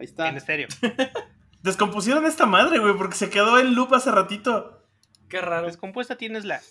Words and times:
Ahí 0.00 0.06
está. 0.06 0.30
En 0.30 0.38
estéreo. 0.38 0.66
Descompusieron 1.62 2.24
esta 2.24 2.46
madre, 2.46 2.78
güey, 2.78 2.96
porque 2.96 3.16
se 3.16 3.28
quedó 3.28 3.58
en 3.58 3.74
loop 3.74 3.92
hace 3.94 4.10
ratito. 4.10 4.82
Qué 5.28 5.42
raro. 5.42 5.66
Descompuesta 5.66 6.16
tienes 6.16 6.46
la. 6.46 6.62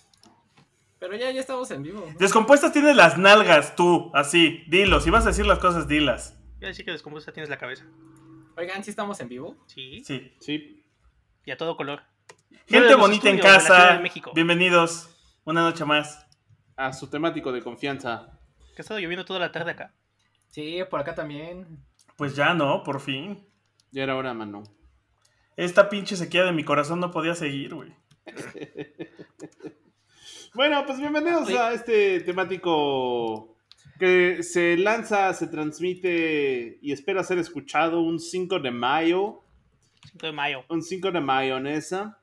Pero 0.98 1.14
ya, 1.16 1.30
ya 1.30 1.40
estamos 1.40 1.70
en 1.70 1.84
vivo. 1.84 2.04
¿no? 2.10 2.18
Descompuestas 2.18 2.72
tienes 2.72 2.96
las 2.96 3.16
nalgas, 3.18 3.76
tú, 3.76 4.10
así. 4.14 4.64
Dilo, 4.66 5.00
si 5.00 5.10
vas 5.10 5.26
a 5.26 5.28
decir 5.28 5.46
las 5.46 5.60
cosas, 5.60 5.86
dilas. 5.86 6.36
Voy 6.56 6.64
a 6.64 6.68
decir 6.68 6.84
que 6.84 6.90
descompuesta 6.90 7.32
tienes 7.32 7.48
la 7.48 7.56
cabeza. 7.56 7.84
Oigan, 8.56 8.82
¿sí 8.82 8.90
estamos 8.90 9.20
en 9.20 9.28
vivo? 9.28 9.56
Sí. 9.66 10.02
Sí. 10.04 10.34
Sí. 10.40 10.84
Y 11.46 11.52
a 11.52 11.56
todo 11.56 11.76
color. 11.76 12.02
Gente 12.66 12.96
bonita 12.96 13.30
en 13.30 13.38
casa. 13.38 13.92
de 13.94 14.00
México. 14.00 14.32
Bienvenidos. 14.34 15.08
Una 15.44 15.62
noche 15.62 15.84
más. 15.84 16.26
A 16.76 16.92
su 16.92 17.08
temático 17.08 17.52
de 17.52 17.62
confianza. 17.62 18.40
Que 18.74 18.78
ha 18.78 18.82
estado 18.82 18.98
lloviendo 18.98 19.24
toda 19.24 19.38
la 19.38 19.52
tarde 19.52 19.70
acá. 19.70 19.94
Sí, 20.48 20.80
por 20.90 20.98
acá 20.98 21.14
también. 21.14 21.86
Pues 22.20 22.36
ya 22.36 22.52
no, 22.52 22.82
por 22.84 23.00
fin. 23.00 23.48
Ya 23.92 24.02
era 24.02 24.14
hora, 24.14 24.34
mano. 24.34 24.62
Esta 25.56 25.88
pinche 25.88 26.16
sequía 26.16 26.44
de 26.44 26.52
mi 26.52 26.64
corazón 26.64 27.00
no 27.00 27.10
podía 27.10 27.34
seguir, 27.34 27.74
güey. 27.74 27.94
Bueno, 30.52 30.84
pues 30.84 30.98
bienvenidos 30.98 31.46
Oye. 31.46 31.58
a 31.58 31.72
este 31.72 32.20
temático 32.20 33.56
que 33.98 34.42
se 34.42 34.76
lanza, 34.76 35.32
se 35.32 35.46
transmite 35.46 36.78
y 36.82 36.92
espera 36.92 37.24
ser 37.24 37.38
escuchado 37.38 38.02
un 38.02 38.18
5 38.20 38.58
de 38.58 38.70
mayo. 38.70 39.42
5 40.12 40.26
de 40.26 40.32
mayo. 40.32 40.64
Un 40.68 40.82
5 40.82 41.12
de 41.12 41.20
mayonesa. 41.22 42.20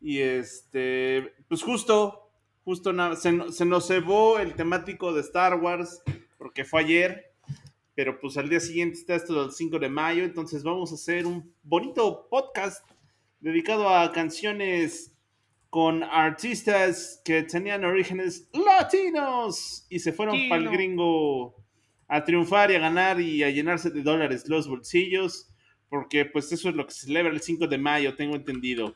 Y 0.00 0.18
este, 0.18 1.32
pues 1.46 1.62
justo, 1.62 2.32
justo 2.64 2.90
se, 3.14 3.30
no- 3.32 3.52
se 3.52 3.64
nos 3.66 3.86
cebó 3.86 4.40
el 4.40 4.54
temático 4.54 5.12
de 5.12 5.20
Star 5.20 5.54
Wars 5.60 6.02
porque 6.38 6.64
fue 6.64 6.80
ayer. 6.80 7.31
Pero 7.94 8.18
pues 8.20 8.36
al 8.38 8.48
día 8.48 8.60
siguiente 8.60 8.98
está 8.98 9.14
esto 9.16 9.42
del 9.42 9.52
5 9.52 9.78
de 9.78 9.88
mayo. 9.88 10.24
Entonces 10.24 10.62
vamos 10.62 10.92
a 10.92 10.94
hacer 10.94 11.26
un 11.26 11.54
bonito 11.62 12.26
podcast 12.30 12.84
dedicado 13.40 13.88
a 13.88 14.12
canciones 14.12 15.14
con 15.68 16.02
artistas 16.02 17.20
que 17.24 17.42
tenían 17.42 17.84
orígenes 17.84 18.48
latinos 18.52 19.86
y 19.88 19.98
se 20.00 20.12
fueron 20.12 20.36
para 20.48 20.62
el 20.62 20.68
gringo 20.70 21.56
a 22.08 22.24
triunfar 22.24 22.70
y 22.70 22.74
a 22.74 22.78
ganar 22.78 23.20
y 23.20 23.42
a 23.42 23.50
llenarse 23.50 23.90
de 23.90 24.02
dólares 24.02 24.48
los 24.48 24.68
bolsillos. 24.68 25.48
Porque 25.88 26.24
pues 26.24 26.50
eso 26.52 26.70
es 26.70 26.74
lo 26.74 26.86
que 26.86 26.92
se 26.92 27.06
celebra 27.06 27.32
el 27.32 27.40
5 27.42 27.66
de 27.66 27.78
mayo, 27.78 28.14
tengo 28.16 28.34
entendido. 28.36 28.94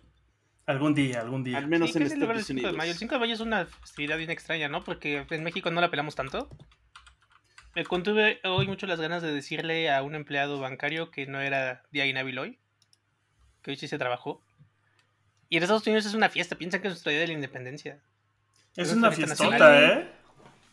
Algún 0.65 0.95
día, 0.95 1.21
algún 1.21 1.45
día. 1.45 1.59
Al 1.59 1.69
menos 1.69 1.93
Sí, 1.93 1.99
en 1.99 2.05
¿qué 2.05 2.11
celebrar 2.11 2.37
el 2.37 2.41
Estados 2.41 2.47
5 2.47 2.59
Unidos. 2.59 2.73
de 2.73 2.79
mayo? 2.79 2.93
El 2.93 2.99
5 2.99 3.15
de 3.15 3.19
mayo 3.21 3.35
es 3.35 3.41
una 3.41 3.67
festividad 3.67 4.19
bien 4.19 4.31
extraña, 4.31 4.69
¿no? 4.69 4.83
Porque 4.83 5.25
en 5.31 5.45
México 5.45 5.71
no 5.71 5.81
la 5.81 5.91
pelamos 5.91 6.15
tanto. 6.15 6.49
Me 7.77 7.85
contuve 7.85 8.41
hoy 8.45 8.67
mucho 8.67 8.87
las 8.87 8.99
ganas 8.99 9.23
de 9.23 9.31
decirle 9.33 9.91
a 9.91 10.03
un 10.03 10.15
empleado 10.15 10.59
bancario 10.59 11.11
que 11.11 11.27
no 11.27 11.43
era 11.43 11.83
día 11.93 12.07
inhábil 12.07 12.39
hoy. 12.39 12.59
Que 13.61 13.73
hoy 13.73 13.77
sí 13.77 13.87
se 13.87 13.99
trabajó. 13.99 14.43
Y 15.51 15.59
en 15.59 15.63
Estados 15.63 15.87
Unidos 15.87 16.07
es 16.07 16.15
una 16.15 16.31
fiesta, 16.31 16.57
piensan 16.57 16.81
que 16.81 16.89
es 16.89 16.95
nuestro 16.95 17.11
día 17.11 17.21
de 17.21 17.27
la 17.27 17.35
independencia. 17.35 18.01
Es 18.77 18.89
es 18.89 18.95
una 18.97 19.13
fiestota. 19.13 19.83
¿eh? 19.93 20.09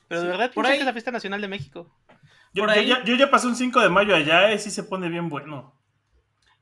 Pero 0.07 0.21
de 0.21 0.27
verdad 0.29 0.45
Por 0.53 0.63
piensan 0.63 0.71
ahí- 0.71 0.77
que 0.77 0.81
es 0.83 0.85
la 0.85 0.93
fiesta 0.93 1.11
nacional 1.11 1.41
de 1.41 1.47
México. 1.49 1.93
Yo, 2.53 2.63
Por 2.63 2.73
yo 2.73 2.79
ahí- 2.79 2.87
ya, 2.87 3.03
yo 3.03 3.15
ya 3.15 3.29
pasé 3.29 3.47
un 3.47 3.57
5 3.57 3.81
de 3.81 3.89
mayo 3.89 4.15
allá 4.15 4.53
y 4.53 4.59
sí 4.59 4.71
se 4.71 4.83
pone 4.83 5.09
bien 5.09 5.27
bueno. 5.27 5.75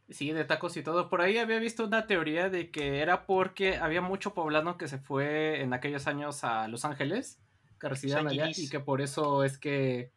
Sí, 0.09 0.31
de 0.31 0.43
tacos 0.43 0.75
y 0.75 0.81
todo. 0.81 1.07
Por 1.07 1.21
ahí 1.21 1.37
había 1.37 1.59
visto 1.59 1.85
una 1.85 2.07
teoría 2.07 2.49
de 2.49 2.71
que 2.71 2.99
era 2.99 3.27
porque 3.27 3.77
había 3.77 4.01
mucho 4.01 4.33
poblano 4.33 4.77
que 4.79 4.87
se 4.87 4.97
fue 4.97 5.61
en 5.61 5.73
aquellos 5.73 6.07
años 6.07 6.43
a 6.43 6.67
Los 6.67 6.83
Ángeles, 6.83 7.39
que 7.79 7.87
residían 7.89 8.27
allá, 8.27 8.49
y 8.55 8.69
que 8.69 8.79
por 8.79 9.01
eso 9.01 9.43
es 9.43 9.57
que, 9.59 10.11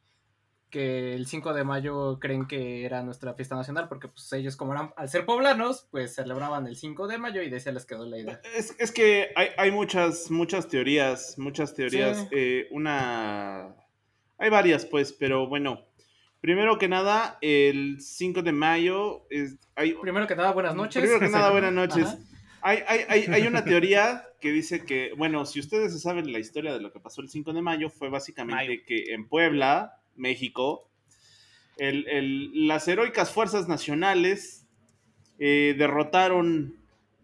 que 0.74 1.14
el 1.14 1.28
5 1.28 1.54
de 1.54 1.62
mayo 1.62 2.18
creen 2.18 2.48
que 2.48 2.84
era 2.84 3.04
nuestra 3.04 3.34
fiesta 3.34 3.54
nacional, 3.54 3.86
porque 3.88 4.08
pues 4.08 4.32
ellos 4.32 4.56
como 4.56 4.72
eran, 4.72 4.90
al 4.96 5.08
ser 5.08 5.24
poblanos, 5.24 5.86
pues 5.92 6.16
celebraban 6.16 6.66
el 6.66 6.74
5 6.74 7.06
de 7.06 7.16
mayo 7.16 7.42
y 7.42 7.48
de 7.48 7.58
ese 7.58 7.70
les 7.70 7.86
quedó 7.86 8.04
la 8.04 8.18
idea. 8.18 8.40
Es, 8.56 8.74
es 8.80 8.90
que 8.90 9.30
hay, 9.36 9.50
hay 9.56 9.70
muchas, 9.70 10.32
muchas 10.32 10.66
teorías, 10.66 11.38
muchas 11.38 11.74
teorías. 11.74 12.18
Sí. 12.18 12.26
Eh, 12.32 12.66
una... 12.72 13.76
Hay 14.36 14.50
varias, 14.50 14.84
pues, 14.84 15.12
pero 15.12 15.46
bueno. 15.46 15.86
Primero 16.40 16.76
que 16.76 16.88
nada, 16.88 17.38
el 17.40 18.00
5 18.00 18.42
de 18.42 18.50
mayo 18.50 19.28
es... 19.30 19.56
Hay, 19.76 19.94
Primero 19.94 20.26
que 20.26 20.34
nada, 20.34 20.50
buenas 20.50 20.74
noches. 20.74 21.00
Primero 21.00 21.20
que 21.20 21.28
nada, 21.28 21.52
buenas 21.52 21.72
noches. 21.84 22.06
Ajá. 22.06 22.18
Hay, 22.62 22.78
hay, 22.88 23.00
hay, 23.08 23.24
hay 23.30 23.46
una 23.46 23.62
teoría 23.62 24.24
que 24.40 24.50
dice 24.50 24.84
que, 24.84 25.12
bueno, 25.16 25.46
si 25.46 25.60
ustedes 25.60 26.02
saben 26.02 26.32
la 26.32 26.40
historia 26.40 26.72
de 26.72 26.80
lo 26.80 26.92
que 26.92 26.98
pasó 26.98 27.20
el 27.20 27.28
5 27.28 27.52
de 27.52 27.62
mayo, 27.62 27.90
fue 27.90 28.08
básicamente 28.08 28.66
Mayo. 28.66 28.80
que 28.86 29.14
en 29.14 29.28
Puebla, 29.28 30.00
México, 30.16 30.88
el- 31.76 32.06
el- 32.08 32.66
las 32.68 32.86
heroicas 32.88 33.30
fuerzas 33.32 33.68
nacionales 33.68 34.66
eh, 35.38 35.74
derrotaron, 35.76 36.76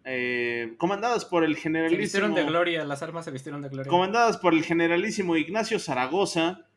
eh, 0.03 0.73
comandadas 0.77 1.23
por 1.25 1.43
el 1.45 1.55
Se 1.55 1.61
generalísimo... 1.61 2.01
vistieron 2.01 2.33
de 2.35 2.43
gloria, 2.43 2.83
las 2.83 3.01
armas 3.01 3.23
se 3.25 3.31
vistieron 3.31 3.61
de 3.61 3.69
gloria. 3.69 3.89
Comandadas 3.89 4.37
por 4.37 4.53
el 4.53 4.63
generalísimo 4.63 5.37
Ignacio 5.37 5.79
Zaragoza, 5.79 6.67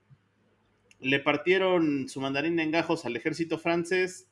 le 1.00 1.18
partieron 1.20 2.08
su 2.08 2.20
mandarín 2.20 2.60
en 2.60 2.70
gajos 2.70 3.04
al 3.04 3.16
ejército 3.16 3.58
francés. 3.58 4.28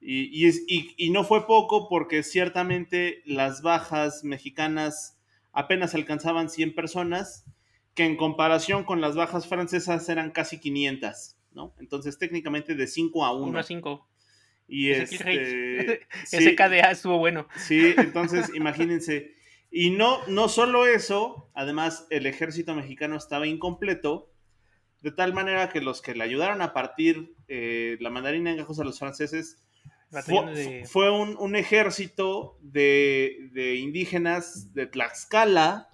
Y, 0.00 0.24
y 0.36 0.46
es- 0.46 0.62
y- 0.66 0.94
y 0.96 1.10
no 1.10 1.24
fue 1.24 1.46
poco 1.46 1.88
porque 1.88 2.22
ciertamente 2.22 3.22
las 3.24 3.62
bajas 3.62 4.24
mexicanas 4.24 5.16
apenas 5.52 5.94
alcanzaban 5.94 6.50
100 6.50 6.74
personas, 6.74 7.44
que 7.96 8.04
en 8.04 8.16
comparación 8.16 8.84
con 8.84 9.00
las 9.00 9.16
bajas 9.16 9.48
francesas 9.48 10.08
eran 10.08 10.30
casi 10.30 10.60
500, 10.60 11.36
¿no? 11.52 11.74
Entonces 11.80 12.18
técnicamente 12.18 12.76
de 12.76 12.86
5 12.86 13.24
a 13.24 13.32
1. 13.32 13.46
1 13.46 13.58
a 13.58 13.62
5. 13.64 14.08
Y 14.68 14.90
este, 14.90 16.02
Ese. 16.32 16.54
KDA 16.54 16.90
estuvo 16.92 17.18
bueno. 17.18 17.48
Sí, 17.56 17.94
entonces 17.96 18.52
imagínense. 18.54 19.34
Y 19.70 19.90
no, 19.90 20.24
no 20.28 20.48
solo 20.48 20.86
eso, 20.86 21.50
además 21.54 22.06
el 22.10 22.26
ejército 22.26 22.74
mexicano 22.74 23.16
estaba 23.16 23.46
incompleto, 23.46 24.30
de 25.02 25.10
tal 25.12 25.32
manera 25.34 25.68
que 25.68 25.80
los 25.80 26.02
que 26.02 26.14
le 26.14 26.24
ayudaron 26.24 26.62
a 26.62 26.72
partir 26.72 27.34
eh, 27.48 27.96
la 28.00 28.10
mandarina 28.10 28.50
en 28.50 28.56
gajos 28.58 28.78
a 28.80 28.84
los 28.84 28.98
franceses 28.98 29.62
fue, 30.24 30.54
de- 30.54 30.84
fue 30.86 31.10
un, 31.10 31.36
un 31.38 31.56
ejército 31.56 32.58
de, 32.60 33.50
de 33.52 33.76
indígenas 33.76 34.72
de 34.74 34.86
Tlaxcala 34.86 35.88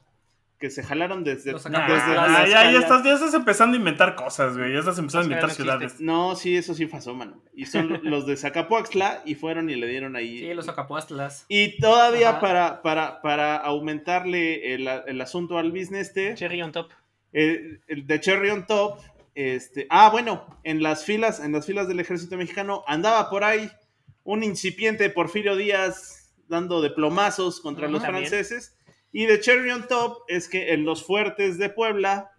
que 0.62 0.70
se 0.70 0.84
jalaron 0.84 1.24
desde, 1.24 1.50
Los 1.52 1.64
desde 1.64 1.76
Nah, 1.76 1.86
Tlaxcala. 1.86 2.46
ya, 2.48 2.78
estás, 2.78 3.04
ya 3.04 3.14
estás 3.14 3.34
empezando 3.34 3.74
a 3.74 3.78
inventar 3.78 4.14
cosas, 4.14 4.56
güey. 4.56 4.72
Ya 4.72 4.78
estás 4.78 4.96
empezando 4.96 5.24
a 5.24 5.26
inventar 5.26 5.50
ciudades. 5.50 6.00
No, 6.00 6.36
sí, 6.36 6.56
eso 6.56 6.72
sí 6.72 6.86
pasó, 6.86 7.14
mano. 7.14 7.42
Y 7.52 7.66
son 7.66 7.98
los 8.04 8.26
de 8.26 8.36
Zacapuaxtla 8.36 9.22
y 9.26 9.34
fueron 9.34 9.68
y 9.68 9.74
le 9.74 9.88
dieron 9.88 10.14
ahí. 10.14 10.38
Sí, 10.38 10.54
los 10.54 10.68
acapuastlas. 10.68 11.44
Y 11.48 11.78
todavía 11.80 12.30
Ajá. 12.30 12.40
para, 12.40 12.82
para, 12.82 13.20
para 13.22 13.56
aumentarle 13.56 14.72
el, 14.74 14.88
el 14.88 15.20
asunto 15.20 15.58
al 15.58 15.72
business 15.72 16.08
este, 16.08 16.34
Cherry 16.36 16.62
on 16.62 16.70
top. 16.72 16.90
el, 17.32 17.80
el 17.88 18.06
de 18.06 18.20
Cherry 18.20 18.50
on 18.50 18.64
Top, 18.66 19.00
este, 19.34 19.86
ah, 19.90 20.10
bueno, 20.10 20.46
en 20.62 20.80
las 20.82 21.04
filas, 21.04 21.40
en 21.40 21.50
las 21.52 21.66
filas 21.66 21.88
del 21.88 21.98
ejército 22.00 22.36
mexicano 22.36 22.84
andaba 22.86 23.28
por 23.30 23.42
ahí 23.44 23.68
un 24.22 24.44
incipiente 24.44 25.10
Porfirio 25.10 25.56
Díaz 25.56 26.32
dando 26.48 26.80
de 26.82 26.90
plomazos 26.90 27.60
contra 27.60 27.88
los 27.88 28.02
También. 28.02 28.26
franceses. 28.28 28.76
Y 29.12 29.26
de 29.26 29.40
Cherry 29.40 29.70
on 29.70 29.86
Top 29.88 30.22
es 30.28 30.48
que 30.48 30.72
en 30.72 30.84
los 30.84 31.04
fuertes 31.04 31.58
de 31.58 31.68
Puebla, 31.68 32.30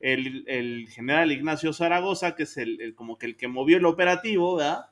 el, 0.00 0.44
el 0.48 0.88
general 0.90 1.32
Ignacio 1.32 1.72
Zaragoza, 1.72 2.34
que 2.34 2.42
es 2.44 2.56
el, 2.56 2.80
el- 2.80 2.94
como 2.94 3.16
que 3.18 3.26
el 3.26 3.36
que 3.36 3.48
movió 3.48 3.76
el 3.78 3.86
operativo, 3.86 4.56
¿verdad? 4.56 4.86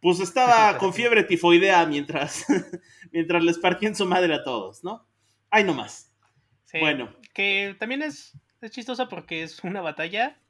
Pues 0.00 0.20
estaba 0.20 0.78
con 0.78 0.94
fiebre 0.94 1.24
tifoidea 1.24 1.84
mientras, 1.86 2.46
mientras 3.12 3.42
les 3.44 3.58
partían 3.58 3.94
su 3.94 4.06
madre 4.06 4.34
a 4.34 4.42
todos, 4.44 4.82
¿no? 4.84 5.06
Ay, 5.50 5.64
no 5.64 5.74
más. 5.74 6.12
Sí, 6.64 6.78
Bueno. 6.78 7.14
Que 7.34 7.76
también 7.78 8.02
es, 8.02 8.36
es 8.60 8.70
chistosa 8.72 9.08
porque 9.08 9.42
es 9.42 9.62
una 9.64 9.80
batalla 9.80 10.40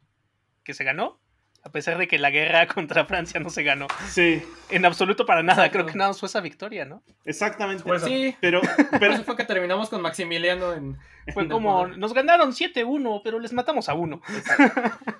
que 0.65 0.75
se 0.75 0.85
ganó, 0.85 1.20
a 1.62 1.71
pesar 1.71 1.99
de 1.99 2.09
que 2.09 2.19
la 2.19 2.31
guerra 2.31 2.67
contra 2.75 3.05
Francia 3.05 3.41
no 3.41 3.51
se 3.51 3.62
ganó. 3.62 3.87
Sí, 4.09 4.43
En 4.71 4.85
absoluto 4.85 5.27
para 5.27 5.43
nada. 5.43 5.67
Exacto. 5.67 5.79
Creo 5.79 5.87
que 5.87 5.99
nada 5.99 6.11
más 6.11 6.21
fue 6.21 6.29
esa 6.29 6.41
victoria, 6.41 6.85
¿no? 6.85 7.03
exactamente. 7.25 7.83
Pues, 7.85 8.03
Sí, 8.03 8.37
Pero, 8.41 8.61
pero 8.99 9.15
eso 9.15 9.25
fue 9.25 9.37
que 9.37 9.45
terminamos 9.45 9.89
con 9.89 10.03
Maximiliano 10.03 10.73
en... 10.73 10.99
Fue 11.35 11.45
en 11.45 11.49
como, 11.49 11.87
nos 11.87 12.12
ganaron 12.12 12.53
7-1, 12.53 13.21
pero 13.23 13.39
les 13.39 13.53
matamos 13.53 13.89
a 13.89 13.95
uno. 13.95 14.21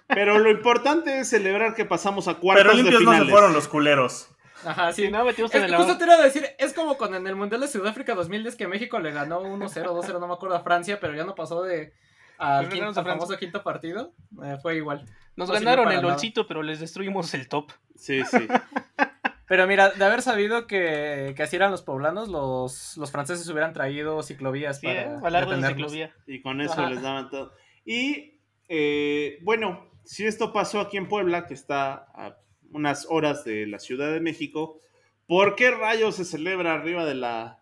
Pero 0.09 0.39
lo 0.39 0.51
importante 0.51 1.21
es 1.21 1.29
celebrar 1.29 1.75
que 1.75 1.85
pasamos 1.85 2.27
a 2.27 2.35
cuartos 2.35 2.65
Pero 2.65 2.77
de 2.77 2.83
limpios 2.83 3.03
no 3.03 3.25
se 3.25 3.31
fueron 3.31 3.53
los 3.53 3.69
culeros. 3.69 4.29
Ajá, 4.65 4.93
sí. 4.93 5.11
No, 5.11 5.25
metimos 5.25 5.55
en 5.55 5.65
el 5.65 5.77
justo 5.77 5.97
te 5.97 6.05
iba 6.05 6.15
a 6.15 6.23
decir, 6.23 6.47
es 6.59 6.73
como 6.73 6.97
con 6.97 7.15
en 7.15 7.27
el 7.27 7.37
Mundial 7.37 7.61
de 7.61 7.69
Sudáfrica 7.69 8.15
2010 8.15 8.57
que 8.57 8.67
México 8.67 8.99
le 8.99 9.13
ganó 9.13 9.43
1-0, 9.43 9.85
2-0, 9.85 10.21
no 10.21 10.27
me 10.27 10.35
acuerdo 10.35 10.57
a 10.57 10.63
Francia, 10.63 10.99
pero 11.01 11.15
ya 11.15 11.25
no 11.25 11.35
pasó 11.35 11.63
de 11.63 11.93
al, 12.41 12.67
Pues 12.67 12.75
le 12.75 12.85
quinto, 12.85 13.01
a 13.01 13.03
al 13.03 13.09
famoso 13.09 13.39
quinto 13.39 13.63
partido. 13.63 14.15
Eh, 14.43 14.57
fue 14.63 14.77
igual. 14.77 15.05
Nos 15.37 15.49
No 15.49 15.55
ganaron 15.55 15.93
el 15.93 16.01
bolsito, 16.01 16.47
pero 16.47 16.63
les 16.63 16.81
destruimos 16.81 17.33
el 17.35 17.49
top. 17.49 17.73
Sí, 17.95 18.23
sí. 18.25 18.49
Pero 19.47 19.67
mira, 19.67 19.91
de 19.91 20.05
haber 20.05 20.23
sabido 20.23 20.69
que, 20.69 21.35
que 21.37 21.43
así 21.43 21.57
eran 21.57 21.73
los 21.73 21.83
poblanos, 21.83 22.29
los, 22.29 22.97
los 22.97 23.11
franceses 23.11 23.49
hubieran 23.49 23.73
traído 23.73 24.23
ciclovías 24.23 24.79
Sí, 24.79 24.87
para 24.87 25.41
¿eh? 25.41 25.67
Ciclovía. 25.67 26.15
Y 26.29 26.41
con 26.41 26.61
eso 26.61 26.75
Ajá. 26.75 26.89
les 26.89 27.03
daban 27.03 27.31
todo. 27.31 27.53
Y 27.85 28.39
eh, 28.69 29.41
bueno, 29.43 29.91
si 30.05 30.25
esto 30.25 30.53
pasó 30.53 30.79
aquí 30.79 30.99
en 30.99 31.09
Puebla, 31.09 31.49
que 31.49 31.55
está 31.55 32.07
a 32.15 32.37
unas 32.71 33.09
horas 33.11 33.45
de 33.45 33.67
la 33.67 33.81
Ciudad 33.81 34.13
de 34.13 34.21
México, 34.21 34.79
¿por 35.27 35.57
qué 35.57 35.73
rayos 35.73 36.15
se 36.15 36.25
celebra 36.25 36.75
arriba 36.75 37.05
de 37.05 37.17
la, 37.17 37.60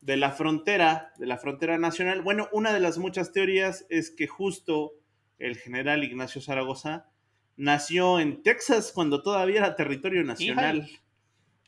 de 0.00 0.16
la 0.16 0.30
frontera, 0.32 1.12
de 1.18 1.26
la 1.26 1.38
frontera 1.38 1.78
nacional? 1.78 2.22
Bueno, 2.22 2.48
una 2.52 2.72
de 2.72 2.80
las 2.80 2.98
muchas 2.98 3.32
teorías 3.32 3.86
es 3.88 4.10
que 4.10 4.26
justo 4.26 4.92
el 5.38 5.56
general 5.56 6.04
Ignacio 6.04 6.40
Zaragoza 6.40 7.06
nació 7.56 8.20
en 8.20 8.42
Texas 8.42 8.92
cuando 8.94 9.22
todavía 9.22 9.58
era 9.60 9.76
territorio 9.76 10.22
nacional. 10.24 10.88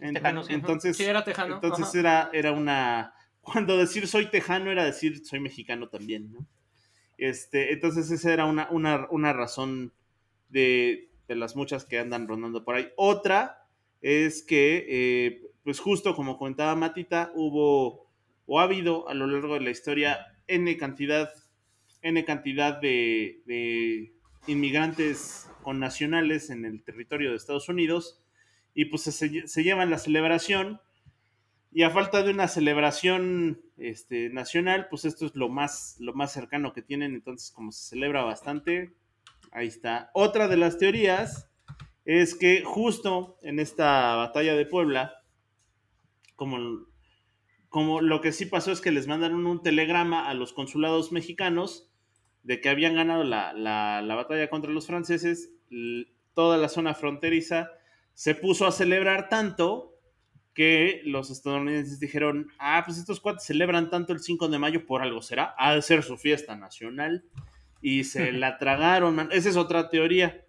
En- 0.00 0.14
Tejano, 0.14 0.44
sí. 0.44 0.52
entonces, 0.52 0.96
Sí, 0.96 1.04
era 1.04 1.25
tejano. 1.25 1.56
entonces 1.56 1.86
ajá. 1.86 1.98
era, 1.98 2.30
era 2.32 2.52
una. 2.52 3.14
Cuando 3.40 3.76
decir 3.76 4.06
soy 4.06 4.26
tejano 4.26 4.70
era 4.70 4.84
decir 4.84 5.24
soy 5.26 5.40
mexicano 5.40 5.88
también, 5.88 6.32
¿no? 6.32 6.46
Este, 7.16 7.72
entonces 7.72 8.10
esa 8.10 8.32
era 8.32 8.44
una, 8.44 8.69
una, 8.70 9.08
una 9.10 9.32
razón 9.32 9.92
de, 10.50 11.08
de 11.26 11.34
las 11.34 11.56
muchas 11.56 11.84
que 11.84 11.98
andan 11.98 12.28
rondando 12.28 12.62
por 12.64 12.76
ahí. 12.76 12.90
Otra 12.96 13.66
es 14.00 14.42
que, 14.44 14.86
eh, 14.88 15.42
pues 15.64 15.81
justo 15.81 16.14
como 16.14 16.38
comentaba 16.38 16.76
Matita, 16.76 17.32
hubo 17.34 18.07
o 18.48 18.58
ha 18.58 18.64
habido 18.64 19.08
a 19.08 19.14
lo 19.14 19.28
largo 19.28 19.54
de 19.54 19.60
la 19.60 19.70
historia 19.70 20.18
N 20.48 20.76
cantidad, 20.76 21.30
N 22.02 22.24
cantidad 22.24 22.80
de, 22.80 23.42
de 23.46 24.12
inmigrantes 24.48 25.48
con 25.62 25.78
nacionales 25.78 26.50
en 26.50 26.64
el 26.64 26.82
territorio 26.82 27.30
de 27.30 27.36
Estados 27.36 27.68
Unidos 27.68 28.20
y 28.74 28.86
pues 28.86 29.02
se, 29.02 29.12
se 29.46 29.62
llevan 29.62 29.90
la 29.90 29.98
celebración 29.98 30.80
y 31.70 31.82
a 31.82 31.90
falta 31.90 32.22
de 32.22 32.30
una 32.30 32.48
celebración 32.48 33.60
este, 33.76 34.30
nacional, 34.30 34.88
pues 34.88 35.04
esto 35.04 35.26
es 35.26 35.36
lo 35.36 35.48
más, 35.48 35.96
lo 36.00 36.14
más 36.14 36.32
cercano 36.32 36.72
que 36.72 36.82
tienen, 36.82 37.14
entonces 37.14 37.50
como 37.50 37.72
se 37.72 37.90
celebra 37.90 38.22
bastante, 38.22 38.94
ahí 39.52 39.66
está. 39.66 40.10
Otra 40.14 40.48
de 40.48 40.56
las 40.56 40.78
teorías 40.78 41.50
es 42.06 42.34
que 42.34 42.62
justo 42.64 43.38
en 43.42 43.58
esta 43.60 44.16
batalla 44.16 44.54
de 44.54 44.64
Puebla, 44.64 45.12
como, 46.36 46.86
como 47.69 48.00
lo 48.00 48.20
que 48.20 48.32
sí 48.32 48.47
pasó 48.47 48.73
es 48.73 48.81
que 48.81 48.91
les 48.93 49.06
mandaron 49.06 49.47
un 49.47 49.62
telegrama 49.62 50.29
a 50.29 50.35
los 50.35 50.53
consulados 50.53 51.12
mexicanos 51.12 51.91
de 52.43 52.61
que 52.61 52.69
habían 52.69 52.94
ganado 52.94 53.25
la, 53.25 53.53
la- 53.53 54.00
la 54.03 54.15
batalla 54.15 54.49
contra 54.49 54.70
los 54.73 54.87
franceses, 54.87 55.50
toda 56.35 56.56
la 56.56 56.69
zona 56.69 56.94
fronteriza 56.94 57.70
se 58.15 58.35
puso 58.35 58.67
a 58.67 58.73
celebrar 58.73 59.29
tanto 59.29 59.94
que 60.55 61.03
los 61.05 61.31
estadounidenses 61.31 62.00
dijeron, 62.00 62.49
ah, 62.59 62.82
pues 62.85 62.99
estos 62.99 63.20
cuates 63.20 63.44
celebran 63.44 63.91
tanto 63.91 64.12
el 64.12 64.19
5 64.20 64.49
de 64.49 64.59
mayo, 64.59 64.87
por 64.87 65.03
algo 65.03 65.23
será, 65.23 65.55
ha 65.56 65.75
de 65.75 65.82
ser 65.82 66.03
su 66.03 66.17
fiesta 66.17 66.56
nacional. 66.56 67.25
Y 67.81 68.03
se 68.05 68.32
la 68.32 68.59
tragaron, 68.59 69.15
man. 69.15 69.29
Esa 69.31 69.50
es 69.50 69.56
otra 69.56 69.88
teoría. 69.88 70.44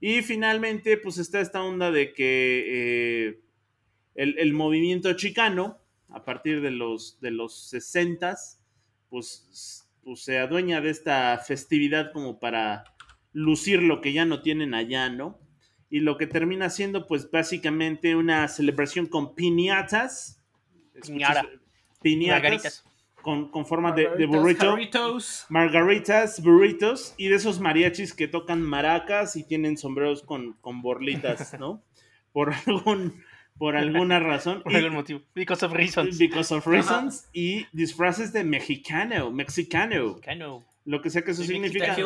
Y 0.00 0.22
finalmente, 0.22 0.96
pues 0.96 1.18
está 1.18 1.40
esta 1.40 1.62
onda 1.62 1.92
de 1.92 2.12
que 2.12 2.64
eh, 3.28 3.40
el, 4.16 4.36
el 4.40 4.52
movimiento 4.54 5.12
chicano, 5.12 5.78
a 6.14 6.24
partir 6.24 6.60
de 6.60 6.70
los, 6.70 7.20
de 7.20 7.30
los 7.30 7.68
60 7.68 8.36
pues, 9.08 9.88
pues 10.02 10.22
se 10.22 10.38
adueña 10.38 10.80
de 10.80 10.90
esta 10.90 11.38
festividad 11.38 12.12
como 12.12 12.38
para 12.38 12.84
lucir 13.32 13.82
lo 13.82 14.00
que 14.00 14.12
ya 14.12 14.24
no 14.24 14.42
tienen 14.42 14.74
allá, 14.74 15.08
¿no? 15.08 15.44
y 15.94 16.00
lo 16.00 16.18
que 16.18 16.26
termina 16.26 16.70
siendo 16.70 17.06
pues 17.06 17.30
básicamente 17.30 18.16
una 18.16 18.48
celebración 18.48 19.06
con 19.06 19.36
piñatas. 19.36 20.42
Piñata. 21.06 21.44
Piñatas. 22.02 22.42
Margaritas. 22.42 22.84
Con, 23.22 23.50
con 23.52 23.64
forma 23.64 23.92
de, 23.92 24.08
de 24.16 24.26
Margaritas, 24.26 24.70
burrito. 24.70 25.18
Margaritas, 25.50 26.42
burritos 26.42 27.14
y 27.16 27.28
de 27.28 27.36
esos 27.36 27.60
mariachis 27.60 28.12
que 28.12 28.26
tocan 28.26 28.60
maracas 28.60 29.36
y 29.36 29.44
tienen 29.44 29.78
sombreros 29.78 30.24
con, 30.24 30.54
con 30.54 30.82
borlitas, 30.82 31.56
¿no? 31.60 31.84
Por 32.32 32.52
algún 32.66 33.22
por 33.58 33.76
alguna 33.76 34.18
razón. 34.20 34.62
Por 34.64 34.72
Y- 34.72 34.76
algún 34.76 34.94
motivo. 34.94 35.22
Because 35.34 35.64
of 35.64 35.72
reasons. 35.72 36.18
Because 36.18 36.52
of 36.54 36.66
reasons. 36.66 37.28
Y 37.32 37.66
disfraces 37.72 38.32
de 38.32 38.44
mexicano, 38.44 39.30
mexicano. 39.30 40.20
Cano. 40.22 40.64
Lo 40.86 41.00
que 41.00 41.08
sea 41.08 41.22
que 41.22 41.30
eso 41.30 41.42
Sí, 41.42 41.48
significa. 41.48 41.96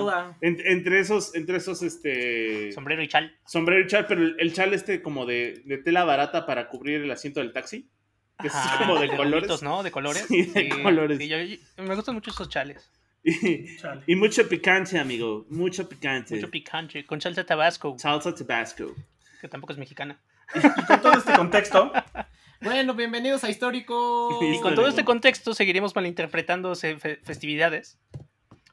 En- 0.40 0.58
entre 0.64 1.00
esos, 1.00 1.34
entre 1.34 1.56
esos, 1.56 1.82
este. 1.82 2.70
Sombrero 2.72 3.02
y 3.02 3.08
chal. 3.08 3.34
sombrero 3.44 3.82
y 3.82 3.86
chal, 3.88 4.06
pero 4.06 4.22
el, 4.22 4.36
el 4.38 4.52
chal 4.52 4.72
este 4.72 5.02
como 5.02 5.26
de, 5.26 5.62
de 5.64 5.78
tela 5.78 6.04
barata 6.04 6.46
para 6.46 6.68
cubrir 6.68 7.02
el 7.02 7.10
asiento 7.10 7.40
del 7.40 7.52
taxi. 7.52 7.88
Que 8.40 8.46
es 8.46 8.52
como 8.78 8.94
de 9.00 9.08
de 9.08 9.16
colores. 9.16 9.32
bonitos, 9.48 9.62
¿no? 9.64 9.82
De 9.82 9.90
colores. 9.90 10.24
Sí, 10.28 10.42
de 10.44 10.68
colores. 10.82 11.18
sí, 11.18 11.26
yo- 11.28 11.40
yo- 11.42 11.56
me 11.82 11.94
gustan 11.96 12.14
mucho 12.14 12.30
esos 12.30 12.48
chales. 12.48 12.88
Y, 13.24 13.66
y 14.06 14.14
mucho 14.14 14.48
picante, 14.48 14.96
amigo. 14.96 15.44
Mucho 15.50 15.88
picante. 15.88 16.36
Mucho 16.36 16.48
picante. 16.48 17.04
Con 17.04 17.20
salsa 17.20 17.44
tabasco, 17.44 17.96
Salsa 17.98 18.32
Tabasco. 18.32 18.94
que 19.40 19.48
tampoco 19.48 19.72
es 19.72 19.78
mexicana. 19.80 20.20
Y 20.54 20.86
con 20.86 21.00
todo 21.02 21.12
este 21.14 21.32
contexto, 21.34 21.92
Bueno, 22.60 22.94
bienvenidos 22.94 23.44
a 23.44 23.50
Histórico. 23.50 24.38
Y 24.42 24.60
con 24.60 24.74
todo 24.74 24.88
este 24.88 25.04
contexto 25.04 25.54
seguiremos 25.54 25.94
malinterpretando 25.94 26.74
fe- 26.74 27.20
festividades. 27.22 27.98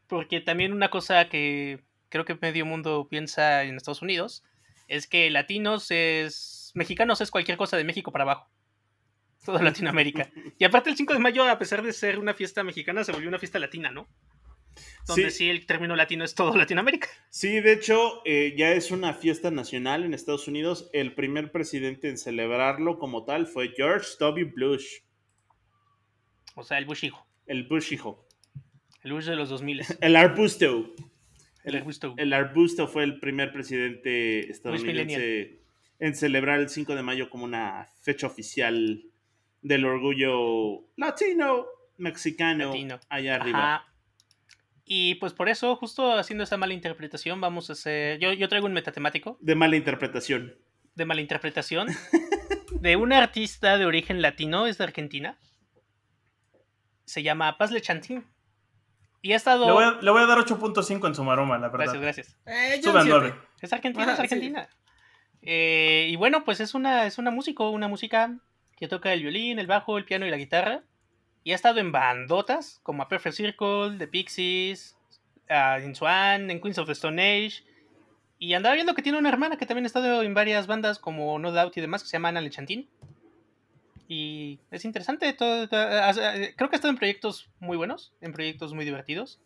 Porque 0.08 0.40
también 0.42 0.72
una 0.74 0.90
cosa 0.90 1.28
que 1.30 1.80
creo 2.10 2.26
que 2.26 2.38
medio 2.42 2.66
mundo 2.66 3.08
piensa 3.10 3.64
en 3.64 3.76
Estados 3.76 4.02
Unidos 4.02 4.44
es 4.88 5.08
que 5.08 5.30
latinos 5.30 5.90
es. 5.92 6.72
mexicanos 6.76 7.22
es 7.22 7.32
cualquier 7.32 7.58
cosa 7.58 7.78
de 7.78 7.84
México 7.84 8.12
para 8.12 8.24
abajo. 8.24 8.50
Toda 9.46 9.62
Latinoamérica. 9.62 10.30
Y 10.58 10.64
aparte 10.64 10.90
el 10.90 10.98
5 10.98 11.14
de 11.14 11.20
mayo, 11.20 11.48
a 11.50 11.60
pesar 11.60 11.84
de 11.84 11.94
ser 11.94 12.18
una 12.20 12.34
fiesta 12.34 12.64
mexicana, 12.64 13.04
se 13.04 13.12
volvió 13.12 13.28
una 13.30 13.38
fiesta 13.40 13.60
latina, 13.60 13.92
¿no? 13.92 14.08
Donde 15.08 15.32
sí, 15.32 15.38
Sí, 15.38 15.50
el 15.50 15.66
término 15.66 15.96
latino 15.96 16.24
es 16.24 16.36
todo 16.36 16.56
Latinoamérica. 16.56 17.08
sí, 17.30 17.60
de 17.60 17.74
hecho, 17.74 18.22
eh, 18.26 18.54
ya 18.58 18.72
es 18.72 18.92
una 18.92 19.14
fiesta 19.14 19.52
nacional 19.52 20.04
en 20.04 20.14
Estados 20.14 20.48
Unidos. 20.48 20.90
El 20.94 21.14
primer 21.14 21.52
presidente 21.52 22.10
en 22.10 22.18
celebrarlo 22.18 22.98
como 23.00 23.26
tal 23.26 23.48
fue 23.48 23.74
George 23.76 24.08
W. 24.20 24.54
Bush. 24.58 25.00
O 26.56 26.64
sea, 26.64 26.78
el 26.78 26.86
Bush 26.86 27.06
hijo. 27.06 27.28
El 27.46 27.68
Bush 27.68 27.94
hijo. 27.94 28.28
El 29.04 29.14
Bush 29.14 29.26
de 29.26 29.36
los 29.36 29.50
2000. 29.50 29.82
El 30.02 30.16
arbusto. 30.16 30.96
El 31.64 31.76
arbusto. 31.76 32.14
El 32.18 32.34
arbusto 32.34 32.88
fue 32.88 33.04
el 33.04 33.20
primer 33.20 33.52
presidente 33.52 34.52
estadounidense 34.52 35.62
en 36.00 36.16
celebrar 36.16 36.60
el 36.60 36.70
5 36.70 36.96
de 36.96 37.02
mayo 37.02 37.30
como 37.30 37.46
una 37.46 37.88
fecha 38.02 38.28
oficial 38.28 39.04
del 39.62 39.86
orgullo 39.86 40.86
latino, 40.96 41.66
mexicano, 41.98 42.68
Latino. 42.68 43.00
allá 43.10 43.36
arriba. 43.36 43.76
Ajá. 43.76 43.95
Y 44.86 45.16
pues 45.16 45.34
por 45.34 45.50
eso, 45.50 45.76
justo 45.76 46.14
haciendo 46.14 46.44
esa 46.44 46.58
mala 46.58 46.74
interpretación, 46.74 47.42
vamos 47.42 47.70
a 47.70 47.74
hacer. 47.74 48.20
Yo, 48.20 48.34
yo 48.34 48.48
traigo 48.48 48.68
un 48.68 48.74
metatemático 48.74 49.38
De 49.42 49.56
mala 49.56 49.76
interpretación. 49.76 50.56
de 50.94 51.06
mala 51.06 51.22
interpretación 51.22 51.88
de 52.72 52.96
un 52.96 53.12
artista 53.12 53.78
de 53.80 53.86
origen 53.86 54.22
latino, 54.22 54.68
es 54.68 54.78
de 54.78 54.84
Argentina. 54.84 55.40
Se 57.06 57.24
llama 57.24 57.58
Paz 57.58 57.72
Lechantín. 57.72 58.26
Y 59.22 59.34
ha 59.34 59.38
estado. 59.38 59.66
le 59.66 59.72
voy, 59.72 59.84
a, 59.84 59.92
le 60.02 60.12
voy 60.12 60.22
a 60.22 60.26
dar 60.28 60.38
8.5 60.38 61.08
en 61.08 61.16
su 61.16 61.24
maroma, 61.24 61.58
la 61.58 61.70
verdad. 61.70 61.86
Gracias, 61.96 62.02
gracias. 62.02 62.38
Eh, 62.46 62.80
yo 62.84 62.92
Sube 62.92 63.00
a 63.00 63.04
siete. 63.04 63.18
9. 63.20 63.36
Es 63.62 63.74
argentina, 63.74 64.04
Ajá, 64.04 64.12
es 64.14 64.18
sí. 64.18 64.24
argentina. 64.36 64.70
Eh, 65.42 66.08
y 66.10 66.16
bueno, 66.16 66.44
pues 66.44 66.60
es 66.60 66.76
una, 66.76 67.08
es 67.08 67.18
una 67.18 67.32
músico, 67.32 67.72
una 67.72 67.88
música 67.88 68.38
que 68.78 68.88
toca 68.88 69.14
el 69.14 69.22
violín, 69.22 69.58
el 69.58 69.66
bajo, 69.66 69.98
el 69.98 70.06
piano 70.06 70.28
y 70.28 70.30
la 70.30 70.38
guitarra. 70.38 70.84
Y 71.46 71.52
ha 71.52 71.56
estado 71.56 71.80
en 71.80 71.92
bandotas 71.92 72.80
como 72.82 73.04
A 73.04 73.08
Perfect 73.08 73.38
Circle, 73.38 73.98
The 74.00 74.08
Pixies, 74.08 74.98
uh, 75.48 75.80
In 75.80 75.94
Swan, 75.94 76.50
en 76.50 76.60
Queens 76.60 76.80
of 76.80 76.88
the 76.88 76.94
Stone 76.94 77.22
Age. 77.22 77.64
Y 78.40 78.56
andaba 78.56 78.74
viendo 78.74 78.96
que 78.96 79.04
tiene 79.04 79.20
una 79.20 79.30
hermana 79.30 79.56
que 79.56 79.68
también 79.68 79.86
ha 79.86 79.88
estado 79.88 80.24
en 80.24 80.34
varias 80.34 80.66
bandas 80.66 80.98
como 80.98 81.38
No 81.38 81.52
Doubt 81.52 81.78
y 81.78 81.82
demás, 81.82 82.02
que 82.02 82.10
se 82.10 82.18
llama 82.18 82.30
Ana 82.30 82.42
Lechantín. 82.42 82.90
Y 84.08 84.60
es 84.72 84.86
interesante, 84.86 85.36
creo 85.38 85.70
que 85.70 85.76
ha 85.76 86.10
estado 86.10 86.90
en 86.90 86.98
proyectos 86.98 87.48
muy 87.60 87.78
buenos, 87.78 88.12
en 88.22 88.34
proyectos 88.34 88.74
muy 88.74 88.84
divertidos. 88.84 89.40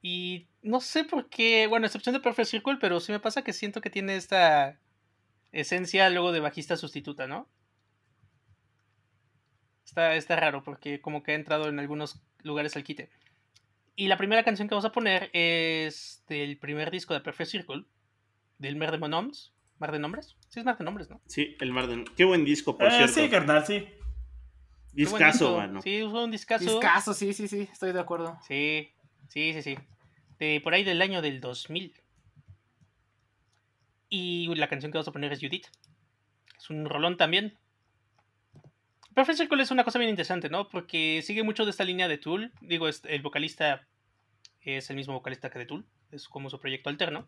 Y 0.00 0.46
no 0.62 0.80
sé 0.80 1.02
por 1.02 1.28
qué, 1.28 1.66
bueno, 1.66 1.86
excepción 1.86 2.12
de 2.12 2.20
Perfect 2.20 2.50
Circle, 2.50 2.76
pero 2.80 3.00
sí 3.00 3.10
me 3.10 3.18
pasa 3.18 3.42
que 3.42 3.52
siento 3.52 3.80
que 3.80 3.90
tiene 3.90 4.14
esta 4.14 4.78
esencia 5.50 6.08
luego 6.10 6.30
de 6.30 6.38
bajista 6.38 6.76
sustituta, 6.76 7.26
¿no? 7.26 7.48
Está, 9.84 10.14
está 10.16 10.36
raro 10.36 10.62
porque 10.64 11.00
como 11.00 11.22
que 11.22 11.32
ha 11.32 11.34
entrado 11.34 11.68
en 11.68 11.78
algunos 11.78 12.20
lugares 12.42 12.76
al 12.76 12.84
quite. 12.84 13.10
Y 13.96 14.08
la 14.08 14.16
primera 14.16 14.42
canción 14.42 14.66
que 14.68 14.74
vamos 14.74 14.84
a 14.84 14.92
poner 14.92 15.30
es 15.32 16.24
del 16.28 16.58
primer 16.58 16.90
disco 16.90 17.14
de 17.14 17.20
Perfect 17.20 17.50
Circle, 17.50 17.84
del 18.58 18.76
Mer 18.76 18.90
de 18.90 18.98
Monoms, 18.98 19.52
¿Mar 19.78 19.92
de 19.92 19.98
Nombres? 19.98 20.36
Sí, 20.48 20.60
es 20.60 20.64
Mar 20.66 20.78
de 20.78 20.84
Nombres, 20.84 21.10
¿no? 21.10 21.20
Sí, 21.26 21.56
el 21.60 21.72
Mar 21.72 21.86
de... 21.86 22.04
Qué 22.16 22.24
buen 22.24 22.44
disco, 22.44 22.76
por 22.76 22.86
Eh, 22.88 22.90
cierto. 22.90 23.14
sí, 23.14 23.28
carnal, 23.28 23.64
sí. 23.66 23.86
Disco. 24.92 25.18
mano. 25.56 25.82
Sí, 25.82 26.00
fue 26.08 26.24
un 26.24 26.30
discazo. 26.30 26.64
Discaso, 26.64 27.14
sí, 27.14 27.32
sí, 27.32 27.48
sí, 27.48 27.68
estoy 27.72 27.92
de 27.92 28.00
acuerdo. 28.00 28.38
Sí, 28.46 28.92
sí, 29.28 29.52
sí, 29.52 29.62
sí. 29.62 29.76
De 30.38 30.60
por 30.62 30.72
ahí 30.74 30.84
del 30.84 31.02
año 31.02 31.20
del 31.20 31.40
2000. 31.40 31.92
Y 34.08 34.54
la 34.54 34.68
canción 34.68 34.92
que 34.92 34.98
vamos 34.98 35.08
a 35.08 35.12
poner 35.12 35.32
es 35.32 35.40
Judith. 35.40 35.66
Es 36.56 36.70
un 36.70 36.84
rolón 36.86 37.16
también. 37.16 37.58
Perfect 39.14 39.38
Circle 39.38 39.62
es 39.62 39.70
una 39.70 39.84
cosa 39.84 39.98
bien 39.98 40.10
interesante, 40.10 40.48
¿no? 40.50 40.68
Porque 40.68 41.22
sigue 41.22 41.42
mucho 41.42 41.64
de 41.64 41.70
esta 41.70 41.84
línea 41.84 42.08
de 42.08 42.18
Tool. 42.18 42.52
Digo, 42.60 42.88
es- 42.88 43.02
el 43.04 43.22
vocalista 43.22 43.86
es 44.60 44.90
el 44.90 44.96
mismo 44.96 45.14
vocalista 45.14 45.50
que 45.50 45.58
de 45.58 45.66
Tool. 45.66 45.84
Es 46.10 46.28
como 46.28 46.50
su 46.50 46.58
proyecto 46.58 46.90
alterno. 46.90 47.24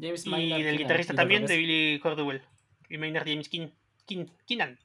James 0.00 0.26
Y 0.26 0.30
Maynard 0.30 0.58
del 0.58 0.64
Keenan, 0.64 0.78
guitarrista 0.78 1.14
también, 1.14 1.46
de. 1.46 1.56
Billy 1.56 2.00
Cordwell. 2.00 2.42
Y 2.88 2.98
Maynard 2.98 3.26
James 3.28 3.50
Keen- 3.50 3.72
Keen- 4.06 4.32
Keenan. 4.46 4.78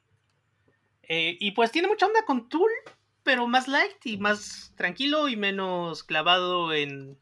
Eh, 1.03 1.37
y 1.39 1.51
pues 1.51 1.71
tiene 1.71 1.87
mucha 1.87 2.05
onda 2.07 2.23
con 2.25 2.49
Tool, 2.49 2.71
pero 3.23 3.47
más 3.47 3.67
light 3.67 4.05
y 4.05 4.17
más 4.17 4.73
tranquilo 4.75 5.29
y 5.29 5.35
menos 5.35 6.03
clavado 6.03 6.73
en, 6.73 7.17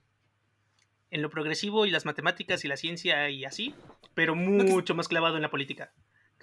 en 1.11 1.21
lo 1.21 1.29
progresivo 1.29 1.85
y 1.85 1.91
las 1.91 2.05
matemáticas 2.05 2.63
y 2.65 2.67
la 2.67 2.77
ciencia 2.77 3.29
y 3.29 3.45
así, 3.45 3.75
pero 4.13 4.35
mucho 4.35 4.95
más 4.95 5.07
clavado 5.07 5.35
en 5.35 5.41
la 5.41 5.51
política. 5.51 5.93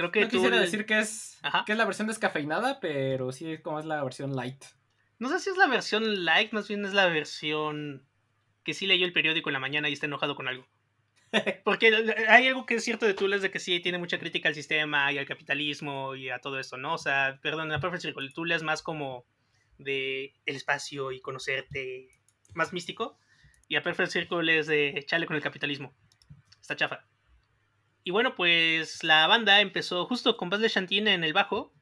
Creo 0.01 0.11
que 0.13 0.21
No 0.23 0.29
quisiera 0.29 0.57
Tool- 0.57 0.63
decir 0.63 0.87
que 0.87 0.99
es, 0.99 1.39
Ajá. 1.43 1.65
que 1.67 1.73
es 1.73 1.79
la 1.79 1.85
versión 1.85 2.09
descafeinada, 2.09 2.81
pero 2.81 3.33
sí 3.33 3.53
es 3.53 3.61
como 3.61 3.79
es 3.79 3.85
la 3.85 4.03
versión 4.03 4.35
light. 4.35 4.65
No 5.19 5.29
sé 5.29 5.39
si 5.41 5.51
es 5.51 5.59
la 5.59 5.67
versión 5.67 6.25
light, 6.25 6.53
más 6.53 6.67
bien 6.69 6.83
es 6.87 6.95
la 6.95 7.07
versión 7.07 8.07
que 8.65 8.73
sí 8.73 8.87
leyó 8.87 9.05
el 9.05 9.13
periódico 9.13 9.51
en 9.51 9.55
la 9.55 9.61
mañana 9.61 9.91
y 9.91 9.93
está 9.93 10.07
enojado 10.07 10.35
con 10.37 10.49
algo. 10.49 10.67
Porque 11.65 11.93
hay 12.29 12.49
algo 12.49 12.65
que 12.65 12.77
es 12.77 12.85
cierto 12.85 13.05
de 13.05 13.13
Tool, 13.15 13.35
es 13.35 13.43
de 13.43 13.51
que 13.51 13.61
sí 13.61 13.79
tiene 13.81 13.99
mucha 13.99 14.19
crítica 14.19 14.49
al 14.49 14.55
sistema 14.55 15.13
y 15.13 15.19
al 15.19 15.27
capitalismo 15.27 16.15
y 16.17 16.31
a 16.31 16.39
todo 16.41 16.59
esto, 16.59 16.77
¿no? 16.79 16.95
O 16.95 16.99
sea, 16.99 17.39
perdón, 17.43 17.69
la 17.69 17.79
Perfect 17.79 18.03
Circle, 18.03 18.31
Tool 18.33 18.51
es 18.53 18.63
más 18.63 18.83
como 18.83 19.27
de 19.79 20.35
el 20.47 20.57
espacio 20.57 21.13
y 21.13 21.21
conocerte, 21.21 22.09
más 22.55 22.73
místico. 22.73 23.19
Y 23.69 23.77
a 23.77 23.83
Perfect 23.83 24.11
Circle 24.11 24.59
es 24.59 24.67
de 24.67 24.89
echarle 24.99 25.27
con 25.27 25.37
el 25.37 25.43
capitalismo. 25.43 25.95
Está 26.61 26.75
chafa. 26.75 27.05
Y 28.03 28.11
bueno, 28.13 28.35
pues 28.35 29.05
la 29.05 29.27
banda 29.27 29.61
empezó 29.61 30.07
justo 30.07 30.37
con 30.37 30.49
Buzz 30.49 30.73
Chantin 30.73 31.09
en 31.09 31.23
el 31.23 31.33
bajo, 31.33 31.73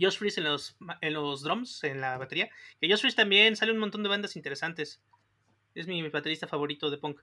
Josh 0.00 0.18
Freeze 0.18 0.40
en 0.40 0.44
los, 0.44 0.76
en 1.00 1.12
los 1.12 1.42
drums, 1.42 1.84
en 1.84 2.00
la 2.00 2.16
batería. 2.18 2.50
Que 2.80 2.88
Josh 2.88 3.00
Freeze 3.00 3.16
también 3.16 3.56
sale 3.56 3.72
un 3.72 3.78
montón 3.78 4.02
de 4.02 4.08
bandas 4.08 4.36
interesantes. 4.36 5.02
Es 5.74 5.86
mi, 5.86 6.06
baterista 6.08 6.46
favorito 6.46 6.90
de 6.90 6.98
punk. 6.98 7.20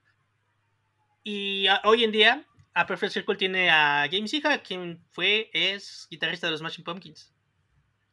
Y 1.24 1.66
hoy 1.84 2.04
en 2.04 2.12
día, 2.12 2.44
a 2.74 2.86
Perfect 2.86 3.12
Circle 3.12 3.36
tiene 3.36 3.70
a 3.70 4.06
James 4.10 4.32
Iha, 4.32 4.62
quien 4.62 5.02
fue, 5.10 5.50
es 5.52 6.06
guitarrista 6.10 6.46
de 6.46 6.52
los 6.52 6.60
Smashing 6.60 6.84
Pumpkins. 6.84 7.32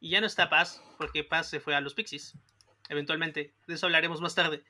Y 0.00 0.10
ya 0.10 0.20
no 0.20 0.26
está 0.26 0.50
Paz, 0.50 0.82
porque 0.98 1.22
Paz 1.22 1.48
se 1.48 1.60
fue 1.60 1.76
a 1.76 1.80
los 1.80 1.94
Pixies. 1.94 2.36
Eventualmente. 2.88 3.54
De 3.66 3.74
eso 3.74 3.86
hablaremos 3.86 4.20
más 4.20 4.34
tarde. 4.34 4.64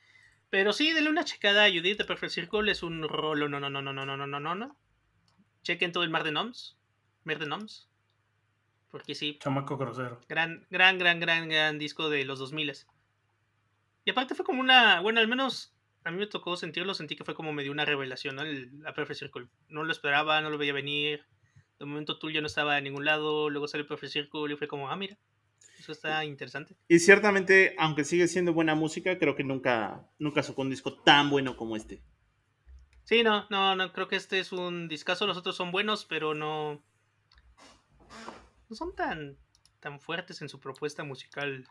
Pero 0.50 0.74
sí, 0.74 0.92
denle 0.92 1.08
una 1.08 1.24
checada 1.24 1.64
a 1.64 1.70
Judith 1.70 1.96
de 1.96 2.04
Perfect 2.04 2.32
Circle. 2.32 2.70
Es 2.70 2.82
un 2.82 3.08
rolo, 3.08 3.48
no, 3.48 3.58
no, 3.58 3.70
no, 3.70 3.80
no, 3.80 3.92
no, 3.92 4.04
no, 4.04 4.16
no, 4.16 4.40
no, 4.40 4.54
no. 4.54 4.76
Chequen 5.62 5.92
todo 5.92 6.04
el 6.04 6.10
Mar 6.10 6.24
de 6.24 6.32
Noms. 6.32 6.76
Mar 7.24 7.38
de 7.38 7.46
Noms. 7.46 7.88
Porque 8.90 9.14
sí, 9.14 9.38
Chamaco 9.40 9.76
grosero. 9.76 10.20
Gran, 10.28 10.66
gran, 10.70 10.98
gran, 10.98 11.18
gran, 11.18 11.48
gran 11.48 11.78
disco 11.78 12.10
de 12.10 12.24
los 12.24 12.38
2000 12.38 12.72
Y 14.04 14.10
aparte 14.10 14.34
fue 14.34 14.44
como 14.44 14.60
una, 14.60 15.00
bueno, 15.00 15.20
al 15.20 15.28
menos 15.28 15.74
a 16.04 16.10
mí 16.10 16.18
me 16.18 16.26
tocó 16.26 16.56
sentirlo, 16.56 16.94
sentí 16.94 17.16
que 17.16 17.24
fue 17.24 17.34
como 17.34 17.52
medio 17.52 17.72
una 17.72 17.84
revelación, 17.84 18.36
¿no? 18.36 18.42
El, 18.42 18.70
la 18.80 18.92
Perfect 18.92 19.20
Circle. 19.20 19.46
No 19.68 19.84
lo 19.84 19.92
esperaba, 19.92 20.40
no 20.40 20.50
lo 20.50 20.58
veía 20.58 20.72
venir. 20.72 21.24
De 21.78 21.86
momento 21.86 22.18
Tool 22.18 22.32
ya 22.32 22.40
no 22.40 22.46
estaba 22.46 22.78
en 22.78 22.84
ningún 22.84 23.04
lado, 23.04 23.50
luego 23.50 23.68
sale 23.68 23.84
Perfect 23.84 24.12
Circle 24.12 24.52
y 24.52 24.56
fue 24.56 24.68
como, 24.68 24.90
ah, 24.90 24.96
mira, 24.96 25.16
eso 25.78 25.92
está 25.92 26.24
interesante. 26.24 26.76
Y 26.88 26.98
ciertamente, 26.98 27.74
aunque 27.78 28.04
sigue 28.04 28.28
siendo 28.28 28.52
buena 28.52 28.74
música, 28.74 29.18
creo 29.18 29.34
que 29.34 29.44
nunca, 29.44 30.06
nunca 30.18 30.42
sacó 30.42 30.62
un 30.62 30.70
disco 30.70 30.94
tan 31.02 31.30
bueno 31.30 31.56
como 31.56 31.76
este. 31.76 32.02
Sí, 33.04 33.22
no, 33.22 33.46
no, 33.50 33.74
no, 33.74 33.92
creo 33.92 34.08
que 34.08 34.16
este 34.16 34.38
es 34.38 34.52
un 34.52 34.88
discazo, 34.88 35.26
los 35.26 35.36
otros 35.36 35.56
son 35.56 35.72
buenos, 35.72 36.04
pero 36.04 36.34
no... 36.34 36.82
No 38.68 38.76
son 38.76 38.94
tan, 38.94 39.36
tan 39.80 40.00
fuertes 40.00 40.40
en 40.40 40.48
su 40.48 40.60
propuesta 40.60 41.04
musical 41.04 41.66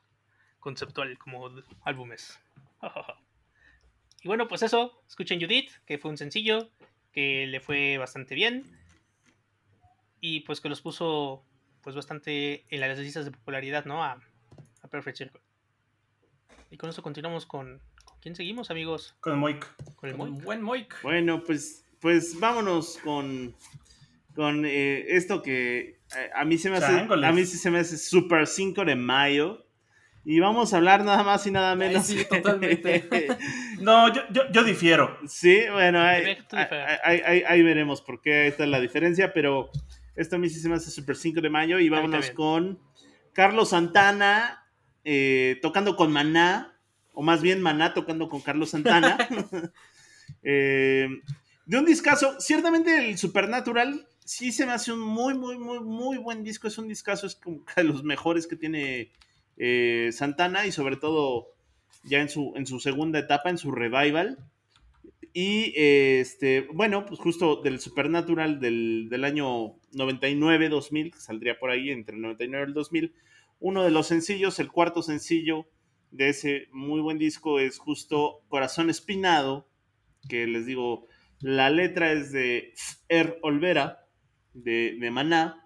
conceptual 0.60 1.18
como 1.18 1.50
álbumes. 1.84 2.40
y 4.22 4.28
bueno, 4.28 4.48
pues 4.48 4.62
eso, 4.62 5.02
escuchen 5.08 5.42
Judith, 5.42 5.72
que 5.86 5.98
fue 5.98 6.12
un 6.12 6.18
sencillo, 6.18 6.70
que 7.12 7.48
le 7.48 7.60
fue 7.60 7.98
bastante 7.98 8.36
bien, 8.36 8.66
y 10.20 10.42
pues 10.42 10.62
que 10.62 10.70
los 10.70 10.82
puso 10.82 11.44
pues 11.82 11.96
bastante 11.96 12.66
en 12.70 12.80
las 12.80 13.00
listas 13.00 13.26
de 13.26 13.32
popularidad, 13.32 13.86
¿no? 13.86 14.04
A, 14.04 14.22
a 14.84 14.88
Perfect 14.88 15.18
Circle. 15.18 15.42
Y 16.70 16.78
con 16.78 16.90
eso 16.90 17.02
continuamos 17.02 17.46
con... 17.46 17.82
¿Con 18.22 18.34
quién 18.34 18.36
seguimos, 18.36 18.70
amigos? 18.70 19.16
Con 19.20 19.40
Moik. 19.40 19.66
Con 19.96 20.10
el 20.10 20.16
Moik. 20.16 20.44
buen 20.44 20.62
Moik. 20.62 21.02
Bueno, 21.02 21.44
pues, 21.44 21.86
pues 22.00 22.40
vámonos 22.40 23.00
con, 23.04 23.56
con 24.36 24.64
eh, 24.64 25.06
esto 25.16 25.42
que 25.42 25.80
eh, 26.16 26.30
a 26.36 26.46
mí 26.46 26.60
se 26.60 26.70
me 26.70 26.78
hace, 26.78 26.86
Chángoles. 26.98 27.28
a 27.28 27.32
mí 27.34 27.44
sí 27.46 27.58
se 27.58 27.72
me 27.72 27.80
hace 27.80 27.98
Super 27.98 28.46
5 28.46 28.86
de 28.86 28.96
mayo. 28.96 29.66
Y 30.24 30.40
vamos 30.40 30.72
a 30.72 30.78
hablar 30.78 31.04
nada 31.04 31.24
más 31.24 31.48
y 31.48 31.52
nada 31.52 31.76
menos. 31.76 32.06
sí, 32.06 32.24
totalmente. 32.30 33.08
No, 33.80 34.14
yo, 34.14 34.22
yo, 34.32 34.44
yo 34.52 34.64
difiero. 34.64 35.18
sí, 35.28 35.62
bueno, 35.72 36.00
ahí, 36.00 36.38
ahí- 37.04 37.44
ahí- 37.48 37.64
veremos 37.64 38.04
por 38.04 38.22
qué 38.22 38.46
esta 38.46 38.64
es 38.66 38.70
la 38.70 38.80
diferencia, 38.80 39.34
pero 39.34 39.72
esto 40.16 40.36
a 40.36 40.40
mí 40.40 40.48
sí 40.48 40.60
se 40.60 40.70
me 40.70 40.76
hace 40.76 40.92
Super 40.92 41.16
5 41.16 41.42
de 41.42 41.50
mayo. 41.50 41.80
Y 41.80 41.90
vámonos 41.90 42.30
con 42.30 42.78
Carlos 43.34 43.70
Santana 43.70 44.64
eh, 45.04 45.58
tocando 45.64 45.96
con 45.96 46.12
Maná, 46.12 46.71
o 47.22 47.24
más 47.24 47.44
bien 47.44 47.62
Maná 47.62 47.94
tocando 47.94 48.28
con 48.28 48.42
Carlos 48.42 48.72
Santana. 48.72 49.18
Eh, 50.44 51.08
de 51.66 51.78
un 51.78 51.86
discazo, 51.86 52.40
ciertamente 52.40 52.98
el 52.98 53.18
Supernatural 53.18 54.08
sí 54.24 54.54
se 54.54 54.66
me 54.66 54.72
hace 54.72 54.94
un 54.94 55.02
muy, 55.02 55.34
muy, 55.34 55.58
muy, 55.58 55.82
muy 55.82 56.18
buen 56.18 56.42
disco. 56.42 56.68
Es 56.68 56.78
un 56.78 56.88
discazo, 56.88 57.28
es 57.28 57.36
como 57.36 57.64
de 57.76 57.84
los 57.84 58.04
mejores 58.04 58.48
que 58.48 58.56
tiene 58.56 59.12
eh, 59.58 60.10
Santana 60.14 60.66
y 60.66 60.72
sobre 60.72 60.96
todo 60.96 61.50
ya 62.06 62.22
en 62.22 62.30
su, 62.30 62.54
en 62.56 62.66
su 62.66 62.80
segunda 62.80 63.20
etapa, 63.20 63.50
en 63.50 63.58
su 63.58 63.72
revival. 63.72 64.40
Y 65.34 65.74
eh, 65.76 66.22
este, 66.22 66.62
bueno, 66.74 67.06
pues 67.06 67.20
justo 67.20 67.58
del 67.58 67.82
Supernatural 67.82 68.62
del, 68.62 69.10
del 69.10 69.26
año 69.26 69.76
99-2000, 69.94 71.12
que 71.12 71.20
saldría 71.20 71.60
por 71.60 71.72
ahí 71.72 71.92
entre 71.92 72.16
el 72.16 72.22
99 72.22 72.64
y 72.66 72.68
el 72.70 72.74
2000, 72.74 73.14
uno 73.60 73.84
de 73.84 73.92
los 73.92 74.08
sencillos, 74.08 74.60
el 74.60 74.72
cuarto 74.72 75.04
sencillo 75.04 75.68
de 76.12 76.30
ese 76.30 76.68
muy 76.72 77.02
buen 77.02 77.18
disco 77.18 77.60
es 77.60 77.80
justo 77.80 78.42
Corazón 78.48 78.90
Espinado, 78.90 79.68
que 80.30 80.46
les 80.46 80.66
digo, 80.66 81.08
la 81.40 81.70
letra 81.70 82.12
es 82.12 82.32
de 82.32 82.74
Er 83.10 83.40
Olvera, 83.42 84.08
de, 84.54 84.98
de 85.00 85.12
Maná, 85.12 85.66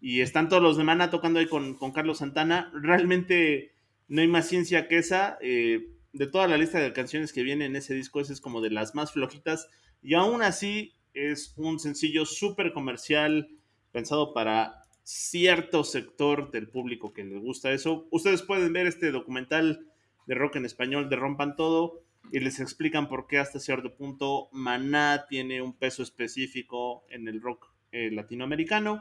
y 0.00 0.20
están 0.20 0.48
todos 0.48 0.62
los 0.62 0.76
de 0.76 0.84
Maná 0.84 1.10
tocando 1.10 1.40
ahí 1.40 1.46
con, 1.46 1.74
con 1.76 1.92
Carlos 1.92 2.18
Santana. 2.18 2.70
Realmente 2.74 3.72
no 4.08 4.20
hay 4.20 4.28
más 4.28 4.46
ciencia 4.46 4.86
que 4.86 4.98
esa. 4.98 5.38
eh, 5.40 5.90
de 6.14 6.28
toda 6.28 6.46
la 6.46 6.56
lista 6.56 6.78
de 6.78 6.92
canciones 6.92 7.32
que 7.32 7.42
viene 7.42 7.66
en 7.66 7.74
ese 7.74 7.92
disco, 7.92 8.20
esa 8.20 8.32
es 8.32 8.40
como 8.40 8.60
de 8.60 8.70
las 8.70 8.94
más 8.94 9.12
flojitas, 9.12 9.68
y 10.00 10.14
aún 10.14 10.42
así 10.42 10.94
es 11.12 11.54
un 11.56 11.80
sencillo 11.80 12.24
súper 12.24 12.72
comercial, 12.72 13.48
pensado 13.90 14.32
para 14.32 14.83
cierto 15.04 15.84
sector 15.84 16.50
del 16.50 16.68
público 16.68 17.12
que 17.12 17.24
les 17.24 17.40
gusta 17.40 17.70
eso. 17.70 18.08
Ustedes 18.10 18.42
pueden 18.42 18.72
ver 18.72 18.86
este 18.86 19.12
documental 19.12 19.86
de 20.26 20.34
rock 20.34 20.56
en 20.56 20.64
español 20.64 21.10
de 21.10 21.16
Rompan 21.16 21.56
Todo 21.56 22.00
y 22.32 22.40
les 22.40 22.58
explican 22.58 23.06
por 23.08 23.26
qué 23.26 23.38
hasta 23.38 23.60
cierto 23.60 23.94
punto 23.94 24.48
Maná 24.50 25.26
tiene 25.28 25.60
un 25.60 25.76
peso 25.76 26.02
específico 26.02 27.04
en 27.10 27.28
el 27.28 27.42
rock 27.42 27.66
eh, 27.92 28.10
latinoamericano. 28.10 28.98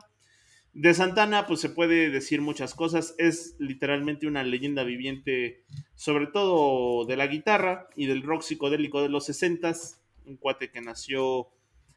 De 0.74 0.93
Santana, 0.93 1.48
pues 1.48 1.62
se 1.62 1.69
puede 1.69 2.10
decir 2.10 2.41
muchas 2.41 2.74
cosas. 2.74 3.15
Es 3.17 3.55
literalmente 3.60 4.27
una 4.27 4.43
leyenda 4.43 4.83
viviente, 4.83 5.63
sobre 5.95 6.27
todo 6.27 7.05
de 7.05 7.15
la 7.15 7.27
guitarra 7.27 7.88
y 7.95 8.07
del 8.07 8.24
rock 8.24 8.41
psicodélico 8.41 9.01
de 9.01 9.10
los 9.10 9.29
60s. 9.29 10.00
Un 10.25 10.36
cuate 10.36 10.69
que 10.69 10.81
nació 10.81 11.48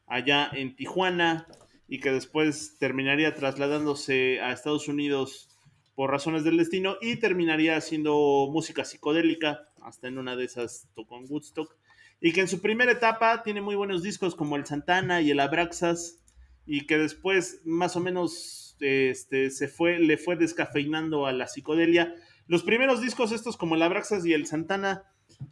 allá 0.07 0.49
en 0.53 0.77
Tijuana 0.77 1.49
y 1.89 2.01
que 2.01 2.11
después 2.11 2.77
terminaría 2.79 3.35
trasladándose 3.35 4.41
a 4.41 4.53
Estados 4.53 4.89
Unidos 4.89 5.49
por 5.95 6.11
razones 6.11 6.45
del 6.45 6.59
destino 6.59 6.97
y 7.01 7.17
terminaría 7.17 7.77
haciendo 7.77 8.49
música 8.51 8.85
psicodélica, 8.85 9.69
hasta 9.83 10.09
en 10.09 10.19
una 10.19 10.37
de 10.37 10.45
esas 10.45 10.89
tocó 10.95 11.19
en 11.19 11.27
Woodstock, 11.29 11.75
y 12.21 12.33
que 12.33 12.41
en 12.41 12.49
su 12.49 12.61
primera 12.61 12.93
etapa 12.93 13.43
tiene 13.43 13.61
muy 13.61 13.77
buenos 13.77 14.03
discos 14.03 14.35
como 14.35 14.57
el 14.57 14.67
Santana 14.67 15.21
y 15.21 15.31
el 15.31 15.41
Abraxas, 15.41 16.23
y 16.67 16.87
que 16.87 16.99
después 16.99 17.61
más 17.65 17.97
o 17.97 18.01
menos 18.01 18.77
este, 18.81 19.51
se 19.51 19.69
fue, 19.69 19.99
le 19.99 20.19
fue 20.19 20.37
descafeinando 20.37 21.27
a 21.27 21.33
la 21.33 21.47
psicodelia. 21.47 22.15
Los 22.47 22.63
primeros 22.63 23.01
discos 23.01 23.33
estos 23.33 23.57
como 23.57 23.77
el 23.77 23.83
Abraxas 23.83 24.27
y 24.27 24.35
el 24.35 24.47
Santana 24.47 25.05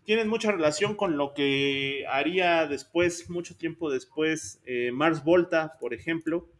tienen 0.05 0.29
mucha 0.29 0.53
relación 0.53 0.95
con 0.95 1.17
lo 1.17 1.35
que 1.35 2.05
haría 2.11 2.67
después, 2.67 3.31
mucho 3.31 3.57
tiempo 3.57 3.91
después, 3.91 4.63
eh, 4.67 4.91
Mars 4.93 5.25
Volta, 5.25 5.77
por 5.81 5.95
ejemplo. 5.95 6.51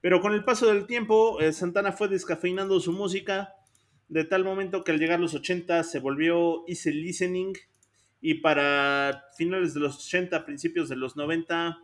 Pero 0.00 0.20
con 0.20 0.34
el 0.34 0.44
paso 0.44 0.66
del 0.66 0.86
tiempo, 0.86 1.40
eh, 1.40 1.52
Santana 1.52 1.92
fue 1.92 2.08
descafeinando 2.08 2.78
su 2.80 2.92
música 2.92 3.54
de 4.08 4.24
tal 4.24 4.44
momento 4.44 4.84
que 4.84 4.92
al 4.92 4.98
llegar 4.98 5.18
los 5.18 5.34
80 5.34 5.82
se 5.82 5.98
volvió 5.98 6.64
easy 6.68 6.92
listening 6.92 7.54
y 8.20 8.34
para 8.34 9.24
finales 9.36 9.74
de 9.74 9.80
los 9.80 10.06
80, 10.06 10.44
principios 10.44 10.88
de 10.88 10.96
los 10.96 11.16
90, 11.16 11.78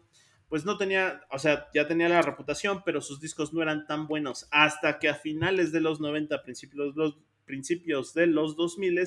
pues 0.48 0.64
no 0.64 0.76
tenía, 0.76 1.22
o 1.30 1.38
sea, 1.38 1.68
ya 1.74 1.86
tenía 1.86 2.08
la 2.08 2.22
reputación, 2.22 2.82
pero 2.84 3.00
sus 3.00 3.20
discos 3.20 3.52
no 3.52 3.62
eran 3.62 3.86
tan 3.86 4.06
buenos 4.06 4.48
hasta 4.50 4.98
que 4.98 5.08
a 5.08 5.14
finales 5.14 5.72
de 5.72 5.80
los 5.80 6.00
90, 6.00 6.42
principios, 6.42 6.94
los, 6.94 7.16
principios 7.44 8.14
de 8.14 8.26
los 8.26 8.56
2000, 8.56 8.98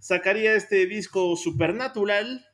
sacaría 0.00 0.54
este 0.54 0.86
disco 0.86 1.36
Supernatural, 1.36 2.46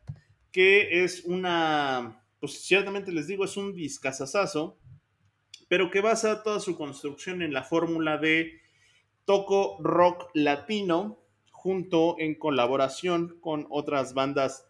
que 0.53 1.05
es 1.05 1.25
una, 1.25 2.25
pues 2.41 2.61
ciertamente 2.61 3.13
les 3.13 3.27
digo, 3.27 3.45
es 3.45 3.57
un 3.57 3.75
discazazazo, 3.75 4.79
pero 5.69 5.91
que 5.91 6.01
basa 6.01 6.43
toda 6.43 6.61
su 6.61 6.77
construcción 6.77 7.43
en 7.43 7.53
la 7.53 7.63
fórmula 7.63 8.19
de 8.19 8.61
toco 9.25 9.79
rock 9.81 10.31
latino 10.35 11.19
junto 11.53 12.17
en 12.19 12.35
colaboración 12.35 13.39
con 13.41 13.67
otras 13.71 14.15
bandas, 14.15 14.67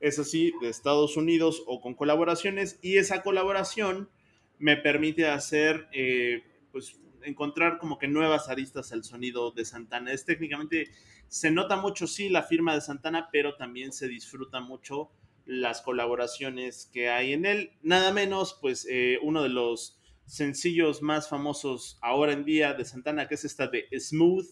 es 0.00 0.18
así, 0.18 0.52
de 0.60 0.68
Estados 0.68 1.16
Unidos 1.16 1.62
o 1.66 1.80
con 1.80 1.94
colaboraciones, 1.94 2.78
y 2.82 2.98
esa 2.98 3.22
colaboración 3.22 4.10
me 4.58 4.76
permite 4.76 5.26
hacer, 5.28 5.88
eh, 5.92 6.42
pues, 6.72 6.98
encontrar 7.22 7.78
como 7.78 7.98
que 7.98 8.08
nuevas 8.08 8.48
aristas 8.48 8.92
al 8.92 9.04
sonido 9.04 9.52
de 9.52 9.64
Santana. 9.64 10.12
Es 10.12 10.24
técnicamente, 10.24 10.90
se 11.32 11.50
nota 11.50 11.76
mucho, 11.76 12.06
sí, 12.06 12.28
la 12.28 12.42
firma 12.42 12.74
de 12.74 12.82
Santana, 12.82 13.30
pero 13.32 13.56
también 13.56 13.90
se 13.92 14.06
disfruta 14.06 14.60
mucho 14.60 15.10
las 15.46 15.80
colaboraciones 15.80 16.90
que 16.92 17.08
hay 17.08 17.32
en 17.32 17.46
él. 17.46 17.72
Nada 17.82 18.12
menos, 18.12 18.58
pues, 18.60 18.86
eh, 18.90 19.18
uno 19.22 19.42
de 19.42 19.48
los 19.48 19.98
sencillos 20.26 21.00
más 21.00 21.30
famosos 21.30 21.98
ahora 22.02 22.34
en 22.34 22.44
día 22.44 22.74
de 22.74 22.84
Santana, 22.84 23.28
que 23.28 23.36
es 23.36 23.46
esta 23.46 23.66
de 23.66 23.88
Smooth, 23.98 24.44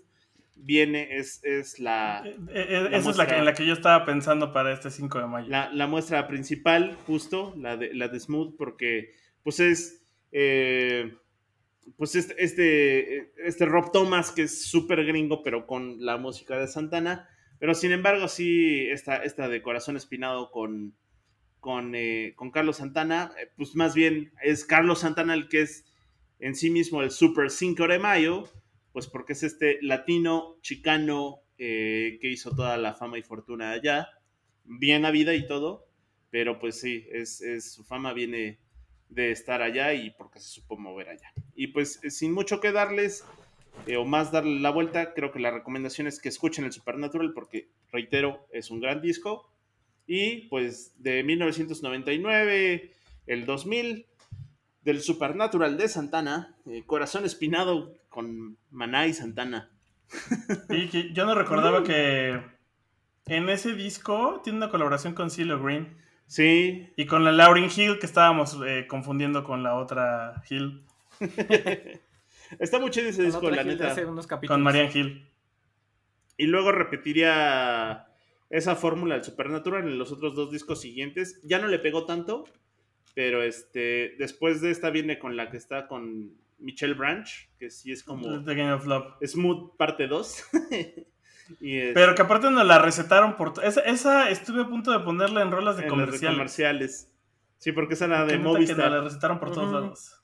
viene, 0.57 1.19
es, 1.19 1.45
es 1.45 1.79
la... 1.81 2.23
Eh, 2.25 2.35
eh, 2.49 2.89
esa 2.93 3.11
es 3.11 3.17
la 3.19 3.27
que, 3.27 3.37
en 3.37 3.45
la 3.45 3.53
que 3.53 3.67
yo 3.67 3.75
estaba 3.75 4.07
pensando 4.07 4.51
para 4.51 4.73
este 4.73 4.91
5 4.91 5.19
de 5.19 5.27
mayo. 5.27 5.49
La, 5.51 5.71
la 5.75 5.87
muestra 5.87 6.27
principal, 6.29 6.97
justo, 7.07 7.53
la 7.59 7.77
de, 7.77 7.93
la 7.93 8.09
de 8.09 8.19
Smooth, 8.19 8.57
porque 8.57 9.13
pues 9.43 9.61
es... 9.61 10.03
eh, 10.33 11.15
pues 11.97 12.15
este, 12.15 12.43
este, 12.43 13.33
este 13.47 13.67
Rob 13.67 13.93
Thomas, 13.93 14.31
que 14.33 14.43
es 14.43 14.65
súper 14.67 15.05
gringo, 15.05 15.43
pero 15.43 15.67
con 15.67 16.05
la 16.05 16.17
música 16.17 16.59
de 16.59 16.69
Santana. 16.69 17.29
Pero 17.59 17.75
sin 17.75 17.93
embargo, 17.93 18.29
sí, 18.29 18.87
esta, 18.91 19.17
esta 19.19 19.49
de 19.49 19.63
Corazón 19.63 19.97
Espinado 19.97 20.51
con, 20.51 20.95
con, 21.61 21.95
eh, 21.95 22.33
con 22.37 22.51
Carlos 22.51 22.79
Santana, 22.79 23.33
eh, 23.41 23.49
pues 23.57 23.75
más 23.77 23.95
bien 23.95 24.33
es 24.43 24.65
Carlos 24.65 25.01
Santana 25.01 25.35
el 25.35 25.49
que 25.49 25.63
es 25.63 25.85
en 26.39 26.55
sí 26.55 26.71
mismo 26.71 27.03
el 27.03 27.11
Super 27.11 27.51
5 27.51 27.87
de 27.87 27.99
Mayo, 27.99 28.45
pues 28.93 29.07
porque 29.07 29.35
es 29.35 29.43
este 29.43 29.79
latino 29.83 30.57
chicano 30.63 31.41
eh, 31.59 32.19
que 32.21 32.31
hizo 32.31 32.51
toda 32.55 32.79
la 32.79 32.95
fama 32.95 33.19
y 33.19 33.23
fortuna 33.23 33.73
allá, 33.73 34.09
bien 34.65 35.05
a 35.05 35.11
vida 35.11 35.35
y 35.35 35.47
todo, 35.47 35.87
pero 36.31 36.59
pues 36.59 36.81
sí, 36.81 37.07
es, 37.13 37.43
es- 37.43 37.73
su 37.73 37.85
fama 37.85 38.13
viene 38.15 38.59
de 39.11 39.33
estar 39.33 39.61
allá 39.61 39.93
y 39.93 40.11
porque 40.11 40.41
se 40.41 40.49
supo 40.49 40.79
mover 40.79 41.11
allá. 41.11 41.33
Y 41.55 41.69
pues 41.69 42.03
eh, 42.03 42.11
sin 42.11 42.33
mucho 42.33 42.61
que 42.61 42.73
darles, 42.73 43.25
eh, 43.87 43.97
o 43.97 44.05
más 44.05 44.33
darle 44.33 44.61
la 44.61 44.71
vuelta, 44.71 45.13
creo 45.13 45.33
que 45.33 45.41
la 45.41 45.51
recomendación 45.51 46.07
es 46.07 46.21
que 46.21 46.29
escuchen 46.29 46.65
el 46.65 46.73
Supernatural 46.73 47.33
porque, 47.35 47.69
reitero, 47.93 48.47
es 48.53 48.71
un 48.71 48.81
gran 48.81 49.03
disco. 49.03 49.51
Y 50.07 50.49
pues 50.49 50.95
de 51.03 51.23
1999, 51.23 52.91
el 53.27 53.47
2000, 53.47 54.07
del 54.83 55.01
Supernatural 55.03 55.77
de 55.77 55.89
Santana, 55.89 56.57
eh, 56.67 56.85
Corazón 56.87 57.25
Espinado 57.25 57.95
con 58.09 58.57
Maná 58.71 59.07
y 59.07 59.13
Santana. 59.13 59.71
Y 60.69 60.89
que 60.89 61.13
yo 61.13 61.27
no 61.27 61.35
recordaba 61.35 61.85
que 61.85 62.41
en 63.27 63.49
ese 63.49 63.75
disco 63.75 64.41
tiene 64.43 64.57
una 64.57 64.71
colaboración 64.71 65.15
con 65.15 65.31
CeeLo 65.31 65.63
Green 65.63 65.97
Sí, 66.31 66.89
y 66.95 67.07
con 67.07 67.25
la 67.25 67.33
Lauryn 67.33 67.69
Hill 67.77 67.99
que 67.99 68.07
estábamos 68.07 68.57
eh, 68.65 68.87
confundiendo 68.87 69.43
con 69.43 69.65
la 69.65 69.75
otra 69.75 70.45
Hill, 70.49 70.85
está 72.61 72.79
muy 72.79 72.91
chido 72.91 73.09
ese 73.09 73.23
Con 73.23 73.27
disco, 73.27 73.51
la 73.51 73.65
neta. 73.65 73.97
unos 74.07 74.29
con 74.29 74.63
Marianne 74.63 74.93
Hill. 74.95 75.27
Y 76.37 76.47
luego 76.47 76.71
repetiría 76.71 78.07
esa 78.49 78.77
fórmula 78.77 79.17
del 79.17 79.25
Supernatural 79.25 79.83
en 79.83 79.99
los 79.99 80.13
otros 80.13 80.37
dos 80.37 80.53
discos 80.53 80.81
siguientes. 80.81 81.41
Ya 81.43 81.59
no 81.59 81.67
le 81.67 81.81
pegó 81.81 82.07
tanto, 82.07 82.45
pero 83.13 83.43
este 83.43 84.15
después 84.17 84.61
de 84.61 84.71
esta 84.71 84.91
viene 84.91 85.19
con 85.19 85.37
la 85.37 85.51
que 85.51 85.57
está 85.57 85.89
con 85.89 86.37
Michelle 86.61 86.95
Branch, 86.95 87.29
que 87.59 87.71
sí 87.71 87.91
es 87.91 88.05
como 88.05 88.45
The 88.45 88.55
Game 88.55 88.73
of 88.73 88.87
Love. 88.87 89.15
Smooth 89.21 89.77
parte 89.77 90.07
2. 90.07 90.45
y 91.61 91.79
es- 91.79 91.95
Pero 91.95 92.15
que 92.15 92.23
aparte 92.23 92.51
nos 92.51 92.67
la 92.67 92.79
recetaron 92.79 93.37
por... 93.37 93.55
Esa, 93.65 93.81
esa 93.83 94.29
estuve 94.31 94.63
a 94.63 94.67
punto 94.69 94.93
de 94.93 95.01
ponerla 95.01 95.43
en 95.43 95.51
rolas 95.51 95.77
de 95.77 95.83
en 95.85 95.89
las 95.89 95.97
de 95.99 96.05
comercial. 96.07 96.33
comerciales. 96.35 97.11
Sí, 97.59 97.73
porque 97.73 97.95
esa 97.95 98.05
era 98.07 98.25
de 98.25 98.39
neta 98.39 98.39
que 98.39 98.39
nos 98.43 98.53
la 98.53 98.59
Movistar. 98.59 99.03
recetaron 99.05 99.39
por 99.41 99.53
todos 99.53 99.73
lados. 99.73 100.17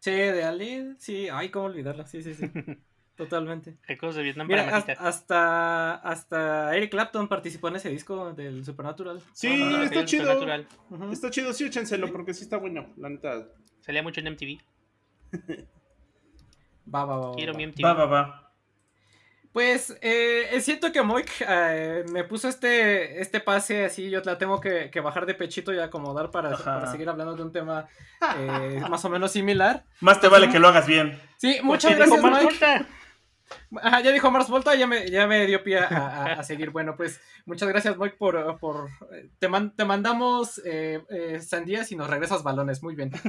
Sí, 0.00 0.10
de 0.10 0.42
Ali, 0.44 0.94
sí, 0.98 1.28
ay, 1.32 1.50
cómo 1.50 1.66
olvidarla, 1.66 2.06
sí, 2.06 2.22
sí, 2.22 2.34
sí. 2.34 2.50
Totalmente. 3.16 3.76
Ecos 3.86 4.14
de 4.16 4.22
Vietnam 4.22 4.48
Mira, 4.48 4.64
para 4.64 4.76
hasta, 4.78 4.92
hasta, 4.94 5.94
hasta 5.96 6.76
Eric 6.76 6.90
Clapton 6.90 7.28
participó 7.28 7.68
en 7.68 7.76
ese 7.76 7.90
disco 7.90 8.32
del 8.32 8.64
Supernatural. 8.64 9.20
Sí, 9.32 9.48
Ah, 9.62 9.84
está 9.84 10.04
chido. 10.06 10.24
Supernatural. 10.32 10.66
Está 11.12 11.30
chido, 11.30 11.52
sí, 11.52 11.66
échenselo, 11.66 12.10
porque 12.10 12.34
sí 12.34 12.42
está 12.44 12.56
bueno, 12.56 12.88
la 12.96 13.10
neta. 13.10 13.46
Salía 13.80 14.02
mucho 14.02 14.20
en 14.20 14.28
MTV. 14.32 14.58
Va, 16.92 17.04
va, 17.04 17.16
va, 17.16 17.28
va, 17.28 17.34
Quiero 17.36 17.52
va. 17.52 17.58
mi 17.58 17.64
MTV. 17.66 17.84
Va, 17.84 17.92
va, 17.94 18.06
va. 18.06 18.41
Pues 19.52 19.98
eh, 20.00 20.58
siento 20.62 20.92
que 20.92 21.02
Moik 21.02 21.28
eh, 21.46 22.04
me 22.10 22.24
puso 22.24 22.48
este, 22.48 23.20
este 23.20 23.38
pase 23.38 23.84
así, 23.84 24.08
yo 24.08 24.22
la 24.24 24.38
tengo 24.38 24.60
que, 24.60 24.90
que 24.90 25.00
bajar 25.00 25.26
de 25.26 25.34
pechito 25.34 25.74
y 25.74 25.78
acomodar 25.78 26.30
para, 26.30 26.56
seguir 26.90 27.08
hablando 27.10 27.36
de 27.36 27.42
un 27.42 27.52
tema 27.52 27.86
eh, 28.38 28.82
más 28.88 29.04
o 29.04 29.10
menos 29.10 29.32
similar. 29.32 29.84
Más 30.00 30.20
te 30.20 30.28
vale 30.28 30.48
que 30.48 30.58
lo 30.58 30.68
hagas 30.68 30.86
bien. 30.86 31.20
Sí, 31.36 31.58
muchas 31.62 31.92
Porque 31.92 32.04
dijo 32.04 32.22
gracias, 32.22 32.60
Mike. 32.60 32.86
Ajá, 33.82 34.00
ya 34.00 34.10
dijo 34.12 34.30
Mars 34.30 34.48
Volta, 34.48 34.74
ya 34.74 34.86
me, 34.86 35.10
ya 35.10 35.26
me 35.26 35.46
dio 35.46 35.62
pie 35.62 35.78
a, 35.78 35.86
a- 35.86 36.32
a 36.34 36.42
seguir. 36.44 36.70
Bueno, 36.70 36.94
pues 36.96 37.20
muchas 37.46 37.68
gracias, 37.68 37.96
Mike, 37.96 38.16
por... 38.18 38.58
por 38.58 38.88
te, 39.38 39.48
man- 39.48 39.74
te 39.74 39.84
mandamos 39.84 40.60
eh, 40.64 41.02
eh, 41.08 41.40
sandías 41.40 41.90
y 41.92 41.96
nos 41.96 42.08
regresas 42.10 42.42
balones. 42.42 42.82
Muy 42.82 42.94
bien. 42.94 43.10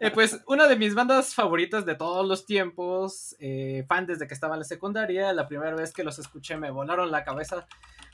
Eh, 0.00 0.10
pues 0.12 0.40
una 0.46 0.66
de 0.68 0.76
mis 0.76 0.94
bandas 0.94 1.34
favoritas 1.34 1.84
de 1.84 1.94
todos 1.94 2.26
los 2.26 2.46
tiempos, 2.46 3.34
eh, 3.40 3.84
fan 3.88 4.06
desde 4.06 4.26
que 4.28 4.34
estaba 4.34 4.54
en 4.54 4.60
la 4.60 4.64
secundaria, 4.64 5.32
la 5.32 5.48
primera 5.48 5.74
vez 5.74 5.92
que 5.92 6.04
los 6.04 6.18
escuché 6.18 6.56
me 6.56 6.70
volaron 6.70 7.10
la 7.10 7.24
cabeza 7.24 7.66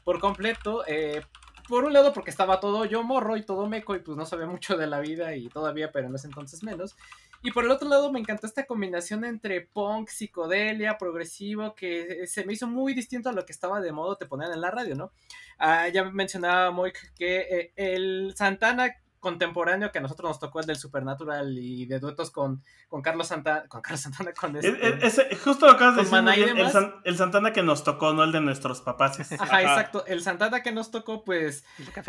por 0.04 0.18
completo. 0.20 0.84
eh, 0.86 1.22
por 1.68 1.84
un 1.84 1.94
lado 1.94 2.12
porque 2.12 2.28
estaba 2.30 2.60
todo 2.60 2.84
yo 2.84 3.02
morro 3.02 3.38
y 3.38 3.42
todo 3.42 3.66
meco 3.66 3.96
y 3.96 4.00
pues 4.00 4.18
no 4.18 4.26
sabía 4.26 4.44
mucho 4.46 4.76
de 4.76 4.86
la 4.86 5.00
vida 5.00 5.34
y 5.34 5.48
todavía, 5.48 5.90
pero 5.92 6.08
en 6.08 6.14
ese 6.14 6.26
entonces 6.26 6.62
menos. 6.62 6.94
Y 7.46 7.50
por 7.50 7.66
el 7.66 7.70
otro 7.70 7.86
lado 7.90 8.10
me 8.10 8.18
encantó 8.18 8.46
esta 8.46 8.64
combinación 8.64 9.22
entre 9.22 9.60
punk, 9.60 10.08
psicodelia, 10.08 10.96
progresivo, 10.96 11.74
que 11.74 12.26
se 12.26 12.42
me 12.46 12.54
hizo 12.54 12.66
muy 12.66 12.94
distinto 12.94 13.28
a 13.28 13.32
lo 13.32 13.44
que 13.44 13.52
estaba 13.52 13.82
de 13.82 13.92
modo 13.92 14.16
te 14.16 14.24
ponían 14.24 14.50
en 14.54 14.62
la 14.62 14.70
radio, 14.70 14.94
¿no? 14.94 15.12
Ah, 15.58 15.88
ya 15.88 16.04
mencionaba 16.04 16.70
Moik 16.70 17.12
que 17.14 17.40
eh, 17.40 17.72
el 17.76 18.32
Santana 18.34 18.96
contemporáneo 19.24 19.90
que 19.90 19.98
a 19.98 20.02
nosotros 20.02 20.28
nos 20.30 20.38
tocó 20.38 20.60
el 20.60 20.66
del 20.66 20.76
Supernatural 20.76 21.58
y 21.58 21.86
de 21.86 21.98
duetos 21.98 22.30
con, 22.30 22.62
con 22.88 23.02
Carlos 23.02 23.26
Santana, 23.26 23.66
con 23.66 23.80
Carlos 23.82 24.00
Santana, 24.02 24.32
con 24.32 24.54
Es- 24.56 24.64
este... 24.64 25.06
es- 25.34 25.40
justo 25.42 25.66
lo 25.66 25.72
acabas 25.72 25.96
de 25.96 26.04
¿Con 26.08 26.26
decir. 26.26 26.48
el, 26.48 26.54
demás? 26.56 26.72
San- 26.72 26.94
el 27.04 27.16
Santana 27.16 27.52
que 27.52 27.62
nos 27.62 27.82
tocó, 27.82 28.12
no 28.12 28.22
el 28.22 28.30
de 28.30 28.40
nuestros 28.40 28.80
papás. 28.82 29.18
Ajá, 29.32 29.42
Ajá. 29.42 29.62
exacto. 29.62 30.04
El 30.06 30.22
Santana 30.22 30.62
que 30.62 30.70
nos 30.70 30.90
tocó, 30.90 31.24
pues. 31.24 31.64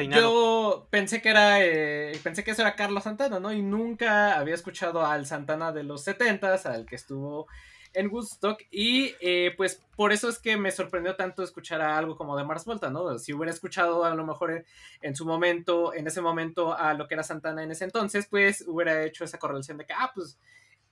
Yo 0.10 0.88
pensé 0.89 1.21
que 1.21 1.30
era 1.30 1.63
eh, 1.63 2.19
pensé 2.23 2.43
que 2.43 2.51
eso 2.51 2.62
era 2.62 2.75
Carlos 2.75 3.04
Santana, 3.06 3.39
¿no? 3.39 3.51
Y 3.54 3.62
nunca 3.62 4.38
había 4.38 4.54
escuchado 4.56 5.06
al 5.06 5.25
Santana 5.25 5.71
de 5.71 5.84
los 5.84 6.06
70s, 6.06 6.65
al 6.65 6.86
que 6.86 6.95
estuvo 6.95 7.47
en 7.95 8.12
Woodstock. 8.12 8.62
Y 8.71 9.15
eh, 9.19 9.53
pues 9.58 9.81
por 9.95 10.12
eso 10.12 10.29
es 10.29 10.39
que 10.39 10.58
me 10.58 10.71
sorprendió 10.71 11.15
tanto 11.15 11.43
escuchar 11.43 11.81
a 11.81 11.97
algo 11.97 12.15
como 12.15 12.38
de 12.38 12.43
Mars 12.43 12.65
Volta, 12.65 12.89
¿no? 12.89 13.17
Si 13.17 13.34
hubiera 13.34 13.51
escuchado 13.51 14.05
a 14.05 14.13
lo 14.13 14.25
mejor 14.25 14.65
en, 15.01 15.15
su 15.15 15.25
momento, 15.25 15.93
en 15.93 16.08
ese 16.08 16.21
momento, 16.21 16.77
a 16.77 16.93
lo 16.93 17.08
que 17.08 17.15
era 17.15 17.23
Santana 17.23 17.63
en 17.63 17.71
ese 17.71 17.86
entonces, 17.86 18.27
pues 18.29 18.63
hubiera 18.67 19.03
hecho 19.03 19.23
esa 19.23 19.39
correlación 19.39 19.77
de 19.77 19.86
que, 19.86 19.93
ah, 19.93 20.12
pues 20.13 20.38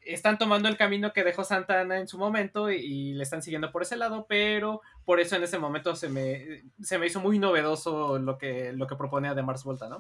están 0.01 0.37
tomando 0.37 0.67
el 0.67 0.77
camino 0.77 1.13
que 1.13 1.23
dejó 1.23 1.43
Santana 1.43 1.97
en 1.97 2.07
su 2.07 2.17
momento 2.17 2.69
y, 2.71 2.75
y 2.77 3.13
le 3.13 3.23
están 3.23 3.41
siguiendo 3.41 3.71
por 3.71 3.83
ese 3.83 3.95
lado, 3.95 4.25
pero 4.27 4.81
por 5.05 5.19
eso 5.19 5.35
en 5.35 5.43
ese 5.43 5.59
momento 5.59 5.95
se 5.95 6.09
me, 6.09 6.63
se 6.81 6.97
me 6.97 7.07
hizo 7.07 7.19
muy 7.19 7.39
novedoso 7.39 8.19
lo 8.19 8.37
que, 8.37 8.73
lo 8.73 8.87
que 8.87 8.95
proponía 8.95 9.33
de 9.33 9.43
Mars 9.43 9.63
Volta, 9.63 9.87
¿no? 9.87 9.97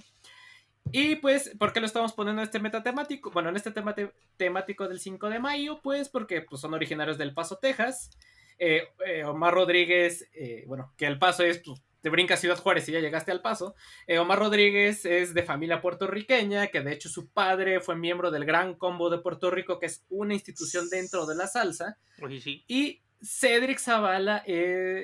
Y 0.91 1.15
pues, 1.15 1.51
¿por 1.57 1.73
qué 1.73 1.79
lo 1.79 1.85
estamos 1.85 2.13
poniendo 2.13 2.41
en 2.41 2.45
este 2.45 2.59
metatemático? 2.59 3.31
Bueno, 3.31 3.49
en 3.49 3.55
este 3.55 3.71
tema 3.71 3.95
te- 3.95 4.11
temático 4.37 4.87
del 4.87 4.99
5 4.99 5.29
de 5.29 5.39
mayo, 5.39 5.79
pues 5.81 6.09
porque 6.09 6.41
pues, 6.41 6.61
son 6.61 6.73
originarios 6.73 7.17
del 7.17 7.33
Paso, 7.33 7.57
Texas. 7.57 8.11
Eh, 8.59 8.83
eh, 9.05 9.23
Omar 9.23 9.53
Rodríguez, 9.53 10.29
eh, 10.33 10.63
bueno, 10.67 10.93
que 10.97 11.05
el 11.07 11.17
Paso 11.17 11.43
es 11.43 11.59
pues, 11.59 11.81
te 12.01 12.09
brincas 12.09 12.41
Ciudad 12.41 12.57
Juárez 12.57 12.87
y 12.89 12.91
ya 12.91 12.99
llegaste 12.99 13.31
al 13.31 13.41
paso. 13.41 13.75
Omar 14.19 14.37
Rodríguez 14.37 15.05
es 15.05 15.33
de 15.33 15.41
familia 15.43 15.79
puertorriqueña, 15.79 16.67
que 16.67 16.81
de 16.81 16.91
hecho 16.91 17.07
su 17.07 17.29
padre 17.29 17.79
fue 17.79 17.95
miembro 17.95 18.29
del 18.29 18.43
Gran 18.43 18.75
Combo 18.75 19.09
de 19.09 19.19
Puerto 19.19 19.49
Rico, 19.49 19.79
que 19.79 19.85
es 19.85 20.05
una 20.09 20.33
institución 20.33 20.89
dentro 20.89 21.25
de 21.25 21.35
la 21.35 21.47
salsa. 21.47 21.97
Oye, 22.21 22.41
sí. 22.41 22.65
Y 22.67 23.01
Cedric 23.21 23.79
Zavala, 23.79 24.43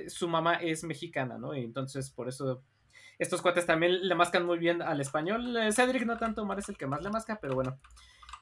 su 0.08 0.28
mamá 0.28 0.56
es 0.56 0.84
mexicana, 0.84 1.38
¿no? 1.38 1.56
Y 1.56 1.64
entonces 1.64 2.10
por 2.12 2.28
eso 2.28 2.66
estos 3.20 3.42
cuates 3.44 3.66
también 3.68 4.08
le 4.08 4.16
mascan 4.16 4.46
muy 4.46 4.58
bien 4.58 4.82
al 4.82 5.00
español. 5.02 5.56
Eh, 5.58 5.72
Cedric 5.72 6.06
no 6.06 6.18
tanto, 6.18 6.42
Omar 6.42 6.58
es 6.60 6.70
el 6.70 6.78
que 6.78 6.88
más 6.88 7.04
le 7.04 7.10
masca, 7.12 7.38
pero 7.40 7.54
bueno. 7.54 7.78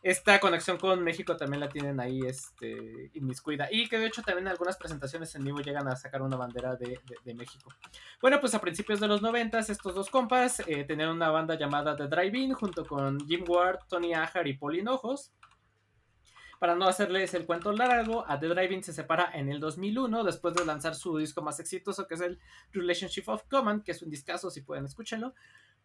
Esta 0.04 0.40
conexión 0.40 0.78
con 0.78 1.04
México 1.04 1.36
también 1.36 1.60
la 1.60 1.70
tienen 1.70 2.00
ahí 2.00 2.20
este, 2.22 3.10
inmiscuida. 3.16 3.68
Y 3.72 3.90
que 3.90 3.98
de 3.98 4.06
hecho 4.06 4.22
también 4.22 4.46
en 4.46 4.52
algunas 4.52 4.78
presentaciones 4.78 5.34
en 5.36 5.44
vivo 5.44 5.60
llegan 5.60 5.88
a 5.88 5.96
sacar 5.96 6.22
una 6.22 6.38
bandera 6.38 6.76
de, 6.76 6.86
de- 6.86 7.18
de 7.26 7.34
México. 7.34 7.74
Bueno, 8.22 8.40
pues 8.40 8.54
a 8.54 8.62
principios 8.62 9.00
de 9.00 9.08
los 9.08 9.24
noventas, 9.24 9.72
estos 9.72 9.96
dos 9.96 10.10
compas 10.12 10.62
eh, 10.68 10.84
tenían 10.84 11.10
una 11.10 11.32
banda 11.32 11.56
llamada 11.56 11.96
The 11.96 12.08
Drive-In 12.08 12.54
junto 12.54 12.86
con 12.86 13.20
Jim 13.28 13.44
Ward, 13.48 13.80
Tony 13.90 14.14
Ajar 14.14 14.48
y 14.48 14.54
Paul 14.56 14.76
Hinojos. 14.78 15.32
Para 16.60 16.76
no 16.76 16.88
hacerles 16.88 17.34
el 17.34 17.46
cuento 17.46 17.72
largo, 17.72 18.26
a 18.28 18.40
The 18.40 18.48
Drive-In 18.48 18.84
se 18.84 18.94
separa 18.94 19.30
en 19.34 19.50
el 19.50 19.60
2001 19.60 20.24
después 20.24 20.56
de 20.56 20.66
lanzar 20.66 20.96
su 20.96 21.18
disco 21.18 21.42
más 21.42 21.60
exitoso 21.60 22.08
que 22.08 22.16
es 22.16 22.22
el 22.22 22.40
Relationship 22.72 23.24
of 23.28 23.44
Command, 23.48 23.84
que 23.84 23.92
es 23.92 24.02
un 24.02 24.10
discazo 24.10 24.50
si 24.50 24.62
pueden 24.62 24.86
escúchenlo. 24.86 25.34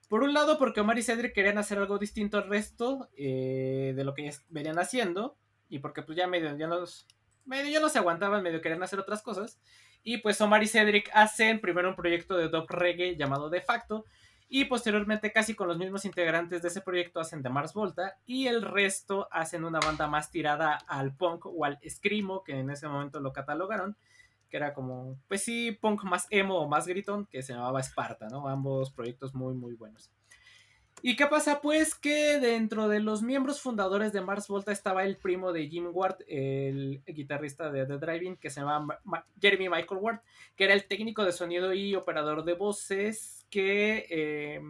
Por 0.08 0.22
un 0.22 0.34
lado, 0.34 0.58
porque 0.58 0.80
Omar 0.80 0.98
y 0.98 1.02
Cedric 1.02 1.32
querían 1.32 1.58
hacer 1.58 1.78
algo 1.78 1.98
distinto 1.98 2.36
al 2.36 2.48
resto 2.48 3.08
eh, 3.16 3.92
de 3.96 4.04
lo 4.04 4.14
que 4.14 4.30
venían 4.48 4.78
haciendo. 4.78 5.36
Y 5.68 5.78
porque 5.78 6.02
pues 6.02 6.18
ya 6.18 6.26
medio 6.26 6.54
ya 6.56 6.66
los, 6.66 7.06
medio 7.46 7.70
ya 7.70 7.80
no 7.80 7.88
se 7.88 7.98
aguantaban, 7.98 8.42
medio 8.42 8.60
querían 8.60 8.82
hacer 8.82 8.98
otras 8.98 9.22
cosas. 9.22 9.58
Y 10.02 10.18
pues 10.18 10.40
Omar 10.40 10.62
y 10.62 10.68
Cedric 10.68 11.10
hacen 11.14 11.60
primero 11.60 11.88
un 11.88 11.96
proyecto 11.96 12.36
de 12.36 12.48
dub 12.48 12.68
reggae 12.68 13.16
llamado 13.16 13.48
De 13.48 13.62
Facto. 13.62 14.04
Y 14.54 14.66
posteriormente, 14.66 15.32
casi 15.32 15.54
con 15.54 15.66
los 15.66 15.78
mismos 15.78 16.04
integrantes 16.04 16.60
de 16.60 16.68
ese 16.68 16.82
proyecto, 16.82 17.20
hacen 17.20 17.42
The 17.42 17.48
Mars 17.48 17.72
Volta. 17.72 18.18
Y 18.26 18.48
el 18.48 18.60
resto 18.60 19.26
hacen 19.30 19.64
una 19.64 19.80
banda 19.80 20.08
más 20.08 20.30
tirada 20.30 20.74
al 20.74 21.16
punk 21.16 21.46
o 21.46 21.64
al 21.64 21.78
screamo, 21.88 22.44
que 22.44 22.58
en 22.58 22.68
ese 22.68 22.86
momento 22.86 23.18
lo 23.18 23.32
catalogaron. 23.32 23.96
Que 24.50 24.58
era 24.58 24.74
como, 24.74 25.16
pues 25.26 25.42
sí, 25.42 25.72
punk 25.72 26.04
más 26.04 26.26
emo 26.28 26.58
o 26.58 26.68
más 26.68 26.86
gritón, 26.86 27.24
que 27.24 27.42
se 27.42 27.54
llamaba 27.54 27.82
Sparta, 27.82 28.28
¿no? 28.28 28.46
Ambos 28.46 28.90
proyectos 28.90 29.34
muy, 29.34 29.54
muy 29.54 29.72
buenos. 29.72 30.12
¿Y 31.04 31.16
qué 31.16 31.26
pasa? 31.26 31.60
Pues 31.60 31.96
que 31.96 32.38
dentro 32.38 32.88
de 32.88 33.00
los 33.00 33.22
miembros 33.22 33.60
fundadores 33.60 34.12
de 34.12 34.20
Mars 34.20 34.46
Volta 34.46 34.70
estaba 34.70 35.02
el 35.02 35.16
primo 35.16 35.52
de 35.52 35.66
Jim 35.68 35.88
Ward, 35.92 36.18
el 36.28 37.02
guitarrista 37.04 37.72
de 37.72 37.86
The 37.86 37.98
Driving, 37.98 38.36
que 38.36 38.50
se 38.50 38.60
llamaba 38.60 39.00
Ma- 39.02 39.26
Jeremy 39.40 39.68
Michael 39.68 40.00
Ward, 40.00 40.20
que 40.54 40.62
era 40.64 40.74
el 40.74 40.86
técnico 40.86 41.24
de 41.24 41.32
sonido 41.32 41.74
y 41.74 41.96
operador 41.96 42.44
de 42.44 42.54
voces, 42.54 43.44
que, 43.50 44.06
eh, 44.10 44.60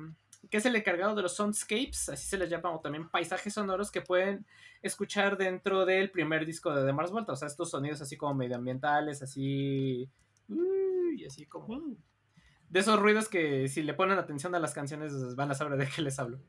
que 0.49 0.57
es 0.57 0.65
el 0.65 0.75
encargado 0.75 1.15
de 1.15 1.21
los 1.21 1.37
soundscapes, 1.37 2.09
así 2.09 2.27
se 2.27 2.39
les 2.39 2.49
llama, 2.49 2.75
o 2.75 2.81
también 2.81 3.11
paisajes 3.11 3.53
sonoros 3.53 3.91
que 3.91 4.01
pueden 4.01 4.47
escuchar 4.81 5.37
dentro 5.37 5.85
del 5.85 6.11
primer 6.11 6.47
disco 6.47 6.75
de 6.75 6.87
The 6.87 6.95
Mars 6.95 7.11
Volta, 7.11 7.33
o 7.33 7.37
sea, 7.37 7.47
estos 7.49 7.69
sonidos 7.71 8.01
así 8.01 8.17
como 8.17 8.35
medioambientales, 8.35 9.23
así... 9.23 10.09
y 10.49 11.27
así 11.27 11.45
como 11.45 11.95
de 12.73 12.81
esos 12.81 12.99
ruidos 12.99 13.29
que 13.29 13.69
si 13.69 13.83
le 13.83 13.95
ponen 13.95 14.19
atención 14.19 14.55
a 14.55 14.59
las 14.59 14.75
canciones 14.75 15.37
van 15.37 15.51
a 15.51 15.55
saber 15.55 15.79
de 15.79 15.87
qué 15.95 16.03
les 16.03 16.19
hablo. 16.19 16.41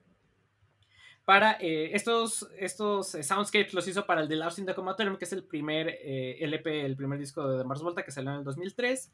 Para 1.25 1.53
eh, 1.61 1.91
estos, 1.95 2.49
estos 2.57 3.15
eh, 3.15 3.23
soundscapes 3.23 3.73
los 3.73 3.87
hizo 3.87 4.05
para 4.05 4.21
el 4.21 4.27
The 4.27 4.35
Lost 4.37 4.59
in 4.59 4.65
the 4.65 4.73
Comatorium, 4.75 5.17
que 5.17 5.25
es 5.25 5.31
el 5.33 5.43
primer 5.43 5.87
eh, 6.01 6.37
LP, 6.41 6.85
el 6.85 6.95
primer 6.97 7.19
disco 7.19 7.47
de 7.47 7.59
The 7.59 7.63
Mars 7.63 7.81
Volta 7.81 8.03
que 8.03 8.11
salió 8.11 8.31
en 8.31 8.39
el 8.39 8.43
2003. 8.43 9.11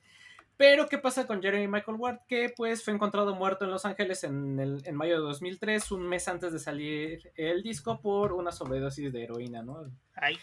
Pero, 0.58 0.88
¿qué 0.88 0.98
pasa 0.98 1.26
con 1.28 1.42
Jeremy 1.42 1.68
Michael 1.68 1.98
Ward? 2.00 2.20
Que 2.28 2.52
pues 2.56 2.84
fue 2.84 2.94
encontrado 2.94 3.34
muerto 3.36 3.64
en 3.66 3.72
Los 3.72 3.86
Ángeles 3.86 4.24
en, 4.24 4.60
el- 4.60 4.82
en 4.86 4.96
mayo 4.96 5.16
de 5.16 5.22
2003, 5.28 5.92
un 5.92 6.08
mes 6.08 6.28
antes 6.28 6.52
de 6.52 6.60
salir 6.60 7.32
el 7.36 7.62
disco, 7.64 8.02
por 8.02 8.34
una 8.34 8.52
sobredosis 8.52 9.14
de 9.14 9.24
heroína, 9.24 9.62
¿no? 9.64 9.86
Ay, 10.16 10.38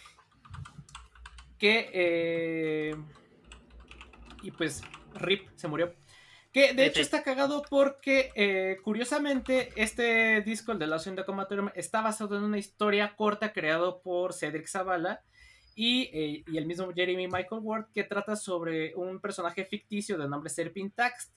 que 1.59 1.91
eh, 1.93 2.97
y 4.43 4.51
pues 4.53 4.83
Rip 5.15 5.49
se 5.57 5.69
murió. 5.69 5.95
Que 6.57 6.73
de 6.73 6.87
hecho 6.87 7.03
está 7.03 7.23
cagado 7.23 7.61
porque 7.69 8.31
eh, 8.35 8.79
curiosamente 8.83 9.75
este 9.77 10.41
disco, 10.41 10.73
el 10.73 10.79
de 10.79 10.87
la 10.87 10.97
Hacienda 10.97 11.27
Comatorium, 11.27 11.69
está 11.75 12.01
basado 12.01 12.35
en 12.35 12.45
una 12.45 12.57
historia 12.57 13.15
corta 13.15 13.53
creado 13.53 14.01
por 14.01 14.33
Cedric 14.33 14.67
Zavala 14.67 15.23
y, 15.75 16.05
eh, 16.15 16.45
y 16.47 16.57
el 16.57 16.65
mismo 16.65 16.91
Jeremy 16.95 17.27
Michael 17.29 17.61
Ward 17.61 17.89
que 17.93 18.05
trata 18.05 18.37
sobre 18.37 18.95
un 18.95 19.21
personaje 19.21 19.67
ficticio 19.67 20.17
de 20.17 20.31
nombre 20.31 20.49
Serpintax 20.49 21.31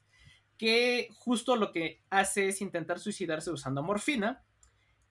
que 0.58 1.10
justo 1.18 1.58
lo 1.58 1.74
que 1.74 2.02
hace 2.10 2.48
es 2.48 2.62
intentar 2.62 2.98
suicidarse 2.98 3.52
usando 3.52 3.84
morfina 3.84 4.42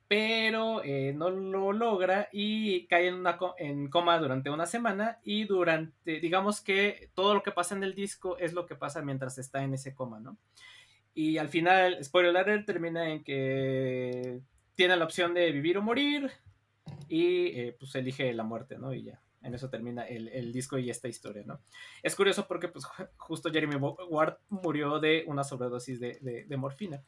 pero 0.09 0.83
eh, 0.85 1.12
no 1.14 1.29
lo 1.31 1.73
logra 1.73 2.29
y 2.33 2.87
cae 2.87 3.09
en, 3.09 3.14
una 3.14 3.37
co- 3.37 3.55
en 3.59 3.88
coma 3.90 4.18
durante 4.18 4.49
una 4.51 4.66
semana 4.66 5.18
y 5.23 5.44
durante, 5.44 6.18
digamos 6.21 6.61
que 6.62 7.11
todo 7.14 7.35
lo 7.35 7.42
que 7.42 7.53
pasa 7.53 7.77
en 7.77 7.83
el 7.85 7.94
disco 7.94 8.38
es 8.38 8.55
lo 8.55 8.66
que 8.66 8.75
pasa 8.75 9.03
mientras 9.03 9.37
está 9.38 9.62
en 9.62 9.75
ese 9.75 9.94
coma, 9.94 10.18
¿no? 10.18 10.38
Y 11.14 11.38
al 11.38 11.49
final, 11.49 12.03
spoiler 12.05 12.37
alert, 12.37 12.64
termina 12.66 13.11
en 13.11 13.23
que 13.25 14.40
tiene 14.75 14.97
la 14.97 15.05
opción 15.05 15.35
de 15.35 15.51
vivir 15.53 15.77
o 15.79 15.83
morir 15.83 16.31
y 17.09 17.47
eh, 17.59 17.77
pues 17.79 17.94
elige 17.94 18.33
la 18.33 18.44
muerte, 18.44 18.79
¿no? 18.79 18.94
Y 18.94 19.03
ya, 19.05 19.21
en 19.42 19.55
eso 19.55 19.68
termina 19.68 20.05
el, 20.07 20.29
el 20.29 20.53
disco 20.53 20.79
y 20.79 20.90
esta 20.90 21.09
historia, 21.09 21.42
¿no? 21.44 21.61
Es 22.03 22.14
curioso 22.14 22.47
porque 22.47 22.68
pues 22.68 22.85
ju- 22.85 23.09
justo 23.16 23.51
Jeremy 23.51 23.77
Ward 23.77 24.37
murió 24.49 25.01
de 25.01 25.25
una 25.27 25.44
sobredosis 25.44 26.01
de, 26.01 26.18
de- 26.21 26.44
de 26.44 26.57
morfina. 26.57 27.03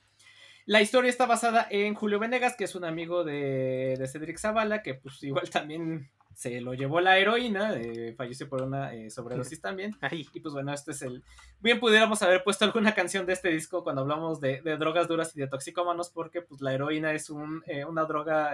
La 0.70 0.80
historia 0.80 1.10
está 1.10 1.26
basada 1.26 1.66
en 1.68 1.94
Julio 1.94 2.20
Venegas, 2.20 2.54
que 2.56 2.62
es 2.62 2.76
un 2.76 2.84
amigo 2.84 3.24
de, 3.24 3.96
de 3.98 4.06
Cedric 4.06 4.38
Zavala, 4.38 4.84
que 4.84 4.94
pues 4.94 5.20
igual 5.24 5.50
también 5.50 6.08
se 6.32 6.60
lo 6.60 6.74
llevó 6.74 7.00
la 7.00 7.18
heroína, 7.18 7.74
eh, 7.74 8.14
falleció 8.16 8.48
por 8.48 8.62
una 8.62 8.94
eh, 8.94 9.10
sobredosis 9.10 9.60
también. 9.60 9.96
ay. 10.00 10.28
Y 10.32 10.38
pues 10.38 10.54
bueno, 10.54 10.72
este 10.72 10.92
es 10.92 11.02
el... 11.02 11.24
Bien 11.58 11.80
pudiéramos 11.80 12.22
haber 12.22 12.44
puesto 12.44 12.64
alguna 12.64 12.94
canción 12.94 13.26
de 13.26 13.32
este 13.32 13.48
disco 13.48 13.82
cuando 13.82 14.02
hablamos 14.02 14.40
de, 14.40 14.62
de 14.62 14.76
drogas 14.76 15.08
duras 15.08 15.32
y 15.34 15.40
de 15.40 15.48
toxicómanos, 15.48 16.10
porque 16.10 16.40
pues 16.40 16.60
la 16.60 16.72
heroína 16.72 17.14
es 17.14 17.30
un, 17.30 17.64
eh, 17.66 17.84
una 17.84 18.04
droga 18.04 18.52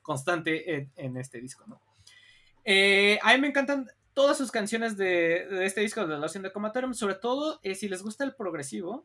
constante 0.00 0.74
en, 0.74 0.90
en 0.96 1.18
este 1.18 1.38
disco, 1.38 1.64
¿no? 1.66 1.82
A 2.64 3.34
mí 3.34 3.40
me 3.42 3.48
encantan 3.48 3.90
todas 4.14 4.38
sus 4.38 4.50
canciones 4.50 4.96
de, 4.96 5.46
de 5.50 5.66
este 5.66 5.82
disco 5.82 6.06
de 6.06 6.18
la 6.18 6.30
in 6.34 6.44
the 6.44 6.50
Comatorium, 6.50 6.94
sobre 6.94 7.16
todo 7.16 7.60
si 7.62 7.90
les 7.90 8.02
gusta 8.02 8.24
el 8.24 8.34
progresivo, 8.34 9.04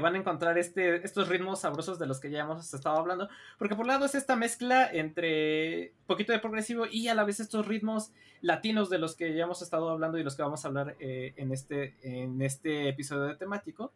van 0.00 0.14
a 0.14 0.18
encontrar 0.18 0.58
este, 0.58 1.04
estos 1.04 1.28
ritmos 1.28 1.60
sabrosos 1.60 1.98
de 1.98 2.06
los 2.06 2.20
que 2.20 2.30
ya 2.30 2.40
hemos 2.40 2.74
estado 2.74 2.96
hablando. 2.96 3.28
Porque 3.58 3.74
por 3.74 3.84
un 3.84 3.88
lado 3.88 4.06
es 4.06 4.14
esta 4.14 4.36
mezcla 4.36 4.90
entre 4.90 5.92
poquito 6.06 6.32
de 6.32 6.40
progresivo 6.40 6.86
y 6.90 7.08
a 7.08 7.14
la 7.14 7.24
vez 7.24 7.40
estos 7.40 7.66
ritmos 7.66 8.12
latinos 8.40 8.90
de 8.90 8.98
los 8.98 9.16
que 9.16 9.34
ya 9.34 9.44
hemos 9.44 9.62
estado 9.62 9.90
hablando 9.90 10.18
y 10.18 10.22
los 10.22 10.36
que 10.36 10.42
vamos 10.42 10.64
a 10.64 10.68
hablar 10.68 10.96
eh, 11.00 11.34
en, 11.36 11.52
este, 11.52 11.96
en 12.02 12.42
este 12.42 12.88
episodio 12.88 13.24
de 13.24 13.36
temático. 13.36 13.92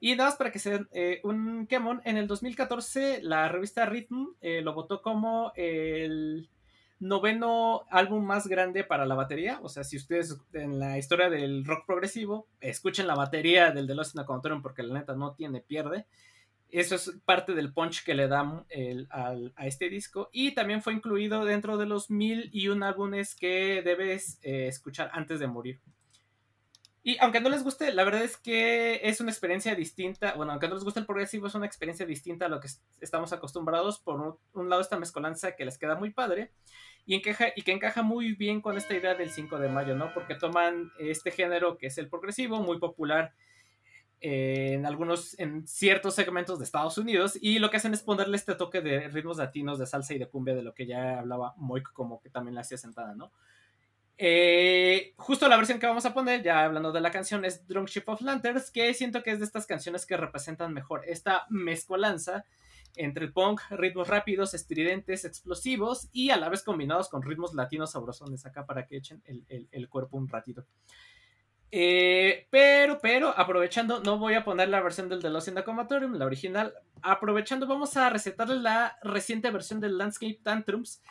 Y 0.00 0.14
nada 0.14 0.30
más 0.30 0.36
para 0.38 0.52
que 0.52 0.58
se 0.58 0.70
den 0.70 0.88
eh, 0.92 1.20
un 1.24 1.66
quemón, 1.66 2.02
en 2.04 2.16
el 2.16 2.26
2014 2.26 3.22
la 3.22 3.48
revista 3.48 3.86
Rhythm 3.86 4.34
eh, 4.40 4.60
lo 4.60 4.74
votó 4.74 5.00
como 5.00 5.52
el 5.56 6.48
noveno 6.98 7.82
álbum 7.90 8.24
más 8.24 8.46
grande 8.46 8.84
para 8.84 9.06
la 9.06 9.14
batería. 9.14 9.58
O 9.62 9.68
sea, 9.68 9.84
si 9.84 9.96
ustedes 9.96 10.38
en 10.52 10.78
la 10.78 10.98
historia 10.98 11.28
del 11.30 11.64
rock 11.64 11.86
progresivo 11.86 12.48
escuchen 12.60 13.06
la 13.06 13.14
batería 13.14 13.70
del 13.70 13.86
The 13.86 13.94
Lost 13.94 14.16
in 14.16 14.62
porque 14.62 14.82
la 14.82 14.94
neta 14.98 15.14
no 15.14 15.34
tiene 15.34 15.60
pierde. 15.60 16.06
Eso 16.68 16.96
es 16.96 17.12
parte 17.24 17.54
del 17.54 17.72
punch 17.72 18.04
que 18.04 18.14
le 18.14 18.26
dan 18.28 18.64
el- 18.70 19.06
al- 19.10 19.52
a 19.56 19.66
este 19.66 19.88
disco. 19.88 20.28
Y 20.32 20.52
también 20.52 20.82
fue 20.82 20.94
incluido 20.94 21.44
dentro 21.44 21.76
de 21.78 21.86
los 21.86 22.10
mil 22.10 22.50
y 22.52 22.68
un 22.68 22.82
álbumes 22.82 23.34
que 23.36 23.82
debes 23.82 24.38
eh, 24.42 24.66
escuchar 24.66 25.10
antes 25.12 25.38
de 25.38 25.46
morir. 25.46 25.80
Y 27.08 27.16
aunque 27.20 27.40
no 27.40 27.48
les 27.50 27.62
guste, 27.62 27.94
la 27.94 28.02
verdad 28.02 28.24
es 28.24 28.36
que 28.36 28.98
es 29.08 29.20
una 29.20 29.30
experiencia 29.30 29.76
distinta. 29.76 30.34
Bueno, 30.34 30.50
aunque 30.50 30.66
no 30.66 30.74
les 30.74 30.82
guste 30.82 30.98
el 30.98 31.06
progresivo, 31.06 31.46
es 31.46 31.54
una 31.54 31.64
experiencia 31.64 32.04
distinta 32.04 32.46
a 32.46 32.48
lo 32.48 32.58
que 32.58 32.66
est- 32.66 32.82
estamos 33.00 33.32
acostumbrados. 33.32 34.00
Por 34.00 34.20
un, 34.20 34.36
un 34.54 34.68
lado, 34.68 34.82
esta 34.82 34.98
mezcolanza 34.98 35.54
que 35.54 35.64
les 35.64 35.78
queda 35.78 35.94
muy 35.94 36.10
padre 36.10 36.50
y, 37.06 37.14
encaja, 37.14 37.46
y 37.54 37.62
que 37.62 37.70
encaja 37.70 38.02
muy 38.02 38.32
bien 38.34 38.60
con 38.60 38.76
esta 38.76 38.94
idea 38.94 39.14
del 39.14 39.30
5 39.30 39.60
de 39.60 39.68
mayo, 39.68 39.94
¿no? 39.94 40.12
Porque 40.14 40.34
toman 40.34 40.90
este 40.98 41.30
género 41.30 41.78
que 41.78 41.86
es 41.86 41.98
el 41.98 42.08
progresivo, 42.08 42.58
muy 42.58 42.80
popular 42.80 43.34
en 44.20 44.84
algunos, 44.84 45.38
en 45.38 45.64
ciertos 45.68 46.16
segmentos 46.16 46.58
de 46.58 46.64
Estados 46.64 46.98
Unidos, 46.98 47.38
y 47.40 47.60
lo 47.60 47.70
que 47.70 47.76
hacen 47.76 47.94
es 47.94 48.02
ponerle 48.02 48.36
este 48.36 48.56
toque 48.56 48.80
de 48.80 49.06
ritmos 49.10 49.36
latinos, 49.36 49.78
de 49.78 49.86
salsa 49.86 50.12
y 50.14 50.18
de 50.18 50.26
cumbia, 50.26 50.56
de 50.56 50.62
lo 50.62 50.74
que 50.74 50.86
ya 50.86 51.20
hablaba 51.20 51.54
Moik, 51.58 51.92
como 51.92 52.20
que 52.20 52.30
también 52.30 52.56
la 52.56 52.62
hacía 52.62 52.78
sentada, 52.78 53.14
¿no? 53.14 53.30
Eh, 54.18 55.12
justo 55.18 55.46
la 55.48 55.56
versión 55.56 55.78
que 55.78 55.86
vamos 55.86 56.06
a 56.06 56.14
poner, 56.14 56.42
ya 56.42 56.64
hablando 56.64 56.90
de 56.92 57.00
la 57.00 57.10
canción, 57.10 57.44
es 57.44 57.66
Drunk 57.68 57.88
Ship 57.88 58.04
of 58.06 58.22
Lanterns, 58.22 58.70
que 58.70 58.94
siento 58.94 59.22
que 59.22 59.30
es 59.32 59.38
de 59.40 59.44
estas 59.44 59.66
canciones 59.66 60.06
que 60.06 60.16
representan 60.16 60.72
mejor 60.72 61.02
esta 61.06 61.46
mezcolanza 61.50 62.44
entre 62.96 63.28
punk, 63.28 63.60
ritmos 63.70 64.08
rápidos, 64.08 64.54
estridentes, 64.54 65.26
explosivos 65.26 66.08
y 66.12 66.30
a 66.30 66.38
la 66.38 66.48
vez 66.48 66.62
combinados 66.62 67.10
con 67.10 67.22
ritmos 67.22 67.52
latinos 67.52 67.92
sabrosones 67.92 68.46
acá 68.46 68.64
para 68.64 68.86
que 68.86 68.96
echen 68.96 69.22
el, 69.26 69.44
el- 69.48 69.68
el 69.70 69.88
cuerpo 69.90 70.16
un 70.16 70.28
ratito. 70.28 70.64
Eh, 71.70 72.46
pero, 72.48 72.98
pero, 73.02 73.38
aprovechando, 73.38 74.00
no 74.00 74.18
voy 74.18 74.32
a 74.34 74.44
poner 74.44 74.68
la 74.68 74.80
versión 74.80 75.08
del 75.10 75.20
The 75.20 75.28
Lost 75.28 75.48
in 75.48 75.56
the 75.56 75.64
Comatorium, 75.64 76.14
la 76.14 76.24
original. 76.24 76.72
Aprovechando, 77.02 77.66
vamos 77.66 77.96
a 77.98 78.08
recetarle 78.08 78.56
la 78.60 78.96
reciente 79.02 79.50
versión 79.50 79.80
del 79.80 79.98
Landscape 79.98 80.40
Tantrums, 80.42 81.02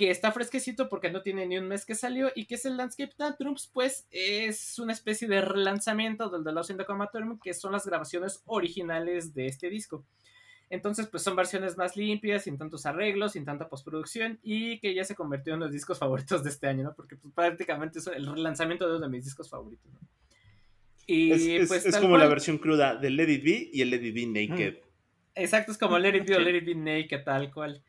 que 0.00 0.10
está 0.10 0.32
fresquecito 0.32 0.88
porque 0.88 1.10
no 1.10 1.20
tiene 1.20 1.44
ni 1.46 1.58
un 1.58 1.68
mes 1.68 1.84
que 1.84 1.94
salió. 1.94 2.32
Y 2.34 2.46
que 2.46 2.54
es 2.54 2.64
el 2.64 2.78
Landscape 2.78 3.12
Tantrums, 3.14 3.68
pues 3.72 4.06
es 4.10 4.78
una 4.78 4.94
especie 4.94 5.28
de 5.28 5.42
relanzamiento 5.42 6.30
del 6.30 6.42
The 6.42 6.52
Lost 6.52 6.70
in 6.70 6.78
the 6.78 6.86
Comatorium, 6.86 7.38
que 7.38 7.52
son 7.52 7.72
las 7.72 7.84
grabaciones 7.86 8.42
originales 8.46 9.34
de 9.34 9.46
este 9.46 9.68
disco. 9.68 10.06
Entonces, 10.70 11.06
pues 11.06 11.22
son 11.22 11.36
versiones 11.36 11.76
más 11.76 11.96
limpias, 11.96 12.44
sin 12.44 12.56
tantos 12.56 12.86
arreglos, 12.86 13.32
sin 13.32 13.44
tanta 13.44 13.68
postproducción 13.68 14.38
y 14.42 14.78
que 14.80 14.94
ya 14.94 15.04
se 15.04 15.14
convirtió 15.14 15.52
en 15.52 15.60
los 15.60 15.70
discos 15.72 15.98
favoritos 15.98 16.42
de 16.44 16.48
este 16.50 16.66
año, 16.68 16.84
¿no? 16.84 16.94
Porque 16.94 17.16
pues, 17.16 17.34
prácticamente 17.34 17.98
es 17.98 18.06
el 18.06 18.24
relanzamiento 18.26 18.88
de 18.88 18.96
uno 18.96 19.04
de 19.06 19.10
mis 19.10 19.24
discos 19.24 19.50
favoritos, 19.50 19.92
¿no? 19.92 19.98
Y 21.06 21.32
es, 21.32 21.42
es- 21.62 21.68
pues 21.68 21.84
es 21.84 21.96
como 21.98 22.16
la 22.16 22.26
versión 22.26 22.56
cruda 22.58 22.94
de 22.96 23.10
Let 23.10 23.28
It 23.30 23.44
Be 23.44 23.70
y 23.72 23.82
el 23.82 23.90
Let 23.90 24.02
It 24.02 24.14
Be 24.14 24.26
Naked. 24.48 24.74
Exacto, 25.34 25.72
es 25.72 25.78
como 25.78 25.98
Let 25.98 26.16
It 26.16 26.26
Be 26.28 26.36
o. 26.36 26.40
Let 26.40 26.56
It 26.56 26.64
Be 26.64 26.74
Naked, 26.74 27.24
tal 27.24 27.52
cual. 27.52 27.82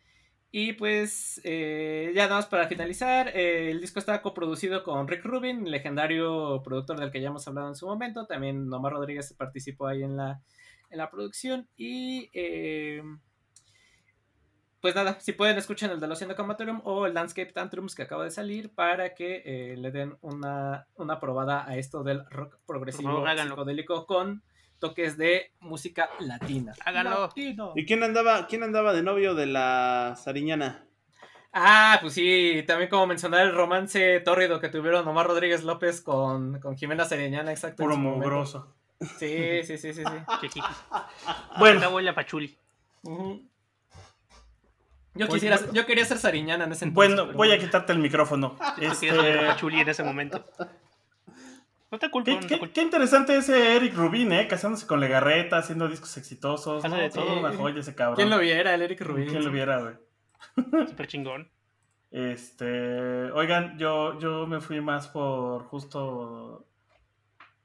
Y 0.54 0.74
pues, 0.74 1.40
eh, 1.46 2.12
ya 2.14 2.24
nada 2.24 2.36
más 2.36 2.48
para 2.48 2.68
finalizar, 2.68 3.30
eh, 3.30 3.72
el 3.72 3.80
disco 3.80 4.00
está 4.00 4.22
coproducido 4.22 4.84
con 4.84 5.08
Rick 5.08 5.24
Rubin, 5.24 5.72
legendario 5.72 6.62
productor 6.62 7.00
del 7.00 7.10
que 7.10 7.22
ya 7.22 7.30
hemos 7.30 7.48
hablado 7.48 7.70
en 7.70 7.76
su 7.76 7.88
momento. 7.88 8.26
También 8.26 8.68
Nomar 8.68 8.92
Rodríguez 8.92 9.34
participó 9.38 9.88
ahí 9.88 10.04
en 10.04 10.18
la, 10.18 10.42
en 10.90 10.98
la 10.98 11.10
producción. 11.10 11.70
Y 11.78 12.30
eh, 12.34 13.02
pues 14.82 14.94
nada, 14.94 15.22
si 15.22 15.32
pueden 15.32 15.58
escuchen 15.58 15.90
el 15.90 16.02
de 16.02 16.08
Los 16.08 16.22
Comatorium 16.36 16.82
o 16.84 17.06
el 17.06 17.14
Landscape 17.14 17.54
Tantrums 17.54 17.96
que 17.96 18.04
acaba 18.04 18.26
de 18.26 18.32
salir 18.32 18.74
para 18.74 19.14
que 19.14 19.76
le 19.78 19.92
den 19.92 20.18
una, 20.20 20.86
una 20.96 21.22
probada 21.22 21.66
a 21.66 21.78
esto 21.78 22.04
del 22.04 22.26
rock 22.30 22.58
progresivo 22.66 23.26
háganlo. 23.26 23.56
psicodélico 23.56 24.06
con 24.06 24.44
toques 24.82 25.16
de 25.16 25.52
música 25.62 26.10
latina. 26.20 26.74
Háganlo. 26.84 27.22
Latino. 27.22 27.72
¿Y 27.78 27.86
quién 27.86 28.04
andaba, 28.04 28.48
quién 28.48 28.64
andaba 28.64 28.92
de 28.92 29.04
novio 29.04 29.34
de 29.36 29.46
la 29.46 30.18
Sariñana? 30.22 30.84
Ah, 31.54 31.98
pues 32.02 32.14
sí, 32.14 32.64
también 32.68 32.90
como 32.90 33.08
mencionar 33.08 33.42
el 33.46 33.54
romance 33.54 34.20
tórrido 34.22 34.60
que 34.60 34.70
tuvieron 34.70 35.08
Omar 35.08 35.28
Rodríguez 35.28 35.64
López 35.64 36.02
con, 36.02 36.60
con 36.60 36.76
Jimena 36.78 37.06
Sereñana, 37.06 37.52
exacto. 37.52 37.84
Puro 37.84 37.96
mugroso. 37.96 38.76
Sí, 39.18 39.64
sí, 39.64 39.78
sí, 39.78 39.94
sí, 39.94 40.04
sí. 40.50 40.62
Bueno, 41.60 42.00
la 42.02 42.16
pachuli. 42.16 42.58
Yo 45.14 45.28
Pues, 45.28 45.30
quisiera, 45.42 45.60
yo 45.74 45.86
quería 45.86 46.06
ser 46.06 46.18
Sariñana 46.20 46.64
en 46.64 46.72
ese 46.72 46.86
entonces. 46.86 47.16
bueno, 47.16 47.34
voy 47.34 47.52
a 47.52 47.58
quitarte 47.60 47.92
el 47.92 48.00
micrófono. 48.00 48.58
Yo 48.80 48.92
Este, 48.92 49.08
quería 49.08 49.22
ser 49.22 49.42
la 49.44 49.48
pachuli 49.50 49.82
en 49.82 49.90
ese 49.90 50.04
momento. 50.04 50.46
No 51.92 52.00
te 52.00 52.10
culpo, 52.10 52.26
qué, 52.26 52.36
no 52.36 52.40
te 52.42 52.48
qué- 52.48 52.58
culpo. 52.60 52.74
qué 52.74 52.82
interesante 52.82 53.36
ese 53.36 53.76
Eric 53.76 53.94
Rubin, 53.96 54.32
¿eh? 54.32 54.48
Casándose 54.48 54.88
con 54.88 55.00
Legarreta, 55.02 55.58
haciendo 55.58 55.88
discos 55.90 56.16
exitosos. 56.18 56.86
Hace 56.86 56.96
¿no? 56.96 57.02
de 57.02 57.10
Todo 57.10 57.40
una 57.40 57.54
joya 57.54 57.82
ese 57.82 57.94
cabrón. 57.96 58.16
¿Quién 58.16 58.30
lo 58.30 58.38
viera? 58.40 58.74
El 58.74 58.82
Eric 58.84 59.02
Rubin. 59.02 59.28
¿Quién 59.30 59.44
lo 59.44 59.52
viera, 59.52 59.80
güey? 59.82 59.96
Súper 60.88 61.08
chingón. 61.08 61.50
Este, 62.10 63.32
oigan, 63.32 63.78
yo, 63.78 64.20
yo 64.20 64.46
me 64.48 64.60
fui 64.62 64.82
más 64.82 65.08
por 65.08 65.64
justo 65.66 66.66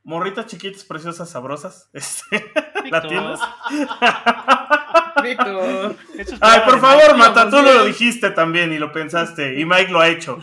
morritas 0.05 0.47
chiquitas, 0.47 0.85
preciosas, 0.85 1.29
sabrosas. 1.31 1.91
Este, 1.93 2.53
¿La 2.91 3.01
Víctor, 3.01 3.09
tienes? 3.09 3.41
Víctor. 5.23 5.97
eso 6.19 6.35
es 6.35 6.39
Ay, 6.41 6.61
por 6.65 6.79
favor, 6.81 7.17
Mata, 7.17 7.51
tú 7.51 7.61
lo 7.63 7.85
dijiste 7.85 8.31
también 8.31 8.73
y 8.73 8.79
lo 8.79 8.93
pensaste. 8.93 9.59
Y 9.59 9.65
Mike 9.65 9.91
lo 9.91 10.01
ha 10.01 10.09
hecho. 10.09 10.39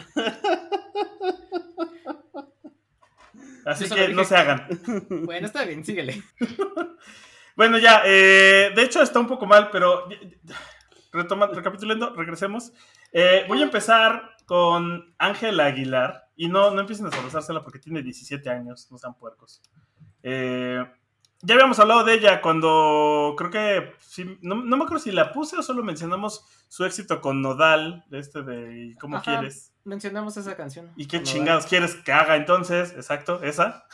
Así 3.66 3.90
que 3.90 4.10
no 4.10 4.24
se 4.24 4.36
hagan. 4.36 4.68
Bueno, 5.26 5.48
está 5.48 5.66
bien, 5.66 5.84
síguele. 5.84 6.22
Bueno, 7.56 7.78
ya, 7.78 8.02
eh, 8.04 8.72
de 8.76 8.82
hecho 8.82 9.00
está 9.04 9.20
un 9.20 9.28
poco 9.28 9.46
mal, 9.46 9.70
pero 9.72 10.10
retomando, 11.12 11.54
recapitulando, 11.56 12.16
regresemos. 12.16 12.74
Eh, 13.12 13.46
voy 13.48 13.62
a 13.62 13.66
empezar 13.66 14.32
con 14.48 15.14
Ángela 15.20 15.66
Aguilar. 15.66 16.24
Y 16.36 16.48
no, 16.48 16.72
no 16.72 16.82
empiecen 16.82 17.06
a 17.06 17.12
solazársela 17.12 17.62
porque 17.62 17.78
tiene 17.78 18.02
17 18.02 18.50
años, 18.50 18.88
no 18.90 18.98
sean 18.98 19.14
puercos. 19.14 19.62
Eh, 20.24 20.84
ya 21.44 21.56
habíamos 21.56 21.78
hablado 21.80 22.04
de 22.06 22.14
ella 22.16 22.42
cuando 22.42 23.36
creo 23.38 23.52
que, 23.52 23.92
no, 24.42 24.56
no 24.56 24.78
me 24.78 24.84
acuerdo 24.86 25.04
si 25.04 25.12
la 25.12 25.32
puse 25.34 25.58
o 25.58 25.62
solo 25.62 25.84
mencionamos 25.84 26.46
su 26.70 26.86
éxito 26.86 27.20
con 27.22 27.42
Nodal, 27.42 28.06
este 28.12 28.42
de 28.44 28.86
¿y 28.86 28.96
¿Cómo 28.96 29.18
Ajá. 29.18 29.40
quieres? 29.40 29.74
Mencionamos 29.84 30.38
esa 30.38 30.56
canción. 30.56 30.92
¿Y 30.96 31.08
qué 31.08 31.22
chingados 31.22 31.66
quieres 31.66 31.96
que 31.96 32.14
haga 32.14 32.38
entonces? 32.38 32.94
Exacto, 32.94 33.44
esa. 33.44 33.86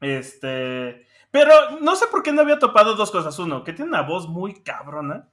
Este. 0.00 1.06
Pero 1.30 1.52
no 1.80 1.96
sé 1.96 2.06
por 2.10 2.22
qué 2.22 2.32
no 2.32 2.42
había 2.42 2.58
topado 2.58 2.94
dos 2.94 3.10
cosas. 3.10 3.38
Uno, 3.38 3.64
que 3.64 3.72
tiene 3.72 3.88
una 3.90 4.02
voz 4.02 4.28
muy 4.28 4.62
cabrona. 4.62 5.28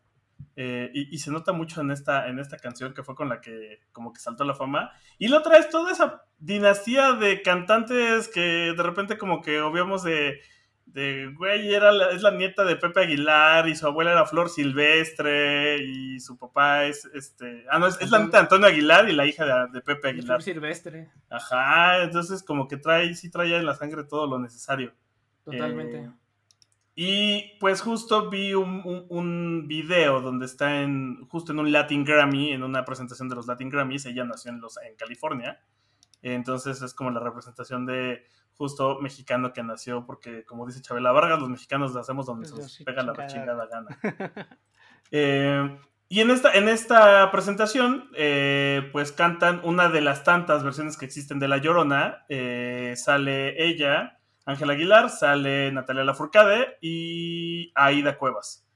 eh, 0.56 0.90
y, 0.94 1.14
y 1.14 1.20
se 1.20 1.32
nota 1.32 1.54
mucho 1.54 1.82
en 1.82 1.92
esta, 1.92 2.28
en 2.28 2.40
esta 2.40 2.58
canción 2.58 2.94
que 2.94 3.04
fue 3.04 3.16
con 3.16 3.30
la 3.30 3.40
que 3.42 3.80
como 3.92 4.12
que 4.12 4.20
saltó 4.20 4.44
la 4.44 4.56
fama. 4.56 4.92
Y 5.18 5.28
la 5.28 5.38
otra 5.38 5.58
es 5.58 5.70
toda 5.70 5.92
esa 5.92 6.24
dinastía 6.38 7.14
de 7.14 7.42
cantantes 7.42 8.28
que 8.28 8.74
de 8.76 8.84
repente 8.84 9.18
como 9.18 9.42
que 9.42 9.62
obviamos 9.62 10.04
de, 10.04 10.40
de 10.94 11.32
güey, 11.38 11.74
era 11.74 11.92
la- 11.92 12.10
es 12.12 12.22
la 12.24 12.32
nieta 12.32 12.64
de 12.64 12.76
Pepe 12.76 13.02
Aguilar 13.02 13.68
y 13.68 13.76
su 13.76 13.86
abuela 13.86 14.12
era 14.12 14.26
Flor 14.26 14.50
Silvestre 14.50 15.78
y 15.84 16.20
su 16.20 16.38
papá 16.38 16.86
es 16.86 17.06
este... 17.14 17.66
Ah, 17.70 17.78
no, 17.80 17.88
es, 17.88 18.00
es 18.02 18.10
la 18.12 18.20
nieta 18.20 18.38
de 18.38 18.42
Antonio 18.44 18.68
Aguilar 18.68 19.08
y 19.10 19.14
la 19.14 19.26
hija 19.26 19.46
de, 19.46 19.72
de 19.72 19.82
Pepe. 19.82 20.10
Aguilar. 20.10 20.26
Flor 20.26 20.42
Silvestre, 20.44 21.10
Ajá, 21.30 22.04
entonces 22.04 22.44
como 22.44 22.68
que 22.68 22.78
trae, 22.78 23.14
sí 23.16 23.30
trae 23.30 23.56
en 23.56 23.66
la 23.66 23.76
sangre 23.76 24.04
todo 24.04 24.28
lo 24.28 24.40
necesario. 24.40 24.94
totalmente. 25.44 25.98
Eh, 26.00 26.10
y 26.96 27.58
pues 27.60 27.82
justo 27.82 28.30
vi 28.30 28.54
un, 28.54 28.82
un- 28.84 29.06
un 29.10 29.68
video 29.68 30.20
donde 30.22 30.46
está 30.46 30.82
en, 30.82 31.26
justo 31.30 31.52
en 31.54 31.60
un 31.60 31.72
Latin 31.72 32.04
Grammy, 32.04 32.52
en 32.52 32.64
una 32.64 32.84
presentación 32.84 33.30
de 33.30 33.36
los 33.36 33.48
Latin 33.48 33.70
Grammys, 33.70 34.06
ella 34.06 34.26
nació 34.26 34.52
en, 34.52 34.60
los, 34.60 34.78
en 34.82 34.96
California, 34.98 35.60
entonces 36.22 36.82
es 36.82 36.94
como 36.94 37.12
la 37.12 37.20
representación 37.20 37.86
de 37.86 38.24
justo 38.56 39.00
mexicano 39.00 39.54
que 39.54 39.64
nació, 39.64 40.06
porque 40.06 40.44
como 40.46 40.66
dice 40.68 40.82
Chabela 40.82 41.12
Vargas, 41.14 41.40
los 41.40 41.50
mexicanos 41.50 41.94
nacemos 41.96 42.26
donde 42.26 42.46
se 42.48 42.54
Pues, 42.54 42.64
nos 42.64 42.74
sí, 42.74 42.84
pega 42.84 43.04
la 43.04 43.14
chingada. 43.14 43.28
chingada 43.28 43.66
gana. 43.68 43.98
Eh, 45.12 45.80
y 46.08 46.20
en 46.22 46.30
esta, 46.30 46.54
en 46.54 46.70
esta 46.70 47.32
presentación, 47.32 48.10
eh, 48.16 48.90
pues 48.92 49.12
cantan 49.12 49.62
una 49.64 49.90
de 49.90 50.02
las 50.02 50.24
tantas 50.24 50.64
versiones 50.64 50.98
que 50.98 51.06
existen 51.06 51.40
de 51.40 51.48
La 51.48 51.58
Llorona. 51.58 52.26
Eh, 52.30 52.94
sale 52.96 53.64
ella, 53.64 54.20
Ángela 54.46 54.74
Aguilar, 54.74 55.10
sale 55.10 55.72
Natalia 55.72 56.04
Lafourcade 56.04 56.78
y 56.82 57.72
Aida 57.74 58.18
Cuevas. 58.20 58.68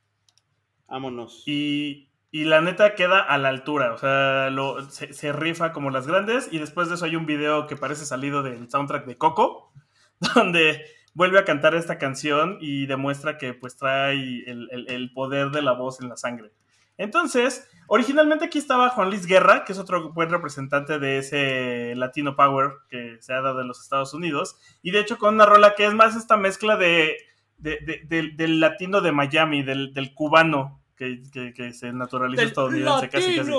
Vámonos. 0.88 1.44
Y, 1.46 2.10
y 2.34 2.46
la 2.46 2.62
neta 2.62 2.96
queda 2.96 3.20
a 3.20 3.38
la 3.38 3.50
altura, 3.50 3.94
o 3.94 3.98
sea, 4.00 4.50
se, 4.90 5.32
rifa 5.34 5.72
como 5.72 5.92
las 5.92 6.08
grandes. 6.08 6.50
Y 6.52 6.58
después 6.58 6.90
de 6.90 6.96
eso 6.96 7.06
hay 7.06 7.16
un 7.16 7.28
video 7.28 7.68
que 7.68 7.76
parece 7.76 8.06
salido 8.08 8.42
del 8.42 8.72
soundtrack 8.72 9.06
de 9.06 9.20
Coco, 9.20 9.72
donde 10.36 10.84
vuelve 11.14 11.38
a 11.38 11.46
cantar 11.46 11.76
esta 11.76 12.00
canción 12.00 12.58
y 12.60 12.88
demuestra 12.88 13.38
que 13.38 13.54
pues 13.54 13.78
trae 13.78 14.16
el, 14.48 14.68
el- 14.88 15.14
poder 15.14 15.52
de 15.52 15.62
la 15.62 15.74
voz 15.74 16.02
en 16.02 16.10
la 16.10 16.18
sangre. 16.18 16.52
Entonces, 16.98 17.70
originalmente 17.88 18.46
aquí 18.46 18.58
estaba 18.58 18.90
Juan 18.90 19.10
Luis 19.10 19.28
Guerra, 19.28 19.64
que 19.64 19.74
es 19.74 19.78
otro 19.78 20.12
buen 20.12 20.32
representante 20.32 20.98
de 20.98 21.20
ese 21.20 21.94
Latino 21.96 22.36
Power 22.36 22.72
que 22.90 23.18
se 23.20 23.34
ha 23.34 23.42
dado 23.42 23.62
en 23.62 23.68
los 23.68 23.80
Estados 23.80 24.16
Unidos, 24.16 24.58
y 24.82 24.90
de 24.90 25.02
hecho 25.02 25.20
con 25.20 25.36
una 25.36 25.46
rola 25.46 25.76
que 25.76 25.86
es 25.86 25.94
más 25.94 26.16
esta 26.16 26.36
mezcla 26.36 26.78
de, 26.78 27.16
de- 27.60 27.78
de- 27.86 28.02
del- 28.06 28.36
del 28.38 28.60
latino 28.60 29.02
de 29.02 29.12
Miami, 29.12 29.62
del, 29.62 29.94
del 29.94 30.16
cubano 30.16 30.80
que, 30.98 31.22
que- 31.32 31.54
que 31.54 31.74
se 31.74 31.92
naturalizó 31.94 32.44
estadounidense 32.44 33.10
casi 33.10 33.36
casi. 33.38 33.52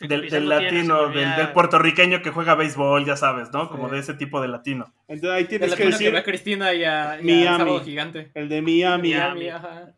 El 0.00 0.08
Del, 0.08 0.28
del 0.28 0.48
latino, 0.48 1.08
del, 1.08 1.36
del 1.36 1.52
puertorriqueño 1.52 2.20
que 2.20 2.30
juega 2.30 2.56
béisbol, 2.56 3.04
ya 3.04 3.16
sabes, 3.16 3.52
¿no? 3.52 3.68
Como 3.70 3.88
de 3.88 4.00
ese 4.00 4.14
tipo 4.14 4.40
de 4.40 4.48
latino. 4.48 4.92
Entonces 5.06 5.30
ahí 5.30 5.42
El 5.42 5.48
tienes 5.48 5.66
que 5.68 5.70
latino 5.84 5.86
que 5.86 5.92
decir 5.92 6.12
ve 6.12 6.18
a 6.18 6.24
Cristina 6.24 6.74
y 6.74 6.84
a, 6.84 7.20
y 7.22 7.46
a 7.46 7.56
Miami. 7.58 7.80
Gigante. 7.84 8.30
el 8.34 8.48
de 8.48 8.60
Miami. 8.60 9.10
Miami. 9.14 9.48
ajá. 9.50 9.92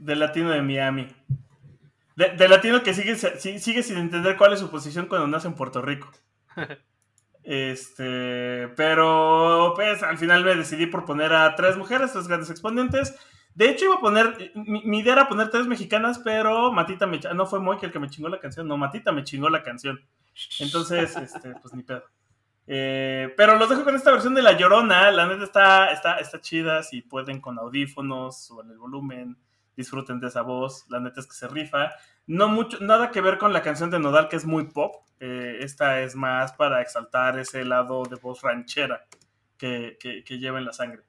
Del 0.00 0.18
latino 0.18 0.50
de 0.50 0.62
Miami. 0.62 1.06
De- 2.16 2.30
del 2.30 2.50
latino 2.50 2.82
que 2.82 2.92
sigue, 2.92 3.14
si- 3.14 3.58
sigue 3.60 3.82
sin 3.84 3.98
entender 3.98 4.36
cuál 4.36 4.52
es 4.52 4.58
su 4.60 4.68
posición 4.68 5.06
cuando 5.06 5.28
nace 5.28 5.46
en 5.46 5.54
Puerto 5.54 5.80
Rico. 5.80 6.10
Este, 7.48 8.66
pero 8.76 9.72
pues 9.76 10.02
al 10.02 10.18
final 10.18 10.44
me 10.44 10.56
decidí 10.56 10.86
por 10.86 11.04
poner 11.04 11.32
a 11.32 11.54
tres 11.54 11.76
mujeres, 11.76 12.12
tres 12.12 12.26
grandes 12.26 12.50
exponentes. 12.50 13.14
De 13.56 13.70
hecho 13.70 13.86
iba 13.86 13.94
a 13.94 14.00
poner, 14.00 14.52
mi, 14.54 14.82
mi 14.84 14.98
idea 14.98 15.14
era 15.14 15.28
poner 15.28 15.48
tres 15.48 15.66
mexicanas, 15.66 16.18
pero 16.18 16.70
Matita 16.72 17.06
me, 17.06 17.18
no 17.34 17.46
fue 17.46 17.58
Moy 17.58 17.78
el 17.80 17.90
que 17.90 17.98
me 17.98 18.10
chingó 18.10 18.28
la 18.28 18.38
canción, 18.38 18.68
no, 18.68 18.76
Matita 18.76 19.12
me 19.12 19.24
chingó 19.24 19.48
la 19.48 19.62
canción. 19.62 19.98
Entonces, 20.60 21.16
este, 21.16 21.54
pues 21.54 21.72
ni 21.72 21.82
pedo. 21.82 22.04
Eh, 22.66 23.32
pero 23.34 23.56
los 23.56 23.70
dejo 23.70 23.82
con 23.82 23.94
esta 23.94 24.10
versión 24.10 24.34
de 24.34 24.42
La 24.42 24.52
Llorona, 24.52 25.10
la 25.10 25.26
neta 25.26 25.44
está, 25.44 25.90
está, 25.90 26.18
está 26.18 26.38
chida, 26.42 26.82
si 26.82 27.00
pueden 27.00 27.40
con 27.40 27.58
audífonos, 27.58 28.44
suban 28.44 28.70
el 28.70 28.76
volumen, 28.76 29.38
disfruten 29.74 30.20
de 30.20 30.26
esa 30.26 30.42
voz, 30.42 30.84
la 30.90 31.00
neta 31.00 31.20
es 31.20 31.26
que 31.26 31.34
se 31.34 31.48
rifa. 31.48 31.92
No 32.26 32.48
mucho, 32.48 32.78
nada 32.80 33.10
que 33.10 33.22
ver 33.22 33.38
con 33.38 33.54
la 33.54 33.62
canción 33.62 33.90
de 33.90 33.98
Nodal, 33.98 34.28
que 34.28 34.36
es 34.36 34.44
muy 34.44 34.64
pop, 34.66 34.96
eh, 35.18 35.56
esta 35.60 36.02
es 36.02 36.14
más 36.14 36.52
para 36.52 36.82
exaltar 36.82 37.38
ese 37.38 37.64
lado 37.64 38.02
de 38.02 38.16
voz 38.16 38.42
ranchera. 38.42 39.06
que, 39.56 39.96
que, 39.98 40.24
que 40.24 40.38
lleva 40.38 40.58
en 40.58 40.66
la 40.66 40.74
sangre. 40.74 41.04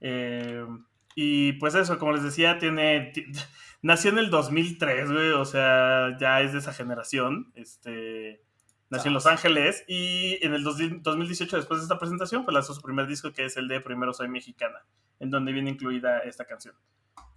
Eh, 0.00 0.66
y 1.14 1.52
pues 1.54 1.74
eso, 1.74 1.98
como 1.98 2.12
les 2.12 2.22
decía, 2.22 2.58
tiene... 2.58 3.10
ti- 3.14 3.26
Nació 3.82 4.10
en 4.12 4.18
el 4.18 4.30
2003, 4.30 5.12
güey, 5.12 5.30
o 5.32 5.44
sea, 5.44 6.16
ya 6.18 6.40
es 6.40 6.52
de 6.54 6.58
esa 6.60 6.72
generación. 6.72 7.52
Este, 7.54 8.42
nació 8.88 9.08
en 9.08 9.14
Los 9.14 9.26
Ángeles 9.26 9.84
y 9.86 10.38
en 10.42 10.54
el 10.54 10.64
2000 10.64 11.02
2018, 11.02 11.56
después 11.58 11.80
de 11.80 11.84
esta 11.84 11.98
presentación, 11.98 12.44
pues 12.46 12.54
lanzó 12.54 12.72
su 12.72 12.80
primer 12.80 13.06
disco, 13.06 13.32
que 13.34 13.44
es 13.44 13.58
el 13.58 13.68
de 13.68 13.80
Primero 13.82 14.14
Soy 14.14 14.28
Mexicana, 14.28 14.86
en 15.20 15.28
donde 15.28 15.52
viene 15.52 15.68
incluida 15.68 16.20
esta 16.20 16.46
canción. 16.46 16.74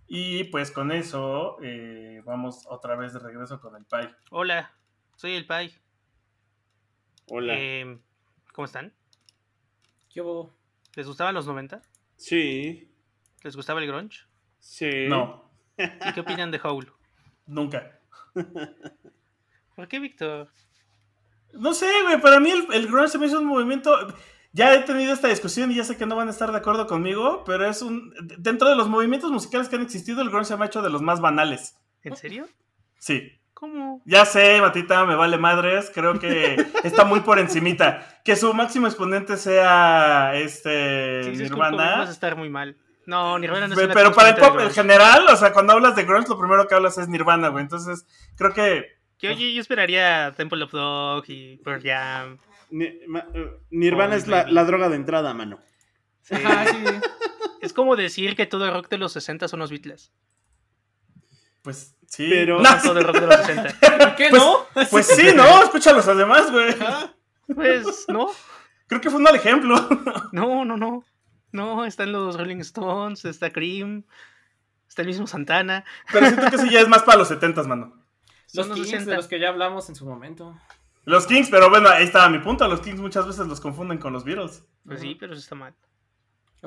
Y 0.08 0.46
pues 0.46 0.72
con 0.72 0.94
eso 0.94 1.58
eh, 1.62 2.22
vamos 2.26 2.64
otra 2.70 2.96
vez 2.96 3.12
de 3.12 3.20
regreso 3.20 3.60
con 3.60 3.76
el 3.76 3.84
Pai. 3.84 4.10
Hola, 4.32 4.74
soy 5.18 5.34
el 5.34 5.46
Pai. 5.46 5.74
Hola. 7.28 7.56
Eh, 7.58 8.00
¿Cómo 8.54 8.66
están? 8.68 8.94
¿Qué 10.10 10.22
hubo? 10.22 10.54
¿Les 10.96 11.06
gustaban 11.06 11.36
los 11.36 11.46
90? 11.46 11.82
Sí, 12.16 12.87
¿Les 13.48 13.56
gustaba 13.56 13.80
el 13.80 13.88
grunge? 13.88 14.26
sí. 14.60 15.06
No, 15.08 15.50
¿Y 15.78 16.12
qué 16.12 16.20
opinan 16.20 16.52
de 16.52 16.60
Howl? 16.62 16.92
nunca. 17.46 17.98
¿Por 19.74 19.88
qué, 19.88 20.00
Víctor? 20.02 20.50
No 21.54 21.74
sé, 21.74 21.90
güey, 22.04 22.20
para 22.20 22.42
mí 22.42 22.52
el, 22.52 22.68
el 22.74 22.88
grunge 22.88 23.08
se 23.08 23.18
me 23.18 23.28
hizo 23.28 23.40
un 23.40 23.46
movimiento... 23.46 23.96
Ya 24.52 24.74
he 24.74 24.80
tenido 24.80 25.14
esta 25.14 25.30
discusión 25.30 25.72
y 25.72 25.76
ya 25.76 25.86
sé 25.86 25.96
que 25.96 26.06
no 26.06 26.18
van 26.18 26.28
a 26.28 26.32
estar 26.32 26.52
de 26.52 26.58
acuerdo 26.58 26.88
conmigo, 26.88 27.44
pero 27.46 27.66
es 27.70 27.82
un... 27.82 28.14
Dentro 28.38 28.68
de 28.68 28.76
los 28.76 28.90
movimientos 28.90 29.32
musicales 29.32 29.70
que 29.70 29.78
han 29.78 29.82
existido, 29.82 30.22
el 30.22 30.30
grunge 30.30 30.48
se 30.50 30.58
me 30.58 30.64
ha 30.64 30.68
hecho 30.68 30.82
de 30.82 30.90
los 30.90 31.02
más 31.02 31.22
banales. 31.22 31.78
¿En 32.04 32.18
serio? 32.18 32.48
Sí. 32.98 33.32
¿Cómo? 33.54 34.02
Ya 34.04 34.26
sé, 34.26 34.60
Matita, 34.60 35.06
me 35.06 35.16
vale 35.16 35.38
madres. 35.38 35.90
Creo 35.94 36.20
que 36.20 36.58
está 36.84 37.06
muy 37.06 37.22
por 37.22 37.40
encimita. 37.40 38.20
Que 38.26 38.36
su 38.36 38.54
máximo 38.54 38.88
exponente 38.88 39.38
sea 39.38 40.32
este 40.36 41.24
Sí, 41.24 41.30
es 41.44 41.50
que 41.50 41.56
vas 41.56 41.68
a 41.70 41.72
Nirvana. 41.72 42.12
estar 42.12 42.36
muy 42.36 42.50
mal. 42.50 42.76
No, 43.08 43.40
Nirvana 43.40 43.68
no 43.68 43.74
es 43.74 43.80
Pe- 43.80 43.86
una 43.86 43.94
Pero 43.96 44.14
para 44.14 44.30
el 44.30 44.36
pop 44.36 44.60
en 44.60 44.70
general, 44.70 45.26
o 45.30 45.36
sea, 45.36 45.52
cuando 45.54 45.74
hablas 45.74 45.96
de 45.96 46.04
grunge, 46.04 46.28
lo 46.30 46.38
primero 46.38 46.68
que 46.68 46.76
hablas 46.76 46.98
es 47.00 47.08
Nirvana, 47.08 47.48
güey. 47.48 47.64
Entonces, 47.64 48.06
creo 48.36 48.54
que 48.54 48.86
Que 49.18 49.30
oye, 49.30 49.54
yo 49.54 49.62
esperaría 49.62 50.34
Temple 50.38 50.64
of 50.66 50.72
Dog 50.72 51.24
y 51.30 51.58
Pearl 51.64 51.82
Jam. 51.82 52.38
Ni- 52.70 53.00
ma- 53.08 53.26
eh, 53.34 53.50
Nirvana 53.72 54.14
Oh, 54.16 54.18
es 54.18 54.28
la, 54.28 54.46
la 54.48 54.64
droga 54.66 54.90
de 54.90 54.98
entrada, 54.98 55.34
mano. 55.34 55.60
Sí. 56.22 56.36
Ajá, 56.36 56.66
sí. 56.68 56.78
Es 57.62 57.74
como 57.74 57.96
decir 57.96 58.36
que 58.36 58.46
todo 58.46 58.66
el 58.66 58.72
rock 58.74 58.88
de 58.90 59.00
los 59.00 59.14
60 59.14 59.48
son 59.48 59.60
los 59.60 59.72
Beatles. 59.72 60.12
Pues 61.64 61.96
sí. 62.08 62.28
Pero- 62.30 62.62
No, 62.62 62.76
No, 62.76 62.82
todo 62.82 63.00
el 63.00 63.06
rock 63.06 63.20
de 63.20 63.28
los 63.28 63.36
60. 63.38 63.76
¿Qué 64.16 64.28
Pues- 64.30 64.42
no? 64.44 64.66
pues 64.92 65.08
sí, 65.08 65.30
¿no? 65.36 65.64
Escúchalos 65.64 66.08
además, 66.08 66.52
güey. 66.52 66.76
Pues 67.56 68.06
no, 68.10 68.30
Creo 68.88 69.02
que 69.02 69.10
fue 69.10 69.18
un 69.18 69.24
mal 69.24 69.36
ejemplo. 69.36 69.76
no, 70.32 70.64
no, 70.66 70.78
no. 70.78 71.04
No, 71.52 71.86
están 71.86 72.12
los 72.12 72.38
Rolling 72.38 72.58
Stones, 72.60 73.24
está 73.26 73.52
Cream, 73.52 74.04
está 74.88 75.02
el 75.04 75.08
mismo 75.08 75.28
Santana. 75.28 75.84
Pero 76.12 76.28
siento 76.28 76.50
que 76.50 76.56
eso 76.58 76.66
ya 76.66 76.82
es 76.82 76.88
más 76.88 77.04
para 77.04 77.18
los 77.20 77.28
70 77.30 77.64
mano. 77.64 77.94
Los 78.54 78.68
Son 78.68 78.70
los 78.70 78.78
Kings 78.78 78.90
60. 78.90 79.12
de 79.12 79.18
los 79.18 79.28
que 79.28 79.40
ya 79.40 79.50
hablamos 79.50 79.90
en 79.90 79.96
su 79.96 80.06
momento. 80.06 80.58
Los 81.06 81.26
Kings, 81.26 81.50
pero 81.50 81.70
bueno, 81.70 81.88
ahí 81.90 82.04
estaba 82.04 82.28
mi 82.30 82.40
punto. 82.40 82.68
Los 82.68 82.82
Kings 82.82 83.00
muchas 83.00 83.26
veces 83.26 83.48
los 83.48 83.62
confunden 83.62 83.98
con 83.98 84.12
los 84.14 84.24
Beatles. 84.26 84.64
Pues 84.86 85.00
sí, 85.00 85.16
pero 85.20 85.34
eso 85.34 85.42
está 85.42 85.56
mal. 85.56 85.74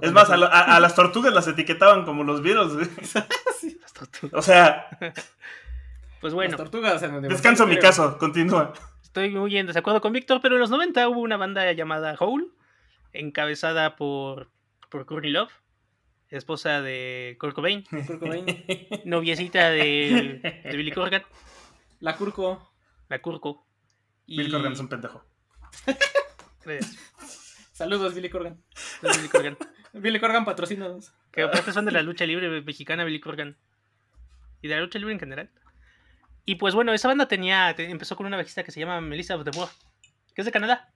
Es 0.00 0.12
más, 0.12 0.30
a, 0.30 0.36
lo- 0.36 0.46
a- 0.46 0.76
a 0.76 0.80
las 0.80 0.94
tortugas 0.94 1.32
las 1.34 1.46
etiquetaban 1.48 2.04
como 2.04 2.22
los 2.24 2.40
Beatles. 2.42 2.72
güey. 2.74 3.78
Las 3.80 3.92
tortugas. 3.92 4.32
O 4.38 4.42
sea, 4.42 4.88
Pues 4.98 5.14
Las 6.22 6.34
bueno, 6.34 6.56
tortugas 6.56 7.02
en 7.02 7.14
el 7.16 7.22
descanso 7.28 7.66
mi 7.66 7.78
caso, 7.78 8.16
continúa. 8.18 8.72
estoy 9.02 9.30
muy 9.30 9.56
en 9.56 9.66
desacuerdo 9.66 10.00
con 10.00 10.12
Víctor, 10.12 10.40
pero 10.42 10.54
en 10.54 10.60
los 10.60 10.70
90 10.70 11.08
hubo 11.08 11.20
una 11.20 11.36
banda 11.38 11.70
llamada 11.72 12.14
Hole, 12.18 12.46
encabezada 13.12 13.96
por, 13.96 14.48
por 14.90 15.06
Courtney 15.06 15.30
Love, 15.30 15.52
esposa 16.28 16.82
de 16.82 17.36
Kurt 17.40 17.54
Cobain, 17.54 17.84
noviecita 19.04 19.70
de, 19.70 20.40
de 20.64 20.76
Billy 20.76 20.92
Corgan, 20.92 21.22
La 22.00 22.16
Curco. 22.16 22.72
la 23.08 23.20
Curco. 23.20 23.66
Y... 24.26 24.36
Bill 24.38 24.52
Corgan 24.52 24.72
es 24.72 24.80
un 24.80 24.88
pendejo. 24.88 25.24
Gracias. 26.64 26.96
Saludos, 27.72 28.14
Billy 28.14 28.28
Corgan. 28.28 28.62
Billy 29.02 29.28
Corgan. 29.28 29.56
Billy 29.92 30.20
Corgan, 30.20 30.44
patrocínanos. 30.44 31.12
Que 31.32 31.42
aparte 31.42 31.72
son 31.72 31.84
de 31.86 31.92
la 31.92 32.02
lucha 32.02 32.26
libre 32.26 32.62
mexicana, 32.62 33.04
Billy 33.04 33.20
Corgan. 33.20 33.56
Y 34.62 34.68
de 34.68 34.74
la 34.74 34.82
lucha 34.82 34.98
libre 34.98 35.14
en 35.14 35.20
general. 35.20 35.50
Y 36.44 36.56
pues 36.56 36.74
bueno, 36.74 36.92
esa 36.92 37.08
banda 37.08 37.26
tenía. 37.26 37.74
te- 37.74 37.90
empezó 37.90 38.14
con 38.16 38.26
una 38.26 38.36
bajista 38.36 38.62
que 38.62 38.70
se 38.72 38.80
llama 38.80 39.00
Melissa 39.00 39.34
of 39.36 39.44
the 39.44 39.50
Bois, 39.50 39.70
que 40.34 40.42
es 40.42 40.44
de 40.44 40.52
Canadá. 40.52 40.92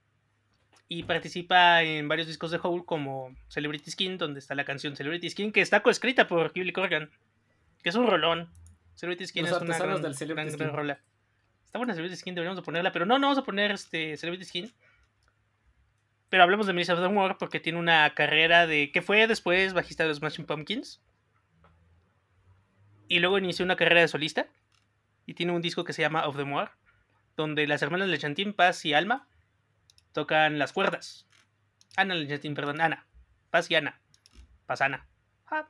Y 0.87 1.03
participa 1.03 1.81
en 1.81 2.07
varios 2.07 2.27
discos 2.27 2.51
de 2.51 2.59
Hole 2.61 2.83
como 2.85 3.35
Celebrity 3.47 3.89
Skin, 3.89 4.17
donde 4.19 4.39
está 4.39 4.53
la 4.53 4.65
canción 4.65 4.95
Celebrity 4.95 5.29
Skin, 5.31 5.51
que 5.51 5.61
está 5.61 5.81
coescrita 5.81 6.27
por 6.27 6.53
Billy 6.53 6.71
Corgan. 6.71 7.09
Que 7.81 7.89
es 7.89 7.95
un 7.95 8.07
rolón. 8.07 8.51
Celebrity 8.93 9.25
Skin 9.27 9.43
Los 9.45 9.55
es 9.55 9.61
una 9.61 9.77
gran, 9.77 10.01
del 10.01 10.15
Celebrity 10.15 10.49
gran- 10.49 10.57
gran 10.57 10.69
Skin. 10.69 10.77
rola. 10.77 10.99
Está 11.65 11.79
buena 11.79 11.93
Celebrity 11.93 12.17
Skin, 12.17 12.35
deberíamos 12.35 12.57
de 12.57 12.63
ponerla, 12.63 12.91
pero 12.91 13.05
no, 13.05 13.17
no 13.17 13.27
vamos 13.27 13.37
a 13.39 13.43
poner 13.43 13.71
este 13.71 14.15
Celebrity 14.15 14.45
Skin. 14.45 14.73
Pero 16.29 16.43
hablemos 16.43 16.67
de 16.67 16.73
Melissa 16.73 16.93
of 16.93 17.01
the 17.01 17.09
Moor 17.09 17.37
porque 17.37 17.59
tiene 17.59 17.79
una 17.79 18.13
carrera 18.13 18.67
de. 18.67 18.91
que 18.91 19.01
fue 19.01 19.25
después 19.27 19.73
bajista 19.73 20.03
de 20.03 20.09
los 20.09 20.17
Smashing 20.17 20.45
Pumpkins. 20.45 21.01
Y 23.07 23.19
luego 23.19 23.37
inició 23.37 23.65
una 23.65 23.75
carrera 23.75 24.01
de 24.01 24.07
solista. 24.07 24.47
Y 25.25 25.33
tiene 25.33 25.51
un 25.51 25.61
disco 25.61 25.83
que 25.83 25.93
se 25.93 26.01
llama 26.01 26.27
Of 26.27 26.37
the 26.37 26.43
Moor. 26.43 26.71
Donde 27.35 27.67
las 27.67 27.81
hermanas 27.81 28.07
Lechantin, 28.09 28.53
Paz 28.53 28.85
y 28.85 28.93
Alma 28.93 29.27
tocan 30.15 30.57
las 30.57 30.73
cuerdas. 30.73 31.27
Ana 31.97 32.15
Lechantin, 32.15 32.55
perdón, 32.55 32.81
Ana. 32.81 33.05
Paz 33.51 33.69
y 33.69 33.75
Ana. 33.75 33.99
Paz 34.65 34.81
Ana. 34.81 35.07
Ah. 35.45 35.67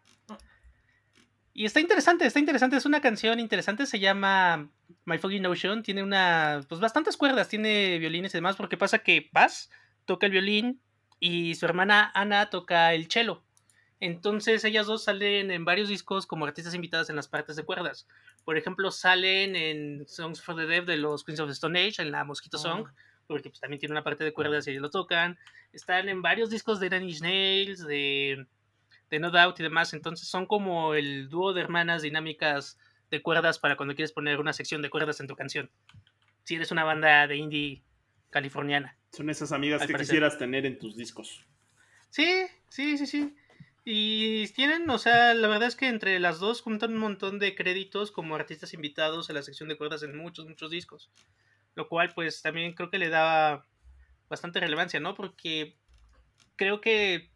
Y 1.51 1.65
está 1.65 1.79
interesante, 1.79 2.25
está 2.25 2.39
interesante. 2.39 2.77
Es 2.77 2.86
una 2.86 3.01
canción 3.01 3.39
interesante. 3.39 3.88
Se 3.88 3.99
llama 3.99 4.69
My 5.05 5.17
Foggy 5.17 5.39
Notion. 5.39 5.84
Tiene 5.84 6.03
una. 6.03 6.62
Pues 6.69 6.79
bastantes 6.79 7.17
cuerdas. 7.17 7.49
Tiene 7.49 7.97
violines 7.97 8.34
y 8.34 8.38
demás. 8.38 8.55
Porque 8.55 8.77
pasa 8.77 8.99
que 8.99 9.27
Paz 9.34 9.71
toca 10.05 10.27
el 10.27 10.34
violín 10.34 10.79
y 11.19 11.55
su 11.55 11.65
hermana 11.65 12.12
Ana 12.13 12.49
toca 12.49 12.93
el 12.93 13.10
cello. 13.10 13.43
Entonces 13.99 14.63
ellas 14.63 14.86
dos 14.86 15.05
salen 15.05 15.49
en 15.49 15.65
varios 15.65 15.89
discos 15.89 16.27
como 16.27 16.45
artistas 16.45 16.75
invitadas 16.75 17.10
en 17.10 17.15
las 17.15 17.27
partes 17.27 17.55
de 17.55 17.63
cuerdas. 17.63 18.08
Por 18.43 18.58
ejemplo, 18.58 18.91
salen 18.91 19.55
en 19.55 20.08
Songs 20.08 20.41
for 20.41 20.55
the 20.55 20.67
Deaf 20.67 20.86
de 20.86 20.97
los 20.97 21.23
Queens 21.23 21.39
of 21.39 21.47
the 21.47 21.53
Stone 21.53 21.79
Age, 21.79 22.01
en 22.01 22.12
la 22.12 22.23
Mosquito 22.25 22.58
Song, 22.58 22.88
porque 23.27 23.49
pues, 23.49 23.59
también 23.59 23.79
tiene 23.79 23.93
una 23.93 24.03
parte 24.03 24.23
de 24.23 24.33
cuerdas 24.33 24.67
y 24.67 24.71
ellos 24.71 24.81
lo 24.81 24.89
tocan. 24.89 25.38
Están 25.73 26.09
en 26.09 26.21
varios 26.21 26.49
discos 26.49 26.79
de 26.79 26.88
Inch 26.88 27.21
Nails, 27.21 27.85
de, 27.85 28.45
de 29.09 29.19
No 29.19 29.31
Doubt 29.31 29.59
y 29.59 29.63
demás. 29.63 29.93
Entonces 29.93 30.27
son 30.27 30.45
como 30.45 30.93
el 30.93 31.29
dúo 31.29 31.53
de 31.53 31.61
hermanas 31.61 32.01
dinámicas 32.01 32.77
de 33.11 33.21
cuerdas 33.21 33.59
para 33.59 33.77
cuando 33.77 33.95
quieres 33.95 34.11
poner 34.11 34.39
una 34.39 34.53
sección 34.53 34.81
de 34.81 34.89
cuerdas 34.89 35.19
en 35.19 35.27
tu 35.27 35.35
canción. 35.35 35.69
Si 36.43 36.55
eres 36.55 36.71
una 36.71 36.83
banda 36.83 37.27
de 37.27 37.38
indie 37.38 37.83
californiana. 38.29 38.97
Son 39.11 39.29
esas 39.29 39.51
amigas 39.51 39.81
que 39.81 39.93
parecer. 39.93 40.15
quisieras 40.15 40.38
tener 40.38 40.65
en 40.65 40.77
tus 40.77 40.95
discos. 40.95 41.45
Sí, 42.09 42.45
sí, 42.69 42.97
sí, 42.97 43.07
sí. 43.07 43.35
Y 43.83 44.47
tienen, 44.49 44.89
o 44.89 44.97
sea, 44.97 45.33
la 45.35 45.47
verdad 45.47 45.67
es 45.67 45.75
que 45.75 45.88
entre 45.88 46.19
las 46.19 46.39
dos 46.39 46.61
juntan 46.61 46.93
un 46.93 46.99
montón 46.99 47.38
de 47.38 47.55
créditos 47.55 48.11
como 48.11 48.35
artistas 48.35 48.73
invitados 48.73 49.29
a 49.29 49.33
la 49.33 49.43
sección 49.43 49.69
de 49.69 49.77
cuerdas 49.77 50.01
en 50.01 50.17
muchos, 50.17 50.47
muchos 50.47 50.71
discos. 50.71 51.09
Lo 51.75 51.88
cual, 51.88 52.13
pues, 52.13 52.41
también 52.41 52.73
creo 52.73 52.89
que 52.89 52.97
le 52.97 53.09
da 53.09 53.65
bastante 54.29 54.59
relevancia, 54.59 54.99
¿no? 54.99 55.13
Porque 55.13 55.75
creo 56.55 56.81
que 56.81 57.29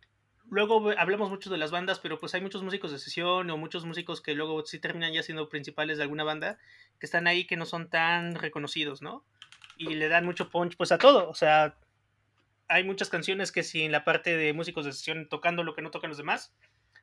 luego 0.49 0.91
hablamos 0.97 1.29
mucho 1.29 1.49
de 1.49 1.57
las 1.57 1.71
bandas, 1.71 1.99
pero 1.99 2.19
pues 2.19 2.33
hay 2.33 2.41
muchos 2.41 2.63
músicos 2.63 2.91
de 2.91 2.99
sesión 2.99 3.49
o 3.49 3.57
muchos 3.57 3.85
músicos 3.85 4.21
que 4.21 4.33
luego 4.33 4.65
sí 4.65 4.79
terminan 4.79 5.13
ya 5.13 5.21
siendo 5.21 5.49
principales 5.49 5.97
de 5.97 6.03
alguna 6.03 6.23
banda, 6.23 6.57
que 6.99 7.05
están 7.05 7.27
ahí 7.27 7.45
que 7.45 7.57
no 7.57 7.65
son 7.65 7.89
tan 7.89 8.35
reconocidos, 8.35 9.01
¿no? 9.01 9.23
Y 9.77 9.95
le 9.95 10.09
dan 10.09 10.25
mucho 10.25 10.49
punch, 10.49 10.75
pues, 10.75 10.91
a 10.91 10.97
todo. 10.97 11.29
O 11.29 11.35
sea, 11.35 11.77
hay 12.67 12.83
muchas 12.83 13.09
canciones 13.09 13.51
que 13.51 13.63
sin 13.63 13.91
la 13.91 14.03
parte 14.03 14.35
de 14.35 14.53
músicos 14.53 14.85
de 14.85 14.93
sesión 14.93 15.27
tocando 15.29 15.63
lo 15.63 15.75
que 15.75 15.81
no 15.81 15.91
tocan 15.91 16.09
los 16.09 16.17
demás, 16.17 16.53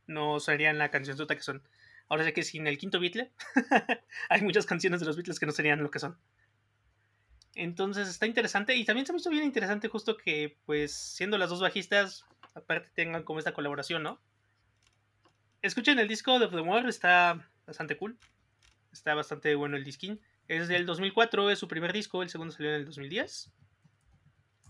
no 0.07 0.41
serían 0.41 0.79
la 0.79 0.91
canción 0.91 1.17
que 1.27 1.41
son. 1.41 1.63
Ahora 2.09 2.25
sé 2.25 2.33
que 2.33 2.43
sin 2.43 2.67
el 2.67 2.79
quinto 2.79 3.01
Beatle, 3.01 3.33
hay 4.29 4.43
muchas 4.43 4.67
canciones 4.67 5.01
de 5.01 5.07
los 5.07 5.17
Beatles 5.17 5.41
que 5.41 5.47
no 5.47 5.53
serían 5.53 5.83
lo 5.83 5.91
que 5.91 5.99
son. 5.99 6.17
Entonces 7.59 8.07
está 8.07 8.27
interesante 8.27 8.77
y 8.77 8.85
también 8.85 9.07
se 9.07 9.13
me 9.15 9.19
hizo 9.19 9.31
bien 9.31 9.43
interesante 9.45 9.89
justo 9.89 10.17
que 10.19 10.59
pues 10.67 10.93
siendo 10.93 11.39
las 11.39 11.49
dos 11.49 11.63
bajistas, 11.63 12.25
aparte 12.55 12.91
tengan 12.95 13.23
como 13.25 13.39
esta 13.39 13.55
colaboración, 13.55 14.03
¿no? 14.03 14.21
Escuchen 15.63 15.99
el 15.99 16.07
disco 16.07 16.39
de 16.39 16.49
The 16.49 16.61
War, 16.61 16.87
está 16.87 17.49
bastante 17.67 17.97
cool. 17.97 18.19
Está 18.93 19.15
bastante 19.15 19.55
bueno 19.55 19.77
el 19.77 19.85
disquín. 19.85 20.21
Es 20.49 20.69
del 20.69 20.85
2004, 20.87 21.51
es 21.51 21.59
su 21.59 21.67
primer 21.67 21.93
disco, 21.95 22.23
el 22.23 22.29
segundo 22.29 22.53
salió 22.55 22.71
en 22.71 22.77
el 22.77 22.85
2010. 22.85 23.51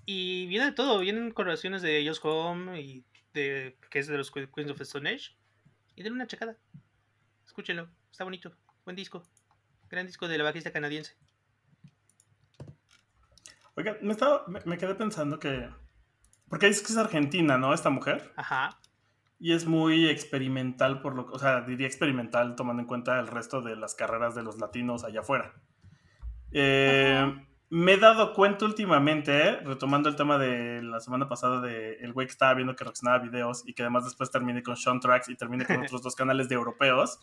Y 0.06 0.46
viene 0.46 0.66
de 0.66 0.72
todo, 0.72 1.00
vienen 1.00 1.32
colaboraciones 1.32 1.82
de 1.82 2.04
Just 2.06 2.24
Home 2.24 2.80
y 2.80 3.04
de 3.34 3.76
que 3.90 3.98
es 3.98 4.06
de 4.06 4.16
los 4.16 4.30
Que- 4.30 4.48
Queens 4.48 4.70
of 4.70 4.80
Stone 4.80 5.10
Age. 5.10 5.32
Y 5.96 6.02
denle 6.04 6.14
una 6.16 6.26
checada. 6.28 6.56
Escúchenlo, 7.44 7.90
está 8.12 8.22
bonito, 8.22 8.56
buen 8.84 8.94
disco. 8.96 9.26
Gran 9.90 10.06
disco 10.06 10.28
de 10.28 10.38
la 10.38 10.44
bajista 10.44 10.70
canadiense. 10.70 11.16
Oiga, 13.76 13.96
me, 14.00 14.12
estaba, 14.12 14.44
me, 14.48 14.60
me 14.64 14.78
quedé 14.78 14.94
pensando 14.94 15.38
que 15.38 15.68
Porque 16.48 16.66
dice 16.66 16.84
que 16.84 16.92
es 16.92 16.98
argentina, 16.98 17.58
¿no? 17.58 17.74
Esta 17.74 17.90
mujer. 17.90 18.32
Ajá. 18.36 18.78
Y 19.38 19.52
es 19.52 19.66
muy 19.66 20.08
experimental, 20.08 21.02
por 21.02 21.14
lo 21.14 21.26
o 21.26 21.38
sea, 21.38 21.60
diría 21.60 21.86
experimental 21.86 22.56
tomando 22.56 22.80
en 22.82 22.88
cuenta 22.88 23.20
el 23.20 23.26
resto 23.26 23.60
de 23.60 23.76
las 23.76 23.94
carreras 23.94 24.34
de 24.34 24.42
los 24.42 24.58
latinos 24.58 25.04
allá 25.04 25.20
afuera. 25.20 25.52
Eh, 26.52 27.34
me 27.68 27.92
he 27.92 27.96
dado 27.98 28.32
cuenta 28.32 28.64
últimamente, 28.64 29.48
eh, 29.48 29.60
retomando 29.60 30.08
el 30.08 30.16
tema 30.16 30.38
de 30.38 30.82
la 30.82 31.00
semana 31.00 31.28
pasada 31.28 31.60
de 31.60 31.96
el 31.96 32.12
güey 32.12 32.26
que 32.26 32.32
estaba 32.32 32.54
viendo 32.54 32.76
que 32.76 32.84
reaccionaba 32.84 33.18
videos 33.18 33.62
y 33.66 33.74
que 33.74 33.82
además 33.82 34.04
después 34.04 34.30
terminé 34.30 34.62
con 34.62 34.76
Sean 34.76 35.00
Tracks 35.00 35.28
y 35.28 35.36
terminé 35.36 35.66
con 35.66 35.76
otros 35.84 36.02
dos 36.02 36.14
canales 36.14 36.48
de 36.48 36.54
europeos. 36.54 37.18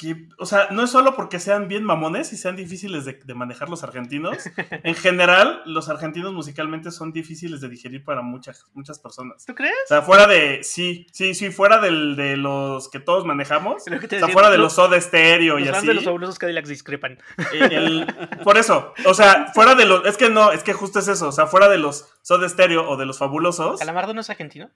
Que, 0.00 0.28
o 0.38 0.46
sea, 0.46 0.68
no 0.70 0.82
es 0.84 0.90
solo 0.90 1.14
porque 1.14 1.38
sean 1.38 1.68
bien 1.68 1.84
mamones 1.84 2.32
y 2.32 2.36
sean 2.38 2.56
difíciles 2.56 3.04
de, 3.04 3.14
de 3.22 3.34
manejar 3.34 3.68
los 3.68 3.82
argentinos. 3.82 4.38
En 4.82 4.94
general, 4.94 5.62
los 5.66 5.88
argentinos 5.88 6.32
musicalmente 6.32 6.90
son 6.90 7.12
difíciles 7.12 7.60
de 7.60 7.68
digerir 7.68 8.02
para 8.04 8.22
muchas, 8.22 8.64
muchas 8.72 8.98
personas. 8.98 9.44
¿Tú 9.44 9.54
crees? 9.54 9.74
O 9.84 9.88
sea, 9.88 10.02
fuera 10.02 10.26
de. 10.26 10.60
Sí, 10.62 11.06
sí, 11.12 11.34
sí, 11.34 11.50
fuera 11.50 11.78
del, 11.80 12.16
de 12.16 12.36
los 12.36 12.88
que 12.88 13.00
todos 13.00 13.24
manejamos. 13.26 13.84
Que 13.84 13.94
O 13.94 13.98
sea, 13.98 14.08
decía, 14.08 14.28
fuera 14.28 14.48
de 14.50 14.56
lo- 14.56 14.64
los 14.64 14.72
Soda 14.74 14.98
Stereo 15.00 15.58
y 15.58 15.64
Los 15.64 15.76
así. 15.76 15.86
de 15.86 15.94
los 15.94 16.04
fabulosos 16.04 16.38
Cadillacs 16.38 16.68
discrepan. 16.68 17.18
Eh, 17.52 17.68
el- 17.70 18.06
por 18.44 18.56
eso, 18.56 18.94
o 19.04 19.12
sea, 19.14 19.48
fuera 19.54 19.74
de 19.74 19.84
los. 19.84 20.06
Es 20.06 20.16
que 20.16 20.30
no, 20.30 20.52
es 20.52 20.62
que 20.62 20.72
justo 20.72 20.98
es 21.00 21.08
eso. 21.08 21.28
O 21.28 21.32
sea, 21.32 21.46
fuera 21.46 21.68
de 21.68 21.76
los 21.78 22.08
Soda 22.22 22.48
Stereo 22.48 22.88
o 22.88 22.96
de 22.96 23.04
los 23.06 23.18
fabulosos. 23.18 23.78
¿Calamardo 23.80 24.14
no 24.14 24.20
es 24.22 24.30
argentino? 24.30 24.70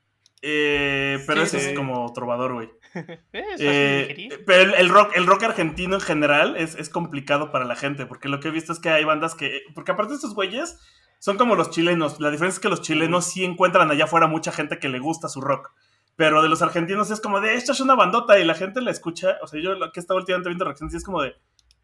Eh, 0.47 1.25
pero 1.27 1.47
Sí, 1.47 1.57
ese 1.57 1.61
sí. 1.61 1.71
es 1.71 1.77
como 1.77 2.13
trovador, 2.13 2.53
güey. 2.53 2.71
Eh, 3.33 4.15
de 4.31 4.39
pero 4.47 4.63
el, 4.63 4.75
el 4.75 4.89
rock, 4.89 5.13
el 5.17 5.27
rock 5.27 5.43
argentino 5.45 5.97
en 5.97 6.01
general 6.01 6.57
es, 6.57 6.77
es 6.77 6.89
complicado 6.89 7.51
para 7.51 7.65
la 7.65 7.75
gente, 7.75 8.07
porque 8.07 8.29
lo 8.29 8.39
que 8.39 8.49
he 8.49 8.51
visto 8.53 8.73
es 8.73 8.79
que 8.79 8.91
hay 8.91 9.05
bandas 9.05 9.35
que, 9.35 9.63
porque 9.75 9.91
aparte 9.91 10.15
estos 10.15 10.35
güeyes 10.35 10.79
son 11.19 11.39
como 11.39 11.57
los 11.57 11.71
chilenos, 11.71 12.21
la 12.21 12.31
diferencia 12.31 12.59
es 12.59 12.61
que 12.61 12.69
los 12.69 12.83
chilenos 12.83 13.25
sí 13.25 13.45
encuentran 13.45 13.91
allá 13.91 14.05
afuera 14.05 14.27
mucha 14.27 14.53
gente 14.53 14.79
que 14.79 14.89
le 14.89 15.01
gusta 15.01 15.29
su 15.29 15.41
rock, 15.41 15.73
pero 16.15 16.43
de 16.43 16.49
los 16.49 16.63
argentinos 16.63 17.11
es 17.11 17.21
como 17.21 17.41
de, 17.41 17.55
esto 17.55 17.73
es 17.73 17.81
una 17.81 17.95
bandota 17.95 18.39
y 18.39 18.45
la 18.45 18.55
gente 18.55 18.81
la 18.81 18.91
escucha, 18.91 19.39
o 19.43 19.47
sea, 19.47 19.61
yo 19.61 19.75
lo 19.75 19.91
que 19.91 19.99
he 19.99 20.03
estado 20.03 20.19
últimamente 20.19 20.51
viendo 20.51 20.67
reacciones 20.67 20.95
y 20.95 20.99
es 20.99 21.05
como 21.05 21.23
de, 21.23 21.35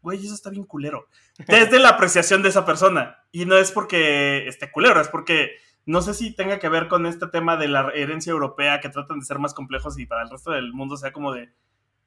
güey, 0.01 0.23
eso 0.23 0.35
está 0.35 0.49
bien 0.49 0.65
culero, 0.65 1.07
desde 1.47 1.79
la 1.79 1.89
apreciación 1.89 2.41
de 2.41 2.49
esa 2.49 2.65
persona, 2.65 3.17
y 3.31 3.45
no 3.45 3.57
es 3.57 3.71
porque 3.71 4.47
esté 4.47 4.71
culero, 4.71 5.01
es 5.01 5.09
porque 5.09 5.55
no 5.85 6.01
sé 6.01 6.13
si 6.13 6.35
tenga 6.35 6.59
que 6.59 6.69
ver 6.69 6.87
con 6.87 7.05
este 7.05 7.27
tema 7.27 7.57
de 7.57 7.67
la 7.67 7.89
herencia 7.93 8.31
europea 8.31 8.79
que 8.79 8.89
tratan 8.89 9.19
de 9.19 9.25
ser 9.25 9.39
más 9.39 9.53
complejos 9.53 9.97
y 9.99 10.05
para 10.05 10.23
el 10.23 10.29
resto 10.29 10.51
del 10.51 10.73
mundo 10.73 10.97
sea 10.97 11.11
como 11.11 11.33
de, 11.33 11.53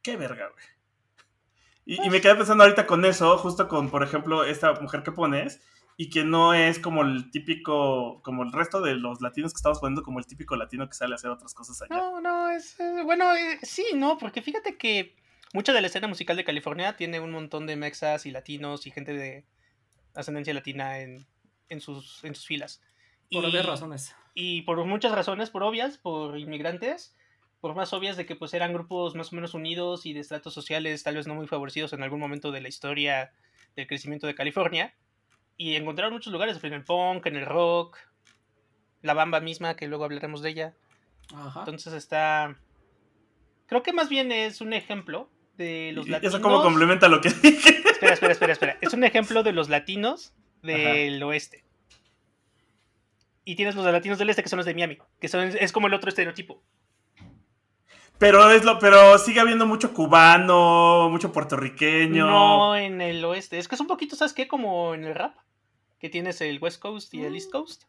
qué 0.03 0.17
verga, 0.17 0.49
güey. 0.49 0.65
Y, 1.87 2.07
y 2.07 2.11
me 2.11 2.21
quedé 2.21 2.35
pensando 2.35 2.65
ahorita 2.65 2.87
con 2.87 3.05
eso, 3.05 3.37
justo 3.37 3.69
con, 3.69 3.91
por 3.91 4.03
ejemplo, 4.03 4.45
esta 4.45 4.73
mujer 4.81 5.03
que 5.03 5.13
pones, 5.13 5.61
y 5.97 6.11
que 6.11 6.25
no 6.25 6.55
es 6.55 6.79
como 6.79 7.03
el 7.03 7.31
típico, 7.31 8.21
como 8.23 8.43
el 8.43 8.53
resto 8.53 8.81
de 8.81 8.95
los 8.95 9.21
latinos 9.21 9.53
que 9.53 9.59
estamos 9.59 9.79
poniendo, 9.79 10.03
como 10.03 10.19
el 10.19 10.27
típico 10.27 10.57
latino 10.57 10.89
que 10.89 10.95
sale 10.95 11.15
a 11.15 11.17
hacer 11.17 11.31
otras 11.31 11.55
cosas 11.55 11.81
allá. 11.83 11.95
No, 11.95 12.21
no, 12.21 12.51
es. 12.51 12.77
bueno, 13.05 13.33
eh, 13.35 13.59
sí, 13.63 13.87
no, 13.95 14.19
porque 14.19 14.43
fíjate 14.43 14.77
que 14.77 15.15
mucha 15.53 15.73
de 15.73 15.81
la 15.81 15.87
escena 15.87 16.09
musical 16.09 16.37
de 16.37 16.45
California 16.45 16.97
tiene 16.97 17.21
un 17.21 17.31
montón 17.31 17.67
de 17.67 17.77
mexas 17.77 18.27
y 18.27 18.33
latinos 18.33 18.87
y 18.87 18.91
gente 18.91 19.13
de 19.13 19.45
ascendencia 20.15 20.53
latina 20.53 20.99
en, 20.99 21.27
en, 21.69 21.81
sus, 21.81 22.25
en 22.25 22.35
sus 22.35 22.47
filas. 22.47 22.83
Por 23.31 23.45
obvias 23.45 23.67
razones. 23.67 24.15
Y 24.35 24.63
por 24.63 24.85
muchas 24.85 25.13
razones, 25.13 25.51
por 25.51 25.63
obvias, 25.63 25.99
por 25.99 26.39
inmigrantes, 26.39 27.17
por 27.61 27.75
más 27.75 27.93
obvias 27.93 28.17
de 28.17 28.27
que 28.27 28.37
pues 28.37 28.53
eran 28.53 28.73
grupos 28.73 29.15
más 29.15 29.33
o 29.33 29.37
menos 29.37 29.55
unidos 29.55 30.07
y 30.07 30.13
de 30.13 30.21
estratos 30.21 30.53
sociales 30.53 31.03
tal 31.03 31.15
vez 31.17 31.27
no 31.27 31.35
muy 31.35 31.47
favorecidos 31.47 31.93
en 31.93 32.03
algún 32.03 32.21
momento 32.21 32.53
de 32.53 32.61
la 32.61 32.69
historia 32.69 33.33
del 33.77 33.87
crecimiento 33.87 34.27
de 34.27 34.35
California. 34.35 34.95
Y 35.57 35.77
encontraron 35.77 36.13
muchos 36.13 36.33
lugares, 36.33 36.63
en 36.63 36.73
el 36.73 36.85
punk, 36.85 37.27
en 37.27 37.37
el 37.37 37.47
rock, 37.47 37.99
la 39.03 39.15
bamba 39.15 39.41
misma, 39.41 39.77
que 39.77 39.87
luego 39.87 40.05
hablaremos 40.05 40.43
de 40.43 40.51
ella. 40.51 40.75
Ajá. 41.33 41.61
Entonces 41.61 41.93
está... 41.93 42.59
Creo 43.67 43.83
que 43.83 43.93
más 43.93 44.09
bien 44.09 44.33
es 44.33 44.61
un 44.61 44.73
ejemplo 44.73 45.31
de 45.57 45.93
los 45.95 46.09
latinos... 46.09 46.35
eso 46.35 46.43
como 46.43 46.61
complementa 46.63 47.09
lo 47.09 47.21
que 47.21 47.31
dije. 47.31 47.83
Espera, 47.89 48.15
espera, 48.15 48.33
espera, 48.33 48.53
espera. 48.53 48.79
Es 48.81 48.93
un 48.93 49.05
ejemplo 49.05 49.43
de 49.43 49.53
los 49.53 49.69
latinos 49.69 50.35
del 50.63 51.23
oeste. 51.23 51.64
Y 53.45 53.57
tienes 53.57 53.75
los 53.75 53.85
latinos 53.85 54.19
del 54.19 54.31
este 54.31 54.43
que 54.43 54.49
son 54.49 54.57
los 54.59 54.67
de 54.67 54.75
Miami, 54.75 54.99
que 55.21 55.29
son, 55.29 55.43
es 55.43 55.73
como 55.73 55.87
el 55.87 55.95
otro 55.95 56.09
estereotipo. 56.09 56.63
Pero 58.19 58.51
es 58.51 58.65
lo, 58.65 58.79
pero 58.79 59.19
sigue 59.19 59.41
habiendo 59.41 59.67
mucho 59.67 59.93
cubano, 59.93 61.09
mucho 61.11 61.33
puertorriqueño. 61.33 62.27
No 62.27 62.77
en 62.77 63.01
el 63.01 63.25
oeste. 63.25 63.59
Es 63.59 63.67
que 63.69 63.75
es 63.75 63.81
un 63.81 63.87
poquito, 63.89 64.15
¿sabes 64.17 64.33
qué? 64.33 64.47
Como 64.49 64.95
en 64.95 65.05
el 65.05 65.15
rap. 65.15 65.35
Que 65.99 66.09
tienes 66.09 66.41
el 66.41 66.59
West 66.61 66.81
Coast 66.81 67.13
y 67.15 67.25
el 67.25 67.35
East 67.35 67.51
Coast. 67.51 67.85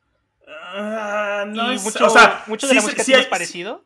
Ah, 0.47 1.45
no 1.47 1.71
y 1.71 1.75
es- 1.75 1.83
mucho, 1.83 2.05
o 2.05 2.09
sea, 2.09 2.43
mucho 2.47 2.67
sí 2.67 2.71
de 2.71 2.75
la 2.75 2.81
se- 2.81 2.85
música 2.87 3.03
sí 3.03 3.11
tiene 3.11 3.23
hay- 3.23 3.29
parecido. 3.29 3.85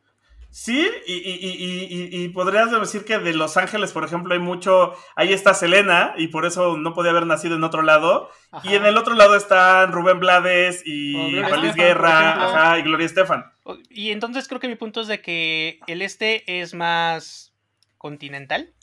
Sí, 0.51 0.89
y, 1.05 1.13
y, 1.13 1.37
y, 1.39 1.49
y, 1.49 2.17
y- 2.17 2.23
y 2.23 2.29
podrías 2.29 2.71
decir 2.71 3.05
que 3.05 3.19
de 3.19 3.33
Los 3.33 3.55
Ángeles, 3.55 3.91
por 3.91 4.03
ejemplo, 4.03 4.33
hay 4.33 4.39
mucho. 4.39 4.93
Ahí 5.15 5.31
está 5.31 5.53
Selena, 5.53 6.13
y 6.17 6.29
por 6.29 6.45
eso 6.45 6.75
no 6.75 6.93
podía 6.93 7.11
haber 7.11 7.27
nacido 7.27 7.55
en 7.55 7.63
otro 7.63 7.83
lado. 7.83 8.29
Ajá. 8.51 8.67
Y 8.67 8.75
en 8.75 8.85
el 8.85 8.97
otro 8.97 9.13
lado 9.13 9.35
están 9.35 9.91
Rubén 9.91 10.19
Blades 10.19 10.81
y 10.85 11.39
por 11.41 11.75
Guerra, 11.75 12.31
ajá, 12.45 12.79
y 12.79 12.81
Gloria 12.81 13.05
Estefan. 13.05 13.45
Y 13.91 14.09
entonces 14.09 14.47
creo 14.47 14.59
que 14.59 14.67
mi 14.67 14.75
punto 14.75 15.01
es 15.01 15.07
de 15.07 15.21
que 15.21 15.79
el 15.85 16.01
este 16.01 16.59
es 16.61 16.73
más 16.73 17.53
continental. 17.99 18.73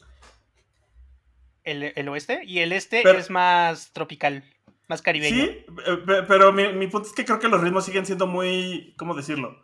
El, 1.64 1.92
el 1.96 2.08
oeste. 2.08 2.42
Y 2.44 2.60
el 2.60 2.72
este 2.72 3.00
Pero- 3.02 3.18
es 3.18 3.28
más 3.30 3.92
tropical. 3.92 4.44
Más 4.88 5.02
caribeño. 5.02 5.34
Sí, 5.46 5.50
eh, 5.84 5.96
pe- 6.06 6.22
pero 6.28 6.52
mi, 6.52 6.72
mi 6.72 6.86
punto 6.86 7.08
es 7.08 7.12
que 7.14 7.24
creo 7.24 7.40
que 7.40 7.48
los 7.48 7.60
ritmos 7.60 7.84
siguen 7.84 8.06
siendo 8.06 8.28
muy, 8.28 8.94
¿cómo 8.96 9.14
decirlo? 9.16 9.60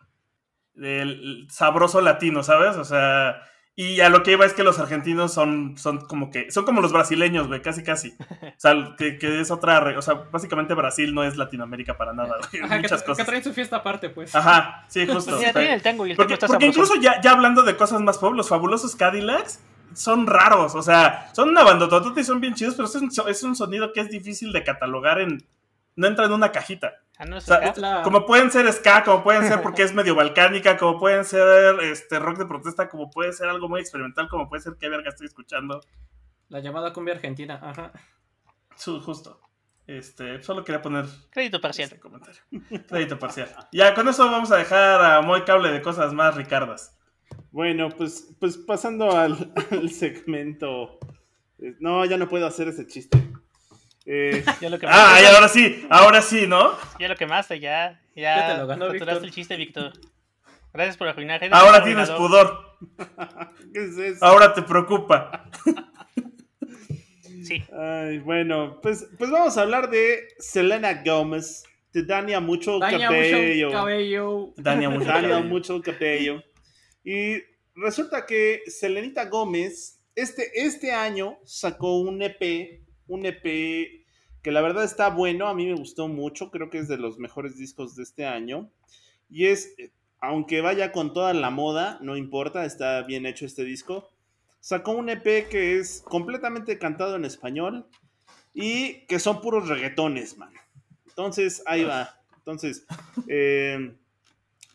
El 0.77 1.47
sabroso 1.51 2.01
latino, 2.01 2.43
¿sabes? 2.43 2.77
O 2.77 2.85
sea, 2.85 3.43
y 3.75 4.01
a 4.01 4.09
lo 4.11 4.23
que 4.23 4.33
iba 4.33 4.45
es 4.45 4.53
que 4.53 4.62
los 4.64 4.79
argentinos 4.79 5.33
son, 5.33 5.77
son 5.79 6.01
como 6.07 6.31
que, 6.31 6.51
son 6.51 6.64
como 6.64 6.81
los 6.81 6.93
brasileños, 6.93 7.47
güey, 7.49 7.62
casi 7.62 7.83
casi. 7.83 8.14
O 8.18 8.55
sea, 8.59 8.95
que, 8.99 9.18
que 9.18 9.41
es 9.41 9.51
otra, 9.51 9.81
re- 9.81 9.97
o 9.97 10.03
sea, 10.03 10.14
básicamente 10.31 10.75
Brasil 10.75 11.14
no 11.14 11.25
es 11.25 11.37
Latinoamérica 11.37 11.97
para 11.97 12.12
nada, 12.12 12.37
güey, 12.51 12.62
Ajá, 12.62 12.77
que, 12.77 12.83
muchas 12.83 13.03
que 13.03 13.07
cosas. 13.09 13.27
traen 13.27 13.43
su 13.45 13.53
fiesta 13.55 13.77
aparte, 13.77 14.11
pues. 14.11 14.35
Ajá, 14.35 14.85
sí, 14.89 15.07
justo. 15.07 15.37
Mira, 15.39 15.53
traen 15.53 15.73
el 15.73 15.83
tango 15.83 16.07
y 16.07 16.11
el 16.11 16.16
tango 16.16 16.25
Porque, 16.29 16.35
está 16.35 16.47
porque 16.47 16.66
incluso 16.66 16.95
ya, 17.01 17.20
ya 17.23 17.33
hablando 17.33 17.62
de 17.62 17.77
cosas 17.77 18.01
más 18.03 18.18
pop, 18.18 18.35
los 18.35 18.49
fabulosos 18.49 18.95
Cadillacs 18.97 19.61
son 19.95 20.27
raros, 20.27 20.75
o 20.75 20.83
sea, 20.83 21.31
son 21.35 21.51
una 21.51 21.62
bandototota 21.64 22.18
y 22.20 22.25
son 22.25 22.41
bien 22.41 22.55
chidos, 22.55 22.75
pero 22.75 22.89
es 22.89 22.95
un, 22.95 23.11
es 23.29 23.43
un 23.43 23.55
sonido 23.57 23.93
que 23.93 24.01
es 24.01 24.09
difícil 24.11 24.53
de 24.53 24.64
catalogar 24.64 25.20
en... 25.20 25.43
No 25.97 26.07
entra 26.07 26.24
en 26.26 26.32
una 26.32 26.53
cajita. 26.53 26.95
Ah, 27.18 27.24
no, 27.26 27.36
O 27.36 27.40
sea, 27.40 27.72
Como 28.03 28.24
pueden 28.26 28.51
ser 28.51 28.70
ska, 28.72 29.05
como 29.05 29.22
pueden 29.22 29.47
ser 29.47 29.61
porque 29.62 29.82
es 29.82 29.95
medio 29.95 30.14
balcánica, 30.14 30.76
como 30.76 30.99
pueden 30.99 31.24
ser 31.24 31.78
este 31.82 32.18
rock 32.18 32.38
de 32.38 32.47
protesta, 32.47 32.88
como 32.88 33.11
puede 33.11 33.32
ser 33.32 33.49
algo 33.49 33.68
muy 33.68 33.80
experimental, 33.80 34.28
como 34.28 34.49
puede 34.49 34.62
ser 34.62 34.74
qué 34.80 34.88
verga 34.88 35.11
estoy 35.11 35.26
escuchando. 35.26 35.80
La 36.49 36.61
llamada 36.61 36.93
cumbia 36.93 37.14
argentina. 37.14 37.59
Ajá. 37.62 37.93
Su- 38.76 39.01
justo. 39.01 39.40
Este, 39.86 40.43
solo 40.43 40.64
quería 40.64 40.80
poner 40.80 41.07
Crédito 41.30 41.61
parcial. 41.61 41.88
este 41.88 41.99
comentario. 42.01 42.40
Crédito 42.88 43.18
parcial. 43.18 43.49
Ya, 43.72 43.95
con 43.95 44.09
eso 44.09 44.24
vamos 44.30 44.51
a 44.53 44.57
dejar 44.57 45.01
a 45.05 45.20
Moy 45.22 45.43
Cable 45.45 45.70
de 45.72 45.82
cosas 45.82 46.12
más 46.14 46.34
ricardas. 46.36 46.97
Bueno, 47.51 47.88
pues, 47.90 48.34
pues 48.40 48.57
pasando 48.57 49.16
al, 49.16 49.53
al 49.70 49.90
segmento. 49.90 50.99
No, 51.80 52.05
ya 52.05 52.16
no 52.16 52.28
puedo 52.28 52.47
hacer 52.47 52.68
ese 52.68 52.86
chiste. 52.86 53.18
Eh, 54.07 54.44
Ya 54.61 54.68
lo 54.70 54.78
Ah, 54.86 55.18
y 55.22 55.26
ahora 55.26 55.48
sí, 55.48 55.86
ahora 55.90 56.22
sí, 56.22 56.46
¿no? 56.46 56.72
Ya 56.98 57.09
lo 57.09 57.16
quemaste, 57.16 57.61
ya. 57.61 58.00
Ya 58.14 58.36
Ya, 58.36 58.53
te 58.55 58.59
lo 58.61 58.66
ganó, 58.66 58.90
Víctor. 58.90 59.24
el 59.24 59.30
chiste, 59.30 59.57
Víctor. 59.57 59.92
Gracias 60.72 60.96
por 60.96 61.09
arruinar. 61.09 61.42
Eres 61.42 61.57
Ahora 61.57 61.82
tienes 61.84 62.09
arruinador. 62.11 62.76
pudor, 62.78 63.59
¿Qué 63.74 63.84
es 63.84 63.98
eso? 63.98 64.24
ahora 64.24 64.55
te 64.55 64.62
preocupa. 64.62 65.44
Sí. 67.44 67.62
Ay, 67.76 68.18
bueno, 68.18 68.78
pues, 68.82 69.07
pues 69.18 69.30
vamos 69.30 69.57
a 69.59 69.62
hablar 69.62 69.90
de 69.90 70.28
Selena 70.38 71.03
Gomez, 71.05 71.64
de 71.92 72.05
Dania 72.05 72.40
Mucho 72.40 72.78
Daña 72.78 73.09
Cabello. 73.09 73.66
mucho 73.66 73.72
cabello. 73.78 74.55
Dania 74.57 74.88
mucho. 74.90 75.05
Dania 75.07 75.28
cabello. 75.30 75.48
Mucho 75.48 75.82
Cabello. 75.82 76.42
Y 77.05 77.42
resulta 77.74 78.26
que 78.26 78.62
Selenita 78.66 79.24
Gómez 79.26 80.00
este, 80.14 80.50
este 80.55 80.92
año 80.92 81.38
sacó 81.44 81.98
un 82.00 82.22
EP, 82.22 82.82
un 83.13 83.27
EP 83.27 83.43
que 84.43 84.51
la 84.51 84.61
verdad 84.61 84.85
está 84.85 85.11
bueno, 85.11 85.49
a 85.49 85.55
mí 85.55 85.67
me 85.67 85.75
gustó 85.75 86.09
mucho, 86.09 86.51
creo 86.51 86.71
que 86.71 86.79
es 86.79 86.89
de 86.89 86.97
los 86.97 87.19
mejores 87.19 87.57
discos 87.57 87.95
de 87.95 88.03
este 88.03 88.27
año. 88.27 88.71
Y 89.31 89.47
es, 89.47 89.75
aunque 90.21 90.61
vaya 90.61 90.93
con 90.93 91.13
toda 91.13 91.33
la 91.33 91.51
moda, 91.51 91.99
no 92.03 92.17
importa, 92.17 92.65
está 92.65 93.03
bien 93.03 93.27
hecho 93.27 93.47
este 93.47 93.65
disco. 93.65 94.09
Sacó 94.61 94.93
un 94.93 95.09
EP 95.09 95.49
que 95.49 95.79
es 95.79 96.03
completamente 96.05 96.79
cantado 96.79 97.17
en 97.17 97.25
español 97.25 97.87
y 98.53 99.07
que 99.07 99.19
son 99.19 99.41
puros 99.41 99.69
reggaetones, 99.69 100.37
man. 100.39 100.53
Entonces, 101.07 101.63
ahí 101.67 101.85
va. 101.85 102.21
Entonces, 102.39 102.87
eh, 103.29 103.95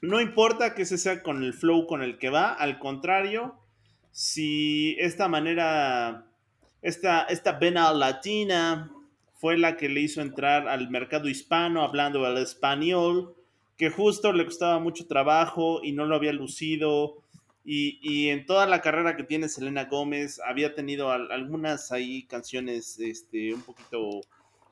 no 0.02 0.22
importa 0.22 0.76
que 0.76 0.84
ese 0.84 0.98
sea 0.98 1.24
con 1.24 1.44
el 1.44 1.54
flow 1.54 1.88
con 1.88 2.04
el 2.04 2.20
que 2.20 2.30
va, 2.30 2.54
al 2.54 2.80
contrario, 2.80 3.60
si 4.12 4.96
esta 5.00 5.28
manera, 5.28 6.26
esta, 6.82 7.23
esta 7.23 7.53
vena 7.53 7.91
latina 7.93 8.91
fue 9.36 9.57
la 9.57 9.78
que 9.78 9.89
le 9.89 10.01
hizo 10.01 10.21
entrar 10.21 10.67
al 10.67 10.89
mercado 10.89 11.28
hispano 11.30 11.84
hablando 11.84 12.25
el 12.28 12.38
español, 12.38 13.36
que 13.78 13.89
justo 13.89 14.34
le 14.34 14.45
costaba 14.45 14.80
mucho 14.80 15.05
trabajo 15.07 15.82
y 15.84 15.91
no 15.91 16.05
lo 16.05 16.15
había 16.15 16.34
lucido. 16.34 17.17
Y, 17.63 17.99
y 18.01 18.30
en 18.30 18.45
toda 18.45 18.65
la 18.65 18.82
carrera 18.82 19.15
que 19.17 19.23
tiene 19.23 19.49
Selena 19.49 19.86
Gómez, 19.86 20.39
había 20.47 20.73
tenido 20.73 21.11
al- 21.11 21.32
algunas 21.32 21.91
ahí 21.91 22.23
canciones 22.23 22.97
este, 22.99 23.53
un 23.53 23.61
poquito 23.61 24.21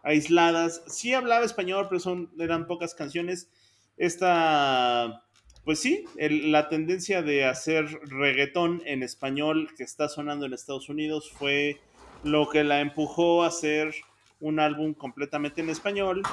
aisladas. 0.02 0.82
Sí 0.88 1.14
hablaba 1.14 1.46
español, 1.46 1.88
pero 1.90 2.00
son, 2.00 2.32
eran 2.40 2.68
pocas 2.68 2.96
canciones. 2.96 3.50
Esta, 3.98 5.24
pues 5.64 5.80
sí, 5.80 6.06
el- 6.18 6.52
la 6.52 6.70
tendencia 6.70 7.22
de 7.22 7.46
hacer 7.46 7.86
reggaetón 8.04 8.82
en 8.86 9.04
español 9.04 9.70
que 9.78 9.84
está 9.84 10.08
sonando 10.10 10.46
en 10.46 10.54
Estados 10.54 10.90
Unidos 10.90 11.32
fue 11.32 11.80
lo 12.26 12.50
que 12.50 12.64
la 12.64 12.82
empujó 12.82 13.44
a 13.44 13.48
hacer 13.48 13.94
un 14.40 14.60
álbum 14.60 14.96
completamente 14.96 15.62
en 15.62 15.70
español 15.70 16.24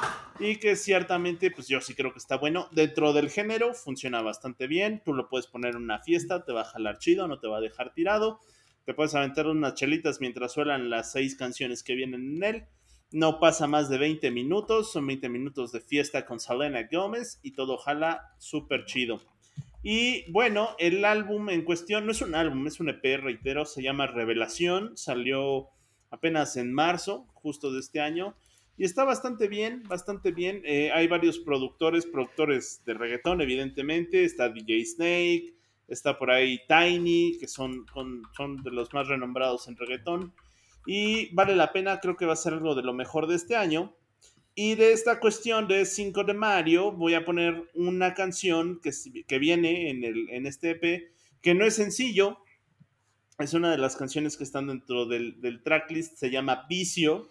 y 0.40 0.56
que 0.56 0.74
ciertamente, 0.74 1.50
pues 1.50 1.68
yo 1.68 1.82
sí 1.82 1.94
creo 1.94 2.12
que 2.12 2.18
está 2.18 2.38
bueno. 2.38 2.68
Dentro 2.72 3.12
del 3.12 3.28
género 3.28 3.74
funciona 3.74 4.22
bastante 4.22 4.66
bien. 4.66 5.02
Tú 5.04 5.12
lo 5.12 5.28
puedes 5.28 5.46
poner 5.46 5.76
en 5.76 5.82
una 5.82 5.98
fiesta, 5.98 6.44
te 6.44 6.52
va 6.52 6.62
a 6.62 6.64
jalar 6.64 6.98
chido, 6.98 7.28
no 7.28 7.38
te 7.38 7.46
va 7.46 7.58
a 7.58 7.60
dejar 7.60 7.92
tirado. 7.92 8.40
Te 8.86 8.94
puedes 8.94 9.14
aventar 9.14 9.46
unas 9.46 9.74
chelitas 9.74 10.20
mientras 10.20 10.52
suenan 10.52 10.88
las 10.88 11.12
seis 11.12 11.36
canciones 11.36 11.82
que 11.82 11.94
vienen 11.94 12.36
en 12.36 12.42
él. 12.42 12.64
No 13.12 13.38
pasa 13.38 13.66
más 13.66 13.90
de 13.90 13.98
20 13.98 14.30
minutos, 14.30 14.92
son 14.92 15.06
20 15.06 15.28
minutos 15.28 15.72
de 15.72 15.80
fiesta 15.80 16.24
con 16.24 16.40
Selena 16.40 16.88
Gómez 16.90 17.38
y 17.42 17.52
todo 17.52 17.76
jala 17.76 18.34
súper 18.38 18.86
chido. 18.86 19.20
Y 19.82 20.30
bueno, 20.32 20.70
el 20.78 21.04
álbum 21.04 21.50
en 21.50 21.64
cuestión 21.64 22.06
no 22.06 22.12
es 22.12 22.22
un 22.22 22.34
álbum, 22.34 22.66
es 22.66 22.80
un 22.80 22.88
EP, 22.88 23.20
reitero, 23.20 23.66
se 23.66 23.82
llama 23.82 24.06
Revelación, 24.06 24.96
salió 24.96 25.68
apenas 26.12 26.56
en 26.56 26.72
marzo, 26.72 27.26
justo 27.34 27.72
de 27.72 27.80
este 27.80 27.98
año, 28.00 28.36
y 28.78 28.84
está 28.84 29.02
bastante 29.04 29.48
bien, 29.48 29.82
bastante 29.88 30.30
bien. 30.30 30.62
Eh, 30.64 30.92
hay 30.92 31.08
varios 31.08 31.40
productores, 31.40 32.06
productores 32.06 32.82
de 32.86 32.94
reggaetón, 32.94 33.40
evidentemente, 33.40 34.24
está 34.24 34.48
DJ 34.48 34.84
Snake, 34.86 35.54
está 35.88 36.16
por 36.18 36.30
ahí 36.30 36.60
Tiny, 36.68 37.38
que 37.40 37.48
son, 37.48 37.84
con- 37.92 38.22
son 38.36 38.62
de 38.62 38.70
los 38.70 38.92
más 38.94 39.08
renombrados 39.08 39.66
en 39.66 39.76
reggaetón, 39.76 40.32
y 40.86 41.34
vale 41.34 41.56
la 41.56 41.72
pena, 41.72 41.98
creo 42.00 42.16
que 42.16 42.26
va 42.26 42.34
a 42.34 42.36
ser 42.36 42.54
algo 42.54 42.74
de 42.74 42.82
lo 42.82 42.92
mejor 42.92 43.26
de 43.26 43.34
este 43.36 43.56
año. 43.56 43.94
Y 44.54 44.74
de 44.74 44.92
esta 44.92 45.18
cuestión 45.18 45.66
de 45.66 45.86
5 45.86 46.24
de 46.24 46.34
Mario, 46.34 46.92
voy 46.92 47.14
a 47.14 47.24
poner 47.24 47.70
una 47.74 48.12
canción 48.12 48.80
que, 48.82 48.90
que 49.26 49.38
viene 49.38 49.88
en, 49.88 50.04
el, 50.04 50.28
en 50.28 50.46
este 50.46 50.72
EP, 50.72 51.10
que 51.40 51.54
no 51.54 51.64
es 51.64 51.76
sencillo, 51.76 52.38
es 53.42 53.54
una 53.54 53.70
de 53.70 53.78
las 53.78 53.96
canciones 53.96 54.36
que 54.36 54.44
están 54.44 54.68
dentro 54.68 55.06
del, 55.06 55.40
del 55.40 55.62
tracklist, 55.62 56.16
se 56.16 56.30
llama 56.30 56.66
Vicio, 56.68 57.28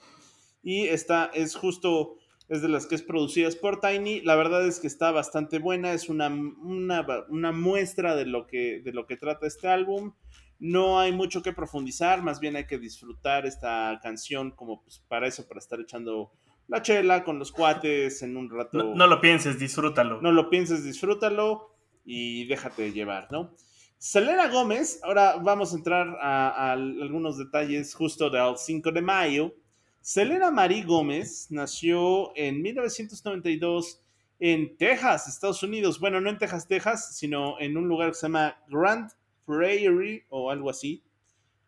y 0.64 0.88
esta 0.88 1.32
es 1.34 1.56
justo, 1.56 2.18
es 2.48 2.62
de 2.62 2.70
las 2.70 2.86
que 2.86 2.96
es 2.96 3.02
producidas 3.02 3.56
por 3.56 3.80
Tiny, 3.80 4.22
la 4.22 4.36
verdad 4.36 4.66
es 4.68 4.80
que 4.80 4.88
está 4.88 5.12
bastante 5.12 5.60
buena, 5.60 5.94
es 5.94 6.10
una, 6.10 6.28
una, 6.28 7.06
una 7.30 7.52
muestra 7.52 8.16
de 8.16 8.26
lo, 8.26 8.48
que, 8.48 8.82
de 8.84 8.94
lo 8.94 9.08
que 9.08 9.18
trata 9.18 9.48
este 9.48 9.68
álbum, 9.68 10.14
no 10.60 11.00
hay 11.00 11.12
mucho 11.12 11.42
que 11.42 11.54
profundizar, 11.54 12.22
más 12.22 12.40
bien 12.40 12.56
hay 12.56 12.68
que 12.68 12.78
disfrutar 12.78 13.48
esta 13.48 14.00
canción 14.04 14.52
como 14.52 14.84
pues, 14.84 15.04
para 15.08 15.28
eso, 15.28 15.48
para 15.48 15.60
estar 15.60 15.80
echando 15.80 16.32
la 16.68 16.82
chela 16.84 17.24
con 17.24 17.40
los 17.40 17.52
cuates 17.52 18.22
en 18.22 18.38
un 18.38 18.50
rato. 18.50 18.78
No, 18.78 18.96
no 18.96 19.08
lo 19.08 19.20
pienses, 19.20 19.60
disfrútalo. 19.60 20.22
No 20.22 20.32
lo 20.32 20.50
pienses, 20.50 20.84
disfrútalo 20.84 21.76
y 22.06 22.46
déjate 22.46 22.92
llevar, 22.92 23.28
¿no? 23.32 23.56
Selena 24.04 24.48
Gómez, 24.48 25.00
ahora 25.04 25.36
vamos 25.36 25.72
a 25.72 25.76
entrar 25.76 26.18
a, 26.20 26.72
algunos 26.72 27.38
detalles 27.38 27.94
justo 27.94 28.32
del 28.32 28.58
5 28.58 28.92
de 28.92 29.02
mayo. 29.04 29.54
Selena 30.02 30.50
Marie 30.50 30.82
Gómez 30.82 31.52
nació 31.52 32.36
en 32.36 32.64
1992 32.64 34.02
en 34.40 34.76
Texas, 34.76 35.28
Estados 35.28 35.62
Unidos. 35.62 36.00
Bueno, 36.00 36.20
no 36.20 36.32
en 36.32 36.40
Texas, 36.40 36.68
Texas, 36.68 37.16
sino 37.16 37.60
en 37.60 37.78
un 37.78 37.88
lugar 37.88 38.10
que 38.10 38.16
se 38.16 38.24
llama 38.24 38.58
Grand 38.70 39.12
Prairie 39.46 40.26
o 40.30 40.50
algo 40.50 40.72
así. 40.72 41.04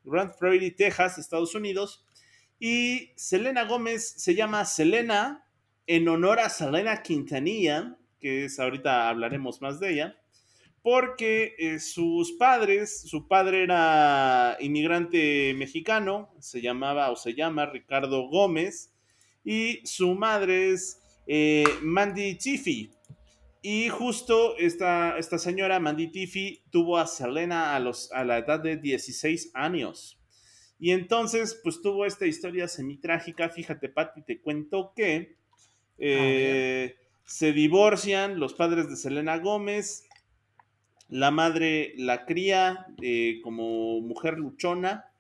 Grand 0.04 0.36
Prairie, 0.36 0.72
Texas, 0.72 1.20
Estados 1.20 1.54
Unidos. 1.54 2.04
Y 2.60 3.12
Selena 3.16 3.66
Gómez 3.66 4.12
se 4.18 4.34
llama 4.34 4.66
Selena 4.66 5.46
en 5.86 6.08
honor 6.08 6.40
a 6.40 6.50
Selena 6.50 7.04
Quintanilla, 7.04 7.96
que 8.20 8.46
es 8.46 8.60
ahorita 8.60 9.08
hablaremos 9.10 9.62
más 9.62 9.80
de 9.80 9.94
ella, 9.94 10.23
porque 10.84 11.56
eh, 11.58 11.80
sus 11.80 12.34
padres, 12.34 13.02
su 13.10 13.28
padre 13.28 13.64
era 13.64 14.58
inmigrante 14.60 15.54
mexicano, 15.56 16.30
se 16.40 16.62
llamaba 16.62 17.10
o 17.10 17.16
se 17.16 17.34
llama 17.34 17.66
Ricardo 17.66 18.28
Gómez, 18.28 18.94
y 19.46 19.80
su 19.86 20.14
madre 20.14 20.72
es 20.72 21.02
eh, 21.26 21.64
Mandy 21.82 22.36
Tiffy. 22.36 22.92
Y 23.62 23.88
justo 23.88 24.58
esta, 24.58 25.18
esta 25.18 25.38
señora, 25.38 25.80
Mandy 25.80 26.12
Tiffy, 26.12 26.64
tuvo 26.70 26.98
a 26.98 27.08
Selena 27.08 27.76
a, 27.76 27.80
los, 27.80 28.12
a 28.12 28.26
la 28.26 28.40
edad 28.40 28.60
de 28.60 28.76
16 28.76 29.52
años. 29.54 30.20
Y 30.80 30.92
entonces, 30.92 31.58
pues 31.64 31.82
tuvo 31.82 32.06
esta 32.06 32.26
historia 32.26 32.68
semi-trágica. 32.68 33.48
Fíjate, 33.48 33.88
Pati, 33.88 34.22
te 34.24 34.42
cuento 34.42 34.92
que 34.94 35.38
eh, 35.98 36.98
se 37.24 37.54
divorcian 37.54 38.38
los 38.38 38.54
padres 38.54 38.90
de 38.90 38.98
Selena 38.98 39.38
Gómez. 39.38 40.10
La 41.14 41.30
madre 41.30 41.94
la 41.96 42.26
cría 42.26 42.88
eh, 43.00 43.40
como 43.44 44.02
mujer 44.02 44.40
luchona 44.40 45.12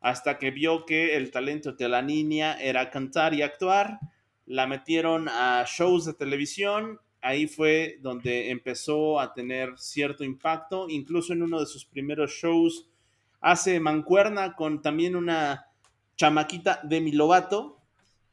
hasta 0.00 0.38
que 0.38 0.52
vio 0.52 0.86
que 0.86 1.16
el 1.16 1.32
talento 1.32 1.72
de 1.72 1.88
la 1.88 2.02
niña 2.02 2.56
era 2.60 2.88
cantar 2.88 3.34
y 3.34 3.42
actuar. 3.42 3.98
La 4.46 4.68
metieron 4.68 5.28
a 5.28 5.64
shows 5.66 6.04
de 6.04 6.14
televisión. 6.14 7.00
Ahí 7.20 7.48
fue 7.48 7.98
donde 8.00 8.50
empezó 8.50 9.18
a 9.18 9.34
tener 9.34 9.76
cierto 9.76 10.22
impacto. 10.22 10.88
Incluso 10.88 11.32
en 11.32 11.42
uno 11.42 11.58
de 11.58 11.66
sus 11.66 11.84
primeros 11.84 12.30
shows 12.30 12.86
hace 13.40 13.80
mancuerna 13.80 14.54
con 14.54 14.80
también 14.82 15.16
una 15.16 15.66
chamaquita 16.16 16.78
de 16.84 17.00
mi 17.00 17.10
Lovato. 17.10 17.80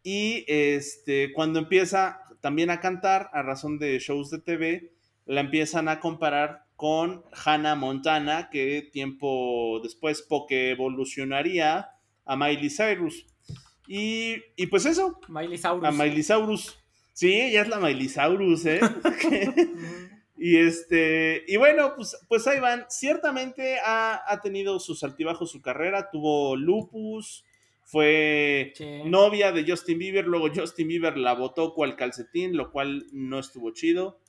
Y 0.03 0.45
este, 0.47 1.34
cuando 1.34 1.57
empieza 1.57 2.22
también 2.41 2.70
a 2.70 2.80
cantar 2.80 3.32
a 3.34 3.41
razón 3.41 3.80
de 3.80 3.97
shows 3.97 4.30
de 4.30 4.38
TV, 4.38 4.91
la 5.26 5.41
empiezan 5.41 5.89
a 5.89 5.99
comparar 5.99 6.66
con 6.78 7.23
Hannah 7.34 7.75
Montana, 7.75 8.49
que 8.49 8.88
tiempo 8.93 9.82
después 9.84 10.21
porque 10.21 10.69
evolucionaría 10.69 11.89
a 12.23 12.36
Miley 12.38 12.69
Cyrus. 12.69 13.25
Y, 13.88 14.36
y 14.55 14.67
pues 14.67 14.86
eso, 14.86 15.19
Miley 15.28 15.57
Saurus. 15.57 15.89
a 15.89 15.91
Miley 15.91 16.23
Cyrus. 16.23 16.78
Sí, 17.13 17.34
ella 17.34 17.63
es 17.63 17.67
la 17.67 17.80
Miley 17.80 18.07
Cyrus, 18.07 18.65
¿eh? 18.65 18.80
y 20.38 20.57
este, 20.57 21.43
y 21.47 21.57
bueno, 21.57 21.93
pues, 21.95 22.15
pues 22.30 22.45
ahí 22.47 22.59
van. 22.59 22.86
Ciertamente 22.89 23.80
ha, 23.84 24.21
ha 24.32 24.39
tenido 24.41 24.80
sus 24.80 25.03
altibajos 25.03 25.51
su 25.51 25.61
carrera, 25.61 26.11
tuvo 26.11 26.55
lupus, 26.55 27.43
fue 27.88 28.73
novia 29.05 29.51
de 29.51 29.65
Justin 29.67 29.97
Bieber, 29.97 30.28
luego 30.28 30.49
Justin 30.53 30.89
Bieber 30.89 31.17
la 31.17 31.34
botó 31.34 31.73
cual 31.73 31.95
calcetín, 31.95 32.55
lo 32.55 32.71
cual 32.71 33.07
no 33.13 33.39
estuvo 33.39 33.71
chido. 33.71 34.19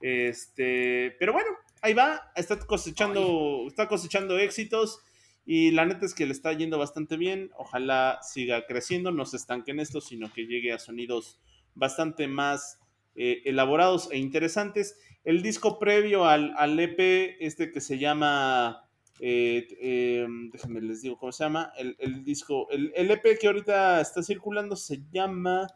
Este, 0.00 1.14
pero 1.18 1.32
bueno, 1.32 1.50
ahí 1.82 1.94
va, 1.94 2.32
está 2.36 2.58
cosechando, 2.58 3.64
está 3.66 3.88
cosechando 3.88 4.38
éxitos 4.38 5.00
y 5.46 5.70
la 5.72 5.84
neta 5.84 6.06
es 6.06 6.14
que 6.14 6.26
le 6.26 6.32
está 6.32 6.52
yendo 6.52 6.78
bastante 6.78 7.16
bien. 7.16 7.50
Ojalá 7.56 8.20
siga 8.22 8.66
creciendo, 8.66 9.10
no 9.10 9.26
se 9.26 9.36
estanque 9.36 9.72
en 9.72 9.80
esto, 9.80 10.00
sino 10.00 10.32
que 10.32 10.46
llegue 10.46 10.72
a 10.72 10.78
sonidos 10.78 11.40
bastante 11.74 12.28
más 12.28 12.78
eh, 13.14 13.42
elaborados 13.44 14.10
e 14.12 14.18
interesantes. 14.18 14.98
El 15.24 15.42
disco 15.42 15.78
previo 15.78 16.24
al, 16.24 16.54
al 16.56 16.78
EP, 16.78 17.36
este 17.40 17.70
que 17.70 17.80
se 17.80 17.98
llama, 17.98 18.88
eh, 19.18 19.66
eh, 19.80 20.26
déjenme 20.52 20.80
les 20.80 21.02
digo 21.02 21.18
cómo 21.18 21.32
se 21.32 21.44
llama, 21.44 21.72
el, 21.76 21.96
el 21.98 22.24
disco, 22.24 22.70
el, 22.70 22.92
el 22.94 23.10
EP 23.10 23.38
que 23.38 23.46
ahorita 23.46 24.00
está 24.00 24.22
circulando 24.22 24.76
se 24.76 25.02
llama, 25.10 25.66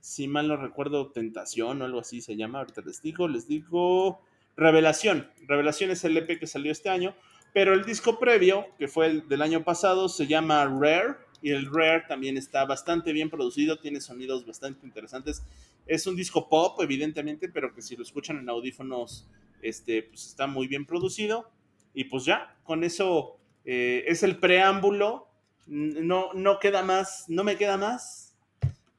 si 0.00 0.28
mal 0.28 0.48
no 0.48 0.56
recuerdo, 0.56 1.10
Tentación 1.10 1.82
o 1.82 1.84
algo 1.84 2.00
así 2.00 2.20
se 2.20 2.36
llama, 2.36 2.60
ahorita 2.60 2.82
les 2.82 3.02
digo, 3.02 3.28
les 3.28 3.46
digo, 3.46 4.20
Revelación. 4.56 5.30
Revelación 5.46 5.90
es 5.90 6.04
el 6.04 6.16
EP 6.16 6.38
que 6.38 6.46
salió 6.46 6.70
este 6.72 6.88
año, 6.90 7.14
pero 7.52 7.74
el 7.74 7.84
disco 7.84 8.18
previo, 8.18 8.66
que 8.78 8.88
fue 8.88 9.06
el 9.06 9.28
del 9.28 9.42
año 9.42 9.62
pasado, 9.64 10.08
se 10.08 10.26
llama 10.26 10.64
Rare. 10.66 11.14
Y 11.42 11.50
el 11.50 11.66
Rare 11.66 12.04
también 12.08 12.38
está 12.38 12.64
bastante 12.64 13.12
bien 13.12 13.28
producido, 13.28 13.78
tiene 13.78 14.00
sonidos 14.00 14.46
bastante 14.46 14.86
interesantes. 14.86 15.42
Es 15.86 16.06
un 16.06 16.16
disco 16.16 16.48
pop, 16.48 16.80
evidentemente, 16.80 17.48
pero 17.50 17.74
que 17.74 17.82
si 17.82 17.96
lo 17.96 18.02
escuchan 18.02 18.38
en 18.38 18.48
audífonos, 18.48 19.28
este, 19.60 20.04
pues 20.04 20.24
está 20.26 20.46
muy 20.46 20.66
bien 20.68 20.86
producido. 20.86 21.50
Y 21.92 22.04
pues 22.04 22.24
ya, 22.24 22.56
con 22.64 22.82
eso 22.82 23.36
eh, 23.66 24.04
es 24.06 24.22
el 24.22 24.38
preámbulo. 24.38 25.28
No, 25.66 26.32
no 26.32 26.58
queda 26.58 26.82
más, 26.82 27.26
no 27.28 27.44
me 27.44 27.56
queda 27.56 27.76
más 27.76 28.34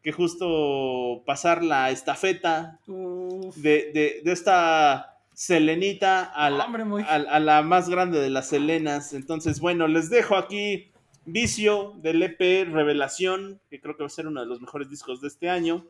que 0.04 0.12
justo 0.12 1.24
pasar 1.26 1.64
la 1.64 1.90
estafeta 1.90 2.80
de- 2.88 4.22
de 4.24 4.32
esta 4.32 5.15
Selenita 5.36 6.24
a 6.24 6.50
la, 6.50 6.66
Hombre, 6.66 6.86
muy- 6.86 7.04
a, 7.04 7.16
a 7.16 7.40
la 7.40 7.62
más 7.62 7.90
grande 7.90 8.20
de 8.20 8.30
las 8.30 8.50
Selenas. 8.50 9.14
Entonces, 9.14 9.60
bueno, 9.60 9.88
les 9.88 10.10
dejo 10.10 10.36
aquí 10.36 10.92
Vicio 11.26 11.94
del 11.98 12.22
EP 12.24 12.40
Revelación, 12.72 13.60
que 13.70 13.82
creo 13.82 13.96
que 13.98 14.04
va 14.04 14.08
a 14.08 14.10
ser 14.10 14.28
uno 14.28 14.42
de 14.42 14.48
los 14.48 14.62
mejores 14.62 14.90
discos 14.90 15.22
de 15.22 15.28
este 15.28 15.50
año. 15.50 15.86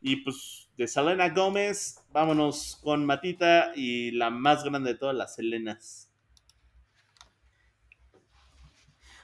Y 0.00 0.16
pues 0.16 0.68
de 0.76 0.86
Selena 0.86 1.28
Gómez, 1.30 2.00
vámonos 2.12 2.78
con 2.84 3.04
Matita 3.04 3.72
y 3.74 4.12
la 4.12 4.30
más 4.30 4.62
grande 4.64 4.92
de 4.92 4.98
todas 4.98 5.16
las 5.16 5.34
Selenas. 5.34 6.04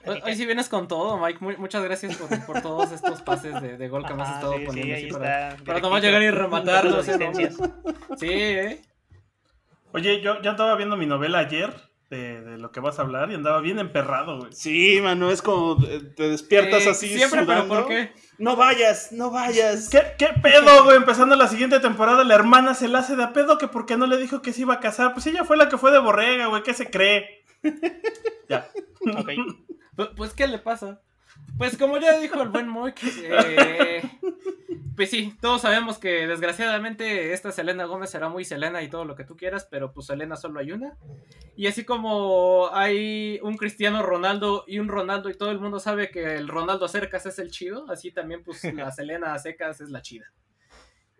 Hoy, 0.06 0.20
hoy 0.22 0.34
sí 0.36 0.44
vienes 0.44 0.68
con 0.68 0.86
todo, 0.86 1.16
Mike. 1.18 1.38
Mu- 1.40 1.56
muchas 1.58 1.82
gracias 1.82 2.16
por, 2.16 2.44
por 2.44 2.60
todos 2.60 2.92
estos 2.92 3.22
pases 3.22 3.58
de, 3.62 3.78
de 3.78 3.88
gol 3.88 4.04
que 4.04 4.12
me 4.12 4.22
has 4.22 4.28
Ah, 4.28 4.34
estado 4.34 4.52
sí, 4.54 4.58
sí, 4.58 4.66
poniendo. 4.66 4.94
ahí 4.94 5.02
así 5.04 5.12
para, 5.12 5.48
está, 5.52 5.64
para 5.64 5.80
nomás 5.80 6.02
llegar 6.02 6.22
y. 6.22 6.26
Asistencias. 6.98 7.56
Sí, 8.18 8.28
¿eh? 8.30 8.82
Oye, 9.94 10.20
yo, 10.20 10.42
yo 10.42 10.50
andaba 10.50 10.74
viendo 10.74 10.96
mi 10.96 11.06
novela 11.06 11.38
ayer 11.38 11.72
de, 12.10 12.40
de 12.42 12.58
lo 12.58 12.72
que 12.72 12.80
vas 12.80 12.98
a 12.98 13.02
hablar 13.02 13.30
y 13.30 13.34
andaba 13.34 13.60
bien 13.60 13.78
emperrado, 13.78 14.38
güey. 14.40 14.52
Sí, 14.52 15.00
mano, 15.00 15.30
es 15.30 15.40
como 15.40 15.76
te 15.78 16.28
despiertas 16.28 16.84
Eh, 16.84 16.90
así. 16.90 17.08
Siempre, 17.08 17.44
pero 17.46 17.62
sudando. 17.62 17.74
¿por 17.76 17.88
qué? 17.88 18.12
No 18.38 18.56
vayas, 18.56 19.12
no 19.12 19.30
vayas. 19.30 19.88
¿Qué, 19.90 20.02
¿Qué 20.18 20.30
pedo, 20.42 20.82
güey? 20.82 20.96
Empezando 20.96 21.36
la 21.36 21.46
siguiente 21.46 21.78
temporada, 21.78 22.24
la 22.24 22.34
hermana 22.34 22.74
se 22.74 22.88
la 22.88 22.98
hace 22.98 23.14
de 23.14 23.22
a 23.22 23.32
pedo 23.32 23.56
que 23.56 23.68
porque 23.68 23.96
no 23.96 24.08
le 24.08 24.16
dijo 24.16 24.42
que 24.42 24.52
se 24.52 24.62
iba 24.62 24.74
a 24.74 24.80
casar. 24.80 25.12
Pues 25.14 25.26
ella 25.28 25.44
fue 25.44 25.56
la 25.56 25.68
que 25.68 25.78
fue 25.78 25.92
de 25.92 26.00
borrega, 26.00 26.46
güey. 26.48 26.64
¿Qué 26.64 26.74
se 26.74 26.90
cree? 26.90 27.44
ya. 28.48 28.68
Ok. 29.16 29.30
Pues, 29.96 30.08
pues, 30.16 30.34
¿qué 30.34 30.48
le 30.48 30.58
pasa? 30.58 31.00
Pues 31.56 31.76
como 31.76 31.98
ya 31.98 32.18
dijo 32.18 32.42
el 32.42 32.48
buen 32.48 32.68
Moik, 32.68 32.98
eh, 33.22 34.02
pues 34.96 35.10
sí, 35.10 35.36
todos 35.40 35.62
sabemos 35.62 35.98
que 35.98 36.26
desgraciadamente 36.26 37.32
esta 37.32 37.52
Selena 37.52 37.84
Gómez 37.84 38.10
será 38.10 38.28
muy 38.28 38.44
Selena 38.44 38.82
y 38.82 38.88
todo 38.88 39.04
lo 39.04 39.14
que 39.14 39.24
tú 39.24 39.36
quieras, 39.36 39.66
pero 39.70 39.92
pues 39.92 40.06
Selena 40.06 40.34
solo 40.36 40.58
hay 40.58 40.72
una. 40.72 40.96
Y 41.56 41.68
así 41.68 41.84
como 41.84 42.70
hay 42.72 43.38
un 43.42 43.56
Cristiano 43.56 44.02
Ronaldo 44.02 44.64
y 44.66 44.80
un 44.80 44.88
Ronaldo 44.88 45.30
y 45.30 45.34
todo 45.34 45.52
el 45.52 45.60
mundo 45.60 45.78
sabe 45.78 46.10
que 46.10 46.34
el 46.34 46.48
Ronaldo 46.48 46.86
a 46.86 46.88
secas 46.88 47.26
es 47.26 47.38
el 47.38 47.52
chido, 47.52 47.88
así 47.88 48.10
también 48.10 48.42
pues 48.42 48.64
la 48.74 48.90
Selena 48.92 49.34
a 49.34 49.38
secas 49.38 49.80
es 49.80 49.90
la 49.90 50.02
chida. 50.02 50.32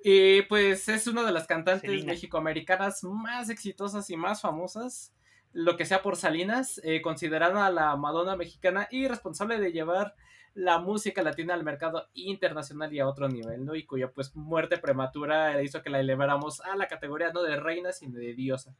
Y 0.02 0.42
pues 0.42 0.88
es 0.88 1.06
una 1.06 1.22
de 1.22 1.32
las 1.32 1.46
cantantes 1.46 2.04
mexicoamericanas 2.04 3.04
más 3.04 3.48
exitosas 3.50 4.10
y 4.10 4.16
más 4.16 4.40
famosas 4.40 5.14
lo 5.54 5.76
que 5.78 5.86
sea 5.86 6.02
por 6.02 6.16
Salinas, 6.16 6.80
eh, 6.84 7.00
considerada 7.00 7.70
la 7.70 7.96
Madonna 7.96 8.36
mexicana 8.36 8.86
y 8.90 9.08
responsable 9.08 9.58
de 9.58 9.72
llevar 9.72 10.14
la 10.54 10.78
música 10.78 11.22
latina 11.22 11.54
al 11.54 11.64
mercado 11.64 12.08
internacional 12.14 12.92
y 12.92 13.00
a 13.00 13.08
otro 13.08 13.28
nivel, 13.28 13.64
¿no? 13.64 13.74
Y 13.74 13.84
cuya 13.86 14.10
pues 14.12 14.36
muerte 14.36 14.78
prematura 14.78 15.62
hizo 15.62 15.82
que 15.82 15.90
la 15.90 15.98
eleváramos 16.00 16.60
a 16.60 16.76
la 16.76 16.86
categoría 16.86 17.30
no 17.32 17.42
de 17.42 17.56
reina, 17.56 17.90
sino 17.92 18.18
de 18.18 18.34
diosa. 18.34 18.74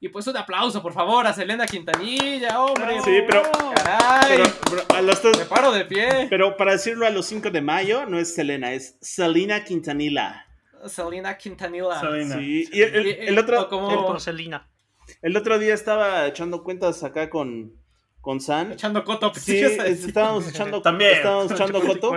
Y 0.00 0.08
pues 0.10 0.26
un 0.28 0.36
aplauso, 0.36 0.80
por 0.80 0.92
favor, 0.92 1.26
a 1.26 1.32
Selena 1.34 1.66
Quintanilla, 1.66 2.62
hombre. 2.62 3.00
Sí, 3.02 3.18
pero- 3.26 3.42
Caray, 3.74 4.36
Pero, 4.38 4.84
pero 4.86 4.98
a 4.98 5.02
los 5.02 5.20
tres- 5.20 5.38
me 5.38 5.44
paro 5.44 5.72
de 5.72 5.84
pie. 5.84 6.28
pero 6.30 6.56
para 6.56 6.72
decirlo 6.72 7.04
a 7.06 7.10
los 7.10 7.26
5 7.26 7.50
de 7.50 7.60
mayo, 7.62 8.06
no 8.06 8.18
es 8.18 8.34
Selena, 8.34 8.72
es 8.72 8.96
Selena 9.00 9.64
Quintanilla. 9.64 10.46
Selena 10.86 11.36
Quintanilla. 11.36 12.00
Selena. 12.00 12.36
Sí, 12.38 12.68
y 12.72 12.80
el, 12.82 13.38
otro, 13.38 13.68
como- 13.68 13.90
el- 13.90 13.96
Porcelina. 14.06 14.66
El 15.22 15.36
otro 15.36 15.58
día 15.58 15.74
estaba 15.74 16.26
echando 16.26 16.62
cuentas 16.64 17.02
acá 17.04 17.30
con, 17.30 17.72
con 18.20 18.40
San. 18.40 18.72
Echando 18.72 19.04
coto, 19.04 19.32
pues, 19.32 19.44
Sí, 19.44 19.58
estábamos 19.58 20.48
echando, 20.48 20.80
También. 20.82 21.12
estábamos 21.14 21.50
echando 21.52 21.80
coto. 21.80 22.12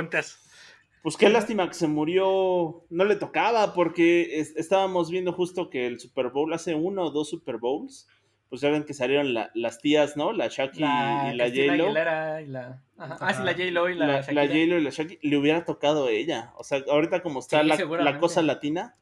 Pues 1.04 1.18
qué 1.18 1.30
lástima 1.30 1.68
que 1.68 1.74
se 1.74 1.88
murió, 1.88 2.86
no 2.92 3.06
le 3.06 3.16
tocaba, 3.16 3.74
porque 3.74 4.40
es- 4.40 4.56
estábamos 4.56 5.10
viendo 5.10 5.34
justo 5.34 5.70
que 5.72 5.88
el 5.88 6.00
Super 6.00 6.30
Bowl 6.30 6.54
hace 6.54 6.76
uno 6.76 7.06
o 7.06 7.10
dos 7.12 7.28
Super 7.30 7.58
Bowls, 7.58 8.08
pues 8.50 8.62
ya 8.62 8.70
ven 8.70 8.84
que 8.84 8.94
salieron 8.94 9.34
la- 9.34 9.50
las 9.56 9.80
tías, 9.80 10.16
¿no? 10.16 10.32
La 10.32 10.48
Shaki 10.50 10.82
La 10.82 11.32
y 11.34 11.38
la 11.38 11.46
J-Lo. 11.50 11.90
Y 11.90 12.48
la... 12.48 12.84
Ajá. 13.00 13.18
Ah, 13.20 13.34
sí, 13.34 13.42
la 13.44 13.54
J-Lo 13.54 13.90
y 13.90 13.96
la, 13.96 14.06
La, 14.06 14.14
la. 14.32 14.46
J-Lo 14.46 14.78
y 14.78 14.82
la 14.84 14.90
Shaki, 14.92 15.18
le 15.24 15.38
hubiera 15.38 15.66
tocado 15.66 16.06
a 16.06 16.12
ella. 16.12 16.54
O 16.58 16.64
sea, 16.64 16.84
ahorita 16.88 17.24
como 17.24 17.40
está 17.40 17.62
Sí, 17.62 17.68
la, 17.68 17.78
seguramente. 17.78 18.14
la 18.14 18.20
cosa 18.20 18.44
latina, 18.44 18.96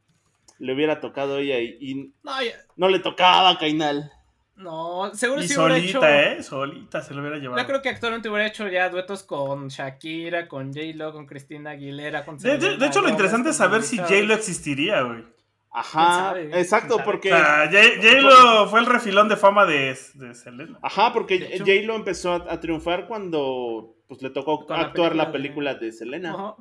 le 0.60 0.74
hubiera 0.74 0.99
tocado 0.99 1.38
a 1.38 1.39
ella 1.39 1.60
y, 1.60 1.78
y 1.80 2.14
No, 2.24 2.41
ya- 2.43 2.51
no 2.76 2.88
le 2.89 2.99
tocaba 2.99 3.49
a 3.49 3.57
Cainal. 3.57 4.12
no, 4.55 5.10
seguro 5.16 5.41
Y 5.41 5.47
sí 5.47 5.57
hubiera 5.57 5.76
solita, 5.76 6.22
hecho... 6.28 6.38
¿eh? 6.39 6.43
Solita 6.43 7.01
se 7.01 7.14
lo 7.14 7.22
hubiera 7.22 7.38
llevado. 7.38 7.62
Yo 7.62 7.66
creo 7.68 7.82
que 7.82 7.89
actualmente 7.89 8.30
hubiera 8.30 8.45
hecho 8.47 8.68
ya 8.68 8.89
duetos 8.89 9.24
con 9.24 9.70
Shakira, 9.70 10.47
con 10.47 10.74
J-Lo, 10.74 11.14
con 11.14 11.26
Cristina 11.26 11.72
Aguilera, 11.72 12.26
con 12.26 12.38
De, 12.38 12.57
de- 12.57 12.86
hecho, 12.86 13.01
lo 13.01 13.10
interesante 13.10 13.49
es 13.51 13.55
saber 13.55 13.84
si 13.84 13.97
J-Lo 13.97 14.34
existiría, 14.34 15.01
güey. 15.01 15.24
Ajá, 15.72 16.30
sabe? 16.30 16.60
exacto, 16.60 16.97
porque... 17.05 17.32
O 17.32 17.38
sea, 17.38 17.70
J-Lo 17.72 18.68
fue 18.68 18.80
el 18.80 18.86
refilón 18.88 19.30
de 19.30 19.38
fama 19.38 19.66
de, 19.66 19.95
de 20.16 20.34
Selena. 20.34 20.80
Ajá, 20.82 21.14
porque. 21.14 21.57
J-Lo 21.60 21.95
empezó 21.95 22.34
a, 22.34 22.51
a 22.53 22.60
triunfar 22.60 23.07
cuando 23.07 23.95
pues 24.07 24.22
le 24.24 24.32
tocó 24.32 24.66
Con 24.66 24.76
actuar 24.80 25.16
la 25.16 25.32
película 25.32 25.74
película 25.74 25.76
de 25.76 25.91
Selena. 25.91 26.34
Ajá. 26.34 26.55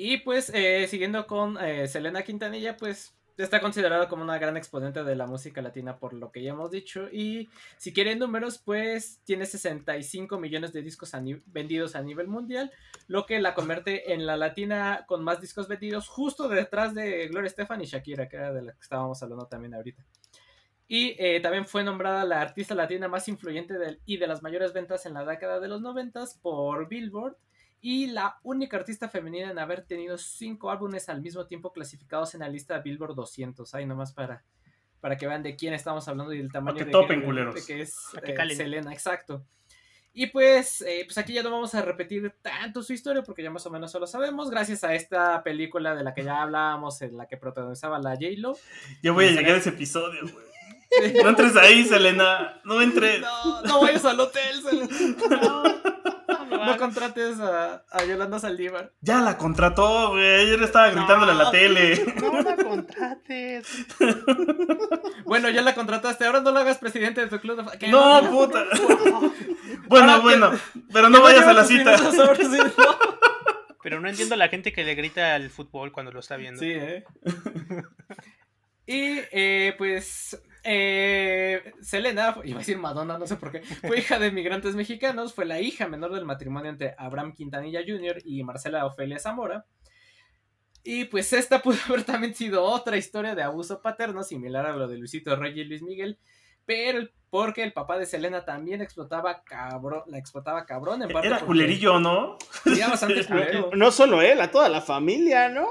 Y 0.00 0.18
pues, 0.18 0.50
eh, 0.54 0.86
siguiendo 0.86 1.26
con 1.26 1.58
eh, 1.60 1.88
Selena 1.88 2.22
Quintanilla, 2.22 2.76
pues 2.76 3.16
está 3.36 3.60
considerada 3.60 4.08
como 4.08 4.22
una 4.22 4.38
gran 4.38 4.56
exponente 4.56 5.02
de 5.02 5.16
la 5.16 5.26
música 5.26 5.60
latina 5.60 5.98
por 5.98 6.12
lo 6.12 6.30
que 6.30 6.40
ya 6.40 6.50
hemos 6.52 6.70
dicho. 6.70 7.08
Y 7.10 7.48
si 7.78 7.92
quieren 7.92 8.20
números, 8.20 8.58
pues 8.58 9.20
tiene 9.24 9.44
65 9.44 10.38
millones 10.38 10.72
de 10.72 10.82
discos 10.82 11.10
vendidos 11.46 11.96
a 11.96 12.02
nivel 12.02 12.28
mundial, 12.28 12.70
lo 13.08 13.26
que 13.26 13.40
la 13.40 13.54
convierte 13.54 14.12
en 14.12 14.24
la 14.24 14.36
latina 14.36 15.04
con 15.08 15.24
más 15.24 15.40
discos 15.40 15.66
vendidos, 15.66 16.06
justo 16.06 16.48
detrás 16.48 16.94
de 16.94 17.26
Gloria 17.26 17.48
Estefan 17.48 17.80
y 17.80 17.86
Shakira, 17.86 18.28
que 18.28 18.36
era 18.36 18.52
de 18.52 18.62
la 18.62 18.72
que 18.74 18.80
estábamos 18.82 19.20
hablando 19.20 19.46
también 19.46 19.74
ahorita. 19.74 20.04
Y 20.86 21.16
eh, 21.18 21.40
también 21.40 21.66
fue 21.66 21.82
nombrada 21.82 22.24
la 22.24 22.40
artista 22.40 22.76
latina 22.76 23.08
más 23.08 23.26
influyente 23.26 23.74
del- 23.78 24.00
y 24.06 24.16
de 24.18 24.28
las 24.28 24.42
mayores 24.44 24.72
ventas 24.72 25.06
en 25.06 25.14
la 25.14 25.24
década 25.24 25.58
de 25.58 25.66
los 25.66 25.80
90 25.80 26.24
por 26.40 26.88
Billboard 26.88 27.36
y 27.80 28.08
la 28.08 28.38
única 28.42 28.76
artista 28.76 29.08
femenina 29.08 29.50
en 29.50 29.58
haber 29.58 29.82
tenido 29.82 30.18
cinco 30.18 30.70
álbumes 30.70 31.08
al 31.08 31.20
mismo 31.22 31.46
tiempo 31.46 31.72
clasificados 31.72 32.34
en 32.34 32.40
la 32.40 32.48
lista 32.48 32.78
Billboard 32.78 33.14
200. 33.14 33.74
Ahí 33.74 33.86
nomás 33.86 34.12
para, 34.12 34.42
para 35.00 35.16
que 35.16 35.26
vean 35.26 35.42
de 35.42 35.54
quién 35.56 35.74
estamos 35.74 36.06
hablando 36.08 36.32
y 36.32 36.38
del 36.38 36.50
tamaño 36.50 36.76
que 36.78 36.84
de 36.86 36.90
topen, 36.90 37.20
de- 37.20 37.44
de 37.52 37.64
que 37.66 37.80
es 37.82 37.96
que 38.24 38.32
eh. 38.32 38.54
Selena, 38.56 38.92
exacto. 38.92 39.44
Y 40.12 40.26
pues, 40.26 40.80
eh, 40.80 41.02
pues 41.04 41.16
aquí 41.18 41.32
ya 41.32 41.44
no 41.44 41.50
vamos 41.52 41.72
a 41.76 41.82
repetir 41.82 42.34
tanto 42.42 42.82
su 42.82 42.92
historia 42.92 43.22
porque 43.22 43.42
ya 43.44 43.50
más 43.50 43.64
o 43.66 43.70
menos 43.70 43.92
solo 43.92 44.06
sabemos, 44.08 44.50
gracias 44.50 44.82
a 44.82 44.94
esta 44.94 45.40
película 45.44 45.94
de 45.94 46.02
la 46.02 46.12
que 46.14 46.24
ya 46.24 46.42
hablábamos, 46.42 47.00
en 47.02 47.16
la 47.16 47.26
que 47.26 47.36
protagonizaba 47.36 48.00
la 48.00 48.14
J-Lo. 48.14 48.56
Yo 49.02 49.14
voy 49.14 49.26
a 49.26 49.30
llegar 49.30 49.54
a 49.54 49.58
ese 49.58 49.68
episodio, 49.68 50.22
güey. 50.22 50.48
No 51.22 51.28
entres 51.28 51.54
ahí, 51.54 51.84
Selena. 51.84 52.60
No 52.64 52.80
entres. 52.82 53.20
No, 53.20 53.62
no 53.62 53.80
vayas 53.82 54.04
al 54.06 54.18
hotel, 54.18 54.62
Selena. 54.62 54.88
No, 55.42 55.62
no 56.64 56.76
contrates 56.76 57.40
a, 57.40 57.84
a 57.90 58.04
Yolanda 58.04 58.38
Saldívar. 58.38 58.92
Ya 59.00 59.20
la 59.20 59.36
contrató, 59.36 60.10
güey. 60.10 60.42
Ayer 60.42 60.62
estaba 60.62 60.90
gritándole 60.90 61.32
a 61.32 61.34
la 61.34 61.50
tele. 61.50 62.14
No 62.22 62.42
la 62.42 62.56
contrates. 62.56 63.66
Bueno, 65.24 65.50
ya 65.50 65.60
la 65.60 65.74
contrataste, 65.74 66.24
ahora 66.24 66.40
no 66.40 66.52
la 66.52 66.60
hagas 66.60 66.78
presidente 66.78 67.20
de 67.20 67.26
tu 67.26 67.38
club. 67.38 67.62
No, 67.88 68.30
puta. 68.30 68.64
Bueno, 69.88 70.12
Ahora, 70.12 70.22
bueno. 70.22 70.50
Pero 70.92 71.08
no 71.08 71.22
vayas 71.22 71.46
a 71.46 71.52
la 71.52 71.64
cita. 71.64 71.96
Pero 73.82 74.00
no 74.00 74.08
entiendo 74.08 74.34
a 74.34 74.38
la 74.38 74.48
gente 74.48 74.72
que 74.72 74.84
le 74.84 74.94
grita 74.94 75.34
al 75.34 75.50
fútbol 75.50 75.92
cuando 75.92 76.12
lo 76.12 76.20
está 76.20 76.36
viendo. 76.36 76.60
Sí, 76.60 76.70
¿eh? 76.72 77.04
y 78.86 79.20
eh, 79.32 79.74
pues 79.78 80.40
eh, 80.70 81.72
Selena, 81.80 82.36
iba 82.44 82.56
a 82.56 82.58
decir 82.58 82.76
Madonna, 82.76 83.16
no 83.18 83.26
sé 83.26 83.36
por 83.36 83.50
qué, 83.50 83.62
fue 83.62 83.98
hija 84.00 84.18
de 84.18 84.30
migrantes 84.30 84.74
mexicanos, 84.74 85.32
fue 85.32 85.46
la 85.46 85.60
hija 85.62 85.88
menor 85.88 86.12
del 86.12 86.26
matrimonio 86.26 86.68
entre 86.70 86.94
Abraham 86.98 87.32
Quintanilla 87.32 87.80
Jr. 87.86 88.18
y 88.22 88.42
Marcela 88.44 88.84
Ofelia 88.84 89.18
Zamora. 89.18 89.64
Y 90.84 91.06
pues 91.06 91.32
esta 91.32 91.58
pudo 91.62 91.78
haber 91.88 92.04
también 92.04 92.34
sido 92.34 92.62
otra 92.64 92.98
historia 92.98 93.34
de 93.34 93.42
abuso 93.42 93.80
paterno, 93.80 94.22
similar 94.22 94.66
a 94.66 94.76
lo 94.76 94.86
de 94.88 94.98
Luisito 94.98 95.34
Rey 95.36 95.58
y 95.58 95.64
Luis 95.64 95.82
Miguel, 95.82 96.18
pero 96.66 97.08
porque 97.30 97.62
el 97.62 97.72
papá 97.72 97.98
de 97.98 98.04
Selena 98.04 98.44
también 98.44 98.82
explotaba 98.82 99.42
cabrón, 99.44 100.02
la 100.06 100.18
explotaba 100.18 100.66
cabrón 100.66 101.02
en 101.02 101.08
parte 101.08 101.28
Era 101.28 101.36
porque- 101.38 101.46
culerillo, 101.46 101.98
¿no? 101.98 102.36
Era 102.66 102.88
bastante 102.88 103.24
culero. 103.26 103.70
No 103.74 103.90
solo 103.90 104.20
él, 104.20 104.38
a 104.42 104.50
toda 104.50 104.68
la 104.68 104.82
familia, 104.82 105.48
¿no? 105.48 105.66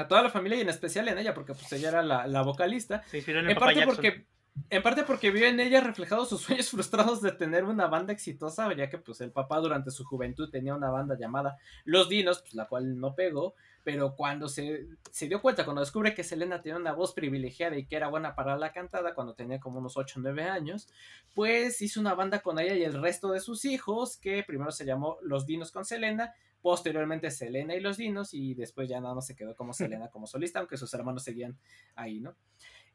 A 0.00 0.08
toda 0.08 0.22
la 0.22 0.30
familia 0.30 0.58
y 0.58 0.62
en 0.62 0.68
especial 0.68 1.08
en 1.08 1.18
ella, 1.18 1.34
porque 1.34 1.54
pues 1.54 1.70
ella 1.72 1.88
era 1.90 2.02
la, 2.02 2.26
la 2.26 2.42
vocalista. 2.42 3.02
Se 3.06 3.18
inspiró 3.18 3.40
en 3.40 3.46
el 3.46 3.52
En 3.52 3.58
parte 3.58 3.80
Jackson. 3.80 3.94
porque. 3.94 4.26
En 4.68 4.82
parte 4.82 5.04
porque 5.04 5.30
vio 5.30 5.46
en 5.46 5.60
ella 5.60 5.80
reflejados 5.80 6.28
sus 6.28 6.42
sueños 6.42 6.70
frustrados 6.70 7.22
de 7.22 7.32
tener 7.32 7.64
una 7.64 7.86
banda 7.86 8.12
exitosa, 8.12 8.72
ya 8.74 8.90
que 8.90 8.98
pues 8.98 9.20
el 9.20 9.30
papá 9.30 9.58
durante 9.58 9.90
su 9.90 10.04
juventud 10.04 10.50
tenía 10.50 10.74
una 10.74 10.90
banda 10.90 11.16
llamada 11.18 11.56
Los 11.84 12.08
Dinos, 12.08 12.40
pues 12.40 12.54
la 12.54 12.66
cual 12.66 12.98
no 12.98 13.14
pegó, 13.14 13.54
pero 13.84 14.14
cuando 14.16 14.48
se, 14.48 14.88
se 15.10 15.28
dio 15.28 15.40
cuenta, 15.40 15.64
cuando 15.64 15.80
descubre 15.80 16.14
que 16.14 16.24
Selena 16.24 16.60
tenía 16.60 16.76
una 16.76 16.92
voz 16.92 17.14
privilegiada 17.14 17.76
y 17.76 17.86
que 17.86 17.96
era 17.96 18.08
buena 18.08 18.34
para 18.34 18.56
la 18.56 18.72
cantada, 18.72 19.14
cuando 19.14 19.34
tenía 19.34 19.60
como 19.60 19.78
unos 19.78 19.96
8 19.96 20.18
o 20.18 20.22
9 20.22 20.44
años, 20.44 20.88
pues 21.34 21.80
hizo 21.80 22.00
una 22.00 22.14
banda 22.14 22.40
con 22.40 22.58
ella 22.58 22.74
y 22.74 22.82
el 22.82 23.00
resto 23.00 23.30
de 23.30 23.40
sus 23.40 23.64
hijos, 23.64 24.18
que 24.18 24.42
primero 24.46 24.72
se 24.72 24.84
llamó 24.84 25.18
Los 25.22 25.46
Dinos 25.46 25.70
con 25.70 25.84
Selena, 25.84 26.34
posteriormente 26.62 27.30
Selena 27.30 27.74
y 27.74 27.80
Los 27.80 27.96
Dinos, 27.96 28.34
y 28.34 28.54
después 28.54 28.88
ya 28.88 29.00
nada 29.00 29.14
más 29.14 29.26
se 29.26 29.34
quedó 29.36 29.54
como 29.56 29.72
Selena 29.72 30.08
como 30.08 30.26
solista, 30.26 30.58
aunque 30.58 30.76
sus 30.76 30.92
hermanos 30.94 31.22
seguían 31.24 31.58
ahí, 31.94 32.20
¿no? 32.20 32.34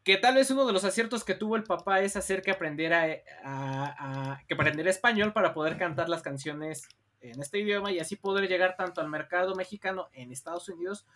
que 0.03 0.17
tal 0.17 0.35
vez 0.35 0.51
uno 0.51 0.67
de 0.67 0.71
los 0.73 0.83
aciertos 0.83 1.23
que 1.23 1.33
tuvo 1.33 1.55
el 1.55 1.63
papá 1.63 2.01
es 2.01 2.15
hacer 2.15 2.43
que 2.43 2.51
aprendiera, 2.51 3.07
a, 3.43 4.33
a- 4.33 4.43
que 4.47 4.53
aprendiera 4.53 4.91
español 4.91 5.33
para 5.33 5.51
poder 5.55 5.77
cantar 5.79 6.09
las 6.09 6.21
canciones 6.21 6.87
en 7.21 7.41
este 7.41 7.57
idioma 7.57 7.91
y 7.91 7.97
así 7.97 8.15
poder 8.15 8.47
llegar 8.47 8.75
tanto 8.77 9.01
al 9.01 9.09
mercado 9.09 9.55
mexicano 9.55 10.07
en 10.13 10.31
Estados 10.31 10.69
Unidos, 10.69 11.07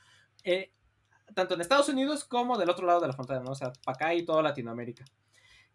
eh, 0.44 0.72
tanto 1.36 1.54
en 1.54 1.62
Estados 1.62 1.88
Unidos 1.88 2.26
como 2.26 2.58
del 2.58 2.72
otro 2.72 2.88
lado 2.88 3.00
de 3.02 3.06
la 3.10 3.14
frontera, 3.14 3.42
¿no? 3.42 3.52
O 3.52 3.56
sea, 3.56 3.72
para 3.86 3.94
acá 3.96 4.14
y 4.16 4.26
toda 4.26 4.42
Latinoamérica. 4.42 5.06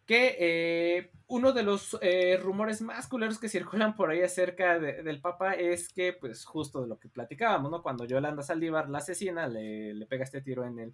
Que 0.05 0.35
eh, 0.39 1.11
uno 1.27 1.51
de 1.51 1.63
los 1.63 1.97
eh, 2.01 2.37
rumores 2.37 2.79
más 2.81 3.07
culeros 3.07 3.39
que 3.39 3.49
circulan 3.49 3.95
por 3.95 4.11
ahí 4.11 4.21
acerca 4.21 4.77
de- 4.77 5.01
del 5.01 5.19
Papa 5.19 5.53
es 5.53 5.89
que, 5.89 6.13
pues, 6.13 6.45
justo 6.45 6.81
de 6.83 6.87
lo 6.87 6.99
que 6.99 7.09
platicábamos, 7.09 7.71
¿no? 7.71 7.81
Cuando 7.81 8.05
Yolanda 8.05 8.43
Saldívar 8.43 8.87
la 8.89 8.99
asesina, 8.99 9.47
le, 9.47 9.93
le 9.95 10.05
pega 10.05 10.23
este 10.23 10.41
tiro 10.41 10.63
en 10.63 10.77
el, 10.77 10.91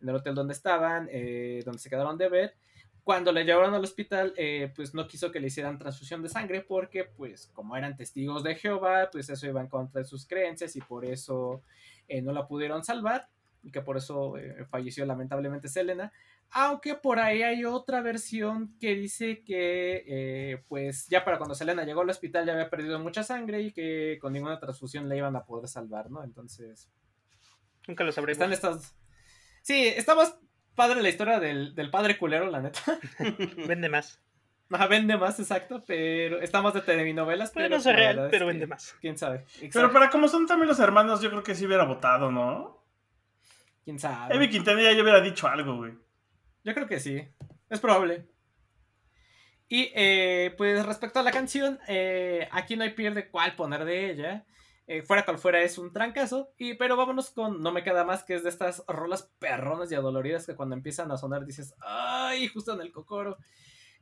en 0.00 0.08
el 0.08 0.14
hotel 0.14 0.34
donde 0.34 0.54
estaban, 0.54 1.08
eh, 1.12 1.60
donde 1.64 1.78
se 1.78 1.90
quedaron 1.90 2.16
de 2.16 2.28
ver. 2.30 2.54
Cuando 3.02 3.32
le 3.32 3.44
llevaron 3.44 3.74
al 3.74 3.84
hospital, 3.84 4.32
eh, 4.38 4.72
pues 4.74 4.94
no 4.94 5.06
quiso 5.06 5.30
que 5.30 5.38
le 5.40 5.48
hicieran 5.48 5.76
transfusión 5.78 6.22
de 6.22 6.30
sangre 6.30 6.62
porque, 6.62 7.04
pues, 7.04 7.50
como 7.52 7.76
eran 7.76 7.98
testigos 7.98 8.42
de 8.42 8.54
Jehová, 8.54 9.10
pues 9.12 9.28
eso 9.28 9.46
iba 9.46 9.60
en 9.60 9.68
contra 9.68 10.00
de 10.00 10.06
sus 10.06 10.24
creencias 10.26 10.74
y 10.74 10.80
por 10.80 11.04
eso 11.04 11.60
eh, 12.08 12.22
no 12.22 12.32
la 12.32 12.46
pudieron 12.46 12.82
salvar 12.82 13.28
y 13.62 13.70
que 13.70 13.82
por 13.82 13.98
eso 13.98 14.34
falleció 14.70 15.04
lamentablemente 15.04 15.68
Selena. 15.68 16.12
Aunque 16.56 16.94
por 16.94 17.18
ahí 17.18 17.42
hay 17.42 17.64
otra 17.64 18.00
versión 18.00 18.78
que 18.78 18.94
dice 18.94 19.42
que, 19.42 20.04
eh, 20.06 20.62
pues 20.68 21.08
ya 21.08 21.24
para 21.24 21.36
cuando 21.36 21.56
Selena 21.56 21.84
llegó 21.84 22.02
al 22.02 22.10
hospital 22.10 22.46
ya 22.46 22.52
había 22.52 22.70
perdido 22.70 23.00
mucha 23.00 23.24
sangre 23.24 23.60
y 23.60 23.72
que 23.72 24.18
con 24.20 24.32
ninguna 24.32 24.60
transfusión 24.60 25.08
la 25.08 25.16
iban 25.16 25.34
a 25.34 25.44
poder 25.44 25.68
salvar, 25.68 26.12
¿no? 26.12 26.22
Entonces, 26.22 26.88
Nunca 27.88 28.04
lo 28.04 28.12
sabremos. 28.12 28.34
están 28.34 28.52
estas... 28.52 28.96
Sí, 29.62 29.88
está 29.88 30.14
más 30.14 30.38
padre 30.76 31.02
la 31.02 31.08
historia 31.08 31.40
del, 31.40 31.74
del 31.74 31.90
padre 31.90 32.18
culero, 32.18 32.48
la 32.48 32.60
neta. 32.60 32.80
Vende 33.66 33.88
más. 33.88 34.20
Ajá, 34.70 34.86
vende 34.86 35.16
más, 35.16 35.38
exacto, 35.38 35.84
pero 35.86 36.40
está 36.40 36.62
más 36.62 36.74
de 36.74 36.80
telenovelas. 36.80 37.50
Pero 37.52 37.68
no 37.76 37.82
la 37.82 37.92
real, 37.92 38.18
es 38.18 38.30
pero 38.30 38.46
que, 38.46 38.52
vende 38.52 38.66
más. 38.66 38.96
¿Quién 39.00 39.18
sabe? 39.18 39.44
Pero 39.72 39.92
para 39.92 40.08
como 40.08 40.26
son 40.26 40.46
también 40.46 40.68
los 40.68 40.78
hermanos, 40.78 41.20
yo 41.20 41.30
creo 41.30 41.42
que 41.42 41.54
sí 41.54 41.66
hubiera 41.66 41.84
votado, 41.84 42.32
¿no? 42.32 42.82
¿Quién 43.84 43.98
sabe? 43.98 44.34
Evi 44.34 44.48
Quintanilla 44.48 44.92
ya 44.92 45.02
hubiera 45.02 45.20
dicho 45.20 45.46
algo, 45.46 45.76
güey. 45.76 45.92
Yo 46.64 46.74
creo 46.74 46.86
que 46.88 47.00
sí. 47.00 47.22
Es 47.70 47.80
probable. 47.80 48.26
Y 49.68 49.90
eh, 49.94 50.54
pues 50.56 50.84
respecto 50.84 51.18
a 51.18 51.22
la 51.22 51.30
canción, 51.32 51.78
eh, 51.88 52.48
aquí 52.52 52.76
no 52.76 52.84
hay 52.84 52.90
pierde 52.90 53.28
cuál 53.30 53.56
poner 53.56 53.84
de 53.84 54.10
ella. 54.10 54.46
Eh, 54.86 55.00
fuera 55.02 55.24
cual 55.24 55.38
fuera 55.38 55.62
es 55.62 55.78
un 55.78 55.92
trancazo. 55.92 56.52
Y, 56.58 56.74
pero 56.74 56.96
vámonos 56.96 57.30
con 57.30 57.62
No 57.62 57.72
me 57.72 57.82
queda 57.82 58.04
más, 58.04 58.22
que 58.24 58.34
es 58.34 58.42
de 58.42 58.50
estas 58.50 58.84
rolas 58.86 59.30
perronas 59.38 59.90
y 59.90 59.94
adoloridas 59.94 60.46
que 60.46 60.54
cuando 60.54 60.74
empiezan 60.76 61.10
a 61.10 61.16
sonar 61.16 61.44
dices, 61.46 61.74
¡ay! 61.80 62.48
Justo 62.48 62.74
en 62.74 62.80
el 62.82 62.92
cocoro. 62.92 63.38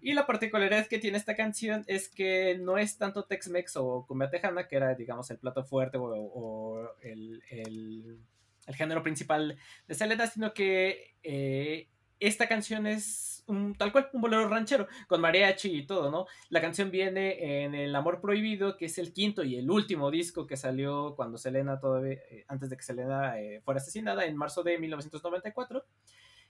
Y 0.00 0.14
la 0.14 0.26
particularidad 0.26 0.88
que 0.88 0.98
tiene 0.98 1.16
esta 1.16 1.36
canción 1.36 1.84
es 1.86 2.08
que 2.08 2.58
no 2.58 2.76
es 2.76 2.98
tanto 2.98 3.24
Tex-Mex 3.24 3.76
o 3.76 4.04
cumbia 4.06 4.30
tejana, 4.30 4.66
que 4.66 4.74
era, 4.76 4.94
digamos, 4.96 5.30
el 5.30 5.38
plato 5.38 5.62
fuerte 5.64 5.96
o, 5.98 6.04
o 6.06 6.90
el, 7.02 7.42
el- 7.50 8.18
el 8.66 8.76
género 8.76 9.02
principal 9.02 9.58
de 9.88 9.94
Selena, 9.94 10.26
sino 10.28 10.54
que 10.54 11.16
eh, 11.24 11.88
esta 12.26 12.48
canción 12.48 12.86
es 12.86 13.32
un, 13.46 13.74
tal 13.74 13.92
cual 13.92 14.08
un 14.12 14.20
bolero 14.20 14.48
ranchero, 14.48 14.86
con 15.08 15.20
mariachi 15.20 15.78
y 15.78 15.86
todo, 15.86 16.10
¿no? 16.10 16.26
La 16.48 16.60
canción 16.60 16.90
viene 16.90 17.64
en 17.64 17.74
El 17.74 17.94
Amor 17.94 18.20
Prohibido, 18.20 18.76
que 18.76 18.86
es 18.86 18.98
el 18.98 19.12
quinto 19.12 19.42
y 19.42 19.56
el 19.56 19.70
último 19.70 20.10
disco 20.10 20.46
que 20.46 20.56
salió 20.56 21.14
cuando 21.16 21.38
Selena 21.38 21.80
todavía, 21.80 22.18
eh, 22.30 22.44
antes 22.48 22.70
de 22.70 22.76
que 22.76 22.82
Selena 22.82 23.40
eh, 23.40 23.60
fuera 23.64 23.80
asesinada, 23.80 24.24
en 24.24 24.36
marzo 24.36 24.62
de 24.62 24.78
1994. 24.78 25.84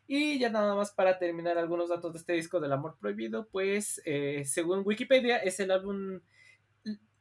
Y 0.06 0.38
ya 0.38 0.50
nada 0.50 0.74
más 0.74 0.90
para 0.90 1.18
terminar 1.18 1.58
algunos 1.58 1.88
datos 1.88 2.12
de 2.12 2.18
este 2.18 2.32
disco 2.34 2.60
del 2.60 2.72
Amor 2.72 2.96
Prohibido, 3.00 3.48
pues 3.48 4.02
eh, 4.04 4.42
según 4.44 4.82
Wikipedia 4.84 5.38
es 5.38 5.60
el 5.60 5.70
álbum, 5.70 6.20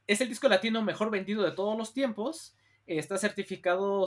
es 0.07 0.19
el 0.21 0.27
disco 0.27 0.49
latino 0.49 0.81
mejor 0.81 1.09
vendido 1.09 1.43
de 1.43 1.51
todos 1.51 1.77
los 1.77 1.93
tiempos. 1.93 2.57
Está 2.97 3.17
certificado 3.17 4.05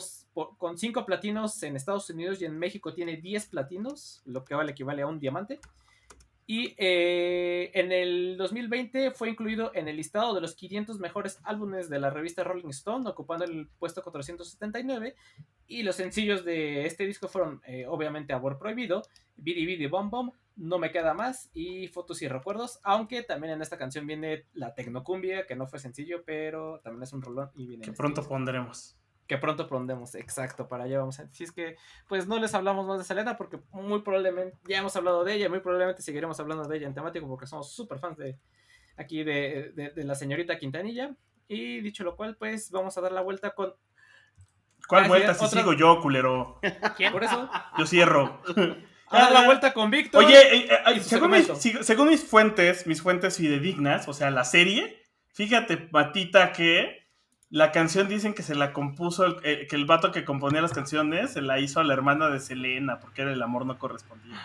con 0.58 0.78
5 0.78 1.06
platinos 1.06 1.62
en 1.62 1.76
Estados 1.76 2.10
Unidos 2.10 2.40
y 2.40 2.44
en 2.44 2.58
México 2.58 2.92
tiene 2.92 3.16
10 3.16 3.46
platinos, 3.46 4.22
lo 4.24 4.44
que 4.44 4.54
vale 4.54 4.72
equivale 4.72 5.02
a 5.02 5.06
un 5.06 5.18
diamante. 5.18 5.60
Y 6.46 6.74
eh, 6.76 7.70
en 7.72 7.90
el 7.90 8.36
2020 8.36 9.12
fue 9.12 9.30
incluido 9.30 9.70
en 9.74 9.88
el 9.88 9.96
listado 9.96 10.34
de 10.34 10.42
los 10.42 10.54
500 10.54 10.98
mejores 10.98 11.40
álbumes 11.42 11.88
de 11.88 11.98
la 11.98 12.10
revista 12.10 12.44
Rolling 12.44 12.68
Stone, 12.68 13.08
ocupando 13.08 13.46
el 13.46 13.68
puesto 13.78 14.02
479. 14.02 15.14
Y 15.66 15.82
los 15.82 15.96
sencillos 15.96 16.44
de 16.44 16.84
este 16.84 17.06
disco 17.06 17.28
fueron, 17.28 17.62
eh, 17.66 17.86
obviamente, 17.88 18.34
Amor 18.34 18.58
Prohibido, 18.58 19.02
Bidi 19.36 19.64
Bidi 19.64 19.86
Bom 19.86 20.10
Bom, 20.10 20.32
No 20.56 20.78
Me 20.78 20.90
Queda 20.92 21.14
Más 21.14 21.50
y 21.52 21.88
Fotos 21.88 22.22
y 22.22 22.28
Recuerdos. 22.28 22.78
Aunque 22.84 23.22
también 23.22 23.54
en 23.54 23.62
esta 23.62 23.76
canción 23.78 24.06
viene 24.06 24.46
la 24.52 24.74
Tecnocumbia, 24.74 25.46
que 25.46 25.56
no 25.56 25.66
fue 25.66 25.78
sencillo, 25.78 26.22
pero 26.24 26.80
también 26.80 27.02
es 27.02 27.12
un 27.12 27.22
rolón 27.22 27.50
y 27.54 27.66
viene 27.66 27.84
Que 27.84 27.90
este 27.90 27.96
pronto 28.00 28.20
disco. 28.20 28.34
pondremos. 28.34 28.96
Que 29.26 29.38
pronto 29.38 29.66
pondremos, 29.66 30.14
exacto, 30.16 30.68
para 30.68 30.84
allá 30.84 30.98
vamos 30.98 31.18
a... 31.18 31.26
Si 31.32 31.44
es 31.44 31.50
que, 31.52 31.76
pues 32.08 32.26
no 32.28 32.38
les 32.38 32.52
hablamos 32.54 32.86
más 32.86 32.98
de 32.98 33.04
Selena 33.04 33.38
porque 33.38 33.58
muy 33.72 34.02
probablemente, 34.02 34.58
ya 34.68 34.78
hemos 34.78 34.94
hablado 34.96 35.24
de 35.24 35.32
ella, 35.32 35.48
muy 35.48 35.60
probablemente 35.60 36.02
seguiremos 36.02 36.38
hablando 36.40 36.64
de 36.68 36.76
ella 36.76 36.86
en 36.88 36.92
temático 36.94 37.26
porque 37.26 37.46
somos 37.46 37.72
súper 37.72 37.98
fans 38.00 38.18
de 38.18 38.38
aquí 38.98 39.24
de, 39.24 39.72
de- 39.74 39.90
de 39.90 40.04
la 40.04 40.14
señorita 40.14 40.58
Quintanilla. 40.58 41.16
Y 41.48 41.80
dicho 41.80 42.04
lo 42.04 42.16
cual, 42.16 42.36
pues 42.36 42.70
vamos 42.70 42.96
a 42.98 43.00
dar 43.00 43.12
la 43.12 43.22
vuelta 43.22 43.54
con... 43.54 43.74
¿Cuál 44.86 45.04
Ah, 45.04 45.08
vuelta 45.08 45.32
si 45.34 45.44
otra- 45.46 45.60
sigo 45.60 45.72
yo, 45.72 46.00
culero? 46.02 46.60
¿Quién? 46.96 47.10
Por 47.10 47.24
eso, 47.24 47.48
Yo 47.78 47.86
cierro. 47.86 48.42
a 49.18 49.22
dar 49.22 49.32
la 49.32 49.44
vuelta 49.44 49.72
con 49.72 49.90
Víctor. 49.90 50.24
Oye, 50.24 50.36
eh, 50.56 50.68
eh, 50.86 51.00
según, 51.00 51.30
mis, 51.30 51.46
segmento. 51.46 51.56
si- 51.56 51.82
según 51.84 52.08
mis 52.08 52.24
fuentes, 52.24 52.86
mis 52.86 53.02
fuentes 53.02 53.36
fidedignas, 53.36 54.08
o 54.08 54.12
sea, 54.14 54.30
la 54.30 54.44
serie, 54.44 55.02
fíjate, 55.32 55.88
Matita, 55.92 56.52
que 56.52 57.04
la 57.50 57.70
canción 57.72 58.08
dicen 58.08 58.34
que 58.34 58.42
se 58.42 58.54
la 58.54 58.72
compuso, 58.72 59.24
el- 59.26 59.36
eh, 59.44 59.66
que 59.68 59.76
el 59.76 59.84
vato 59.86 60.10
que 60.12 60.24
componía 60.24 60.60
las 60.62 60.72
canciones 60.72 61.32
se 61.32 61.42
la 61.42 61.58
hizo 61.60 61.80
a 61.80 61.84
la 61.84 61.92
hermana 61.94 62.28
de 62.28 62.40
Selena, 62.40 62.98
porque 63.00 63.22
era 63.22 63.32
el 63.32 63.42
amor 63.42 63.64
no 63.66 63.78
correspondido. 63.78 64.36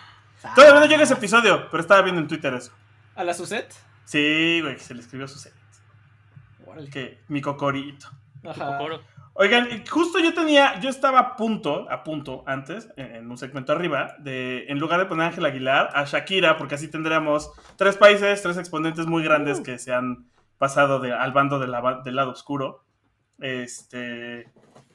Todavía 0.54 0.80
no 0.80 0.86
llega 0.86 1.02
ese 1.02 1.14
episodio, 1.14 1.68
pero 1.70 1.80
estaba 1.82 2.02
viendo 2.02 2.20
en 2.20 2.28
Twitter 2.28 2.54
eso. 2.54 2.72
A 3.14 3.24
la 3.24 3.34
Suset. 3.34 3.72
Sí, 4.04 4.60
güey, 4.62 4.74
que 4.76 4.82
se 4.82 4.94
le 4.94 5.02
escribió 5.02 5.26
a 5.26 5.28
su 5.28 5.38
set. 5.38 5.52
Órale. 6.66 6.88
Que 6.90 7.20
mi 7.28 7.40
cocorito. 7.40 8.08
Ajá. 8.44 8.78
Oigan, 9.42 9.84
justo 9.88 10.18
yo 10.18 10.34
tenía, 10.34 10.78
yo 10.80 10.90
estaba 10.90 11.18
a 11.18 11.36
punto, 11.36 11.90
a 11.90 12.04
punto 12.04 12.44
antes, 12.46 12.90
en, 12.98 13.30
un 13.30 13.38
segmento 13.38 13.72
arriba, 13.72 14.14
de 14.18 14.66
en 14.68 14.78
lugar 14.78 15.00
de 15.00 15.06
poner 15.06 15.24
a 15.24 15.28
Ángel 15.28 15.46
Aguilar, 15.46 15.88
a 15.94 16.04
Shakira, 16.04 16.58
porque 16.58 16.74
así 16.74 16.88
tendríamos 16.90 17.50
tres 17.76 17.96
países, 17.96 18.42
tres 18.42 18.58
exponentes 18.58 19.06
muy 19.06 19.24
grandes 19.24 19.60
que 19.62 19.78
se 19.78 19.94
han 19.94 20.26
pasado 20.58 21.00
de- 21.00 21.14
al 21.14 21.32
bando 21.32 21.58
de 21.58 21.68
la 21.68 21.80
ba- 21.80 22.02
del 22.04 22.16
lado 22.16 22.32
oscuro. 22.32 22.84
Este. 23.38 24.46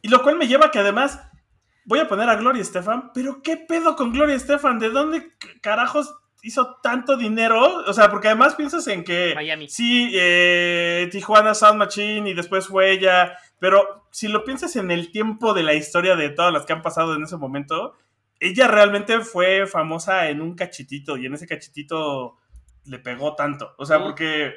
Y 0.04 0.10
lo 0.10 0.22
cual 0.22 0.38
me 0.38 0.48
lleva 0.48 0.68
a 0.68 0.72
que 0.72 0.78
además 0.78 1.20
voy 1.86 1.98
a 1.98 2.08
poner 2.08 2.30
a 2.30 2.36
Gloria 2.36 2.62
Estefan, 2.62 3.12
pero 3.14 3.42
¿qué 3.42 3.58
pedo 3.58 3.96
con 3.96 4.12
Gloria 4.12 4.36
Estefan? 4.36 4.78
¿De 4.78 4.90
dónde 4.92 5.34
carajos 5.62 6.14
hizo 6.44 6.78
tanto 6.84 7.18
dinero? 7.18 7.84
O 7.88 7.94
sea, 7.94 8.12
porque 8.12 8.28
además 8.28 8.54
piensas 8.54 8.86
en 8.88 9.04
que. 9.04 9.34
Miami. 9.34 9.68
Sí, 9.70 10.12
eh, 10.14 11.10
Tijuana 11.12 11.56
Sound 11.56 11.80
Machine 11.80 12.30
y 12.30 12.34
después 12.36 12.68
fue 12.68 12.92
ella. 12.92 13.36
Pero 13.60 14.08
si 14.12 14.28
lo 14.28 14.44
piensas 14.44 14.76
en 14.76 14.92
el 14.92 15.12
tiempo 15.12 15.54
de 15.54 15.64
la 15.64 15.74
historia 15.74 16.16
de 16.16 16.30
todas 16.30 16.54
las 16.54 16.66
que 16.66 16.74
han 16.74 16.82
pasado 16.82 17.16
en 17.16 17.24
ese 17.24 17.38
momento, 17.38 17.96
ella 18.40 18.68
realmente 18.68 19.22
fue 19.22 19.66
famosa 19.66 20.30
en 20.30 20.42
un 20.42 20.56
cachitito 20.56 21.18
y 21.18 21.26
en 21.26 21.34
ese 21.34 21.48
cachitito 21.48 22.38
le 22.86 23.00
pegó 23.00 23.36
tanto. 23.36 23.74
O 23.78 23.86
sea, 23.86 24.02
porque. 24.02 24.54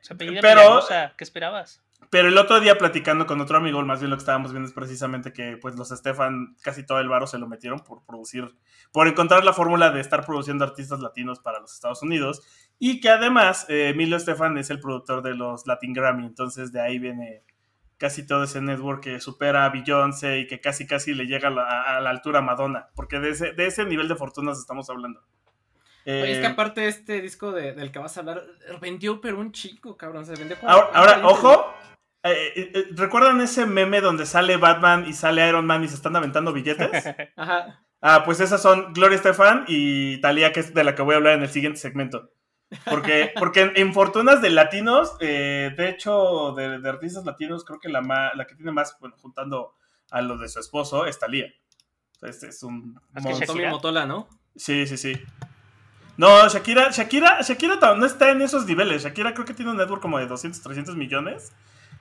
Se 0.00 0.14
Pero- 0.14 0.32
Milagrosa, 0.32 1.14
¿Qué 1.16 1.24
esperabas? 1.24 1.84
Pero 2.10 2.28
el 2.28 2.38
otro 2.38 2.60
día 2.60 2.78
platicando 2.78 3.26
con 3.26 3.40
otro 3.40 3.56
amigo, 3.56 3.82
más 3.82 4.00
bien 4.00 4.10
lo 4.10 4.16
que 4.16 4.20
estábamos 4.20 4.52
viendo 4.52 4.68
es 4.68 4.74
precisamente 4.74 5.32
que 5.32 5.56
pues 5.56 5.74
los 5.74 5.88
Stefan 5.88 6.54
casi 6.62 6.84
todo 6.84 7.00
el 7.00 7.08
varo 7.08 7.26
se 7.26 7.38
lo 7.38 7.48
metieron 7.48 7.80
por 7.80 8.04
producir, 8.04 8.54
por 8.92 9.08
encontrar 9.08 9.44
la 9.44 9.52
fórmula 9.52 9.90
de 9.90 10.00
estar 10.00 10.24
produciendo 10.24 10.64
artistas 10.64 11.00
latinos 11.00 11.40
para 11.40 11.60
los 11.60 11.72
Estados 11.74 12.02
Unidos 12.02 12.42
y 12.78 13.00
que 13.00 13.08
además 13.08 13.66
eh, 13.68 13.88
Emilio 13.88 14.16
Estefan 14.16 14.56
es 14.58 14.70
el 14.70 14.80
productor 14.80 15.22
de 15.22 15.34
los 15.34 15.66
Latin 15.66 15.92
Grammy, 15.92 16.26
entonces 16.26 16.70
de 16.72 16.80
ahí 16.80 16.98
viene 16.98 17.42
casi 17.98 18.26
todo 18.26 18.44
ese 18.44 18.60
network 18.60 19.02
que 19.02 19.20
supera 19.20 19.64
a 19.64 19.70
Beyoncé 19.70 20.38
y 20.40 20.46
que 20.46 20.60
casi 20.60 20.86
casi 20.86 21.14
le 21.14 21.26
llega 21.26 21.48
a 21.48 21.50
la, 21.50 21.82
a 21.96 22.00
la 22.00 22.10
altura 22.10 22.40
a 22.40 22.42
Madonna, 22.42 22.88
porque 22.94 23.20
de 23.20 23.30
ese, 23.30 23.52
de 23.52 23.66
ese 23.66 23.84
nivel 23.84 24.08
de 24.08 24.16
fortunas 24.16 24.58
estamos 24.58 24.88
hablando. 24.90 25.20
Oye, 26.06 26.32
es 26.32 26.38
que 26.40 26.46
Eh, 26.46 26.50
aparte 26.50 26.86
este 26.86 27.22
disco 27.22 27.52
de- 27.52 27.72
del 27.72 27.90
que 27.90 27.98
vas 27.98 28.16
a 28.16 28.20
hablar, 28.20 28.42
vendió 28.80 29.20
pero 29.22 29.38
un 29.38 29.52
chico, 29.52 29.96
cabrón. 29.96 30.26
Se 30.26 30.34
vendió 30.34 30.58
como... 30.58 30.70
Ahora, 30.70 30.88
ahora, 30.92 31.26
ojo. 31.26 31.74
eh, 32.24 32.70
eh, 32.74 32.84
¿Recuerdan 32.90 33.40
ese 33.40 33.64
meme 33.64 34.00
donde 34.02 34.26
sale 34.26 34.56
Batman 34.58 35.06
y 35.08 35.14
sale 35.14 35.48
Iron 35.48 35.64
Man 35.66 35.82
y 35.82 35.88
se 35.88 35.94
están 35.94 36.14
aventando 36.16 36.52
billetes? 36.52 36.90
Ajá. 37.36 37.80
Ah, 38.02 38.22
pues 38.26 38.40
esas 38.40 38.60
son 38.60 38.92
Gloria 38.92 39.16
Estefan 39.16 39.64
y 39.66 40.20
Talía, 40.20 40.52
que 40.52 40.60
es 40.60 40.74
de 40.74 40.84
la 40.84 40.94
que 40.94 41.00
voy 41.00 41.14
a 41.14 41.16
hablar 41.16 41.34
en 41.36 41.42
el 41.42 41.48
siguiente 41.48 41.78
segmento. 41.78 42.28
Porque, 42.90 43.32
porque 43.38 43.72
en, 43.76 43.94
fortunas 43.94 44.42
de 44.42 44.50
latinos, 44.50 45.12
eh, 45.20 45.72
de 45.76 45.88
hecho, 45.90 46.52
de, 46.56 46.80
de 46.80 46.88
artistas 46.88 47.24
latinos, 47.24 47.64
creo 47.64 47.78
que 47.78 47.88
la, 47.88 48.00
ma- 48.00 48.34
la 48.34 48.46
que 48.46 48.54
tiene 48.56 48.72
más, 48.72 48.96
bueno, 49.00 49.14
juntando 49.20 49.74
a 50.10 50.20
lo 50.22 50.36
de 50.38 50.48
su 50.48 50.58
esposo, 50.60 51.06
es 51.06 51.18
Talía. 51.18 51.46
Este 52.22 52.48
es 52.48 52.62
un 52.62 52.94
Más 53.12 53.24
que 53.24 53.46
Shakira. 53.46 53.70
Motola, 53.70 54.06
¿no? 54.06 54.28
Sí, 54.56 54.86
sí, 54.86 54.96
sí. 54.96 55.14
No, 56.16 56.48
Shakira, 56.48 56.90
Shakira, 56.90 57.42
Shakira 57.42 57.76
no 57.96 58.06
está 58.06 58.30
en 58.30 58.40
esos 58.42 58.66
niveles. 58.66 59.02
Shakira 59.02 59.34
creo 59.34 59.44
que 59.44 59.54
tiene 59.54 59.70
un 59.72 59.76
network 59.76 60.00
como 60.00 60.18
de 60.18 60.26
200, 60.26 60.62
300 60.62 60.96
millones. 60.96 61.52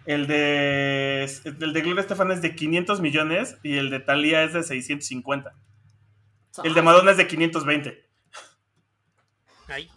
El 0.06 0.28
de, 0.28 1.24
el 1.46 1.74
de 1.74 1.82
Gloria 1.82 2.02
Estefan 2.02 2.32
es 2.32 2.42
de 2.42 2.56
500 2.56 3.00
millones 3.00 3.58
y 3.64 3.78
el 3.78 3.90
de 3.90 4.00
Thalía 4.00 4.44
es 4.44 4.54
de 4.54 4.64
650. 4.64 5.54
El 6.64 6.74
de 6.74 6.82
Madonna 6.82 7.12
es 7.12 7.18
de 7.18 7.28
520. 7.28 8.06
Ay. 9.68 9.90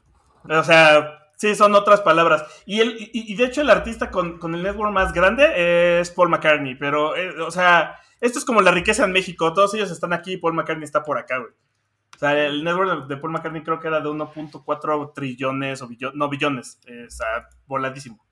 O 0.49 0.65
sea, 0.65 1.19
sí, 1.37 1.55
son 1.55 1.75
otras 1.75 2.01
palabras. 2.01 2.45
Y, 2.67 2.81
el, 2.81 2.97
y, 3.13 3.35
de 3.35 3.45
hecho 3.45 3.61
el 3.61 3.71
artista 3.71 4.11
con, 4.11 4.39
con 4.39 4.55
el 4.55 4.63
network 4.63 4.93
más 4.93 5.13
grande 5.13 6.01
es 6.01 6.11
Paul 6.11 6.29
McCartney. 6.31 6.75
Pero, 6.77 7.17
eh, 7.17 7.41
o 7.41 7.51
sea, 7.51 7.97
esto 8.21 8.39
es 8.39 8.45
como 8.45 8.61
la 8.63 8.71
riqueza 8.71 9.05
en 9.05 9.13
México. 9.13 9.53
Todos 9.53 9.75
ellos 9.75 9.91
están 9.91 10.13
aquí 10.13 10.33
y 10.35 10.37
Paul 10.39 10.55
McCartney 10.55 10.85
está 10.85 11.03
por 11.03 11.19
acá, 11.19 11.39
güey. 11.39 11.53
O 12.15 12.19
sea, 12.19 12.47
el 12.47 12.65
network 12.65 13.09
de 13.09 13.17
Paul 13.19 13.33
McCartney 13.33 13.63
creo 13.63 13.79
que 13.79 13.89
era 13.89 14.01
de 14.01 14.09
1.4 14.09 15.13
trillones 15.15 15.83
o 15.83 15.87
billones, 15.89 16.17
no 16.17 16.29
billones. 16.31 16.81
eh, 16.87 17.05
o 17.07 17.11
sea, 17.11 17.49
voladísimo. 17.67 18.25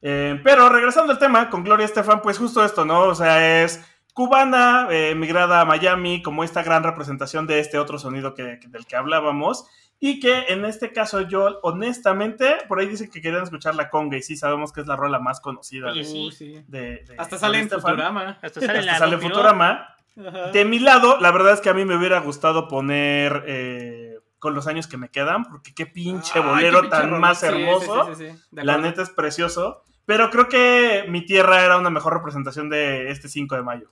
Eh, 0.00 0.40
pero 0.44 0.68
regresando 0.68 1.12
al 1.12 1.18
tema 1.18 1.50
con 1.50 1.64
Gloria 1.64 1.84
Estefan, 1.84 2.22
pues 2.22 2.38
justo 2.38 2.64
esto, 2.64 2.84
¿no? 2.84 3.02
O 3.02 3.14
sea, 3.14 3.62
es 3.64 3.84
cubana, 4.14 4.88
eh, 4.90 5.10
emigrada 5.10 5.60
a 5.60 5.64
Miami, 5.64 6.22
como 6.22 6.44
esta 6.44 6.62
gran 6.62 6.82
representación 6.82 7.46
de 7.46 7.60
este 7.60 7.78
otro 7.78 7.98
sonido 7.98 8.34
que- 8.34 8.58
del 8.68 8.86
que 8.86 8.96
hablábamos. 8.96 9.66
Y 10.00 10.20
que 10.20 10.44
en 10.48 10.64
este 10.64 10.92
caso 10.92 11.22
yo, 11.22 11.58
honestamente, 11.62 12.56
por 12.68 12.78
ahí 12.78 12.86
dicen 12.86 13.10
que 13.10 13.20
querían 13.20 13.42
escuchar 13.42 13.74
la 13.74 13.90
conga 13.90 14.16
y 14.16 14.22
sí 14.22 14.36
sabemos 14.36 14.72
que 14.72 14.80
es 14.82 14.86
la 14.86 14.94
rola 14.94 15.18
más 15.18 15.40
conocida 15.40 15.90
Oye, 15.90 16.00
de, 16.00 16.04
sí. 16.04 16.26
Uh, 16.28 16.30
sí. 16.30 16.64
de- 16.68 17.04
de 17.04 17.14
Hasta 17.18 17.36
sale 17.38 17.58
en 17.58 17.64
Estefan. 17.64 17.92
Futurama. 17.96 18.38
Hasta 18.40 18.60
sale 18.60 18.90
Hasta 18.90 19.06
Piro. 19.06 19.20
Futurama. 19.20 19.94
Ajá. 20.24 20.50
De 20.52 20.64
mi 20.64 20.78
lado, 20.78 21.18
la 21.20 21.30
verdad 21.32 21.52
es 21.52 21.60
que 21.60 21.68
a 21.70 21.74
mí 21.74 21.84
me 21.84 21.96
hubiera 21.96 22.20
gustado 22.20 22.68
poner 22.68 23.42
eh, 23.46 24.18
con 24.38 24.54
los 24.54 24.66
años 24.68 24.86
que 24.86 24.96
me 24.96 25.10
quedan, 25.10 25.44
porque 25.44 25.74
qué 25.74 25.86
pinche 25.86 26.38
bolero 26.40 26.82
qué 26.82 26.88
pinche 26.88 26.96
tan 27.08 27.20
más 27.20 27.40
Sí, 27.40 27.46
sí, 27.48 27.52
hermoso. 27.52 28.14
sí, 28.14 28.24
sí, 28.30 28.30
sí. 28.36 28.38
La 28.52 28.78
neta 28.78 29.02
es 29.02 29.10
precioso. 29.10 29.82
Pero 30.06 30.30
creo 30.30 30.48
que 30.48 31.04
mi 31.08 31.26
tierra 31.26 31.64
era 31.64 31.76
una 31.76 31.90
mejor 31.90 32.14
representación 32.14 32.70
de 32.70 33.10
este 33.10 33.28
5 33.28 33.56
de 33.56 33.62
mayo. 33.62 33.90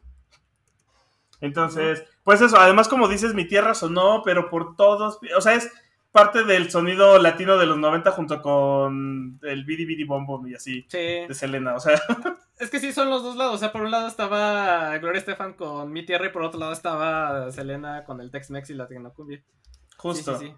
Entonces, 1.40 2.04
pues 2.24 2.40
eso, 2.40 2.58
además 2.58 2.88
como 2.88 3.08
dices, 3.08 3.34
mi 3.34 3.44
tierra 3.46 3.74
sonó, 3.74 4.22
pero 4.24 4.48
por 4.48 4.76
todos, 4.76 5.18
o 5.36 5.40
sea, 5.40 5.54
es 5.54 5.70
parte 6.16 6.44
del 6.44 6.70
sonido 6.70 7.18
latino 7.18 7.58
de 7.58 7.66
los 7.66 7.76
90 7.78 8.10
junto 8.12 8.40
con 8.40 9.38
el 9.42 9.64
Bidi 9.66 9.84
Bidi 9.84 10.04
Bom 10.04 10.24
Bom 10.26 10.46
y 10.48 10.54
así, 10.54 10.86
Sí. 10.88 10.96
de 10.98 11.34
Selena, 11.34 11.74
o 11.74 11.80
sea, 11.80 12.00
Es 12.58 12.70
que 12.70 12.80
sí, 12.80 12.90
son 12.94 13.10
los 13.10 13.22
dos 13.22 13.36
lados. 13.36 13.56
O 13.56 13.58
sea, 13.58 13.70
por 13.70 13.82
un 13.82 13.90
lado 13.90 14.08
estaba 14.08 14.96
Gloria 14.96 15.18
Estefan 15.18 15.52
con 15.52 15.92
Mi 15.92 16.06
Tierra 16.06 16.26
y 16.26 16.30
por 16.30 16.42
otro 16.42 16.58
lado 16.58 16.72
estaba 16.72 17.50
Selena 17.52 18.04
con 18.04 18.20
el 18.22 18.30
Tex-Mex 18.30 18.70
y 18.70 18.74
la 18.74 18.88
Tecnocumbia. 18.88 19.42
justo. 19.98 20.38
Sí, 20.38 20.46
sí, 20.46 20.50
sí. 20.52 20.56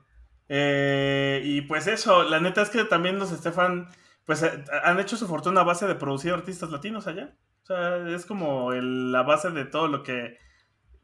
Eh, 0.48 1.42
y 1.44 1.60
pues 1.62 1.86
eso, 1.88 2.22
la 2.22 2.40
neta 2.40 2.62
es 2.62 2.70
que 2.70 2.84
también 2.84 3.18
los 3.18 3.32
Estefan, 3.32 3.88
pues 4.24 4.42
eh, 4.44 4.64
han 4.84 4.98
hecho 5.00 5.16
su 5.16 5.26
fortuna 5.26 5.60
a 5.62 5.64
base 5.64 5.86
de 5.86 5.94
producir 5.96 6.32
artistas 6.32 6.70
latinos 6.70 7.06
allá. 7.06 7.34
O 7.64 7.66
sea, 7.66 7.96
es 8.14 8.24
como 8.24 8.72
el- 8.72 9.12
la 9.12 9.22
base 9.24 9.50
de 9.50 9.64
todo 9.66 9.88
lo 9.88 10.02
que 10.02 10.38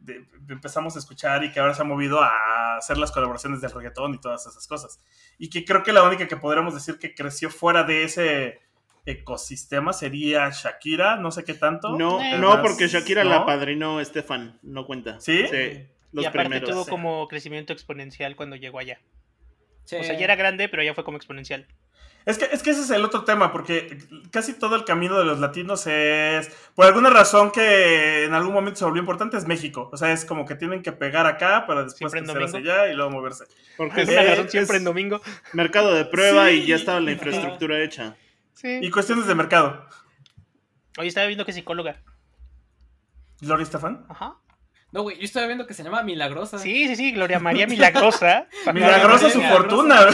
de- 0.04 0.24
empezamos 0.48 0.96
a 0.96 0.98
escuchar 0.98 1.42
y 1.44 1.50
que 1.52 1.60
ahora 1.60 1.74
se 1.74 1.82
ha 1.82 1.84
movido 1.84 2.20
a 2.22 2.76
hacer 2.76 2.96
las 2.98 3.10
colaboraciones 3.12 3.60
del 3.60 3.70
reggaetón 3.72 4.14
y 4.14 4.18
todas 4.20 4.46
esas 4.46 4.66
cosas. 4.66 5.00
Y 5.38 5.50
que 5.50 5.64
creo 5.64 5.82
que 5.82 5.92
la 5.92 6.02
única 6.02 6.28
que 6.28 6.36
podríamos 6.36 6.74
decir 6.74 6.98
que 6.98 7.14
creció 7.14 7.50
fuera 7.50 7.82
de 7.84 8.04
ese 8.04 8.60
ecosistema 9.06 9.92
sería 9.92 10.48
Shakira, 10.50 11.16
no 11.16 11.30
sé 11.30 11.44
qué 11.44 11.54
tanto. 11.54 11.96
No, 11.96 12.20
Eh, 12.20 12.38
no, 12.38 12.60
porque 12.62 12.88
Shakira 12.88 13.24
¿no? 13.24 13.30
la 13.30 13.46
padrinó 13.46 14.00
Estefan, 14.00 14.58
no 14.62 14.86
cuenta. 14.86 15.20
¿Sí? 15.20 15.42
los 16.12 16.22
y 16.22 16.26
aparte 16.26 16.48
primeros. 16.48 16.70
tuvo 16.70 16.84
sí. 16.84 16.90
como 16.90 17.26
crecimiento 17.28 17.72
exponencial 17.72 18.36
cuando 18.36 18.54
llegó 18.56 18.78
allá. 18.78 19.00
Sí. 19.84 19.96
O 19.96 20.04
sea, 20.04 20.16
ya 20.16 20.24
era 20.24 20.36
grande, 20.36 20.68
pero 20.68 20.82
ya 20.82 20.94
fue 20.94 21.02
como 21.04 21.16
exponencial. 21.16 21.66
Es 22.26 22.38
que, 22.38 22.46
es 22.46 22.62
que 22.62 22.70
ese 22.70 22.80
es 22.80 22.90
el 22.90 23.04
otro 23.04 23.24
tema, 23.24 23.52
porque 23.52 23.98
casi 24.30 24.54
todo 24.54 24.76
el 24.76 24.84
camino 24.84 25.18
de 25.18 25.26
los 25.26 25.40
latinos 25.40 25.86
es, 25.86 26.48
por 26.74 26.86
alguna 26.86 27.10
razón 27.10 27.50
que 27.50 28.24
en 28.24 28.32
algún 28.32 28.54
momento 28.54 28.78
se 28.78 28.84
volvió 28.86 29.00
importante, 29.00 29.36
es 29.36 29.46
México. 29.46 29.90
O 29.92 29.96
sea, 29.98 30.10
es 30.10 30.24
como 30.24 30.46
que 30.46 30.54
tienen 30.54 30.82
que 30.82 30.92
pegar 30.92 31.26
acá 31.26 31.66
para 31.66 31.82
después 31.84 32.14
hacia 32.14 32.58
allá 32.58 32.88
y 32.90 32.94
luego 32.94 33.10
moverse. 33.10 33.44
Porque 33.76 34.02
Es 34.02 34.08
es, 34.08 34.14
una 34.14 34.24
razón 34.30 34.44
es 34.46 34.50
siempre 34.52 34.78
en 34.78 34.84
domingo. 34.84 35.20
mercado 35.52 35.92
de 35.94 36.06
prueba 36.06 36.48
Sí. 36.48 36.54
y 36.62 36.66
ya 36.66 36.76
estaba 36.76 36.98
la 37.00 37.12
infraestructura 37.12 37.82
hecha. 37.82 38.16
Sí. 38.54 38.78
Y 38.80 38.90
cuestiones 38.90 39.26
de 39.26 39.34
mercado. 39.34 39.86
Hoy 40.96 41.08
estaba 41.08 41.26
viendo 41.26 41.44
que 41.44 41.50
es 41.50 41.56
psicóloga. 41.56 42.00
Gloria 43.42 43.64
Estefan. 43.64 44.06
Ajá. 44.08 44.36
No, 44.94 45.02
güey, 45.02 45.18
yo 45.18 45.24
estaba 45.24 45.46
viendo 45.46 45.66
que 45.66 45.74
se 45.74 45.82
llama 45.82 46.02
Milagrosa. 46.04 46.56
Sí, 46.58 46.86
sí, 46.86 46.94
sí, 46.94 47.10
Gloria 47.12 47.40
María 47.40 47.66
Milagrosa. 47.66 48.46
Milagrosa 48.72 49.28
su 49.28 49.38
Milagrosa. 49.38 49.68
fortuna. 49.68 50.06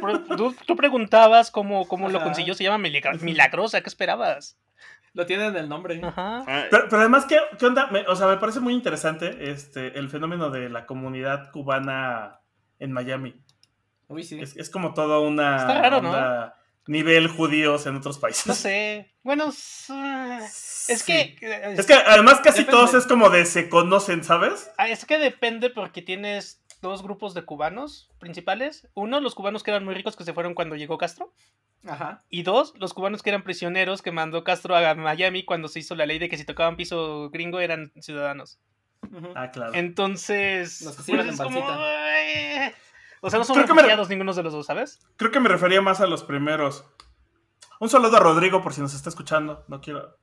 Pues, 0.00 0.36
tú, 0.36 0.54
tú 0.66 0.76
preguntabas 0.76 1.50
cómo, 1.50 1.88
cómo 1.88 2.10
lo 2.10 2.22
consiguió, 2.22 2.52
se 2.54 2.62
llama 2.64 2.76
Milagra- 2.78 3.18
Milagrosa, 3.20 3.80
¿qué 3.80 3.88
esperabas? 3.88 4.58
Lo 5.14 5.24
tienen 5.24 5.56
el 5.56 5.66
nombre. 5.68 5.98
Ajá. 6.04 6.44
Ah, 6.46 6.64
Pero, 6.70 6.84
pero 6.90 7.00
además, 7.00 7.24
¿qué, 7.24 7.38
qué 7.58 7.64
onda? 7.64 7.86
Me- 7.86 8.06
o 8.06 8.14
sea, 8.14 8.26
me 8.26 8.36
parece 8.36 8.60
muy 8.60 8.74
interesante 8.74 9.50
este, 9.50 9.98
el 9.98 10.10
fenómeno 10.10 10.50
de 10.50 10.68
la 10.68 10.84
comunidad 10.84 11.50
cubana 11.50 12.40
en 12.78 12.92
Miami. 12.92 13.42
Uy, 14.08 14.22
sí. 14.24 14.38
Es, 14.40 14.56
es 14.58 14.68
como 14.68 14.92
toda 14.94 15.20
una 15.20 15.56
Está 15.56 15.80
raro, 15.80 16.02
¿no? 16.02 16.52
nivel 16.86 17.28
judíos 17.28 17.86
en 17.86 17.96
otros 17.96 18.18
países. 18.18 18.46
No 18.46 18.54
sé. 18.54 19.14
Bueno, 19.22 19.48
s- 19.48 19.92
es 20.88 21.02
que. 21.02 21.36
eh, 21.40 21.74
Es 21.76 21.86
que 21.86 21.94
además 21.94 22.40
casi 22.40 22.60
Depende. 22.60 22.70
todos 22.72 22.94
es 22.94 23.06
como 23.06 23.30
de 23.30 23.44
se 23.46 23.68
conocen, 23.68 24.24
¿sabes? 24.24 24.70
Ah, 24.78 24.88
Es 24.88 25.04
que 25.04 25.18
depende 25.18 25.70
porque 25.70 26.02
tienes 26.02 26.62
dos 26.82 27.02
grupos 27.02 27.34
de 27.34 27.44
cubanos 27.44 28.10
principales. 28.18 28.88
Uno, 28.94 29.20
los 29.20 29.34
cubanos 29.34 29.62
que 29.62 29.70
eran 29.70 29.84
muy 29.84 29.94
ricos 29.94 30.16
que 30.16 30.24
se 30.24 30.32
fueron 30.32 30.54
cuando 30.54 30.76
llegó 30.76 30.96
Castro. 30.98 31.32
Ajá. 31.86 32.22
Y 32.28 32.42
dos, 32.42 32.74
los 32.78 32.92
cubanos 32.94 33.22
que 33.22 33.30
eran 33.30 33.42
prisioneros 33.44 34.02
que 34.02 34.10
mandó 34.12 34.42
Castro 34.44 34.76
a 34.76 34.94
Miami 34.94 35.44
cuando 35.44 35.68
se 35.68 35.78
hizo 35.80 35.94
la 35.94 36.06
ley 36.06 36.18
de 36.18 36.28
que 36.28 36.36
si 36.36 36.44
tocaban 36.44 36.76
piso 36.76 37.30
gringo 37.30 37.60
eran 37.60 37.92
ciudadanos. 38.00 38.58
Ah, 39.36 39.50
claro. 39.52 39.72
Entonces. 39.74 40.82
Los 40.82 40.96
que 40.96 41.02
se 41.04 41.12
iban 41.12 41.26
pues, 41.26 41.38
en 41.38 41.44
como, 41.46 41.60
O 43.20 43.30
sea, 43.30 43.38
no 43.38 43.44
son 43.44 43.54
Creo 43.62 43.66
me- 43.74 43.82
refugiados 43.82 44.08
ninguno 44.08 44.32
de 44.34 44.42
los 44.42 44.52
dos, 44.52 44.66
¿sabes? 44.66 45.00
Creo 45.16 45.30
que 45.30 45.40
me 45.40 45.48
refería 45.48 45.80
más 45.80 46.00
a 46.00 46.06
los 46.06 46.22
primeros. 46.24 46.84
Un 47.80 47.88
saludo 47.88 48.16
a 48.16 48.20
Rodrigo 48.20 48.60
por 48.62 48.72
si 48.74 48.80
nos 48.80 48.94
está 48.94 49.08
escuchando. 49.08 49.64
No 49.68 49.80
quiero 49.80 50.16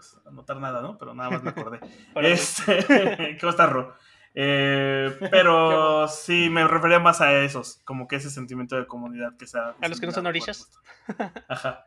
pues, 0.00 0.16
anotar 0.26 0.56
nada, 0.56 0.80
¿no? 0.80 0.96
Pero 0.96 1.14
nada 1.14 1.28
más 1.28 1.42
me 1.42 1.50
acordé. 1.50 1.78
Este, 2.16 3.36
¿Cómo 3.40 3.50
estás, 3.50 3.70
Ro? 3.70 3.94
Eh, 4.34 5.14
pero 5.30 6.08
sí, 6.08 6.48
me 6.48 6.66
refería 6.66 6.98
más 6.98 7.20
a 7.20 7.42
esos, 7.42 7.82
como 7.84 8.08
que 8.08 8.16
ese 8.16 8.30
sentimiento 8.30 8.76
de 8.76 8.86
comunidad 8.86 9.36
que 9.36 9.46
sea. 9.46 9.74
A 9.80 9.88
los 9.88 10.00
que 10.00 10.06
no 10.06 10.12
son 10.12 10.26
orillas. 10.26 10.70
Ajá. 11.48 11.84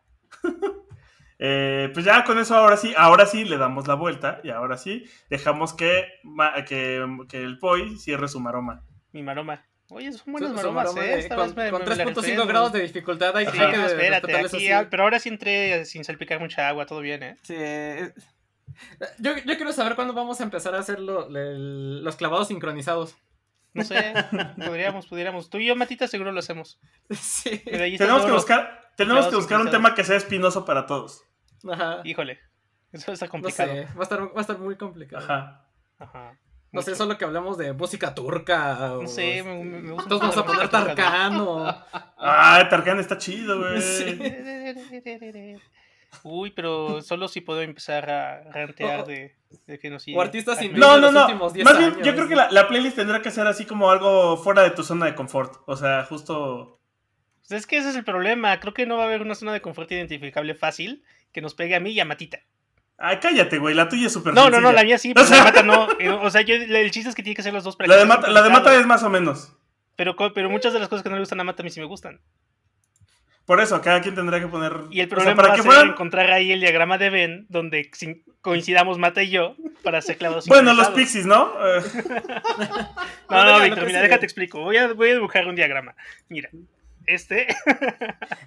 Eh, 1.40 1.90
pues 1.92 2.06
ya 2.06 2.24
con 2.24 2.38
eso 2.38 2.56
ahora 2.56 2.78
sí, 2.78 2.94
ahora 2.96 3.26
sí 3.26 3.44
le 3.44 3.58
damos 3.58 3.88
la 3.88 3.96
vuelta 3.96 4.40
y 4.44 4.52
ahora 4.52 4.78
sí 4.78 5.06
dejamos 5.30 5.74
que, 5.74 6.06
que, 6.68 7.06
que 7.28 7.44
el 7.44 7.58
Poi 7.58 7.98
cierre 7.98 8.28
su 8.28 8.40
maroma. 8.40 8.84
Mi 9.12 9.24
maroma. 9.24 9.66
Oye, 9.90 10.12
son 10.14 10.32
buenas 10.32 10.52
maromas, 10.54 10.86
maroma 10.86 11.06
¿eh? 11.06 11.20
Esta 11.20 11.36
con 11.36 11.48
vez 11.48 11.56
me- 11.56 11.70
con 11.72 11.82
me- 11.84 11.90
me 11.90 11.96
la 11.96 12.04
3.5 12.06 12.22
rifé, 12.22 12.46
grados 12.48 12.72
¿no? 12.72 12.78
de 12.78 12.84
dificultad. 12.84 13.36
Hay, 13.38 13.46
Sí, 13.46 13.52
que 13.52 13.58
no, 13.60 13.86
espérate, 13.86 14.10
respetarles 14.28 14.54
aquí, 14.54 14.72
así. 14.72 14.88
pero 14.90 15.04
ahora 15.04 15.20
sí 15.20 15.30
entré 15.30 15.86
sin 15.86 16.04
salpicar 16.04 16.40
mucha 16.40 16.68
agua, 16.68 16.86
todo 16.86 17.00
bien, 17.02 17.22
¿eh? 17.24 17.36
Sí, 17.44 17.54
eh, 17.58 18.14
Yo, 19.20 19.38
yo 19.38 19.56
quiero 19.56 19.72
saber 19.72 19.96
cuándo 19.96 20.14
vamos 20.14 20.40
a 20.40 20.44
empezar 20.44 20.74
a 20.74 20.80
hacer 20.80 21.00
lo- 21.00 21.28
el- 21.28 22.04
los 22.04 22.16
clavados 22.16 22.48
sincronizados. 22.48 23.16
No 23.76 23.84
sé, 23.84 24.14
podríamos, 24.66 25.08
pudiéramos. 25.08 25.50
Tú 25.50 25.58
y 25.58 25.66
yo, 25.68 25.76
Matita, 25.76 26.08
seguro 26.08 26.32
lo 26.32 26.40
hacemos. 26.40 26.80
Sí. 27.10 27.58
Tenemos 27.98 28.26
que 28.26 28.32
buscar, 28.32 28.90
tenemos 28.96 29.28
que 29.28 29.36
buscar 29.36 29.60
un 29.62 29.70
tema 29.70 29.94
que 29.96 30.04
sea 30.04 30.16
espinoso 30.18 30.66
para 30.66 30.86
todos. 30.88 31.24
Ajá. 31.72 32.02
Híjole, 32.04 32.40
eso 32.92 33.12
está 33.12 33.26
No 33.28 33.32
complicado. 33.32 33.74
sé, 33.74 33.86
va 33.96 34.00
a 34.00 34.04
estar, 34.04 34.22
va 34.22 34.32
a 34.38 34.42
estar 34.42 34.58
muy 34.58 34.76
complicado. 34.76 35.24
Ajá. 35.24 35.66
Ajá. 36.00 36.38
No 36.74 36.82
sé, 36.82 36.96
solo 36.96 37.20
que 37.20 37.24
hablamos 37.24 37.58
de 37.60 37.72
música 37.72 38.16
turca. 38.16 38.96
O... 38.96 39.04
No 39.04 39.08
sé, 39.08 39.44
me, 39.44 39.92
gusta 39.92 40.10
Todos 40.10 40.22
vamos 40.22 40.38
a 40.38 40.46
poner 40.46 40.70
Tarkan 40.70 41.36
o... 41.40 41.68
Ah, 42.18 42.68
Tarkan 42.68 43.00
está 43.00 43.18
chido, 43.18 43.60
güey. 43.60 43.80
Sí. 43.80 44.20
Uy, 46.24 46.52
pero 46.52 47.02
solo 47.02 47.28
si 47.28 47.42
puedo 47.42 47.62
empezar 47.62 48.10
a 48.10 48.44
rantear 48.52 49.06
de, 49.06 49.36
de 49.68 49.78
genocidio. 49.78 50.18
O 50.18 50.22
artistas 50.22 50.62
hindúes. 50.62 50.80
No, 50.80 50.96
no, 50.96 51.02
los 51.02 51.14
no. 51.14 51.22
últimos 51.22 51.54
10 51.54 51.66
Más 51.66 51.78
bien, 51.78 51.94
años. 51.94 52.06
yo 52.08 52.16
creo 52.16 52.28
que 52.28 52.36
la, 52.36 52.50
la 52.50 52.68
playlist 52.68 52.96
tendrá 52.96 53.22
que 53.22 53.30
ser 53.30 53.46
así 53.46 53.66
como 53.66 53.92
algo 53.92 54.38
fuera 54.38 54.64
de 54.64 54.72
tu 54.72 54.84
zona 54.84 55.06
de 55.06 55.16
confort. 55.16 55.62
O 55.68 55.76
sea, 55.76 56.04
justo. 56.06 56.80
Pues 57.40 57.52
es 57.52 57.68
que 57.68 57.78
ese 57.78 57.90
es 57.90 57.96
el 57.96 58.04
problema. 58.04 58.60
Creo 58.60 58.74
que 58.74 58.86
no 58.88 58.98
va 58.98 59.04
a 59.04 59.06
haber 59.08 59.22
una 59.22 59.36
zona 59.36 59.54
de 59.54 59.62
confort 59.62 59.92
identificable 59.92 60.56
fácil 60.56 61.04
que 61.32 61.42
nos 61.42 61.54
pegue 61.54 61.76
a 61.76 61.80
mí 61.80 61.92
y 61.92 62.00
a 62.00 62.06
Matita. 62.06 62.40
Ay, 62.98 63.18
cállate, 63.22 63.58
güey. 63.58 63.74
La 63.76 63.90
tuya 63.90 64.08
es 64.08 64.14
súper 64.14 64.34
No, 64.34 64.50
no, 64.50 64.62
no, 64.62 64.72
la 64.72 64.84
mía 64.84 64.98
sí, 64.98 65.14
pero 65.16 65.28
la 65.28 65.36
de 65.38 65.44
Mata 65.44 65.64
no. 65.64 65.88
Eh, 66.00 66.10
O 66.10 66.30
sea, 66.30 66.42
yo, 66.42 66.56
el 66.56 66.92
chiste 66.92 67.10
es 67.10 67.16
que 67.16 67.24
tiene 67.24 67.36
que 67.36 67.44
ser 67.44 67.54
los 67.54 67.64
dos 67.64 67.76
para 67.76 67.88
La 67.90 67.98
de, 67.98 68.06
mata, 68.06 68.28
la 68.30 68.42
de 68.42 68.50
Mata 68.50 68.80
es 68.80 68.86
más 68.86 69.04
o 69.04 69.10
menos. 69.10 69.52
Pero, 69.96 70.16
pero 70.34 70.50
muchas 70.50 70.74
de 70.74 70.80
las 70.80 70.90
cosas 70.90 71.04
que 71.04 71.10
no 71.10 71.16
le 71.16 71.22
gustan 71.22 71.40
a 71.40 71.44
Mata 71.44 71.62
a 71.62 71.66
mí 71.66 71.70
sí 71.70 71.80
me 71.80 71.86
gustan. 71.86 72.20
Por 73.46 73.60
eso, 73.60 73.82
cada 73.82 74.00
quien 74.02 74.16
tendrá 74.16 74.40
que 74.40 74.48
poner. 74.48 74.72
Y 74.90 75.02
el 75.02 75.08
o 75.08 75.10
sea, 75.10 75.18
problema 75.18 75.36
para 75.36 75.48
va 75.50 75.54
a 75.54 75.58
que 75.58 75.62
ser 75.64 75.72
fueran. 75.72 75.90
encontrar 75.92 76.32
ahí 76.32 76.52
el 76.54 76.62
diagrama 76.62 76.98
de 76.98 77.10
Ben 77.10 77.46
donde 77.50 77.92
coincidamos 78.42 78.98
Mata 79.00 79.22
y 79.22 79.32
yo 79.32 79.56
para 79.84 79.98
hacer 79.98 80.18
clavados 80.18 80.48
Bueno, 80.48 80.74
los 80.74 80.90
pixies, 80.92 81.26
¿no? 81.26 81.52
Eh, 81.66 81.82
No, 83.30 83.44
no, 83.46 83.60
Víctor, 83.64 83.86
mira, 83.86 84.00
sigue. 84.00 84.02
déjate 84.04 84.26
explico. 84.26 84.62
Voy 84.62 84.78
a, 84.78 84.94
voy 84.94 85.10
a 85.10 85.14
dibujar 85.16 85.46
un 85.48 85.56
diagrama. 85.56 85.94
Mira, 86.30 86.50
Este. 87.06 87.48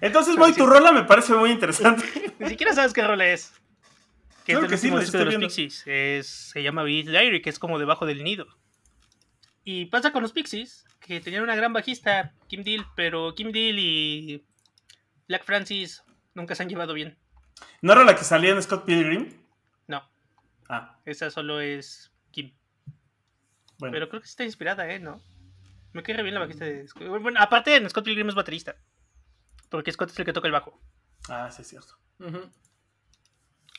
Entonces, 0.01 0.35
Moy, 0.35 0.53
tu 0.53 0.65
rola 0.65 0.91
me 0.91 1.03
parece 1.03 1.33
muy 1.33 1.51
interesante. 1.51 2.03
Ni 2.39 2.49
siquiera 2.49 2.73
sabes 2.73 2.91
qué 2.93 3.03
rola 3.05 3.27
es. 3.27 3.53
Que 4.47 4.53
Claro 4.53 4.65
es 4.65 4.69
que 4.69 4.75
el 4.75 4.79
sí, 4.79 4.87
último 4.87 4.99
disco 5.01 5.17
de 5.17 5.25
los. 5.25 5.35
Pixies. 5.35 5.83
Es, 5.85 6.27
se 6.27 6.63
llama 6.63 6.83
Beat 6.83 7.07
Diary, 7.07 7.41
que 7.41 7.49
es 7.49 7.59
como 7.59 7.77
debajo 7.79 8.05
del 8.05 8.23
nido. 8.23 8.47
Y 9.65 9.87
pasa 9.87 10.13
con 10.13 10.21
los 10.23 10.31
Pixies, 10.31 10.85
que 11.01 11.19
tenían 11.19 11.43
una 11.43 11.53
gran 11.57 11.73
bajista, 11.73 12.33
Kim 12.47 12.63
Deal, 12.63 12.85
pero 12.95 13.35
Kim 13.35 13.51
Deal 13.51 13.77
y 13.77 14.45
Black 15.27 15.43
Francis 15.43 16.01
nunca 16.33 16.55
se 16.55 16.63
han 16.63 16.69
llevado 16.69 16.93
bien. 16.93 17.17
¿No 17.81 17.91
era 17.91 18.05
la 18.05 18.15
que 18.15 18.23
salía 18.23 18.51
en 18.51 18.63
Scott 18.63 18.85
Pilgrim? 18.85 19.33
No, 19.87 20.09
Ah, 20.69 20.97
esa 21.03 21.29
solo 21.29 21.59
es 21.59 22.13
Kim. 22.31 22.53
bueno. 23.79 23.91
Pero 23.91 24.07
creo 24.07 24.21
que 24.21 24.27
sí 24.27 24.31
está 24.31 24.45
inspirada, 24.45 24.89
¿eh? 24.89 24.99
¿No? 24.99 25.21
Me 25.91 26.03
cae 26.03 26.15
re 26.15 26.23
bien 26.23 26.35
la 26.35 26.39
bajista 26.39 26.63
de 26.63 26.87
Scott. 26.87 27.05
Bueno, 27.21 27.37
aparte 27.41 27.75
en 27.75 27.89
Scott 27.89 28.05
Pilgrim 28.05 28.29
es 28.29 28.35
baterista. 28.35 28.77
Porque 29.69 29.91
Scott 29.91 30.11
es 30.11 30.19
el 30.19 30.23
que 30.23 30.31
toca 30.31 30.47
el 30.47 30.53
bajo. 30.53 30.79
Ah, 31.27 31.51
sí, 31.51 31.63
es 31.63 31.67
cierto. 31.67 31.97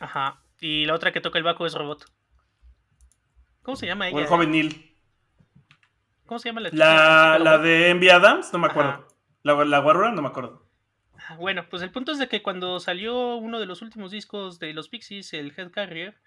Ajá. 0.01 0.43
Y 0.61 0.87
la 0.87 0.95
otra 0.95 1.13
que 1.13 1.21
toca 1.21 1.39
el 1.39 1.45
bajo 1.45 1.67
es 1.67 1.75
Robot. 1.75 2.07
¿Cómo 3.63 3.77
se 3.77 3.87
llama 3.87 4.07
O 4.07 4.09
ella? 4.09 4.21
el 4.21 4.27
joven 4.27 4.51
Neil. 4.51 4.97
¿Cómo 6.27 6.39
se 6.39 6.49
llama 6.49 6.61
la 6.61 6.71
La, 6.73 7.39
la 7.39 7.59
de 7.59 7.91
Envy 7.91 8.11
Adams, 8.11 8.53
no 8.53 8.59
me 8.59 8.67
acuerdo. 8.67 8.91
Ajá. 8.91 9.09
La, 9.43 9.65
la 9.65 9.81
no 9.81 10.23
me 10.23 10.29
acuerdo. 10.29 10.67
Ah, 11.29 11.37
Bueno, 11.37 11.67
pues 11.71 11.83
el 11.83 11.91
punto 11.91 12.13
es 12.13 12.19
de 12.19 12.29
que 12.29 12.43
cuando 12.43 12.81
salió 12.81 13.37
uno 13.37 13.61
de 13.61 13.67
los 13.67 13.83
últimos 13.83 14.11
discos 14.11 14.59
de 14.59 14.75
los 14.75 14.89
Pixies, 14.89 15.33
el 15.33 15.55
Head 15.57 15.71
Carrier, 15.71 16.21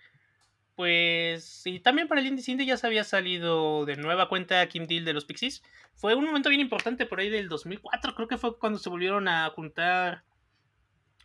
pues. 0.76 1.66
Y 1.66 1.80
también 1.80 2.08
para 2.08 2.22
el 2.22 2.28
Indie 2.28 2.44
Cindy 2.44 2.66
ya 2.66 2.78
se 2.78 2.88
había 2.88 3.04
salido 3.04 3.86
de 3.86 3.96
nueva 3.96 4.30
cuenta 4.30 4.66
Kim 4.68 4.88
Deal 4.88 5.06
de 5.06 5.14
los 5.14 5.26
Pixies. 5.26 5.64
Fue 5.94 6.16
un 6.16 6.26
momento 6.26 6.50
bien 6.50 6.62
importante 6.62 7.06
por 7.06 7.20
ahí 7.20 7.30
del 7.30 7.50
2004, 7.50 8.16
creo 8.16 8.28
que 8.28 8.38
fue 8.38 8.58
cuando 8.58 8.80
se 8.80 8.90
volvieron 8.90 9.28
a 9.28 9.50
juntar 9.50 10.24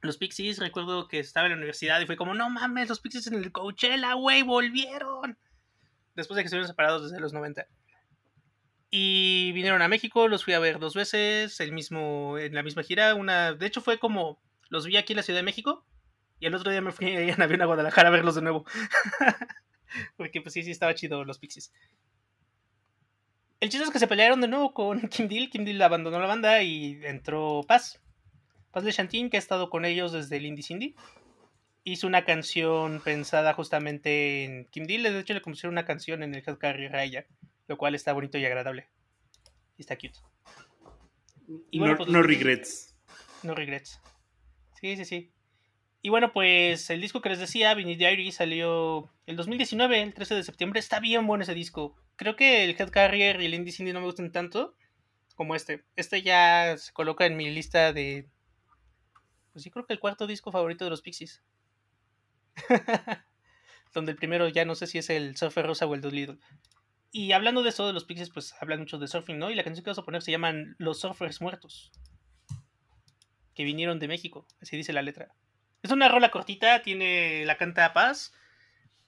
los 0.06 0.18
Pixies. 0.18 0.58
Recuerdo 0.58 1.08
que 1.08 1.18
estaba 1.18 1.46
en 1.46 1.52
la 1.52 1.58
universidad 1.58 2.00
y 2.00 2.06
fue 2.06 2.16
como, 2.16 2.34
no 2.34 2.48
mames, 2.50 2.88
los 2.88 3.00
Pixies 3.00 3.26
en 3.26 3.34
el 3.34 3.52
Coachella, 3.52 4.14
güey, 4.14 4.42
volvieron. 4.42 5.38
Después 6.14 6.36
de 6.36 6.42
que 6.42 6.46
estuvieron 6.46 6.68
separados 6.68 7.02
desde 7.02 7.20
los 7.20 7.32
90. 7.32 7.66
Y 8.90 9.52
vinieron 9.52 9.82
a 9.82 9.88
México, 9.88 10.28
los 10.28 10.44
fui 10.44 10.54
a 10.54 10.58
ver 10.58 10.78
dos 10.78 10.94
veces, 10.94 11.60
el 11.60 11.72
mismo, 11.72 12.38
en 12.38 12.54
la 12.54 12.62
misma 12.62 12.82
gira. 12.82 13.14
Una, 13.14 13.52
de 13.52 13.66
hecho, 13.66 13.80
fue 13.80 13.98
como 13.98 14.40
los 14.68 14.86
vi 14.86 14.96
aquí 14.96 15.12
en 15.12 15.18
la 15.18 15.22
Ciudad 15.22 15.40
de 15.40 15.44
México. 15.44 15.84
Y 16.38 16.46
el 16.46 16.54
otro 16.54 16.70
día 16.70 16.80
me 16.80 16.92
fui 16.92 17.06
en 17.10 17.42
avión 17.42 17.62
a 17.62 17.66
Guadalajara 17.66 18.08
a 18.08 18.12
verlos 18.12 18.34
de 18.34 18.42
nuevo. 18.42 18.64
Porque 20.16 20.40
pues 20.40 20.52
sí, 20.54 20.62
sí 20.62 20.70
estaba 20.70 20.94
chido 20.94 21.24
los 21.24 21.38
Pixies. 21.38 21.72
El 23.60 23.70
chiste 23.70 23.84
es 23.84 23.90
que 23.90 23.98
se 23.98 24.06
pelearon 24.06 24.40
de 24.40 24.48
nuevo 24.48 24.74
con 24.74 25.08
Kim 25.08 25.28
Deal. 25.28 25.50
Kim 25.50 25.64
Deal 25.64 25.80
abandonó 25.82 26.20
la 26.20 26.26
banda 26.26 26.62
y 26.62 27.00
entró 27.04 27.62
Paz. 27.66 28.00
Paz 28.76 28.84
de 28.84 28.92
Chantín, 28.92 29.30
que 29.30 29.38
ha 29.38 29.40
estado 29.40 29.70
con 29.70 29.86
ellos 29.86 30.12
desde 30.12 30.36
el 30.36 30.44
Indie 30.44 30.62
Cindy. 30.62 30.94
Hizo 31.82 32.06
una 32.06 32.26
canción 32.26 33.00
pensada 33.02 33.54
justamente 33.54 34.44
en 34.44 34.66
Kim 34.66 34.84
Deal. 34.84 35.02
De 35.04 35.18
hecho, 35.18 35.32
le 35.32 35.40
compusieron 35.40 35.72
una 35.72 35.86
canción 35.86 36.22
en 36.22 36.34
el 36.34 36.42
Head 36.46 36.58
Carrier 36.58 36.94
a 36.94 37.02
ella. 37.02 37.24
Lo 37.68 37.78
cual 37.78 37.94
está 37.94 38.12
bonito 38.12 38.36
y 38.36 38.44
agradable. 38.44 38.86
Y 39.78 39.80
está 39.80 39.96
cute. 39.96 40.18
Y 41.70 41.78
bueno, 41.78 41.94
no, 41.94 41.96
pues, 41.96 42.10
no 42.10 42.22
regrets. 42.22 42.94
No 43.42 43.54
regrets. 43.54 43.98
Sí, 44.78 44.94
sí, 44.98 45.06
sí. 45.06 45.32
Y 46.02 46.10
bueno, 46.10 46.34
pues 46.34 46.90
el 46.90 47.00
disco 47.00 47.22
que 47.22 47.30
les 47.30 47.38
decía, 47.38 47.72
Vinny 47.72 47.96
Diary, 47.96 48.30
salió 48.30 49.10
el 49.24 49.36
2019, 49.36 50.02
el 50.02 50.12
13 50.12 50.34
de 50.34 50.42
septiembre. 50.42 50.80
Está 50.80 51.00
bien 51.00 51.26
bueno 51.26 51.44
ese 51.44 51.54
disco. 51.54 51.96
Creo 52.16 52.36
que 52.36 52.64
el 52.64 52.76
Head 52.78 52.90
Carrier 52.90 53.40
y 53.40 53.46
el 53.46 53.54
Indie 53.54 53.72
Cindy 53.72 53.94
no 53.94 54.00
me 54.00 54.06
gustan 54.06 54.32
tanto 54.32 54.76
como 55.34 55.54
este. 55.54 55.82
Este 55.96 56.20
ya 56.20 56.76
se 56.76 56.92
coloca 56.92 57.24
en 57.24 57.38
mi 57.38 57.48
lista 57.48 57.94
de. 57.94 58.28
Pues 59.56 59.64
sí, 59.64 59.70
creo 59.70 59.86
que 59.86 59.94
el 59.94 60.00
cuarto 60.00 60.26
disco 60.26 60.52
favorito 60.52 60.84
de 60.84 60.90
los 60.90 61.00
Pixies. 61.00 61.42
Donde 63.94 64.12
el 64.12 64.18
primero 64.18 64.48
ya 64.48 64.66
no 64.66 64.74
sé 64.74 64.86
si 64.86 64.98
es 64.98 65.08
el 65.08 65.34
Surfer 65.34 65.66
Rosa 65.66 65.86
o 65.86 65.94
el 65.94 66.02
Doolittle. 66.02 66.36
Y 67.10 67.32
hablando 67.32 67.62
de 67.62 67.70
eso 67.70 67.86
de 67.86 67.94
los 67.94 68.04
Pixies, 68.04 68.28
pues 68.28 68.54
hablan 68.60 68.80
mucho 68.80 68.98
de 68.98 69.08
surfing, 69.08 69.38
¿no? 69.38 69.50
Y 69.50 69.54
la 69.54 69.64
canción 69.64 69.82
que 69.82 69.88
vamos 69.88 70.00
a 70.00 70.04
poner 70.04 70.20
se 70.20 70.32
llaman 70.32 70.76
Los 70.76 71.00
Surfers 71.00 71.40
Muertos 71.40 71.90
que 73.54 73.64
vinieron 73.64 73.98
de 73.98 74.08
México, 74.08 74.46
así 74.60 74.76
dice 74.76 74.92
la 74.92 75.00
letra. 75.00 75.34
Es 75.82 75.90
una 75.90 76.08
rola 76.08 76.30
cortita, 76.30 76.82
tiene 76.82 77.46
la 77.46 77.56
canta 77.56 77.94
Paz, 77.94 78.34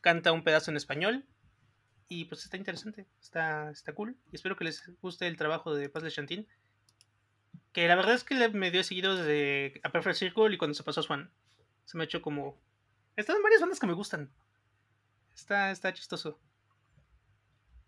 canta 0.01 0.32
un 0.32 0.42
pedazo 0.42 0.70
en 0.70 0.78
español 0.78 1.26
y 2.09 2.24
pues 2.24 2.44
está 2.44 2.57
interesante, 2.57 3.07
está, 3.20 3.70
está 3.70 3.92
cool 3.92 4.16
y 4.32 4.36
espero 4.36 4.57
que 4.57 4.64
les 4.64 4.90
guste 5.03 5.26
el 5.26 5.36
trabajo 5.36 5.74
de 5.74 5.90
Paz 5.90 6.03
de 6.03 6.11
Chantín. 6.11 6.49
Que 7.79 7.87
la 7.87 7.95
verdad 7.95 8.14
es 8.16 8.24
que 8.24 8.35
le- 8.35 8.49
me 8.49 8.72
dio 8.72 8.83
seguido 8.83 9.14
desde 9.14 9.81
A 9.85 9.91
Perfect 9.93 10.16
Circle 10.16 10.53
y 10.53 10.59
cuando 10.59 10.74
se 10.74 10.83
pasó 10.83 10.99
a 10.99 11.05
Swan. 11.05 11.31
Se 11.85 11.97
me 11.97 12.03
ha 12.03 12.07
hecho 12.07 12.20
como... 12.20 12.61
Están 13.14 13.37
en 13.37 13.43
varias 13.45 13.61
bandas 13.61 13.79
que 13.79 13.87
me 13.87 13.93
gustan. 13.93 14.33
Está, 15.33 15.70
está 15.70 15.93
chistoso. 15.93 16.41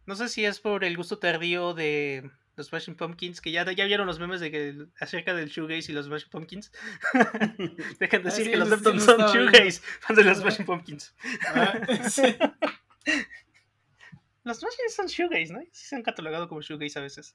No 0.06 0.14
sé 0.14 0.28
si 0.28 0.44
es 0.44 0.60
por 0.60 0.84
el 0.84 0.96
gusto 0.96 1.18
tardío 1.18 1.74
de 1.74 2.30
los 2.54 2.68
Smashing 2.68 2.94
Pumpkins, 2.94 3.40
que 3.40 3.50
ya, 3.50 3.64
ya 3.72 3.84
vieron 3.86 4.06
los 4.06 4.20
memes 4.20 4.38
de 4.40 4.52
que 4.52 4.86
acerca 5.00 5.34
del 5.34 5.48
shoegaze 5.48 5.90
y 5.90 5.94
los 5.96 6.06
Smashing 6.06 6.30
Pumpkins. 6.30 6.70
Dejan 7.98 8.22
de 8.22 8.28
Ah, 8.28 8.30
decir 8.30 8.44
sí, 8.44 8.50
que 8.52 8.56
los 8.58 8.68
sí, 8.68 8.74
Deftones 8.76 9.02
sí, 9.02 9.06
son 9.06 9.20
estaba 9.20 9.32
viendo. 9.32 9.50
shoegaze, 9.52 9.80
fans 10.02 10.16
de 10.18 10.24
los 10.30 10.38
Smashing 10.38 10.66
Pumpkins. 10.66 11.14
Ah, 11.48 11.80
sí. 12.08 12.36
Los 14.44 14.58
Smashing 14.58 14.88
son 14.94 15.06
shoegaze, 15.08 15.52
¿no? 15.52 15.60
Sí 15.72 15.86
se 15.88 15.96
han 15.96 16.02
catalogado 16.04 16.48
como 16.48 16.60
shoegaze 16.62 16.96
a 17.00 17.02
veces. 17.02 17.34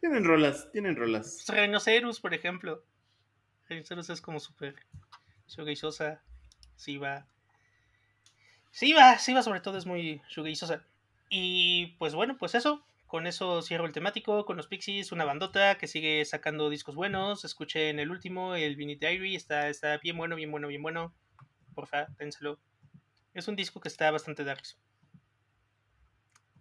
Tienen 0.00 0.24
rolas, 0.24 0.70
tienen 0.72 0.96
rolas. 0.96 1.44
Pues, 1.46 1.58
Rhinoceros, 1.58 2.20
por 2.20 2.32
ejemplo. 2.32 2.82
Rhinoceros 3.68 4.08
es 4.10 4.20
como 4.20 4.40
súper 4.40 4.74
shoegazeosa. 5.46 6.22
Siva. 6.76 7.26
Siva, 8.70 9.18
Siva 9.18 9.42
sobre 9.42 9.60
todo 9.60 9.76
es 9.76 9.86
muy 9.86 10.22
shoegazeosa. 10.28 10.84
Y 11.28 11.88
pues 11.98 12.14
bueno, 12.14 12.36
pues 12.38 12.54
eso. 12.54 12.84
Con 13.06 13.26
eso 13.26 13.60
cierro 13.60 13.86
el 13.86 13.92
temático. 13.92 14.46
Con 14.46 14.56
los 14.56 14.68
Pixies, 14.68 15.12
una 15.12 15.24
bandota 15.24 15.76
que 15.76 15.86
sigue 15.86 16.24
sacando 16.24 16.70
discos 16.70 16.94
buenos. 16.94 17.44
Escuché 17.44 17.90
en 17.90 17.98
el 17.98 18.10
último, 18.10 18.54
el 18.54 18.76
Vinny 18.76 18.94
Diary. 18.94 19.36
Está, 19.36 19.68
está 19.68 19.98
bien 19.98 20.16
bueno, 20.16 20.34
bien 20.34 20.50
bueno, 20.50 20.68
bien 20.68 20.82
bueno. 20.82 21.14
Porfa, 21.74 22.06
dénselo. 22.18 22.58
Es 23.34 23.48
un 23.48 23.56
disco 23.56 23.80
que 23.80 23.88
está 23.88 24.10
bastante 24.10 24.44
darks. 24.44 24.78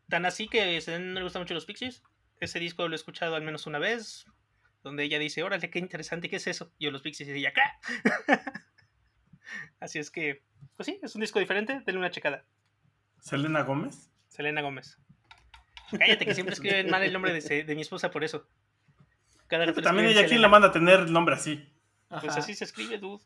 Tan 0.09 0.25
así 0.25 0.47
que 0.47 0.81
Selena 0.81 1.05
no 1.05 1.19
le 1.19 1.23
gustan 1.23 1.43
mucho 1.43 1.53
los 1.53 1.65
Pixies. 1.65 2.03
Ese 2.39 2.59
disco 2.59 2.87
lo 2.87 2.93
he 2.93 2.95
escuchado 2.95 3.35
al 3.35 3.43
menos 3.43 3.67
una 3.67 3.79
vez. 3.79 4.25
Donde 4.81 5.03
ella 5.03 5.19
dice, 5.19 5.43
órale, 5.43 5.69
qué 5.69 5.79
interesante, 5.79 6.29
¿qué 6.29 6.37
es 6.37 6.47
eso? 6.47 6.71
Y 6.77 6.85
yo 6.85 6.91
los 6.91 7.01
Pixies 7.01 7.27
y 7.27 7.33
ella, 7.33 7.51
¿qué? 7.53 7.61
así 9.81 9.99
es 9.99 10.09
que, 10.09 10.45
pues 10.77 10.87
sí, 10.87 10.99
es 11.03 11.15
un 11.15 11.21
disco 11.21 11.39
diferente. 11.39 11.81
Denle 11.85 11.99
una 11.99 12.11
checada. 12.11 12.45
Selena 13.19 13.63
Gómez. 13.63 14.09
Selena 14.29 14.61
Gómez. 14.61 14.97
Cállate, 15.97 16.25
que 16.25 16.33
siempre 16.33 16.53
escriben 16.53 16.89
mal 16.89 17.03
el 17.03 17.11
nombre 17.11 17.33
de, 17.33 17.75
mi 17.75 17.81
esposa 17.81 18.11
por 18.11 18.23
eso. 18.23 18.47
Cada 19.47 19.65
le 19.65 19.73
También 19.73 20.07
ella, 20.07 20.27
¿quién 20.27 20.41
la 20.41 20.47
manda 20.47 20.69
a 20.69 20.71
tener 20.71 20.99
el 20.99 21.11
nombre 21.11 21.35
así? 21.35 21.67
Pues 22.07 22.23
Ajá. 22.23 22.39
así 22.39 22.53
se 22.53 22.63
escribe, 22.63 22.99
dude. 22.99 23.23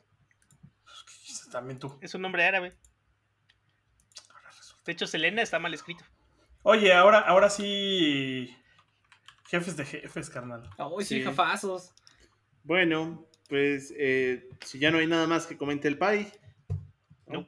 También 1.51 1.77
tú. 1.77 1.99
Es 2.01 2.15
un 2.15 2.21
nombre 2.21 2.45
árabe. 2.45 2.73
De 4.85 4.91
hecho, 4.91 5.05
Selena 5.05 5.41
está 5.41 5.59
mal 5.59 5.73
escrito. 5.73 6.03
Oye, 6.63 6.93
ahora, 6.93 7.19
ahora 7.19 7.49
sí. 7.49 8.55
Jefes 9.53 9.77
de 9.77 9.85
jefes, 9.85 10.29
carnal. 10.31 10.67
Ay, 10.79 11.05
sí, 11.05 11.17
Sí. 11.17 11.21
jefazos. 11.23 11.91
Bueno, 12.63 13.27
pues 13.49 13.93
eh, 13.95 14.49
si 14.65 14.79
ya 14.79 14.89
no 14.89 14.97
hay 14.97 15.05
nada 15.05 15.27
más 15.27 15.45
que 15.45 15.57
comente 15.57 15.87
el 15.87 15.99
Pai. 15.99 16.31
No. 17.27 17.47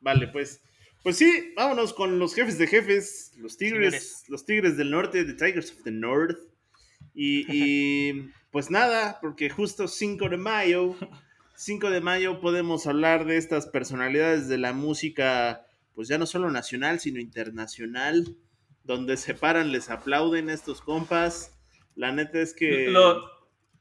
Vale, 0.00 0.28
pues. 0.28 0.62
Pues 1.02 1.18
sí, 1.18 1.52
vámonos 1.54 1.92
con 1.92 2.18
los 2.18 2.34
jefes 2.34 2.56
de 2.56 2.66
jefes, 2.66 3.32
los 3.36 3.58
tigres, 3.58 3.92
Señores. 3.92 4.24
los 4.28 4.46
tigres 4.46 4.78
del 4.78 4.90
norte, 4.90 5.22
the 5.26 5.34
Tigers 5.34 5.70
of 5.72 5.82
the 5.84 5.90
North. 5.90 6.38
Y, 7.12 7.44
y, 7.54 8.30
pues 8.50 8.70
nada, 8.70 9.18
porque 9.20 9.50
justo 9.50 9.86
5 9.86 10.30
de 10.30 10.38
mayo, 10.38 10.96
5 11.56 11.90
de 11.90 12.00
mayo 12.00 12.40
podemos 12.40 12.86
hablar 12.86 13.26
de 13.26 13.36
estas 13.36 13.66
personalidades 13.66 14.48
de 14.48 14.56
la 14.56 14.72
música, 14.72 15.66
pues 15.94 16.08
ya 16.08 16.16
no 16.16 16.24
solo 16.24 16.50
nacional, 16.50 17.00
sino 17.00 17.20
internacional, 17.20 18.34
donde 18.84 19.16
se 19.16 19.34
paran, 19.34 19.72
les 19.72 19.90
aplauden 19.90 20.48
estos 20.50 20.80
compas. 20.80 21.50
La 21.96 22.12
neta 22.12 22.38
es 22.40 22.54
que... 22.54 22.88
Lo- 22.90 23.34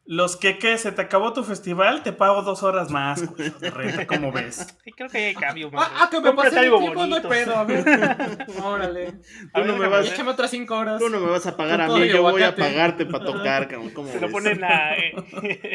los 0.05 0.35
que, 0.35 0.57
¿qué? 0.57 0.77
¿Se 0.77 0.91
te 0.91 1.01
acabó 1.01 1.31
tu 1.31 1.45
festival? 1.45 2.03
Te 2.03 2.11
pago 2.11 2.41
dos 2.41 2.61
horas 2.61 2.89
más, 2.91 3.25
güey, 3.25 3.49
de 3.61 3.71
renta, 3.71 4.05
¿cómo 4.05 4.33
ves? 4.33 4.75
Sí, 4.83 4.91
creo 4.91 5.07
que 5.09 5.17
hay 5.27 5.33
cambio, 5.33 5.69
Ah, 5.71 5.75
man. 5.77 5.87
ah, 5.95 6.09
que 6.11 6.19
me 6.19 6.33
pasé 6.33 6.49
el 6.59 6.65
algo 6.65 6.79
tiempo, 6.79 6.95
no 6.95 7.03
hay 7.03 7.09
bonito. 7.21 7.29
pedo, 7.29 7.55
a 7.55 7.63
ver. 7.63 7.85
Órale. 8.61 9.13
Tú 9.53 9.63
no 9.63 9.77
me 9.77 9.87
vas-. 9.87 10.07
Échame 10.11 10.31
otras 10.31 10.51
cinco 10.51 10.75
horas. 10.77 10.99
Tú 10.99 11.07
no 11.09 11.21
me 11.21 11.29
vas 11.29 11.45
a 11.47 11.55
pagar 11.55 11.79
a 11.79 11.87
mí, 11.87 12.09
yo 12.09 12.21
voy 12.21 12.43
a 12.43 12.53
pagarte 12.53 13.05
para 13.05 13.23
tocar, 13.23 13.69
cabrón. 13.69 13.91
¿Cómo 13.91 14.09
Se 14.09 14.15
lo 14.19 14.27
ves? 14.27 14.31
ponen 14.31 14.61
a- 14.65 14.93
eh, 14.97 15.13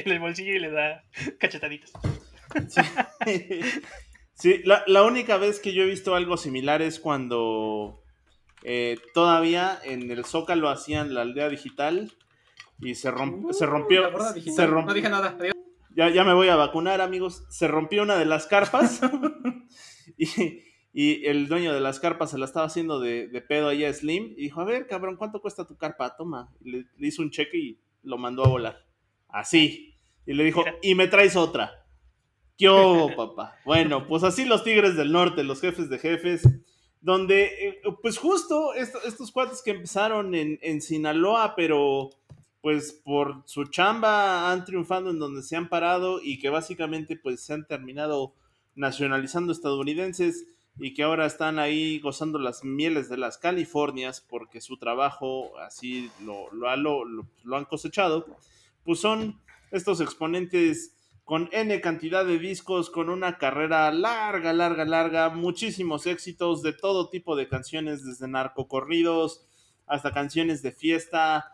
en 0.05 0.13
el 0.13 0.19
bolsillo 0.21 0.53
y 0.53 0.59
le 0.59 0.73
da 0.73 1.03
cachetaditas. 1.41 1.91
Sí, 4.35 4.61
la, 4.65 4.85
la 4.87 5.03
única 5.03 5.37
vez 5.37 5.59
que 5.59 5.73
yo 5.73 5.83
he 5.83 5.87
visto 5.87 6.15
algo 6.15 6.37
similar 6.37 6.81
es 6.83 7.01
cuando 7.01 8.03
eh, 8.65 8.97
todavía 9.15 9.79
en 9.85 10.11
el 10.11 10.25
Zócalo 10.25 10.69
hacían 10.69 11.15
la 11.15 11.23
aldea 11.23 11.49
digital 11.49 12.13
y 12.81 12.95
se, 12.95 13.11
romp- 13.13 13.45
Uh, 13.45 13.53
se 13.53 13.67
rompió. 13.67 14.03
Se 14.35 14.67
romp- 14.69 14.87
No 14.87 14.95
dije 14.95 15.09
nada. 15.09 15.37
Adiós. 15.39 15.55
ya, 15.95 16.09
ya 16.11 16.25
me 16.25 16.35
voy 16.35 16.49
a 16.49 16.57
vacunar, 16.57 17.01
amigos. 17.01 17.45
Se 17.51 17.69
rompió 17.69 18.03
una 18.03 18.17
de 18.17 18.25
las 18.27 18.47
carpas 18.47 19.01
y, 20.17 20.63
y 20.93 21.27
el 21.27 21.49
dueño 21.49 21.73
de 21.73 21.81
las 21.81 22.01
carpas 22.01 22.31
se 22.31 22.39
la 22.39 22.45
estaba 22.45 22.67
haciendo 22.67 23.01
de, 23.01 23.29
de 23.29 23.41
pedo 23.41 23.69
ahí 23.69 23.85
a 23.85 23.93
Slim 23.93 24.33
y 24.37 24.43
dijo, 24.43 24.61
a 24.61 24.65
ver, 24.65 24.87
cabrón, 24.87 25.17
¿cuánto 25.17 25.41
cuesta 25.41 25.67
tu 25.67 25.77
carpa? 25.77 26.17
Toma. 26.17 26.51
Le, 26.61 26.87
le 26.97 27.09
hizo 27.09 27.23
un 27.23 27.31
cheque 27.31 27.59
y 27.59 27.81
lo 28.03 28.19
mandó 28.19 28.45
a 28.45 28.49
volar. 28.49 28.87
Así. 29.29 29.95
Y 30.27 30.35
le 30.35 30.45
dijo, 30.45 30.65
y 30.83 30.95
me 30.95 31.07
traes 31.09 31.37
otra. 31.37 31.85
¿Qué 32.57 32.69
hubo, 32.69 33.15
papá? 33.15 33.57
Bueno, 33.65 34.07
pues 34.07 34.25
así 34.25 34.45
los 34.45 34.65
Tigres 34.65 34.97
del 34.97 35.13
Norte, 35.13 35.45
los 35.45 35.61
jefes 35.61 35.89
de 35.89 35.99
jefes, 35.99 36.43
donde, 37.01 37.45
eh, 37.69 37.81
pues 38.03 38.19
justo 38.19 38.75
esto- 38.75 39.01
estos 39.07 39.31
cuates 39.33 39.63
que 39.63 39.71
empezaron 39.73 40.35
en, 40.35 40.59
en 40.63 40.81
Sinaloa, 40.83 41.55
pero 41.57 42.11
pues 42.61 42.93
por 42.93 43.43
su 43.47 43.65
chamba 43.67 44.51
han 44.51 44.65
triunfado 44.65 45.11
en 45.11 45.19
donde 45.21 45.43
se 45.43 45.57
han 45.57 45.69
parado 45.69 46.21
y 46.23 46.39
que 46.41 46.49
básicamente 46.51 47.17
pues 47.17 47.41
se 47.41 47.53
han 47.55 47.67
terminado 47.67 48.35
nacionalizando 48.75 49.53
estadounidenses 49.53 50.47
y 50.81 50.93
que 50.95 51.03
ahora 51.05 51.27
están 51.27 51.59
ahí 51.59 51.99
gozando 52.01 52.39
las 52.39 52.65
mieles 52.65 53.09
de 53.09 53.17
las 53.17 53.39
Californias 53.39 54.21
porque 54.21 54.61
su 54.61 54.77
trabajo 54.77 55.57
así 55.59 56.11
lo, 56.25 56.53
lo- 56.53 57.05
lo- 57.05 57.27
lo 57.45 57.57
han 57.57 57.65
cosechado, 57.65 58.27
pues 58.85 59.01
son 59.01 59.41
estos 59.71 60.01
exponentes 60.01 60.95
con 61.29 61.51
N 61.53 61.79
cantidad 61.83 62.25
de 62.25 62.39
discos, 62.39 62.89
con 62.89 63.11
una 63.11 63.37
carrera 63.37 63.93
larga, 63.93 64.55
larga, 64.55 64.87
larga, 64.87 65.29
muchísimos 65.29 66.07
éxitos 66.07 66.63
de 66.63 66.73
todo 66.73 67.11
tipo 67.11 67.37
de 67.37 67.49
canciones, 67.49 68.03
desde 68.03 68.27
narcocorridos 68.29 69.47
hasta 69.87 70.15
canciones 70.15 70.63
de 70.63 70.73
fiesta, 70.73 71.53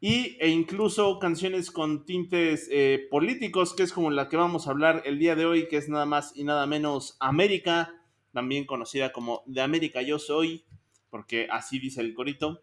y, 0.00 0.36
e 0.40 0.48
incluso 0.48 1.20
canciones 1.20 1.70
con 1.70 2.04
tintes 2.04 2.68
eh, 2.72 3.06
políticos, 3.08 3.72
que 3.74 3.84
es 3.84 3.92
como 3.92 4.10
la 4.10 4.28
que 4.28 4.36
vamos 4.36 4.66
a 4.66 4.72
hablar 4.72 5.02
el 5.04 5.20
día 5.20 5.36
de 5.36 5.46
hoy, 5.46 5.68
que 5.68 5.76
es 5.76 5.88
nada 5.88 6.06
más 6.06 6.32
y 6.34 6.42
nada 6.42 6.66
menos 6.66 7.16
América, 7.20 7.94
también 8.32 8.66
conocida 8.66 9.12
como 9.12 9.44
De 9.46 9.60
América 9.60 10.02
Yo 10.02 10.18
Soy, 10.18 10.64
porque 11.10 11.46
así 11.52 11.78
dice 11.78 12.00
el 12.00 12.14
corito, 12.14 12.62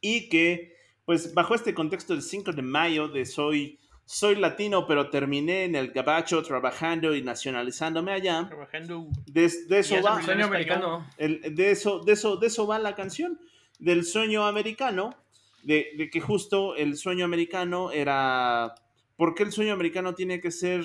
y 0.00 0.28
que, 0.28 0.76
pues 1.04 1.34
bajo 1.34 1.56
este 1.56 1.74
contexto 1.74 2.12
del 2.12 2.22
5 2.22 2.52
de 2.52 2.62
mayo 2.62 3.08
de 3.08 3.26
Soy, 3.26 3.80
soy 4.12 4.34
latino, 4.34 4.88
pero 4.88 5.08
terminé 5.08 5.62
en 5.64 5.76
el 5.76 5.92
gabacho 5.92 6.42
trabajando 6.42 7.14
y 7.14 7.22
nacionalizándome 7.22 8.10
allá, 8.10 8.46
Trabajando. 8.48 9.06
de, 9.26 9.48
de 9.68 9.78
eso 9.78 10.02
va... 10.02 10.20
Sueño 10.20 10.46
americano. 10.46 11.06
El- 11.16 11.54
de, 11.54 11.70
eso, 11.70 12.00
de, 12.00 12.14
eso, 12.14 12.36
de 12.36 12.48
eso 12.48 12.66
va 12.66 12.80
la 12.80 12.96
canción, 12.96 13.38
del 13.78 14.04
sueño 14.04 14.46
americano, 14.48 15.14
de, 15.62 15.90
de 15.96 16.10
que 16.10 16.20
justo 16.20 16.74
el 16.74 16.96
sueño 16.96 17.24
americano 17.24 17.92
era... 17.92 18.74
¿Por 19.16 19.36
qué 19.36 19.44
el 19.44 19.52
sueño 19.52 19.74
americano 19.74 20.14
tiene 20.16 20.40
que 20.40 20.50
ser 20.50 20.84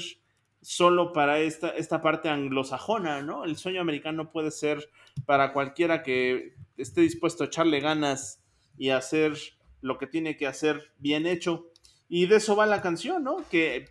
solo 0.61 1.11
para 1.11 1.39
esta, 1.39 1.69
esta 1.69 2.03
parte 2.03 2.29
anglosajona, 2.29 3.23
¿no? 3.23 3.43
El 3.43 3.55
sueño 3.57 3.81
americano 3.81 4.31
puede 4.31 4.51
ser 4.51 4.87
para 5.25 5.51
cualquiera 5.51 6.03
que 6.03 6.53
esté 6.77 7.01
dispuesto 7.01 7.43
a 7.43 7.47
echarle 7.47 7.79
ganas 7.79 8.39
y 8.77 8.89
hacer 8.91 9.33
lo 9.81 9.97
que 9.97 10.05
tiene 10.05 10.37
que 10.37 10.45
hacer 10.45 10.91
bien 10.99 11.25
hecho. 11.25 11.71
Y 12.07 12.27
de 12.27 12.35
eso 12.37 12.55
va 12.55 12.65
la 12.65 12.81
canción, 12.81 13.23
¿no? 13.23 13.37
Que, 13.49 13.89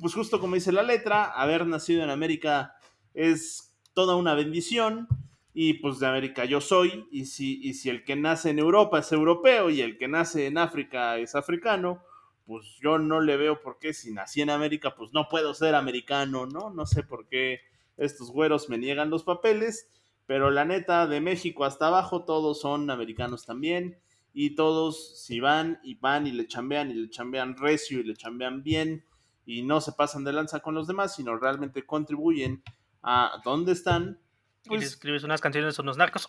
pues 0.00 0.14
justo 0.14 0.40
como 0.40 0.54
dice 0.54 0.72
la 0.72 0.82
letra, 0.82 1.24
haber 1.24 1.66
nacido 1.66 2.02
en 2.02 2.10
América 2.10 2.74
es 3.12 3.76
toda 3.92 4.16
una 4.16 4.34
bendición 4.34 5.08
y 5.52 5.74
pues 5.74 5.98
de 5.98 6.06
América 6.06 6.44
yo 6.44 6.60
soy, 6.60 7.06
y 7.10 7.26
si, 7.26 7.60
y 7.62 7.74
si 7.74 7.90
el 7.90 8.04
que 8.04 8.16
nace 8.16 8.50
en 8.50 8.58
Europa 8.58 9.00
es 9.00 9.12
europeo 9.12 9.68
y 9.68 9.82
el 9.82 9.98
que 9.98 10.08
nace 10.08 10.46
en 10.46 10.58
África 10.58 11.18
es 11.18 11.34
africano, 11.34 12.02
pues 12.46 12.78
yo 12.82 12.98
no 12.98 13.20
le 13.20 13.36
veo 13.36 13.60
por 13.60 13.78
qué 13.78 13.92
si 13.92 14.12
nací 14.12 14.40
en 14.40 14.50
América, 14.50 14.94
pues 14.94 15.12
no 15.12 15.28
puedo 15.28 15.54
ser 15.54 15.74
americano, 15.74 16.46
¿no? 16.46 16.70
No 16.70 16.86
sé 16.86 17.02
por 17.02 17.26
qué 17.28 17.60
estos 17.96 18.30
güeros 18.30 18.68
me 18.68 18.78
niegan 18.78 19.10
los 19.10 19.24
papeles, 19.24 19.88
pero 20.26 20.50
la 20.50 20.64
neta, 20.64 21.06
de 21.06 21.20
México 21.20 21.64
hasta 21.64 21.88
abajo, 21.88 22.24
todos 22.24 22.60
son 22.60 22.90
americanos 22.90 23.44
también, 23.44 23.98
y 24.32 24.54
todos 24.54 25.20
si 25.20 25.40
van 25.40 25.80
y 25.82 25.94
van 25.96 26.26
y 26.26 26.32
le 26.32 26.46
chambean 26.46 26.90
y 26.90 26.94
le 26.94 27.10
chambean 27.10 27.56
recio 27.56 28.00
y 28.00 28.04
le 28.04 28.14
chambean 28.14 28.62
bien, 28.62 29.04
y 29.44 29.62
no 29.62 29.80
se 29.80 29.92
pasan 29.92 30.24
de 30.24 30.32
lanza 30.32 30.60
con 30.60 30.74
los 30.74 30.86
demás, 30.86 31.16
sino 31.16 31.36
realmente 31.36 31.84
contribuyen 31.84 32.62
a 33.02 33.40
dónde 33.44 33.72
están, 33.72 34.20
Y 34.64 34.76
le 34.76 34.84
escribes 34.84 35.24
unas 35.24 35.40
canciones 35.40 35.78
a 35.78 35.82
unos 35.82 35.96
narcos. 35.96 36.28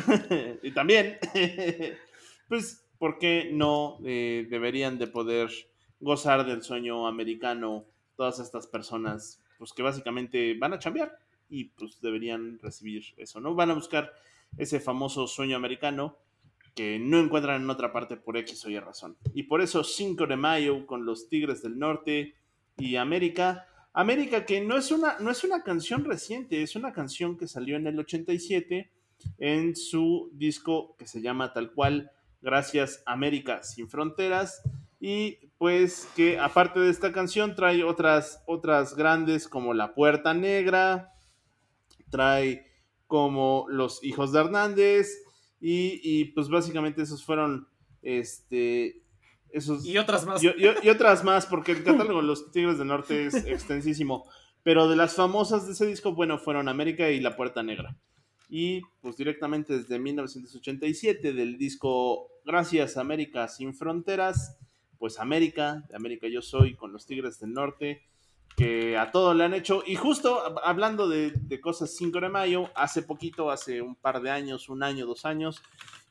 y 0.62 0.70
también, 0.70 1.18
pues, 2.48 2.86
¿por 2.98 3.18
qué 3.18 3.50
no 3.52 3.98
eh, 4.04 4.46
deberían 4.48 4.96
de 4.96 5.08
poder 5.08 5.50
gozar 6.00 6.46
del 6.46 6.62
sueño 6.62 7.06
americano 7.06 7.86
todas 8.16 8.38
estas 8.38 8.66
personas, 8.66 9.40
pues 9.58 9.72
que 9.72 9.82
básicamente 9.82 10.54
van 10.58 10.72
a 10.72 10.78
chambear 10.78 11.18
y 11.48 11.64
pues 11.64 12.00
deberían 12.00 12.58
recibir 12.60 13.04
eso, 13.16 13.40
¿no? 13.40 13.54
Van 13.54 13.70
a 13.70 13.74
buscar 13.74 14.12
ese 14.56 14.80
famoso 14.80 15.26
sueño 15.26 15.56
americano 15.56 16.16
que 16.74 16.98
no 16.98 17.20
encuentran 17.20 17.62
en 17.62 17.70
otra 17.70 17.92
parte 17.92 18.16
por 18.16 18.36
X 18.36 18.64
o 18.64 18.70
Y 18.70 18.78
razón. 18.78 19.16
Y 19.32 19.44
por 19.44 19.60
eso 19.60 19.84
5 19.84 20.26
de 20.26 20.36
mayo 20.36 20.86
con 20.86 21.06
los 21.06 21.28
Tigres 21.28 21.62
del 21.62 21.78
Norte 21.78 22.34
y 22.76 22.96
América. 22.96 23.66
América 23.92 24.44
que 24.44 24.60
no 24.60 24.76
es 24.76 24.90
una, 24.90 25.18
no 25.20 25.30
es 25.30 25.44
una 25.44 25.62
canción 25.62 26.04
reciente, 26.04 26.62
es 26.62 26.74
una 26.74 26.92
canción 26.92 27.36
que 27.36 27.46
salió 27.46 27.76
en 27.76 27.86
el 27.86 27.98
87 27.98 28.90
en 29.38 29.76
su 29.76 30.30
disco 30.32 30.96
que 30.98 31.06
se 31.06 31.22
llama 31.22 31.52
tal 31.52 31.72
cual 31.72 32.10
Gracias 32.42 33.02
América 33.06 33.62
sin 33.62 33.88
Fronteras 33.88 34.60
y 35.00 35.38
pues 35.56 36.08
que 36.14 36.38
aparte 36.38 36.80
de 36.80 36.90
esta 36.90 37.12
canción 37.12 37.54
trae 37.54 37.84
otras 37.84 38.42
otras 38.46 38.94
grandes 38.96 39.48
como 39.48 39.72
La 39.72 39.94
Puerta 39.94 40.34
Negra, 40.34 41.14
trae 42.10 42.66
como 43.06 43.64
Los 43.70 44.02
Hijos 44.04 44.32
de 44.32 44.40
Hernández 44.40 45.23
y, 45.66 46.00
y, 46.02 46.24
pues 46.26 46.48
básicamente 46.48 47.00
esos 47.02 47.24
fueron 47.24 47.66
este 48.02 49.02
esos 49.50 49.86
Y 49.86 49.96
otras 49.98 50.26
más. 50.26 50.42
y, 50.42 50.48
y- 50.48 50.52
y 50.86 50.88
otras 50.90 51.24
más, 51.24 51.46
porque 51.46 51.72
el 51.72 51.82
catálogo 51.84 52.20
de 52.20 52.26
los 52.26 52.50
Tigres 52.52 52.76
del 52.78 52.88
Norte 52.88 53.26
es 53.26 53.34
extensísimo. 53.46 54.24
Pero 54.62 54.88
de 54.88 54.96
las 54.96 55.14
famosas 55.14 55.66
de 55.66 55.72
ese 55.72 55.86
disco, 55.86 56.12
bueno, 56.14 56.38
fueron 56.38 56.68
América 56.68 57.10
y 57.10 57.20
La 57.20 57.36
Puerta 57.36 57.62
Negra. 57.62 57.96
Y 58.48 58.80
pues 59.00 59.16
directamente 59.16 59.76
desde 59.78 59.98
1987 59.98 61.32
del 61.32 61.56
disco 61.58 62.28
Gracias 62.44 62.96
América 62.98 63.48
sin 63.48 63.74
Fronteras, 63.74 64.58
pues 64.98 65.18
América, 65.18 65.84
de 65.88 65.96
América 65.96 66.28
yo 66.28 66.42
soy, 66.42 66.74
con 66.74 66.92
los 66.92 67.06
Tigres 67.06 67.38
del 67.40 67.52
Norte, 67.54 68.02
que 68.56 68.96
a 68.96 69.10
todo 69.10 69.34
le 69.34 69.44
han 69.44 69.54
hecho. 69.54 69.82
Y 69.86 69.96
justo 69.96 70.42
hab- 70.44 70.60
hablando 70.64 71.08
de, 71.08 71.32
de 71.34 71.60
cosas 71.60 71.94
5 71.96 72.20
de 72.20 72.28
mayo, 72.28 72.70
hace 72.74 73.02
poquito, 73.02 73.50
hace 73.50 73.82
un 73.82 73.96
par 73.96 74.20
de 74.22 74.30
años, 74.30 74.68
un 74.68 74.82
año, 74.82 75.06
dos 75.06 75.24
años, 75.24 75.62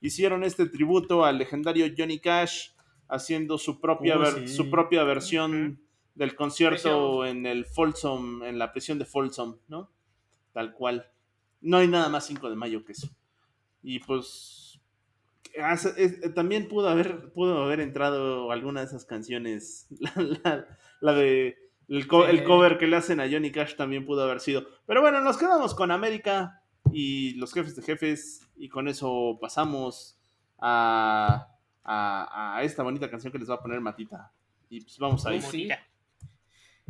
hicieron 0.02 0.44
este 0.44 0.66
tributo 0.68 1.24
al 1.26 1.38
legendario 1.38 1.86
Johnny 1.98 2.20
Cash, 2.20 2.72
haciendo 3.08 3.58
su 3.58 3.80
propia, 3.80 4.18
Uh, 4.18 4.26
sí. 4.26 4.48
su 4.50 4.70
propia 4.70 5.04
versión 5.04 5.82
del 6.16 6.36
concierto 6.36 7.26
en 7.26 7.46
el 7.46 7.66
Folsom, 7.66 8.44
en 8.44 8.60
la 8.60 8.72
prisión 8.72 9.00
de 9.00 9.06
Folsom, 9.06 9.58
¿no? 9.68 9.90
Tal 10.52 10.74
cual. 10.74 11.10
No 11.62 11.78
hay 11.78 11.88
nada 11.88 12.10
más 12.10 12.26
5 12.28 12.50
de 12.50 12.56
mayo 12.56 12.84
que 12.84 12.92
eso. 12.92 13.08
Y 13.82 14.00
pues 14.00 14.82
es- 15.98 16.34
también 16.34 16.68
pudo 16.68 16.90
haber, 16.90 17.32
pudo 17.34 17.64
haber 17.64 17.80
entrado 17.80 18.52
alguna 18.52 18.82
de 18.82 18.88
esas 18.88 19.06
canciones. 19.06 19.88
La, 20.00 20.14
la- 20.44 20.68
la 21.02 21.14
de 21.14 21.58
el, 21.98 22.08
co- 22.08 22.28
el 22.28 22.40
Sí. 22.40 22.44
cover 22.46 22.78
que 22.78 22.88
le 22.88 22.96
hacen 22.98 23.20
a 23.20 23.30
Johnny 23.30 23.52
Cash 23.52 23.76
también 23.76 24.06
pudo 24.06 24.24
haber 24.24 24.40
sido. 24.40 24.66
Pero 24.86 25.02
bueno, 25.02 25.22
nos 25.22 25.38
quedamos 25.38 25.74
con 25.76 25.92
América 25.92 26.62
y 26.92 27.34
los 27.36 27.54
jefes 27.54 27.76
de 27.76 27.82
jefes. 27.82 28.48
Y 28.56 28.70
con 28.70 28.88
eso 28.88 29.38
pasamos 29.42 30.18
a, 30.60 31.48
a, 31.84 32.56
a 32.58 32.64
esta 32.64 32.84
bonita 32.84 33.10
canción 33.10 33.32
que 33.32 33.40
les 33.40 33.50
va 33.50 33.56
a 33.56 33.62
poner 33.62 33.82
Matita. 33.82 34.32
Y 34.70 34.82
pues 34.82 34.98
vamos 34.98 35.26
ahí. 35.26 35.38
Uy, 35.38 35.42
sí. 35.42 35.70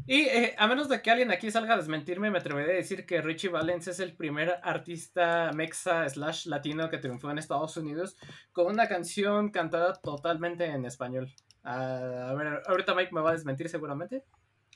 Y 0.06 0.22
eh, 0.24 0.56
a 0.58 0.68
menos 0.68 0.90
de 0.90 1.02
que 1.02 1.12
alguien 1.12 1.32
aquí 1.32 1.50
salga 1.52 1.76
a 1.76 1.78
desmentirme, 1.78 2.30
me 2.32 2.40
atreveré 2.40 2.74
a 2.74 2.76
decir 2.76 3.06
que 3.06 3.22
Richie 3.22 3.48
Valens 3.50 3.88
es 3.88 4.00
el 4.02 4.14
primer 4.16 4.60
artista 4.64 5.52
mexa 5.54 6.10
slash 6.10 6.48
latino 6.48 6.90
que 6.90 6.98
triunfó 6.98 7.32
en 7.32 7.38
Estados 7.38 7.78
Unidos 7.78 8.18
con 8.52 8.66
una 8.68 8.88
canción 8.90 9.50
cantada 9.50 9.94
totalmente 9.94 10.66
en 10.66 10.86
español. 10.86 11.32
Ah, 11.64 12.28
a 12.30 12.34
ver, 12.34 12.62
ahorita 12.68 12.94
Mike 12.96 13.14
me 13.14 13.22
va 13.22 13.30
a 13.30 13.34
desmentir 13.34 13.70
seguramente. 13.70 14.26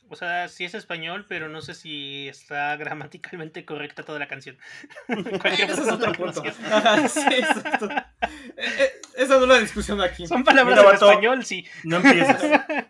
O 0.10 0.16
sea, 0.16 0.48
sí 0.48 0.64
es 0.64 0.74
español, 0.74 1.26
pero 1.28 1.50
no 1.50 1.62
sé 1.62 1.74
si 1.74 2.28
está 2.28 2.76
gramaticalmente 2.78 3.66
correcta 3.66 4.04
toda 4.04 4.20
la 4.20 4.28
canción. 4.28 4.58
Cualquier 5.08 5.70
Ese 5.70 5.82
es 5.82 5.88
otro 5.92 6.12
punto. 6.14 6.44
Ajá, 6.72 7.08
sí, 7.08 7.22
exacto. 7.38 7.90
Eh, 7.90 8.66
eh, 8.80 8.92
esa 9.18 9.36
no 9.36 9.44
es 9.44 9.50
la 9.50 9.60
discusión 9.60 10.02
aquí. 10.02 10.26
Son 10.28 10.44
palabras 10.44 10.78
Mira, 10.78 10.90
en 10.90 10.96
español, 10.96 11.46
sí. 11.46 11.66
No 11.84 11.98
empieces. 11.98 12.38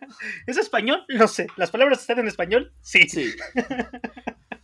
¿Es 0.47 0.57
español? 0.57 1.03
Lo 1.07 1.27
sé. 1.27 1.47
¿Las 1.55 1.71
palabras 1.71 2.01
están 2.01 2.19
en 2.19 2.27
español? 2.27 2.71
Sí. 2.81 3.07
Sí. 3.09 3.33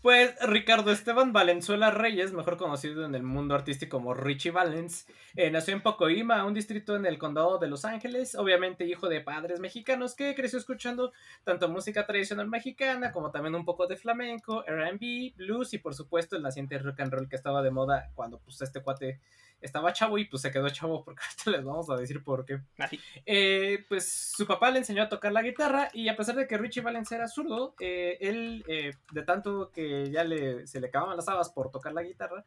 Pues 0.04 0.36
Ricardo 0.42 0.92
Esteban 0.92 1.32
Valenzuela 1.32 1.90
Reyes, 1.90 2.34
mejor 2.34 2.58
conocido 2.58 3.06
en 3.06 3.16
el 3.16 3.24
mundo 3.24 3.56
artístico 3.56 4.00
como 4.00 4.14
Richie 4.14 4.52
Valens, 4.52 5.08
eh, 5.38 5.50
nació 5.50 5.74
en 5.76 5.82
Pocoima, 5.82 6.44
un 6.44 6.54
distrito 6.54 6.98
en 6.98 7.06
el 7.06 7.18
condado 7.18 7.58
de 7.58 7.70
Los 7.70 7.86
Ángeles, 7.86 8.36
obviamente 8.36 8.86
hijo 8.86 9.08
de 9.08 9.22
padres 9.22 9.62
mexicanos 9.62 10.14
que 10.14 10.36
creció 10.36 10.60
escuchando 10.60 11.14
tanto 11.46 11.70
música 11.70 12.06
tradicional 12.06 12.50
mexicana 12.50 13.14
como 13.14 13.32
también 13.32 13.56
un 13.56 13.64
poco 13.64 13.88
de 13.88 13.96
flamenco, 13.96 14.66
R&B, 14.66 15.36
blues 15.38 15.74
y 15.74 15.78
por 15.78 15.96
supuesto 15.96 16.36
el 16.36 16.44
naciente 16.44 16.78
rock 16.80 17.00
and 17.00 17.14
roll 17.14 17.30
que 17.30 17.38
estaba 17.38 17.62
de 17.62 17.72
moda 17.72 18.12
cuando 18.14 18.40
pues 18.40 18.62
este 18.62 18.82
cuate 18.82 19.22
estaba 19.64 19.94
chavo 19.94 20.18
y 20.18 20.26
pues 20.26 20.42
se 20.44 20.52
quedó 20.52 20.70
chavo 20.70 21.04
porque 21.04 21.22
ahorita 21.30 21.52
les 21.52 21.64
vamos 21.64 21.90
a 21.90 21.96
decir 21.96 22.24
por 22.24 22.46
qué. 22.46 22.60
Así. 22.78 23.00
Eh, 23.26 23.84
pues 23.90 24.12
su 24.36 24.46
papá 24.46 24.70
le 24.72 24.80
enseñó 24.80 25.04
a 25.04 25.10
tocar 25.10 25.32
la 25.32 25.42
guitarra 25.42 25.90
y 25.94 26.10
a 26.10 26.16
pesar 26.16 26.36
de 26.36 26.48
que 26.48 26.58
Richie 26.58 26.82
Valens 26.82 27.12
era 27.12 27.28
zurdo, 27.28 27.74
eh, 27.80 28.18
él, 28.22 28.64
eh, 28.68 28.94
de 29.12 29.24
tanto 29.24 29.72
que 29.72 30.12
ya 30.12 30.24
le, 30.24 30.68
se 30.68 30.80
le 30.80 30.88
acababan 30.88 31.18
las 31.18 31.28
habas 31.28 31.50
por 31.50 31.72
tocar 31.72 31.94
la 31.94 32.04
guitarra, 32.04 32.46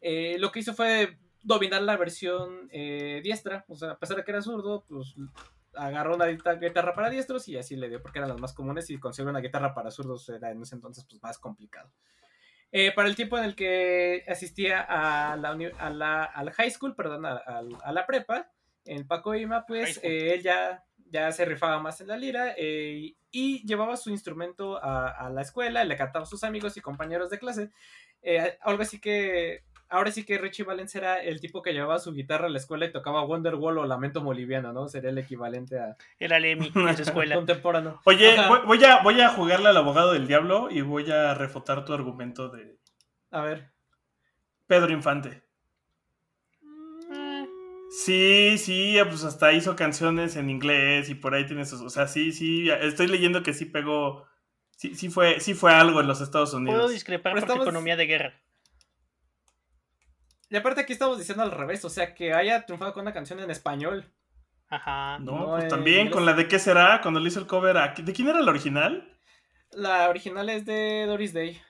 eh, 0.00 0.36
lo 0.38 0.50
que 0.50 0.60
hizo 0.60 0.74
fue 0.74 1.18
dominar 1.42 1.82
la 1.82 1.96
versión 1.96 2.68
diestra. 2.68 3.64
O 3.68 3.76
sea, 3.76 3.92
a 3.92 3.98
pesar 3.98 4.16
de 4.16 4.24
que 4.24 4.32
era 4.32 4.42
zurdo, 4.42 4.84
pues 4.88 5.14
agarró 5.74 6.14
una 6.16 6.26
guita- 6.26 6.54
guitarra 6.54 6.94
para 6.94 7.10
diestros 7.10 7.46
y 7.48 7.56
así 7.58 7.76
le 7.76 7.88
dio 7.90 8.00
porque 8.00 8.18
eran 8.18 8.30
las 8.30 8.40
más 8.40 8.52
comunes 8.54 8.88
y 8.90 8.98
conseguir 8.98 9.28
una 9.28 9.40
guitarra 9.40 9.74
para 9.74 9.90
zurdos 9.90 10.26
era 10.30 10.50
en 10.50 10.62
ese 10.62 10.74
entonces 10.74 11.04
pues 11.08 11.22
más 11.22 11.38
complicado. 11.38 11.90
Eh, 12.72 12.92
para 12.92 13.08
el 13.08 13.16
tiempo 13.16 13.38
en 13.38 13.44
el 13.44 13.54
que 13.54 14.24
asistía 14.28 14.80
a 14.80 15.36
la, 15.36 16.24
a 16.24 16.52
high 16.52 16.70
school, 16.70 16.94
perdón, 16.94 17.24
a, 17.26 17.92
la 17.92 18.06
prepa, 18.06 18.50
en 18.84 19.06
Paco 19.06 19.34
Ima, 19.34 19.64
pues 19.66 19.98
eh, 20.02 20.34
él 20.34 20.42
ya, 20.42 20.84
ya 21.10 21.32
se 21.32 21.44
rifaba 21.44 21.80
más 21.80 22.00
en 22.00 22.08
la 22.08 22.16
lira 22.16 22.54
eh, 22.56 23.14
y 23.30 23.66
llevaba 23.66 23.96
su 23.96 24.10
instrumento 24.10 24.82
a, 24.82 25.08
a 25.08 25.30
la 25.30 25.42
escuela, 25.42 25.84
le 25.84 25.96
cantaba 25.96 26.24
a 26.24 26.26
sus 26.26 26.44
amigos 26.44 26.76
y 26.76 26.80
compañeros 26.80 27.30
de 27.30 27.38
clase. 27.38 27.70
Eh, 28.22 28.58
algo 28.62 28.82
así 28.82 29.00
que, 29.00 29.62
ahora 29.88 30.10
sí 30.10 30.24
que 30.24 30.38
Richie 30.38 30.64
Valens 30.64 30.94
era 30.94 31.22
el 31.22 31.40
tipo 31.40 31.62
que 31.62 31.72
llevaba 31.72 31.98
su 31.98 32.12
guitarra 32.12 32.46
a 32.46 32.50
la 32.50 32.58
escuela 32.58 32.86
y 32.86 32.92
tocaba 32.92 33.24
Wonderwall 33.24 33.78
o 33.78 33.86
Lamento 33.86 34.20
Boliviano, 34.20 34.72
¿no? 34.72 34.88
Sería 34.88 35.10
el 35.10 35.18
equivalente 35.18 35.78
a 35.78 35.96
Era 36.18 36.38
Lemmy 36.38 36.72
en 36.74 36.96
su 36.96 37.02
escuela. 37.02 37.34
contemporáneo. 37.36 38.00
Oye, 38.04 38.32
Ajá. 38.38 38.48
voy, 38.48 38.60
voy 38.66 38.84
a, 38.84 39.02
voy 39.02 39.20
a 39.20 39.28
jugarle 39.30 39.68
al 39.68 39.76
abogado 39.76 40.12
del 40.12 40.26
diablo 40.26 40.68
y 40.70 40.80
voy 40.80 41.10
a 41.10 41.34
refutar 41.34 41.84
tu 41.84 41.92
argumento 41.92 42.48
de 42.48 42.76
A 43.30 43.40
ver. 43.42 43.70
Pedro 44.66 44.90
Infante. 44.92 45.42
Eh, 47.12 47.46
Sí, 47.88 48.58
sí, 48.58 48.96
pues 49.08 49.22
hasta 49.24 49.52
hizo 49.52 49.76
canciones 49.76 50.36
en 50.36 50.50
inglés 50.50 51.08
y 51.08 51.14
por 51.14 51.34
ahí 51.34 51.46
tienes, 51.46 51.72
o 51.72 51.88
sea, 51.88 52.08
sí, 52.08 52.32
sí, 52.32 52.68
estoy 52.68 53.06
leyendo 53.06 53.42
que 53.44 53.54
sí 53.54 53.64
pegó, 53.64 54.26
sí, 54.76 54.94
sí 54.96 55.08
fue, 55.08 55.38
sí 55.40 55.54
fue 55.54 55.72
algo 55.72 56.00
en 56.00 56.08
los 56.08 56.20
Estados 56.20 56.50
Puedo 56.50 56.62
Unidos. 56.62 56.90
discrepar 56.90 57.32
Pero 57.34 57.46
por 57.46 57.48
su 57.48 57.52
estamos- 57.54 57.66
economía 57.68 57.96
de 57.96 58.06
guerra. 58.06 58.34
Y 60.48 60.56
aparte 60.56 60.80
aquí 60.82 60.92
estamos 60.92 61.18
diciendo 61.18 61.42
al 61.42 61.50
revés, 61.50 61.84
o 61.84 61.90
sea, 61.90 62.14
que 62.14 62.32
haya 62.32 62.64
triunfado 62.66 62.92
con 62.92 63.02
una 63.02 63.12
canción 63.12 63.40
en 63.40 63.50
español. 63.50 64.04
Ajá. 64.68 65.18
No, 65.18 65.38
No, 65.38 65.46
pues 65.52 65.64
en 65.64 65.70
también 65.70 65.98
inglés. 66.02 66.14
con 66.14 66.24
la 66.26 66.32
de 66.34 66.48
qué 66.48 66.58
será, 66.58 67.00
cuando 67.02 67.20
le 67.20 67.28
hizo 67.28 67.40
el 67.40 67.46
cover 67.46 67.76
a, 67.76 67.88
¿de 67.94 68.12
quién 68.12 68.28
era 68.28 68.40
la 68.40 68.50
original? 68.50 69.18
La 69.72 70.08
original 70.08 70.48
es 70.48 70.64
de 70.64 71.04
Doris 71.06 71.32
Day. 71.32 71.60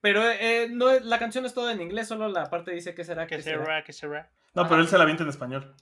Pero 0.00 0.22
eh, 0.30 0.68
no, 0.70 0.98
la 1.00 1.18
canción 1.18 1.44
es 1.44 1.54
toda 1.54 1.72
en 1.72 1.80
inglés, 1.80 2.06
solo 2.08 2.28
la 2.28 2.48
parte 2.48 2.70
dice 2.72 2.94
que 2.94 3.04
será, 3.04 3.26
Que 3.26 3.36
que 3.36 3.42
será. 3.42 3.64
será, 3.64 3.84
que 3.84 3.92
será. 3.92 4.30
No, 4.54 4.62
Ajá. 4.62 4.68
pero 4.70 4.80
él 4.82 4.88
se 4.88 4.96
la 4.96 5.02
avienta 5.02 5.24
en 5.24 5.28
español. 5.30 5.74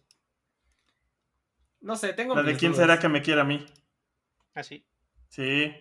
No 1.80 1.96
sé, 1.96 2.12
tengo 2.14 2.34
La 2.34 2.42
de 2.42 2.56
quién 2.56 2.72
dudas. 2.72 2.84
será 2.86 2.98
que 2.98 3.08
me 3.08 3.22
quiera 3.22 3.42
a 3.42 3.44
mí. 3.44 3.64
Así. 4.54 4.86
Sí. 5.28 5.72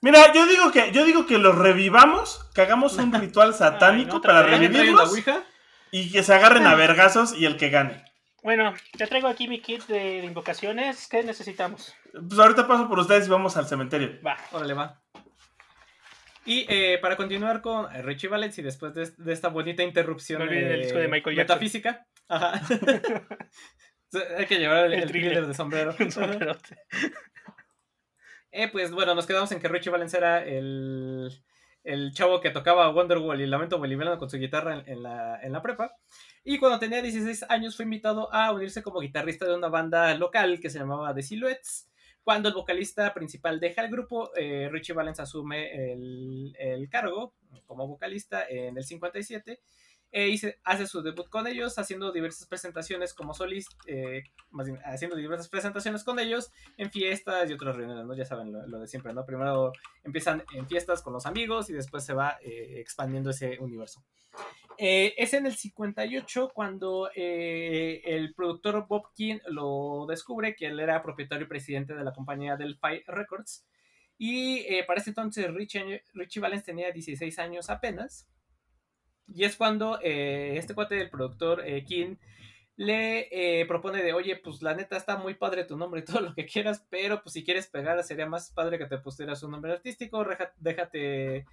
Mira, 0.00 0.32
yo 0.32 0.46
digo 0.46 0.70
que, 0.70 0.92
yo 0.92 1.04
digo 1.04 1.26
que 1.26 1.38
los 1.38 1.56
revivamos, 1.56 2.48
que 2.54 2.60
hagamos 2.62 2.96
un 2.96 3.12
ritual 3.20 3.54
satánico 3.54 4.20
para 4.20 4.42
vez. 4.42 4.54
¿Alguien 4.54 4.72
trae 4.72 4.90
una 4.90 5.04
revivirlos 5.04 5.44
y 5.90 6.12
que 6.12 6.22
se 6.22 6.34
agarren 6.34 6.66
a 6.66 6.74
vergazos 6.74 7.34
y 7.34 7.46
el 7.46 7.56
que 7.56 7.70
gane. 7.70 8.04
Bueno, 8.42 8.74
te 8.96 9.06
traigo 9.06 9.26
aquí 9.26 9.48
mi 9.48 9.60
kit 9.60 9.84
de, 9.86 10.20
de 10.20 10.24
invocaciones. 10.24 11.08
¿Qué 11.08 11.22
necesitamos? 11.22 11.94
Pues 12.12 12.38
ahorita 12.38 12.68
paso 12.68 12.88
por 12.88 12.98
ustedes 12.98 13.26
y 13.26 13.30
vamos 13.30 13.56
al 13.56 13.66
cementerio. 13.66 14.18
Va. 14.24 14.36
Órale, 14.52 14.74
va. 14.74 15.00
Y 16.44 16.64
eh, 16.68 16.98
para 17.02 17.16
continuar 17.16 17.60
con 17.60 17.88
Richie 18.04 18.28
Valens 18.28 18.56
y 18.58 18.62
después 18.62 18.94
de, 18.94 19.10
de 19.18 19.32
esta 19.32 19.48
bonita 19.48 19.82
interrupción 19.82 20.38
No 20.38 20.44
olviden 20.46 20.72
el 20.72 20.82
disco 20.82 20.98
de 20.98 21.08
Michael 21.08 21.36
Jackson. 21.36 21.54
metafísica. 21.56 22.06
Ajá. 22.28 22.60
Hay 24.38 24.46
que 24.46 24.58
llevar 24.58 24.86
el, 24.86 24.94
El 24.94 25.02
el 25.02 25.08
thriller. 25.10 25.30
thriller 25.32 25.46
de 25.46 25.54
sombrero. 25.54 25.94
Un 25.98 26.10
sombrerote. 26.12 26.78
Eh, 28.50 28.68
pues 28.68 28.90
bueno, 28.92 29.14
nos 29.14 29.26
quedamos 29.26 29.52
en 29.52 29.60
que 29.60 29.68
Richie 29.68 29.90
Valens 29.90 30.14
era 30.14 30.44
el, 30.44 31.30
el 31.84 32.12
chavo 32.12 32.40
que 32.40 32.50
tocaba 32.50 32.88
Wonderwall 32.90 33.40
y 33.40 33.46
Lamento 33.46 33.78
Boliviano 33.78 34.18
con 34.18 34.30
su 34.30 34.38
guitarra 34.38 34.80
en, 34.80 34.88
en 34.88 35.02
la, 35.02 35.40
en 35.42 35.52
la 35.52 35.62
prepa. 35.62 35.96
Y 36.44 36.58
cuando 36.58 36.78
tenía 36.78 37.02
16 37.02 37.44
años 37.50 37.76
fue 37.76 37.84
invitado 37.84 38.32
a 38.32 38.52
unirse 38.52 38.82
como 38.82 39.00
guitarrista 39.00 39.46
de 39.46 39.54
una 39.54 39.68
banda 39.68 40.14
local 40.14 40.60
que 40.60 40.70
se 40.70 40.78
llamaba 40.78 41.14
The 41.14 41.22
Silhouettes. 41.22 41.88
Cuando 42.22 42.48
el 42.48 42.54
vocalista 42.54 43.14
principal 43.14 43.58
deja 43.60 43.82
el 43.82 43.90
grupo, 43.90 44.30
eh, 44.36 44.68
Richie 44.70 44.94
Valens 44.94 45.20
asume 45.20 45.92
el, 45.92 46.54
el 46.58 46.88
cargo 46.90 47.34
como 47.66 47.86
vocalista 47.86 48.46
en 48.48 48.76
el 48.76 48.84
57 48.84 49.60
eh, 50.12 50.28
y 50.28 50.38
se- 50.38 50.58
hace 50.64 50.86
su 50.86 51.02
debut 51.02 51.28
con 51.28 51.46
ellos, 51.46 51.78
haciendo 51.78 52.12
diversas 52.12 52.46
presentaciones 52.48 53.14
como 53.14 53.34
solista, 53.34 53.74
eh, 53.86 54.22
más 54.50 54.66
bien, 54.66 54.78
haciendo 54.84 55.16
diversas 55.16 55.48
presentaciones 55.48 56.04
con 56.04 56.18
ellos 56.18 56.50
en 56.76 56.90
fiestas 56.90 57.50
y 57.50 57.52
otras 57.52 57.76
reuniones, 57.76 58.06
¿no? 58.06 58.14
Ya 58.14 58.24
saben 58.24 58.52
lo, 58.52 58.66
lo 58.66 58.80
de 58.80 58.86
siempre, 58.86 59.12
¿no? 59.12 59.24
Primero 59.26 59.72
empiezan 60.04 60.42
en 60.54 60.66
fiestas 60.66 61.02
con 61.02 61.12
los 61.12 61.26
amigos 61.26 61.68
y 61.70 61.74
después 61.74 62.04
se 62.04 62.14
va 62.14 62.38
eh, 62.42 62.80
expandiendo 62.80 63.30
ese 63.30 63.58
universo. 63.60 64.02
Eh, 64.80 65.14
es 65.18 65.34
en 65.34 65.44
el 65.46 65.56
58 65.56 66.50
cuando 66.54 67.10
eh, 67.14 68.00
el 68.04 68.32
productor 68.34 68.86
Bob 68.86 69.12
King 69.14 69.38
lo 69.48 70.06
descubre, 70.08 70.54
que 70.54 70.66
él 70.66 70.78
era 70.78 71.02
propietario 71.02 71.46
y 71.46 71.48
presidente 71.48 71.94
de 71.94 72.04
la 72.04 72.12
compañía 72.12 72.56
Delphi 72.56 73.02
Records. 73.06 73.66
Y 74.16 74.60
eh, 74.72 74.84
para 74.86 75.00
ese 75.00 75.10
entonces 75.10 75.52
Richie, 75.52 76.02
Richie 76.14 76.40
Valens 76.40 76.64
tenía 76.64 76.92
16 76.92 77.38
años 77.40 77.70
apenas. 77.70 78.28
Y 79.28 79.44
es 79.44 79.56
cuando 79.56 79.98
eh, 80.02 80.56
este 80.56 80.74
cuate 80.74 80.94
del 80.96 81.10
productor 81.10 81.62
eh, 81.66 81.84
King 81.84 82.16
le 82.76 83.60
eh, 83.62 83.66
propone 83.66 84.02
de, 84.02 84.12
oye, 84.14 84.36
pues 84.36 84.62
la 84.62 84.74
neta 84.74 84.96
está 84.96 85.16
muy 85.18 85.34
padre 85.34 85.64
tu 85.64 85.76
nombre 85.76 86.00
y 86.00 86.04
todo 86.06 86.20
lo 86.20 86.34
que 86.34 86.46
quieras, 86.46 86.86
pero 86.90 87.22
pues 87.22 87.34
si 87.34 87.44
quieres 87.44 87.66
pegar 87.68 88.02
sería 88.04 88.26
más 88.26 88.52
padre 88.52 88.78
que 88.78 88.86
te 88.86 88.98
pusieras 88.98 89.42
un 89.42 89.52
nombre 89.52 89.72
artístico, 89.72 90.24
reja- 90.24 90.52
déjate, 90.58 91.46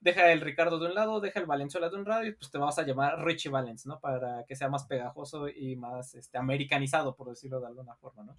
deja 0.00 0.32
el 0.32 0.40
Ricardo 0.42 0.78
de 0.78 0.86
un 0.88 0.94
lado, 0.94 1.20
deja 1.20 1.40
el 1.40 1.46
Valenzuela 1.46 1.90
de 1.90 1.96
un 1.96 2.04
lado 2.04 2.24
y 2.26 2.32
pues 2.34 2.50
te 2.50 2.58
vas 2.58 2.78
a 2.78 2.84
llamar 2.86 3.24
Richie 3.24 3.50
Valens, 3.50 3.86
¿no? 3.86 4.00
Para 4.00 4.44
que 4.46 4.56
sea 4.56 4.68
más 4.70 4.86
pegajoso 4.86 5.48
y 5.48 5.76
más 5.76 6.14
este, 6.14 6.38
americanizado, 6.38 7.16
por 7.16 7.28
decirlo 7.30 7.60
de 7.60 7.68
alguna 7.68 7.96
forma, 7.96 8.24
¿no? 8.24 8.36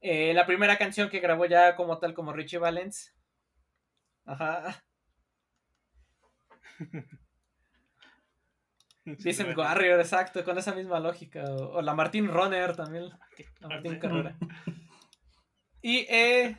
Eh, 0.00 0.34
la 0.34 0.46
primera 0.46 0.78
canción 0.78 1.10
que 1.10 1.20
grabó 1.20 1.46
ya 1.46 1.76
como 1.76 1.98
tal 1.98 2.14
como 2.14 2.32
Richie 2.32 2.58
Valens. 2.58 3.14
Ajá. 4.26 4.84
Vincent 9.24 9.56
Warrior, 9.56 10.00
exacto, 10.00 10.44
con 10.44 10.58
esa 10.58 10.74
misma 10.74 11.00
lógica. 11.00 11.44
O, 11.44 11.78
o 11.78 11.82
la 11.82 11.94
Martín 11.94 12.28
Runner 12.28 12.74
también. 12.74 13.08
La 13.60 13.68
Martín. 13.68 13.98
Carrera. 13.98 14.36
Y 15.80 15.98
eh, 16.08 16.58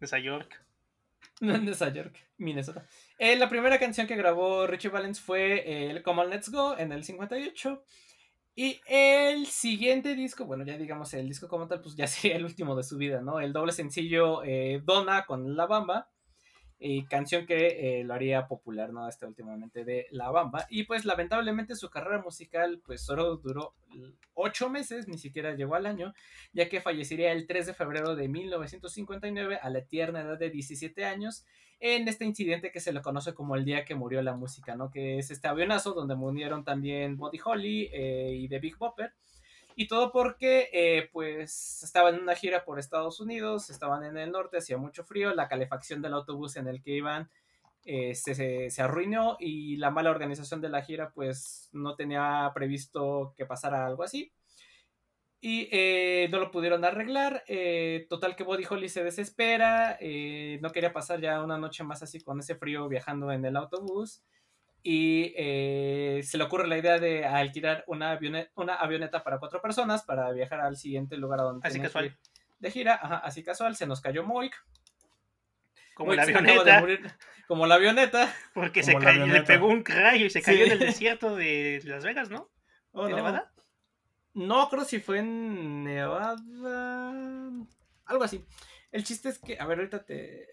Esa 0.00 0.18
York. 0.18 0.56
No 1.40 1.54
en 1.54 1.64
Nueva 1.64 1.88
York, 1.88 2.18
Minnesota. 2.36 2.86
Eh, 3.18 3.34
la 3.34 3.48
primera 3.48 3.78
canción 3.78 4.06
que 4.06 4.14
grabó 4.14 4.66
Richie 4.66 4.90
Valens 4.90 5.20
fue 5.20 5.66
eh, 5.66 5.90
el 5.90 6.02
Come 6.02 6.20
On 6.20 6.28
Let's 6.28 6.50
Go 6.50 6.76
en 6.76 6.92
el 6.92 7.02
58. 7.02 7.82
Y 8.54 8.78
el 8.86 9.46
siguiente 9.46 10.14
disco, 10.14 10.44
bueno, 10.44 10.66
ya 10.66 10.76
digamos 10.76 11.14
el 11.14 11.26
disco 11.26 11.48
como 11.48 11.66
tal, 11.66 11.80
pues 11.80 11.96
ya 11.96 12.06
sería 12.06 12.36
el 12.36 12.44
último 12.44 12.76
de 12.76 12.82
su 12.82 12.98
vida, 12.98 13.22
¿no? 13.22 13.40
El 13.40 13.54
doble 13.54 13.72
sencillo 13.72 14.44
eh, 14.44 14.82
Donna 14.84 15.24
con 15.24 15.56
La 15.56 15.64
Bamba. 15.64 16.10
Y 16.82 17.04
canción 17.04 17.44
que 17.44 18.00
eh, 18.00 18.04
lo 18.04 18.14
haría 18.14 18.48
popular, 18.48 18.90
¿no? 18.90 19.06
Este 19.06 19.26
últimamente 19.26 19.84
de 19.84 20.06
La 20.10 20.30
Bamba. 20.30 20.66
Y 20.70 20.84
pues 20.84 21.04
lamentablemente 21.04 21.76
su 21.76 21.90
carrera 21.90 22.22
musical 22.22 22.80
pues 22.84 23.04
solo 23.04 23.36
duró 23.36 23.74
ocho 24.32 24.70
meses, 24.70 25.06
ni 25.06 25.18
siquiera 25.18 25.54
llegó 25.54 25.74
al 25.74 25.84
año 25.84 26.14
ya 26.52 26.68
que 26.68 26.80
fallecería 26.80 27.32
el 27.32 27.46
3 27.46 27.66
de 27.66 27.74
febrero 27.74 28.16
de 28.16 28.28
1959 28.28 29.58
a 29.60 29.70
la 29.70 29.82
tierna 29.82 30.22
edad 30.22 30.38
de 30.38 30.50
17 30.50 31.04
años 31.04 31.44
en 31.80 32.06
este 32.08 32.24
incidente 32.24 32.70
que 32.70 32.80
se 32.80 32.92
le 32.92 33.00
conoce 33.00 33.34
como 33.34 33.56
el 33.56 33.64
día 33.64 33.84
que 33.84 33.94
murió 33.94 34.20
la 34.22 34.36
música, 34.36 34.76
¿no? 34.76 34.90
Que 34.90 35.18
es 35.18 35.30
este 35.30 35.48
avionazo 35.48 35.92
donde 35.92 36.14
murieron 36.14 36.62
también 36.62 37.16
Buddy 37.16 37.40
Holly 37.42 37.90
eh, 37.92 38.34
y 38.36 38.48
The 38.48 38.58
Big 38.58 38.76
Bopper. 38.76 39.14
Y 39.80 39.88
todo 39.88 40.12
porque, 40.12 40.68
eh, 40.74 41.08
pues, 41.10 41.82
estaban 41.82 42.14
en 42.16 42.20
una 42.22 42.34
gira 42.36 42.64
por 42.66 42.78
Estados 42.78 43.18
Unidos, 43.18 43.70
estaban 43.70 44.04
en 44.04 44.18
el 44.18 44.30
norte, 44.30 44.58
hacía 44.58 44.76
mucho 44.76 45.04
frío, 45.04 45.34
la 45.34 45.48
calefacción 45.48 46.02
del 46.02 46.12
autobús 46.12 46.56
en 46.56 46.68
el 46.68 46.82
que 46.82 46.90
iban 46.92 47.30
eh, 47.84 48.14
se, 48.14 48.34
se, 48.34 48.70
se 48.70 48.82
arruinó 48.82 49.36
y 49.40 49.76
la 49.78 49.90
mala 49.90 50.10
organización 50.10 50.60
de 50.60 50.68
la 50.70 50.82
gira, 50.82 51.12
pues, 51.14 51.70
no 51.72 51.96
tenía 51.96 52.50
previsto 52.54 53.34
que 53.38 53.46
pasara 53.46 53.86
algo 53.86 54.02
así. 54.02 54.32
Y 55.42 55.68
eh, 55.72 56.28
no 56.30 56.38
lo 56.38 56.50
pudieron 56.50 56.84
arreglar. 56.84 57.42
eh, 57.48 58.06
total 58.10 58.36
que 58.36 58.44
Body 58.44 58.64
Holly 58.68 58.88
se 58.88 59.02
desespera. 59.04 59.96
eh, 60.00 60.58
no 60.62 60.70
quería 60.70 60.92
pasar 60.92 61.20
ya 61.20 61.42
una 61.42 61.56
noche 61.58 61.82
más 61.84 62.02
así 62.02 62.20
con 62.20 62.40
ese 62.40 62.56
frío 62.56 62.88
viajando 62.88 63.32
en 63.32 63.44
el 63.46 63.56
autobús. 63.56 64.22
Y 64.82 65.34
eh, 65.36 66.20
se 66.24 66.38
le 66.38 66.44
ocurre 66.44 66.66
la 66.66 66.78
idea 66.78 66.98
de 66.98 67.24
alquilar 67.26 67.84
una, 67.86 68.12
avione- 68.18 68.50
una 68.54 68.74
avioneta 68.76 69.22
para 69.22 69.38
cuatro 69.38 69.60
personas 69.60 70.02
para 70.04 70.30
viajar 70.32 70.60
al 70.60 70.76
siguiente 70.76 71.16
lugar 71.18 71.40
a 71.40 71.42
donde 71.44 71.68
Así 71.68 71.78
casual. 71.80 72.16
de 72.58 72.70
gira. 72.70 72.94
Ajá, 73.02 73.16
así 73.18 73.42
casual. 73.44 73.76
Se 73.76 73.86
nos 73.86 74.00
cayó 74.00 74.24
Moik. 74.24 74.54
Como 75.94 76.08
Moik 76.08 76.16
la 76.16 76.22
avioneta, 76.22 76.80
morir, 76.80 77.12
como 77.46 77.66
la 77.66 77.74
avioneta. 77.74 78.34
porque 78.54 78.82
se 78.82 78.92
Como 78.92 79.04
cayó, 79.04 79.18
le 79.18 79.22
avioneta. 79.24 79.46
pegó 79.46 79.66
un 79.68 79.84
rayo 79.84 80.24
y 80.26 80.30
se 80.30 80.40
cayó 80.40 80.64
Sí. 80.64 80.70
en 80.70 80.72
el 80.72 80.78
desierto 81.02 81.36
de 81.36 81.80
Las 81.84 82.04
Vegas, 82.04 82.30
¿no? 82.30 82.48
Oh, 82.92 83.04
¿En 83.04 83.10
no. 83.10 83.16
Nevada? 83.16 83.52
No 84.32 84.68
creo 84.70 84.84
si 84.84 84.98
fue 85.00 85.18
en 85.18 85.84
Nevada. 85.84 86.36
Algo 88.06 88.24
así. 88.24 88.44
El 88.92 89.04
chiste 89.04 89.28
es 89.28 89.38
que. 89.38 89.58
A 89.60 89.66
ver, 89.66 89.78
ahorita 89.78 90.04
te. 90.04 90.48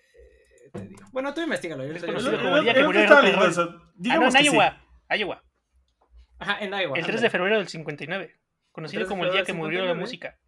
Te 0.71 0.87
digo. 0.87 1.05
Bueno, 1.11 1.33
tú 1.33 1.41
investigalo. 1.41 1.85
yo 1.85 1.99
sigo. 1.99 2.37
como 2.37 2.57
el 2.57 2.63
día 2.63 2.73
que 2.73 2.79
lo 2.81 2.85
murió 2.87 3.07
rock 3.07 3.23
and 3.23 3.35
roll. 3.35 3.81
Ah, 4.09 4.17
no, 4.17 4.25
en 4.25 4.31
sí. 4.31 4.45
Iowa. 5.09 5.43
Ajá, 6.39 6.59
en 6.59 6.71
Iowa. 6.71 6.97
El 6.97 7.05
3 7.05 7.21
de 7.21 7.29
febrero 7.29 7.57
del 7.57 7.67
59. 7.67 8.35
Conocido 8.71 8.99
3 8.99 9.07
de 9.07 9.09
como 9.09 9.25
el 9.25 9.31
día 9.31 9.43
que 9.43 9.53
murió 9.53 9.79
la 9.79 9.93
59. 9.93 9.99
música. 9.99 10.39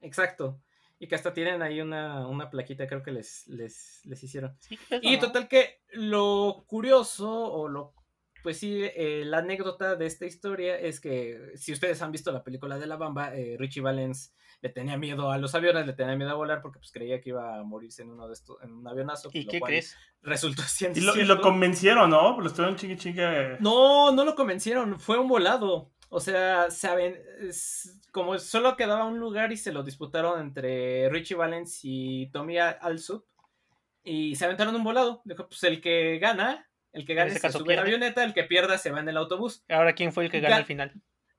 Exacto. 0.00 0.60
Y 0.98 1.06
que 1.06 1.14
hasta 1.14 1.32
tienen 1.32 1.62
ahí 1.62 1.80
una, 1.80 2.26
una 2.26 2.50
plaquita, 2.50 2.86
creo 2.86 3.02
que 3.02 3.12
les, 3.12 3.46
les, 3.46 4.00
les 4.04 4.22
hicieron. 4.22 4.56
Sí, 4.58 4.78
Y 5.00 5.18
total 5.18 5.48
que 5.48 5.80
lo 5.92 6.64
curioso 6.66 7.30
o 7.30 7.68
lo 7.68 7.94
pues 8.42 8.58
sí, 8.58 8.82
eh, 8.82 9.22
la 9.24 9.38
anécdota 9.38 9.96
de 9.96 10.06
esta 10.06 10.26
historia 10.26 10.78
es 10.78 11.00
que 11.00 11.52
si 11.56 11.72
ustedes 11.72 12.00
han 12.02 12.12
visto 12.12 12.32
la 12.32 12.42
película 12.44 12.78
de 12.78 12.86
La 12.86 12.96
Bamba, 12.96 13.34
eh, 13.34 13.56
Richie 13.58 13.80
Valens 13.82 14.34
le 14.62 14.68
tenía 14.68 14.96
miedo 14.98 15.30
a 15.30 15.38
los 15.38 15.54
aviones, 15.54 15.86
le 15.86 15.94
tenía 15.94 16.16
miedo 16.16 16.30
a 16.30 16.34
volar 16.34 16.60
porque 16.60 16.78
pues 16.78 16.92
creía 16.92 17.20
que 17.20 17.30
iba 17.30 17.58
a 17.58 17.62
morirse 17.62 18.02
en 18.02 18.10
uno 18.10 18.26
de 18.26 18.34
estos, 18.34 18.62
en 18.62 18.72
un 18.72 18.86
avionazo. 18.86 19.30
¿Y 19.32 19.44
lo 19.44 19.50
qué 19.52 19.58
cual 19.60 19.70
crees? 19.70 19.96
Resultó 20.22 20.62
siendo 20.62 20.98
Y 20.98 21.02
lo, 21.02 21.16
y 21.16 21.24
lo 21.24 21.40
convencieron, 21.40 22.10
¿no? 22.10 22.38
Lo 22.40 22.46
estuvieron 22.46 22.76
chingue 22.76 22.96
chingue. 22.96 23.56
No, 23.60 24.12
no 24.12 24.24
lo 24.24 24.34
convencieron, 24.34 25.00
fue 25.00 25.18
un 25.18 25.28
volado. 25.28 25.90
O 26.12 26.20
sea, 26.20 26.70
saben, 26.70 27.16
es- 27.40 28.00
como 28.12 28.38
solo 28.38 28.76
quedaba 28.76 29.04
un 29.06 29.18
lugar 29.20 29.52
y 29.52 29.56
se 29.56 29.72
lo 29.72 29.82
disputaron 29.84 30.40
entre 30.40 31.08
Richie 31.08 31.36
Valens 31.36 31.80
y 31.84 32.28
Tommy 32.32 32.58
Alsup 32.58 33.24
y 34.02 34.34
se 34.34 34.44
aventaron 34.44 34.74
un 34.74 34.84
volado. 34.84 35.22
Dijo, 35.24 35.46
pues 35.48 35.62
el 35.64 35.80
que 35.80 36.18
gana, 36.18 36.68
el 36.92 37.04
que 37.06 37.14
gane 37.14 37.30
se 37.30 37.40
caso 37.40 37.58
sube 37.58 37.74
la 37.76 37.82
avioneta, 37.82 38.24
el 38.24 38.34
que 38.34 38.44
pierda 38.44 38.78
se 38.78 38.90
va 38.90 39.00
en 39.00 39.08
el 39.08 39.16
autobús. 39.16 39.64
Ahora, 39.68 39.94
¿quién 39.94 40.12
fue 40.12 40.24
el 40.24 40.30
que 40.30 40.40
gana 40.40 40.56
Ga- 40.56 40.58
al 40.60 40.64
final? 40.66 40.92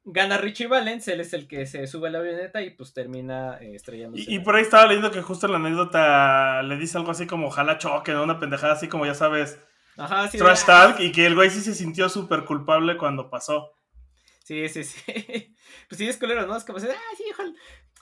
Gana 0.03 0.37
Richie 0.37 0.65
Valens, 0.67 1.07
él 1.09 1.19
es 1.21 1.31
el 1.33 1.47
que 1.47 1.67
se 1.67 1.85
sube 1.85 2.07
a 2.07 2.11
la 2.11 2.19
avioneta 2.19 2.61
y 2.63 2.71
pues 2.71 2.91
termina 2.93 3.57
eh, 3.61 3.75
estrellándose. 3.75 4.23
Y, 4.31 4.35
y 4.35 4.39
por 4.39 4.55
ahí 4.55 4.63
estaba 4.63 4.87
leyendo 4.87 5.11
que 5.11 5.21
justo 5.21 5.45
en 5.45 5.51
la 5.51 5.59
anécdota 5.59 6.63
le 6.63 6.75
dice 6.77 6.97
algo 6.97 7.11
así 7.11 7.27
como 7.27 7.47
ojalá 7.47 7.77
choque, 7.77 8.11
¿no? 8.13 8.23
Una 8.23 8.39
pendejada 8.39 8.73
así 8.73 8.87
como 8.87 9.05
ya 9.05 9.13
sabes, 9.13 9.59
Ajá, 9.97 10.27
sí. 10.27 10.39
trash 10.39 10.65
talk, 10.65 10.99
y 10.99 11.11
que 11.11 11.27
el 11.27 11.35
güey 11.35 11.49
sí 11.51 11.61
se 11.61 11.75
sintió 11.75 12.09
súper 12.09 12.45
culpable 12.45 12.97
cuando 12.97 13.29
pasó. 13.29 13.73
Sí, 14.43 14.67
sí, 14.69 14.83
sí. 14.83 15.01
Pues 15.87 15.99
sí, 15.99 16.07
es 16.07 16.17
culero, 16.17 16.47
¿no? 16.47 16.55
Es 16.55 16.63
como, 16.63 16.79
decir, 16.79 16.95
ah, 16.97 17.15
sí, 17.17 17.23
ojalá. 17.33 17.53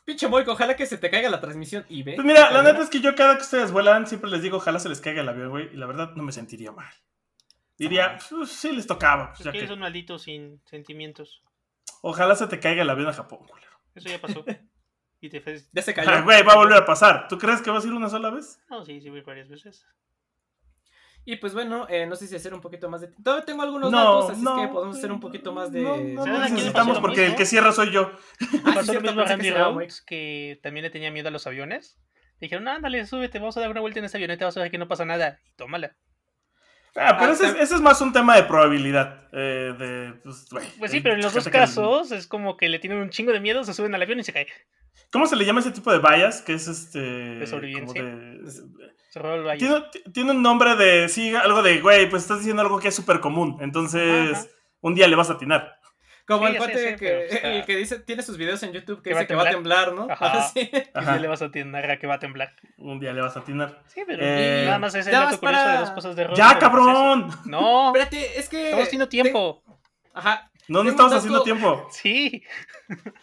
Pinche 0.05 0.27
Moico, 0.27 0.51
ojalá 0.51 0.75
que 0.75 0.85
se 0.85 0.97
te 0.97 1.09
caiga 1.09 1.29
la 1.29 1.41
transmisión. 1.41 1.85
Y 1.89 2.03
ve. 2.03 2.13
Pues 2.15 2.25
mira, 2.25 2.49
la 2.51 2.61
neta 2.63 2.81
es 2.81 2.89
que 2.89 2.99
yo 3.01 3.13
cada 3.15 3.35
que 3.35 3.41
ustedes 3.41 3.71
vuelan 3.71 4.05
siempre 4.07 4.29
les 4.29 4.41
digo 4.41 4.57
ojalá 4.57 4.79
se 4.79 4.89
les 4.89 5.01
caiga 5.01 5.21
el 5.21 5.29
avión, 5.29 5.49
güey, 5.49 5.69
y 5.73 5.77
la 5.77 5.85
verdad 5.87 6.11
no 6.15 6.23
me 6.23 6.31
sentiría 6.31 6.71
mal. 6.71 6.91
Diría, 7.79 8.17
pues, 8.29 8.51
sí 8.51 8.71
les 8.71 8.85
tocaba, 8.85 9.29
pues, 9.29 9.39
Es 9.39 9.45
ya 9.45 9.51
que 9.51 9.57
que- 9.59 9.63
eres 9.65 9.73
un 9.73 9.79
maldito 9.79 10.19
sin 10.19 10.61
sentimientos. 10.65 11.41
ojalá 12.01 12.35
se 12.35 12.47
te 12.47 12.59
caiga 12.59 12.81
el 12.83 12.89
avión 12.89 13.07
a 13.07 13.13
Japón, 13.13 13.39
culero. 13.47 13.71
Eso 13.95 14.09
ya 14.09 14.19
pasó. 14.19 14.43
y 15.21 15.29
te. 15.29 15.43
Ya 15.73 15.81
se 15.81 15.93
cayó. 15.93 16.09
Ah, 16.11 16.21
Güey, 16.21 16.43
va 16.43 16.53
a 16.53 16.57
volver 16.57 16.77
a 16.77 16.85
pasar. 16.85 17.27
¿Tú 17.27 17.37
crees 17.37 17.61
que 17.61 17.71
vas 17.71 17.83
a 17.83 17.87
ir 17.87 17.93
una 17.93 18.09
sola 18.09 18.29
vez? 18.29 18.61
No, 18.69 18.85
sí, 18.85 19.01
sí, 19.01 19.09
voy 19.09 19.21
varias 19.21 19.49
veces. 19.49 19.85
Y 21.25 21.35
pues 21.35 21.53
bueno, 21.53 21.85
eh, 21.89 22.05
no 22.07 22.15
sé 22.15 22.27
si 22.27 22.35
hacer 22.35 22.53
un 22.53 22.61
poquito 22.61 22.89
más 22.89 23.01
de. 23.01 23.09
Todavía 23.23 23.45
tengo 23.45 23.61
algunos 23.61 23.91
No, 23.91 23.97
datos, 24.21 24.31
así 24.31 24.41
no, 24.41 24.55
es 24.61 24.67
que 24.67 24.73
podemos 24.73 24.97
hacer 24.97 25.11
un 25.11 25.19
poquito 25.19 25.51
más 25.53 25.71
de. 25.71 25.81
No, 25.81 25.97
no, 25.97 25.97
¿Sabes 25.97 26.15
no 26.15 26.15
a 26.15 26.23
quién 26.23 26.33
le 26.37 26.45
pasó 26.47 26.53
necesitamos 26.55 26.99
porque 26.99 27.25
el 27.25 27.35
que 27.35 27.45
cierra 27.45 27.71
soy 27.71 27.91
yo. 27.91 28.11
Ah, 28.13 28.17
sí, 28.39 28.47
Pasó 28.63 28.77
lo 28.79 28.83
cierto, 28.83 29.01
mismo 29.01 29.21
a 29.21 29.25
pensé 29.25 29.25
que 29.25 29.29
Randy 29.29 29.45
se 29.45 29.51
llamaba 29.51 29.73
Rhodes, 29.75 30.01
que 30.01 30.59
también 30.63 30.83
le 30.85 30.89
tenía 30.89 31.11
miedo 31.11 31.27
a 31.27 31.31
los 31.31 31.45
aviones. 31.45 31.99
Dijeron, 32.39 32.67
ándale, 32.69 33.05
súbete, 33.05 33.37
vamos 33.37 33.57
a 33.57 33.59
dar 33.59 33.69
una 33.69 33.81
vuelta 33.81 33.99
en 33.99 34.05
esta 34.05 34.17
avioneta, 34.17 34.45
vas 34.45 34.55
a 34.57 34.61
ver 34.61 34.71
que 34.71 34.77
no 34.77 34.87
pasa 34.87 35.03
nada. 35.05 35.39
Y 35.45 35.51
tómala. 35.55 35.97
Ah, 36.95 37.15
pero 37.17 37.31
Ah, 37.31 37.33
ese, 37.33 37.45
es, 37.45 37.53
tam- 37.55 37.59
ese 37.61 37.75
es 37.75 37.81
más 37.81 38.01
un 38.01 38.11
tema 38.13 38.35
de 38.35 38.43
probabilidad. 38.43 39.27
eh, 39.31 39.73
de, 39.77 40.13
pues, 40.23 40.47
Pues 40.79 40.91
sí, 40.91 41.01
pero 41.01 41.15
en 41.15 41.21
los 41.21 41.33
dos 41.33 41.45
que- 41.45 41.51
casos 41.51 42.11
es 42.11 42.25
como 42.27 42.57
que 42.57 42.67
le 42.67 42.79
tienen 42.79 42.97
un 42.99 43.09
chingo 43.11 43.31
de 43.31 43.39
miedo, 43.39 43.63
se 43.63 43.73
suben 43.73 43.93
al 43.93 44.01
avión 44.01 44.19
y 44.19 44.23
se 44.23 44.33
cae. 44.33 44.47
¿Cómo 45.11 45.27
se 45.27 45.35
le 45.35 45.45
llama 45.45 45.59
ese 45.59 45.71
tipo 45.71 45.91
de 45.91 45.99
bias? 45.99 46.41
Que 46.41 46.53
es 46.53 46.67
este. 46.67 46.99
De 46.99 47.47
sobrevivencia. 47.47 48.03
de- 48.03 49.57
tiene, 49.57 49.83
tiene 50.13 50.31
un 50.31 50.41
nombre 50.41 50.75
de. 50.75 51.09
Sí, 51.09 51.33
algo 51.35 51.61
de, 51.63 51.79
güey, 51.81 52.09
pues 52.09 52.23
estás 52.23 52.39
diciendo 52.39 52.61
algo 52.61 52.79
que 52.79 52.89
es 52.89 52.95
súper 52.95 53.19
común. 53.19 53.57
Entonces, 53.61 54.37
Ajá. 54.37 54.47
un 54.81 54.93
día 54.95 55.07
le 55.07 55.15
vas 55.15 55.29
a 55.29 55.33
atinar. 55.33 55.78
Como 56.29 56.47
Sí, 56.47 56.53
el 56.53 56.53
sé, 56.53 56.57
cuate 56.59 56.95
que, 56.95 57.07
pero, 57.07 57.19
o 57.25 57.29
sea, 57.41 57.53
el 57.55 57.65
que 57.65 57.75
dice, 57.75 57.99
tiene 57.99 58.21
sus 58.23 58.37
videos 58.37 58.63
en 58.63 58.71
YouTube 58.71 59.01
que 59.01 59.09
que 59.09 59.13
va 59.15 59.19
dice 59.21 59.25
a 59.25 59.27
que 59.27 59.35
va 59.35 59.49
a 59.49 59.49
temblar. 59.51 59.93
¿no? 59.93 60.07
Ajá. 60.09 60.43
Sí. 60.53 60.69
Y 60.73 60.81
Ajá. 60.93 61.17
le 61.17 61.27
vas 61.27 61.41
a 61.41 61.45
atinar 61.45 61.89
a 61.91 61.97
que 61.99 62.07
va 62.07 62.13
a 62.15 62.19
temblar. 62.19 62.53
Un 62.77 62.99
día 62.99 63.11
le 63.13 63.21
vas 63.21 63.35
a 63.35 63.39
atinar. 63.39 63.81
Sí, 63.87 64.03
pero 64.07 64.19
Eh, 64.23 64.63
nada 64.65 64.79
más 64.79 64.95
es 64.95 65.05
el 65.07 65.11
dato 65.11 65.25
vas 65.25 65.37
curioso 65.37 65.59
para- 65.63 65.71
de 65.73 65.79
dos 65.79 65.91
cosas 65.91 66.15
de 66.15 66.23
rock. 66.25 66.37
¡Ya, 66.37 66.45
pues 66.49 66.59
cabrón! 66.59 67.29
No, 67.45 67.87
Espérate, 67.87 68.39
es 68.39 68.47
que. 68.47 68.65
estamos 68.65 68.85
haciendo 68.85 69.09
tiempo. 69.09 69.63
Te- 69.65 69.73
Ajá. 70.13 70.51
No, 70.69 70.83
no 70.83 70.89
estamos 70.91 71.13
haciendo 71.13 71.43
tiempo. 71.43 71.87
Sí. 71.91 72.43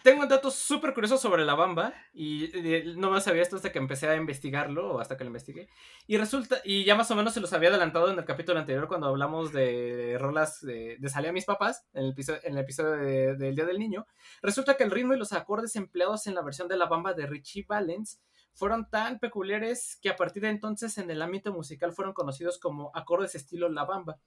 Tengo 0.03 0.21
un 0.21 0.29
dato 0.29 0.51
súper 0.51 0.93
curioso 0.93 1.17
sobre 1.17 1.43
la 1.45 1.55
bamba 1.55 1.93
y 2.13 2.45
eh, 2.53 2.93
no 2.95 3.09
me 3.11 3.19
sabía 3.21 3.41
esto 3.41 3.55
hasta 3.55 3.71
que 3.71 3.79
empecé 3.79 4.07
a 4.07 4.15
investigarlo 4.15 4.93
o 4.95 4.99
hasta 4.99 5.17
que 5.17 5.23
lo 5.23 5.29
investigué. 5.29 5.67
Y 6.05 6.17
resulta, 6.17 6.57
y 6.63 6.83
ya 6.85 6.95
más 6.95 7.09
o 7.11 7.15
menos 7.15 7.33
se 7.33 7.39
los 7.41 7.51
había 7.53 7.69
adelantado 7.69 8.11
en 8.11 8.19
el 8.19 8.25
capítulo 8.25 8.59
anterior 8.59 8.87
cuando 8.87 9.07
hablamos 9.07 9.51
de 9.51 10.17
rolas 10.19 10.61
de, 10.61 10.97
de 10.99 11.09
Salí 11.09 11.27
a 11.27 11.33
mis 11.33 11.45
papás, 11.45 11.85
en 11.93 12.05
el 12.05 12.11
episodio, 12.11 12.39
en 12.43 12.53
el 12.53 12.59
episodio 12.59 12.91
de- 12.91 13.35
del 13.35 13.55
Día 13.55 13.65
del 13.65 13.79
Niño. 13.79 14.05
Resulta 14.41 14.77
que 14.77 14.83
el 14.83 14.91
ritmo 14.91 15.13
y 15.13 15.17
los 15.17 15.33
acordes 15.33 15.75
empleados 15.75 16.27
en 16.27 16.35
la 16.35 16.41
versión 16.41 16.67
de 16.67 16.77
la 16.77 16.85
bamba 16.85 17.13
de 17.13 17.25
Richie 17.27 17.65
Valens 17.67 18.21
fueron 18.53 18.89
tan 18.89 19.19
peculiares 19.19 19.99
que 20.01 20.09
a 20.09 20.15
partir 20.15 20.41
de 20.43 20.49
entonces 20.49 20.97
en 20.97 21.11
el 21.11 21.21
ámbito 21.21 21.53
musical 21.53 21.91
fueron 21.93 22.13
conocidos 22.13 22.57
como 22.59 22.91
acordes 22.95 23.35
estilo 23.35 23.69
la 23.69 23.85
bamba. 23.85 24.17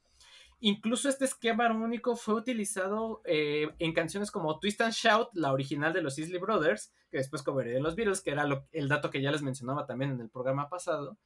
Incluso 0.62 1.08
este 1.08 1.24
esquema 1.24 1.64
armónico 1.64 2.16
fue 2.16 2.34
utilizado 2.34 3.22
eh, 3.24 3.68
en 3.78 3.94
canciones 3.94 4.30
como 4.30 4.58
Twist 4.60 4.80
and 4.82 4.92
Shout, 4.92 5.30
la 5.32 5.52
original 5.52 5.92
de 5.94 6.02
los 6.02 6.18
Isley 6.18 6.38
Brothers, 6.38 6.92
que 7.10 7.16
después 7.16 7.42
coveré 7.42 7.72
de 7.72 7.80
los 7.80 7.96
Beatles, 7.96 8.20
que 8.20 8.30
era 8.30 8.44
lo- 8.44 8.68
el 8.72 8.88
dato 8.88 9.10
que 9.10 9.22
ya 9.22 9.30
les 9.32 9.40
mencionaba 9.42 9.86
también 9.86 10.10
en 10.12 10.20
el 10.20 10.28
programa 10.28 10.68
pasado. 10.68 11.18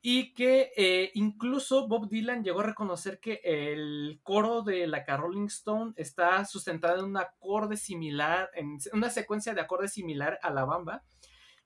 Y 0.00 0.34
que 0.34 0.70
eh, 0.76 1.10
incluso 1.14 1.88
Bob 1.88 2.08
Dylan 2.08 2.42
llegó 2.44 2.60
a 2.60 2.66
reconocer 2.66 3.20
que 3.20 3.40
el 3.44 4.20
coro 4.22 4.62
de 4.62 4.86
la 4.86 5.04
Rolling 5.04 5.46
Stone 5.46 5.92
está 5.96 6.44
sustentado 6.44 6.98
en 6.98 7.06
un 7.06 7.16
acorde 7.16 7.76
similar, 7.76 8.50
en 8.54 8.78
una 8.92 9.08
secuencia 9.08 9.54
de 9.54 9.60
acordes 9.62 9.92
similar 9.92 10.38
a 10.42 10.50
la 10.50 10.64
bamba. 10.64 11.04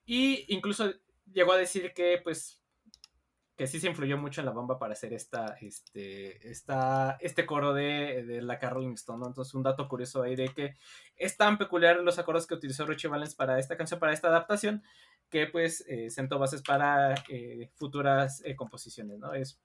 Y 0.05 0.45
incluso 0.53 0.91
llegó 1.31 1.51
a 1.53 1.57
decir 1.57 1.93
que, 1.93 2.19
pues, 2.23 2.58
que 3.59 3.67
sí 3.67 3.77
se 3.81 3.87
influyó 3.87 4.17
mucho 4.17 4.39
en 4.39 4.45
la 4.45 4.53
bamba 4.53 4.79
para 4.79 4.93
hacer 4.93 5.11
esta, 5.11 5.57
este, 5.59 6.49
esta, 6.49 7.17
este 7.19 7.45
coro 7.45 7.73
de, 7.73 8.23
de 8.23 8.41
la 8.41 8.57
Rolling 8.57 8.93
Stone, 8.93 9.19
¿no? 9.19 9.27
Entonces, 9.27 9.53
un 9.53 9.63
dato 9.63 9.89
curioso 9.89 10.23
ahí 10.23 10.37
de 10.37 10.47
que 10.47 10.75
es 11.17 11.35
tan 11.35 11.57
peculiar 11.57 11.97
los 11.97 12.17
acordes 12.19 12.47
que 12.47 12.53
utilizó 12.53 12.85
Richie 12.85 13.09
Valens 13.09 13.35
para 13.35 13.59
esta 13.59 13.75
canción, 13.75 13.99
para 13.99 14.13
esta 14.13 14.29
adaptación, 14.29 14.81
que 15.29 15.45
pues 15.47 15.83
eh, 15.89 16.09
sentó 16.09 16.39
bases 16.39 16.61
para 16.61 17.15
eh, 17.27 17.69
futuras 17.75 18.41
eh, 18.45 18.55
composiciones, 18.55 19.19
¿no? 19.19 19.33
Es, 19.33 19.59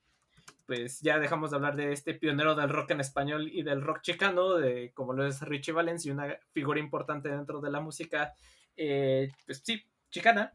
pues 0.67 1.01
ya 1.01 1.21
dejamos 1.21 1.53
de 1.53 1.57
hablar 1.57 1.77
de 1.77 1.93
este 1.93 2.15
pionero 2.15 2.57
del 2.57 2.71
rock 2.71 2.91
en 2.91 3.01
español 3.01 3.49
y 3.49 3.63
del 3.63 3.81
rock 3.81 4.01
chicano, 4.01 4.55
de 4.55 4.91
como 4.93 5.13
lo 5.13 5.25
es 5.25 5.41
Richie 5.41 5.71
Valens 5.73 6.05
y 6.05 6.11
una 6.11 6.37
figura 6.51 6.81
importante 6.81 7.29
dentro 7.29 7.61
de 7.61 7.71
la 7.71 7.79
música, 7.79 8.35
eh, 8.77 9.31
pues 9.47 9.63
sí, 9.65 9.85
chicana, 10.11 10.53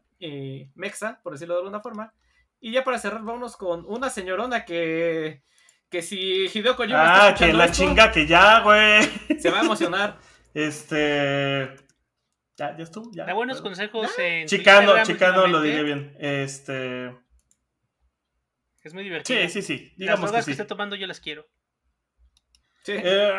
mexa, 0.74 1.22
por 1.22 1.32
decirlo 1.32 1.54
de 1.54 1.60
alguna 1.60 1.80
forma. 1.80 2.12
Y 2.60 2.72
ya 2.72 2.84
para 2.84 2.98
cerrar, 2.98 3.22
vámonos 3.22 3.56
con 3.56 3.84
una 3.86 4.10
señorona 4.10 4.64
que, 4.64 5.42
que 5.88 6.02
si 6.02 6.46
Hideo 6.52 6.76
Kojima 6.76 7.02
está 7.02 7.26
Ah, 7.28 7.34
que 7.34 7.52
la 7.52 7.64
esto, 7.66 7.76
chinga 7.78 8.12
que 8.12 8.26
ya, 8.26 8.60
güey. 8.60 9.02
se 9.40 9.50
va 9.50 9.60
a 9.60 9.64
emocionar. 9.64 10.18
Este. 10.52 11.76
Ya, 12.56 12.76
ya 12.76 12.82
estuvo. 12.82 13.08
Ya. 13.14 13.24
Da 13.24 13.34
buenos 13.34 13.62
Bueno. 13.62 13.70
consejos 13.76 14.18
en 14.18 14.46
Chicano, 14.48 14.96
Instagram 14.96 15.06
chicano 15.06 15.46
lo 15.46 15.62
diría 15.62 15.82
bien. 15.82 16.14
Este. 16.18 17.16
Es 18.82 18.92
muy 18.94 19.04
divertido. 19.04 19.40
Sí, 19.42 19.48
sí, 19.48 19.62
sí. 19.62 19.84
Las 19.90 19.96
Digamos 19.96 20.20
que 20.20 20.26
drogas 20.26 20.44
que, 20.44 20.44
sí. 20.46 20.50
esté 20.52 20.64
tomando 20.64 20.96
yo 20.96 21.06
las 21.06 21.20
quiero. 21.20 21.46
Sí. 22.82 22.92
Eh, 22.96 23.38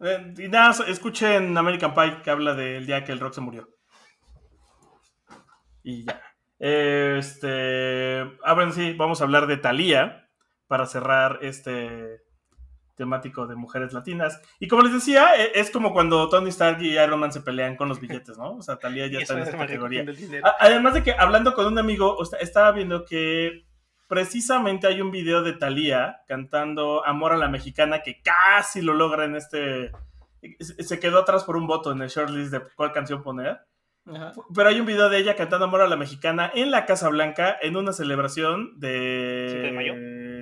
eh, 0.00 0.34
y 0.38 0.48
nada, 0.48 0.74
escuchen 0.88 1.56
American 1.56 1.94
Pie 1.94 2.20
que 2.22 2.30
habla 2.30 2.54
del 2.54 2.84
día 2.84 3.04
que 3.04 3.12
el 3.12 3.20
rock 3.20 3.34
se 3.34 3.40
murió. 3.40 3.68
Y 5.84 6.04
ya. 6.04 6.20
Este. 6.62 8.20
Ah, 8.44 8.54
bueno, 8.54 8.70
sí, 8.70 8.92
vamos 8.92 9.20
a 9.20 9.24
hablar 9.24 9.48
de 9.48 9.56
Thalía 9.56 10.28
para 10.68 10.86
cerrar 10.86 11.40
este. 11.42 12.20
temático 12.94 13.48
de 13.48 13.56
mujeres 13.56 13.92
latinas. 13.92 14.40
Y 14.60 14.68
como 14.68 14.82
les 14.82 14.92
decía, 14.92 15.34
e- 15.36 15.58
es 15.58 15.70
como 15.72 15.92
cuando 15.92 16.28
Tony 16.28 16.50
Stark 16.50 16.80
y 16.80 16.96
Iron 16.96 17.18
Man 17.18 17.32
se 17.32 17.40
pelean 17.40 17.74
con 17.74 17.88
los 17.88 18.00
billetes, 18.00 18.38
¿no? 18.38 18.58
O 18.58 18.62
sea, 18.62 18.76
Talía 18.76 19.08
ya 19.08 19.18
está 19.22 19.34
en 19.34 19.40
esa 19.40 19.50
es 19.50 19.56
categoría. 19.56 20.04
Además 20.60 20.94
de 20.94 21.02
que 21.02 21.12
hablando 21.12 21.52
con 21.54 21.66
un 21.66 21.78
amigo, 21.78 22.16
estaba 22.38 22.70
viendo 22.70 23.04
que 23.04 23.66
precisamente 24.06 24.86
hay 24.86 25.00
un 25.00 25.10
video 25.10 25.42
de 25.42 25.54
Thalía 25.54 26.20
cantando 26.28 27.04
Amor 27.04 27.32
a 27.32 27.38
la 27.38 27.48
Mexicana 27.48 28.02
que 28.02 28.22
casi 28.22 28.82
lo 28.82 28.94
logra 28.94 29.24
en 29.24 29.34
este... 29.34 29.90
Se 30.60 31.00
quedó 31.00 31.18
atrás 31.20 31.42
por 31.42 31.56
un 31.56 31.66
voto 31.66 31.90
en 31.90 32.02
el 32.02 32.08
shortlist 32.08 32.52
de 32.52 32.62
cuál 32.76 32.92
canción 32.92 33.22
poner. 33.24 33.58
Ajá. 34.06 34.32
Pero 34.54 34.68
hay 34.68 34.80
un 34.80 34.86
video 34.86 35.08
de 35.08 35.18
ella 35.18 35.36
cantando 35.36 35.66
Amor 35.66 35.80
a 35.82 35.86
la 35.88 35.96
Mexicana 35.96 36.50
en 36.54 36.70
la 36.70 36.86
Casa 36.86 37.08
Blanca 37.08 37.56
en 37.62 37.76
una 37.76 37.92
celebración 37.92 38.78
de, 38.80 39.46
¿5 39.48 39.62
de 39.62 39.72
mayo? 39.72 39.94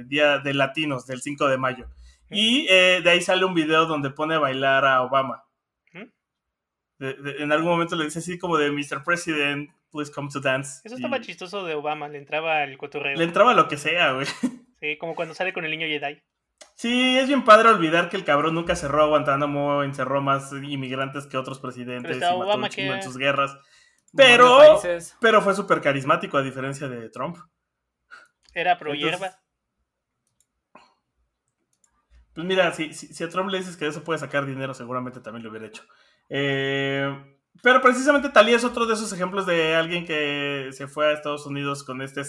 Día 0.08 0.38
de 0.38 0.54
Latinos, 0.54 1.06
del 1.06 1.20
5 1.20 1.46
de 1.48 1.58
mayo. 1.58 1.86
Y 2.30 2.66
eh, 2.70 3.00
de 3.02 3.10
ahí 3.10 3.20
sale 3.20 3.44
un 3.44 3.54
video 3.54 3.86
donde 3.86 4.10
pone 4.10 4.34
a 4.36 4.38
bailar 4.38 4.84
a 4.86 5.02
Obama. 5.02 5.44
¿Mm? 5.92 6.04
De- 6.98 7.14
de- 7.14 7.42
en 7.42 7.52
algún 7.52 7.68
momento 7.70 7.96
le 7.96 8.04
dice 8.04 8.20
así 8.20 8.38
como 8.38 8.56
de 8.56 8.70
Mr. 8.70 9.02
President, 9.04 9.68
please 9.90 10.12
come 10.12 10.28
to 10.32 10.40
dance. 10.40 10.80
Eso 10.84 10.94
Y 10.94 10.98
estaba 10.98 11.20
chistoso 11.20 11.64
de 11.64 11.74
Obama, 11.74 12.08
le 12.08 12.18
entraba 12.18 12.62
al 12.62 12.78
cotorreo. 12.78 13.16
Le 13.16 13.24
entraba 13.24 13.52
lo 13.54 13.66
que 13.68 13.76
sea, 13.76 14.12
güey. 14.12 14.26
Sí, 14.80 14.96
como 14.98 15.14
cuando 15.14 15.34
sale 15.34 15.52
con 15.52 15.64
el 15.64 15.70
niño 15.72 15.86
Jedi. 15.86 16.22
Sí, 16.74 17.18
es 17.18 17.28
bien 17.28 17.44
padre 17.44 17.68
olvidar 17.68 18.08
que 18.08 18.16
el 18.16 18.24
cabrón 18.24 18.54
nunca 18.54 18.74
cerró 18.74 19.02
a 19.02 19.06
Guantánamo, 19.08 19.82
encerró 19.82 20.22
más 20.22 20.52
inmigrantes 20.52 21.26
que 21.26 21.36
otros 21.36 21.58
presidentes 21.58 22.16
y 22.16 22.20
mató 22.20 22.74
que- 22.74 22.86
en 22.86 23.02
sus 23.02 23.16
guerras. 23.18 23.56
Pero, 24.16 24.80
pero 25.20 25.42
fue 25.42 25.54
súper 25.54 25.80
carismático 25.80 26.36
a 26.38 26.42
diferencia 26.42 26.88
de 26.88 27.10
Trump. 27.10 27.36
Era 28.54 28.78
pro 28.78 28.92
Entonces- 28.94 29.20
hierba. 29.20 29.36
Pues 32.34 32.46
mira, 32.46 32.72
si, 32.72 32.94
si, 32.94 33.08
si 33.12 33.24
a 33.24 33.28
Trump 33.28 33.50
le 33.50 33.58
dices 33.58 33.76
que 33.76 33.84
de 33.84 33.90
eso 33.90 34.04
puede 34.04 34.18
sacar 34.18 34.46
dinero, 34.46 34.72
seguramente 34.72 35.20
también 35.20 35.42
lo 35.44 35.50
hubiera 35.50 35.66
hecho. 35.66 35.82
Eh, 36.28 37.12
pero 37.62 37.80
precisamente 37.82 38.28
Talía 38.30 38.56
es 38.56 38.64
otro 38.64 38.86
de 38.86 38.94
esos 38.94 39.12
ejemplos 39.12 39.46
de 39.46 39.74
alguien 39.74 40.06
que 40.06 40.70
se 40.72 40.86
fue 40.86 41.08
a 41.08 41.12
Estados 41.12 41.44
Unidos 41.46 41.82
con 41.84 42.00
este... 42.02 42.22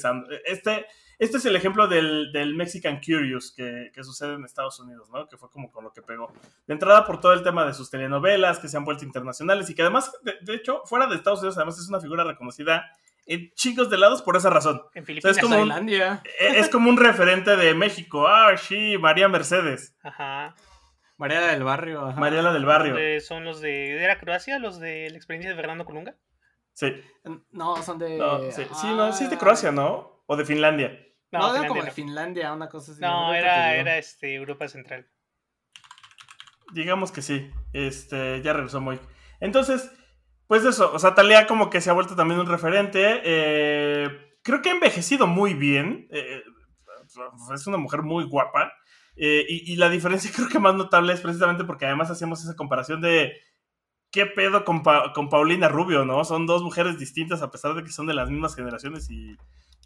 Este, 0.46 0.86
este 1.22 1.38
es 1.38 1.46
el 1.46 1.56
ejemplo 1.56 1.88
del, 1.88 2.32
del 2.34 2.56
Mexican 2.56 3.00
Curious 3.00 3.54
que, 3.56 3.92
que 3.94 4.04
sucede 4.04 4.34
en 4.34 4.44
Estados 4.44 4.80
Unidos, 4.80 5.10
¿no? 5.10 5.28
Que 5.28 5.38
fue 5.38 5.50
como 5.50 5.72
con 5.72 5.84
lo 5.86 5.94
que 5.94 6.02
pegó. 6.02 6.34
De 6.68 6.74
entrada 6.74 7.06
por 7.06 7.20
todo 7.22 7.34
el 7.34 7.44
tema 7.44 7.66
de 7.66 7.74
sus 7.74 7.90
telenovelas 7.90 8.60
que 8.60 8.68
se 8.68 8.76
han 8.78 8.84
vuelto 8.86 9.06
internacionales 9.06 9.70
y 9.70 9.76
que 9.76 9.84
además, 9.84 10.12
de, 10.24 10.34
de 10.42 10.56
hecho, 10.56 10.82
fuera 10.86 11.08
de 11.08 11.16
Estados 11.16 11.40
Unidos, 11.40 11.58
además 11.58 11.80
es 11.80 11.88
una 11.88 12.00
figura 12.02 12.24
reconocida 12.24 12.92
en 13.28 13.52
chicos 13.54 13.90
de 13.90 13.98
lados 14.00 14.22
por 14.24 14.36
esa 14.36 14.50
razón. 14.50 14.82
En 14.96 15.06
Filipinas. 15.06 15.38
Es 15.38 15.44
como 15.44 15.56
Tailandia. 15.56 16.22
E- 16.40 16.60
Es 16.60 16.70
como 16.70 16.90
un 16.90 16.98
referente 16.98 17.56
de 17.56 17.74
México. 17.76 18.28
Ah, 18.28 18.58
sí, 18.58 18.98
María 18.98 19.30
Mercedes. 19.30 19.96
Ajá. 20.04 20.56
Mariela 21.18 21.48
del 21.48 21.64
Barrio. 21.64 22.08
ajá. 22.08 22.20
Mariela 22.20 22.52
del 22.52 22.66
Barrio. 22.66 22.96
De- 22.96 23.22
son 23.22 23.46
los 23.46 23.62
de. 23.62 24.04
¿Era 24.04 24.20
Croacia? 24.20 24.58
¿Los 24.58 24.80
de 24.80 25.08
la 25.12 25.18
experiencia 25.18 25.52
de 25.52 25.56
Fernando 25.56 25.86
Colunga? 25.86 26.16
Sí. 26.74 27.00
No, 27.52 27.76
son 27.84 28.00
de. 28.00 28.18
No, 28.18 28.52
sí, 28.52 28.64
sí, 28.74 28.88
no, 28.88 29.14
sí 29.14 29.26
es 29.26 29.30
de 29.30 29.38
Croacia, 29.38 29.72
¿no? 29.72 30.24
O 30.26 30.36
de 30.36 30.44
Finlandia. 30.46 30.98
No, 31.32 31.40
Finlandia 31.40 31.68
como 31.68 31.80
no. 31.80 31.86
de 31.86 31.92
Finlandia, 31.92 32.54
una 32.54 32.68
cosa 32.70 32.92
así. 32.92 33.02
No, 33.02 33.34
era, 33.34 33.76
era 33.76 33.98
este, 33.98 34.36
Europa 34.36 34.68
Central. 34.68 35.08
Digamos 36.74 37.12
que 37.12 37.22
sí. 37.22 37.50
Este, 37.74 38.42
ya 38.42 38.54
regresó 38.54 38.82
muy. 38.82 39.00
Entonces, 39.40 39.92
pues 40.48 40.64
eso, 40.66 40.92
o 40.94 41.00
sea, 41.00 41.16
Talía 41.16 41.48
como 41.48 41.70
que 41.70 41.82
se 41.82 41.90
ha 41.90 41.94
vuelto 41.94 42.16
también 42.16 42.40
un 42.40 42.48
referente. 42.48 43.22
eh, 43.24 44.38
creo 44.44 44.62
que 44.62 44.70
ha 44.70 44.74
envejecido 44.74 45.28
muy 45.28 45.54
bien. 45.54 46.08
eh, 46.12 46.44
es 47.54 47.68
una 47.68 47.78
mujer 47.78 48.02
muy 48.04 48.24
guapa. 48.26 48.72
eh, 49.18 49.46
y, 49.48 49.74
y 49.74 49.76
la 49.76 49.90
diferencia 49.90 50.32
creo 50.36 50.48
que 50.48 50.60
más 50.60 50.76
notable 50.76 51.14
es 51.14 51.22
precisamente 51.22 51.64
porque 51.66 51.86
además 51.86 52.10
hacíamos 52.10 52.42
esa 52.44 52.56
comparación 52.56 53.02
de 53.02 53.34
qué 54.12 54.26
pedo 54.26 54.64
con, 54.66 54.84
Pa- 54.84 55.12
con 55.14 55.30
Paulina 55.30 55.68
Rubio, 55.70 56.06
¿no? 56.06 56.24
Son 56.26 56.46
dos 56.46 56.64
mujeres 56.64 56.98
distintas 57.00 57.42
a 57.42 57.52
pesar 57.52 57.74
de 57.74 57.84
que 57.84 57.92
son 57.92 58.08
de 58.08 58.14
las 58.14 58.30
mismas 58.30 58.56
generaciones 58.56 59.10
y 59.10 59.36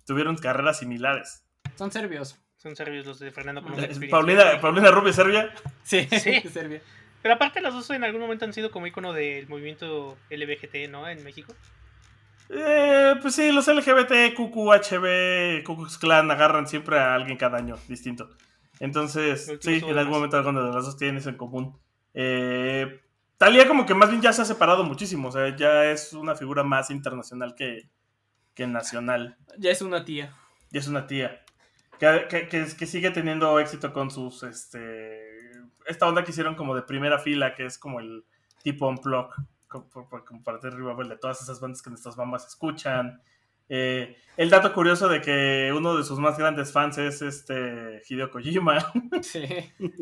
tuvieron 0.06 0.38
carreras 0.38 0.80
similares. 0.80 1.44
Son 1.76 1.92
serbios. 1.92 2.40
Son 2.58 2.76
serbios 2.76 3.06
los 3.06 3.20
de 3.20 3.32
Fernando. 3.32 3.62
Eh. 3.78 4.08
Paulina, 4.10 4.60
Paulina 4.60 4.90
Rubio, 4.92 5.14
Serbia. 5.14 5.54
Sí, 5.84 6.08
Sí. 6.20 6.42
Serbia. 6.54 6.82
Pero 7.22 7.36
aparte, 7.36 7.62
las 7.62 7.74
dos 7.74 7.90
en 7.90 8.04
algún 8.04 8.22
momento 8.22 8.46
han 8.46 8.54
sido 8.54 8.72
como 8.72 8.88
icono 8.88 9.14
del 9.14 9.48
movimiento 9.48 10.18
LBGT, 10.30 10.90
¿no? 10.90 11.08
En 11.10 11.24
México. 11.24 11.54
Eh, 12.50 13.16
pues 13.22 13.34
sí, 13.34 13.52
los 13.52 13.68
LGBT, 13.68 14.36
QQ, 14.36 14.56
HB, 14.56 15.64
Ku 15.64 15.78
Klux 15.78 15.98
Klan 15.98 16.30
agarran 16.30 16.68
siempre 16.68 17.00
a 17.00 17.16
alguien 17.16 17.38
cada 17.38 17.58
año 17.58 17.78
distinto. 17.88 18.30
Entonces, 18.80 19.52
sí, 19.60 19.82
en 19.84 19.98
algún 19.98 20.14
momento 20.14 20.38
alguno 20.38 20.64
de 20.64 20.74
las 20.74 20.86
dos 20.86 20.98
tienen 20.98 21.18
eso 21.18 21.30
en 21.30 21.38
común. 21.38 21.76
Eh, 22.14 23.02
Talía 23.38 23.68
como 23.68 23.86
que 23.86 23.94
más 23.94 24.10
bien 24.10 24.22
ya 24.22 24.32
se 24.32 24.42
ha 24.42 24.46
separado 24.46 24.84
muchísimo, 24.84 25.28
o 25.28 25.32
sea, 25.32 25.54
ya 25.56 25.86
es 25.92 26.14
una 26.14 26.36
figura 26.36 26.64
más 26.64 26.90
internacional 26.90 27.54
que, 27.54 27.90
que 28.56 28.66
nacional. 28.68 29.38
Ya 29.58 29.72
es 29.72 29.82
una 29.82 30.04
tía. 30.06 30.34
Y 30.72 30.78
es 30.78 30.88
una 30.88 31.06
tía. 31.08 31.44
Que, 32.00 32.26
que- 32.30 32.48
que- 32.48 32.74
sigue 32.88 33.12
teniendo 33.12 33.60
éxito 33.60 33.94
con 33.94 34.10
sus, 34.10 34.44
este... 34.44 35.52
Esta 35.86 36.08
onda 36.08 36.24
que 36.24 36.32
hicieron 36.32 36.56
como 36.56 36.76
de 36.76 36.82
primera 36.82 37.20
fila, 37.20 37.54
que 37.54 37.66
es 37.66 37.78
como 37.78 38.00
el 38.00 38.26
tipo 38.64 38.88
como- 39.68 40.10
como 40.26 40.44
para 40.44 40.58
hacer 40.58 40.74
revival 40.74 41.08
de 41.10 41.18
todas 41.18 41.42
esas 41.42 41.60
bandas 41.60 41.82
que 41.82 41.90
nuestras 41.92 42.18
mamás 42.18 42.48
escuchan. 42.48 43.22
Eh, 43.70 44.16
el 44.38 44.50
dato 44.50 44.74
curioso 44.74 45.08
de 45.08 45.22
que 45.22 45.72
uno 45.74 45.96
de 45.96 46.04
sus 46.04 46.20
más 46.20 46.38
grandes 46.38 46.72
fans 46.72 46.98
es 46.98 47.22
este 47.22 48.02
Hideo 48.08 48.30
Kojima. 48.30 48.92
Sí. 49.22 49.44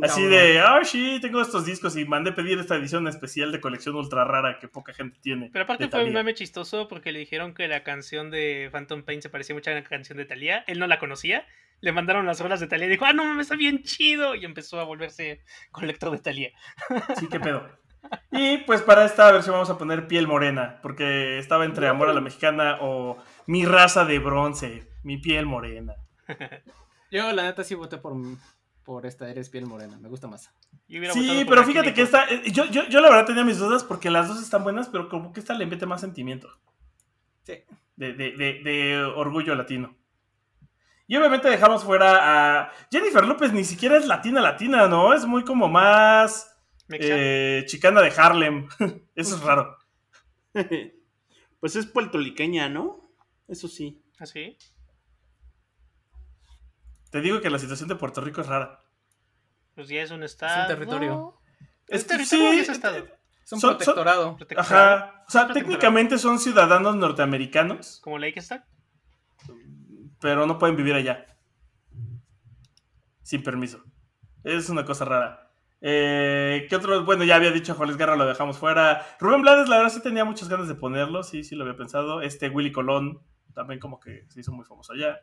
Así 0.01 0.23
de, 0.23 0.59
ah, 0.59 0.81
sí, 0.83 1.19
tengo 1.21 1.41
estos 1.41 1.65
discos 1.65 1.95
y 1.95 2.05
mandé 2.05 2.31
pedir 2.31 2.57
esta 2.57 2.75
edición 2.75 3.07
especial 3.07 3.51
de 3.51 3.61
colección 3.61 3.95
ultra 3.95 4.25
rara 4.25 4.57
que 4.59 4.67
poca 4.67 4.93
gente 4.93 5.19
tiene. 5.21 5.49
Pero 5.53 5.63
aparte 5.63 5.87
fue 5.87 6.03
un 6.03 6.13
meme 6.13 6.33
chistoso 6.33 6.87
porque 6.87 7.11
le 7.11 7.19
dijeron 7.19 7.53
que 7.53 7.67
la 7.67 7.83
canción 7.83 8.31
de 8.31 8.69
Phantom 8.71 9.03
Pain 9.03 9.21
se 9.21 9.29
parecía 9.29 9.55
mucho 9.55 9.69
a 9.69 9.75
la 9.75 9.83
canción 9.83 10.17
de 10.17 10.25
Thalía. 10.25 10.63
Él 10.67 10.79
no 10.79 10.87
la 10.87 10.99
conocía. 10.99 11.45
Le 11.79 11.91
mandaron 11.91 12.25
las 12.25 12.39
rolas 12.39 12.59
de 12.59 12.67
Thalía 12.67 12.87
y 12.87 12.91
dijo, 12.91 13.05
ah, 13.05 13.13
no 13.13 13.23
mames, 13.23 13.45
está 13.45 13.55
bien 13.55 13.83
chido. 13.83 14.35
Y 14.35 14.45
empezó 14.45 14.79
a 14.79 14.83
volverse 14.83 15.41
colector 15.71 16.11
de 16.11 16.17
Thalía. 16.17 16.51
Sí, 17.17 17.27
qué 17.29 17.39
pedo. 17.39 17.69
Y 18.31 18.57
pues 18.59 18.81
para 18.81 19.05
esta 19.05 19.31
versión 19.31 19.53
vamos 19.53 19.69
a 19.69 19.77
poner 19.77 20.07
piel 20.07 20.27
morena, 20.27 20.79
porque 20.81 21.37
estaba 21.37 21.65
entre 21.65 21.87
amor 21.87 22.09
a 22.09 22.13
la 22.13 22.21
mexicana 22.21 22.77
o 22.81 23.17
mi 23.47 23.65
raza 23.65 24.05
de 24.05 24.19
bronce, 24.19 24.89
mi 25.03 25.17
piel 25.17 25.45
morena. 25.45 25.95
Yo, 27.11 27.31
la 27.31 27.43
neta, 27.43 27.63
sí 27.63 27.75
voté 27.75 27.97
por, 27.97 28.15
por 28.83 29.05
esta 29.05 29.29
Eres 29.29 29.49
Piel 29.49 29.67
Morena. 29.67 29.97
Me 29.99 30.09
gusta 30.09 30.27
más. 30.27 30.51
Sí, 30.87 31.45
pero 31.47 31.63
fíjate 31.63 31.93
que 31.93 32.01
esta, 32.01 32.25
eh, 32.25 32.51
yo, 32.51 32.65
yo, 32.65 32.87
yo 32.87 33.01
la 33.01 33.09
verdad 33.09 33.25
tenía 33.25 33.43
mis 33.43 33.59
dudas 33.59 33.83
porque 33.83 34.09
las 34.09 34.27
dos 34.27 34.41
están 34.41 34.63
buenas, 34.63 34.89
pero 34.89 35.09
como 35.09 35.31
que 35.31 35.39
esta 35.39 35.53
le 35.53 35.67
mete 35.67 35.85
más 35.85 36.01
sentimiento. 36.01 36.49
Sí. 37.43 37.63
De, 37.95 38.13
de, 38.13 38.31
de, 38.31 38.61
de 38.63 39.03
orgullo 39.03 39.53
latino. 39.53 39.95
Y 41.05 41.15
obviamente 41.17 41.49
dejamos 41.49 41.83
fuera 41.83 42.61
a 42.63 42.71
Jennifer 42.91 43.25
López, 43.25 43.53
ni 43.53 43.63
siquiera 43.63 43.97
es 43.97 44.07
latina 44.07 44.41
latina, 44.41 44.87
¿no? 44.87 45.13
Es 45.13 45.25
muy 45.25 45.43
como 45.43 45.67
más. 45.67 46.52
Eh, 46.89 47.63
chicana 47.67 48.01
de 48.01 48.09
Harlem. 48.15 48.67
Eso 49.15 49.35
es 49.35 49.41
raro. 49.43 49.77
pues 51.59 51.75
es 51.75 51.85
puertorriqueña, 51.85 52.69
¿no? 52.69 53.11
Eso 53.47 53.67
sí. 53.67 54.03
¿Así? 54.19 54.57
Te 57.09 57.21
digo 57.21 57.41
que 57.41 57.49
la 57.49 57.59
situación 57.59 57.89
de 57.89 57.95
Puerto 57.95 58.21
Rico 58.21 58.41
es 58.41 58.47
rara. 58.47 58.83
Pues 59.75 59.87
ya 59.87 60.01
es 60.01 60.11
un 60.11 60.23
estado. 60.23 60.67
territorio. 60.67 61.39
¿Es 61.87 62.01
Es 62.01 62.03
que 62.03 62.09
territorio 62.17 62.51
sí, 62.53 62.59
es 62.59 62.69
estado? 62.69 62.97
Es 62.97 63.05
Son- 63.43 63.57
un 63.57 63.61
son- 63.61 63.69
protectorado. 63.77 64.35
Protectorado. 64.37 64.95
Ajá. 64.95 65.25
O 65.27 65.31
sea, 65.31 65.47
técnicamente 65.53 66.17
son 66.17 66.39
ciudadanos 66.39 66.95
norteamericanos, 66.95 67.99
Como 68.03 68.17
Lake 68.17 68.39
está. 68.39 68.67
pero 70.19 70.45
no 70.45 70.57
pueden 70.57 70.75
vivir 70.75 70.93
allá. 70.95 71.25
Sin 73.21 73.43
permiso. 73.43 73.83
Es 74.43 74.69
una 74.69 74.85
cosa 74.85 75.05
rara. 75.05 75.42
Eh, 75.85 76.65
¿Qué 76.69 76.77
otros? 76.77 77.05
Bueno, 77.05 77.25
ya 77.25 77.35
había 77.35 77.51
dicho 77.51 77.75
Juárez 77.75 77.97
Guerra, 77.97 78.15
lo 78.15 78.25
dejamos 78.25 78.57
fuera. 78.57 79.05
Rubén 79.19 79.41
Blades, 79.41 79.67
la 79.67 79.77
verdad, 79.77 79.91
sí 79.91 80.01
tenía 80.01 80.23
muchas 80.23 80.47
ganas 80.47 80.69
de 80.69 80.75
ponerlo. 80.75 81.23
Sí, 81.23 81.43
sí, 81.43 81.55
lo 81.55 81.65
había 81.65 81.75
pensado. 81.75 82.21
Este 82.21 82.47
Willy 82.49 82.71
Colón, 82.71 83.19
también 83.53 83.81
como 83.81 83.99
que 83.99 84.25
se 84.29 84.39
hizo 84.39 84.53
muy 84.53 84.63
famoso 84.63 84.93
allá. 84.93 85.19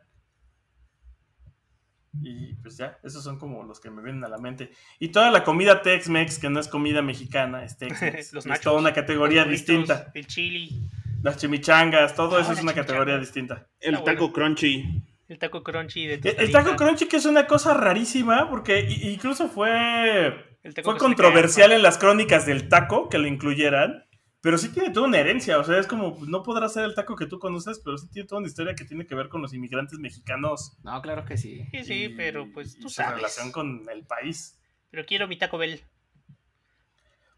Y 2.21 2.53
pues 2.55 2.77
ya, 2.77 2.99
esos 3.03 3.23
son 3.23 3.39
como 3.39 3.63
los 3.63 3.79
que 3.79 3.89
me 3.89 4.03
vienen 4.03 4.23
a 4.23 4.27
la 4.27 4.37
mente. 4.37 4.71
Y 4.99 5.09
toda 5.09 5.31
la 5.31 5.43
comida 5.43 5.81
Tex-Mex, 5.81 6.37
que 6.39 6.49
no 6.49 6.59
es 6.59 6.67
comida 6.67 7.01
mexicana, 7.01 7.63
es 7.63 7.77
Tex-Mex. 7.77 8.33
Es 8.45 8.61
toda 8.61 8.79
una 8.79 8.93
categoría 8.93 9.43
burritos, 9.43 9.65
distinta. 9.67 10.11
El 10.13 10.27
chili. 10.27 10.81
Las 11.23 11.37
chimichangas, 11.37 12.13
todo 12.15 12.37
Ah, 12.37 12.41
eso 12.41 12.51
es 12.51 12.61
una 12.61 12.73
categoría 12.73 13.17
distinta. 13.17 13.67
El 13.79 13.95
Está 13.95 14.05
taco 14.05 14.29
bueno. 14.29 14.33
crunchy. 14.33 15.03
El 15.27 15.39
taco 15.39 15.63
crunchy 15.63 16.07
de 16.07 16.15
El, 16.37 16.51
taco 16.51 16.75
crunchy 16.75 17.07
que 17.07 17.15
es 17.17 17.25
una 17.25 17.47
cosa 17.47 17.73
rarísima 17.73 18.49
porque 18.49 18.81
incluso 19.03 19.47
fue, 19.47 20.50
El 20.63 20.73
taco 20.73 20.91
fue 20.91 20.99
controversial 20.99 21.69
cae, 21.69 21.77
en 21.77 21.83
las 21.83 21.97
crónicas 21.97 22.45
del 22.45 22.69
taco 22.69 23.09
que 23.09 23.17
lo 23.17 23.27
incluyeran, 23.27 24.05
pero 24.41 24.57
sí 24.57 24.69
tiene 24.69 24.89
toda 24.91 25.07
una 25.07 25.17
herencia, 25.19 25.57
o 25.59 25.63
sea, 25.63 25.77
es 25.79 25.87
como, 25.87 26.17
no 26.27 26.43
podrá 26.43 26.67
ser 26.69 26.83
el 26.85 26.95
taco 26.95 27.15
que 27.15 27.25
tú 27.25 27.39
conoces, 27.39 27.79
pero 27.83 27.97
sí 27.97 28.07
tiene 28.09 28.27
toda 28.27 28.39
una 28.39 28.47
historia 28.47 28.75
que 28.75 28.85
tiene 28.85 29.05
que 29.07 29.15
ver 29.15 29.29
con 29.29 29.41
los 29.41 29.53
inmigrantes 29.53 29.99
mexicanos 29.99 30.77
No, 30.83 31.01
claro 31.01 31.25
que 31.25 31.37
sí. 31.37 31.65
Sí, 31.71 31.83
sí, 31.83 32.03
y- 32.05 32.09
pero 32.09 32.47
pues 32.53 32.75
y 32.75 32.79
tú 32.79 32.89
su 32.89 32.95
sabes. 32.95 33.15
relación 33.15 33.51
con 33.51 33.87
el 33.91 34.05
país. 34.05 34.59
Pero 34.89 35.05
quiero 35.05 35.27
mi 35.27 35.37
Taco 35.37 35.57
Bell. 35.57 35.81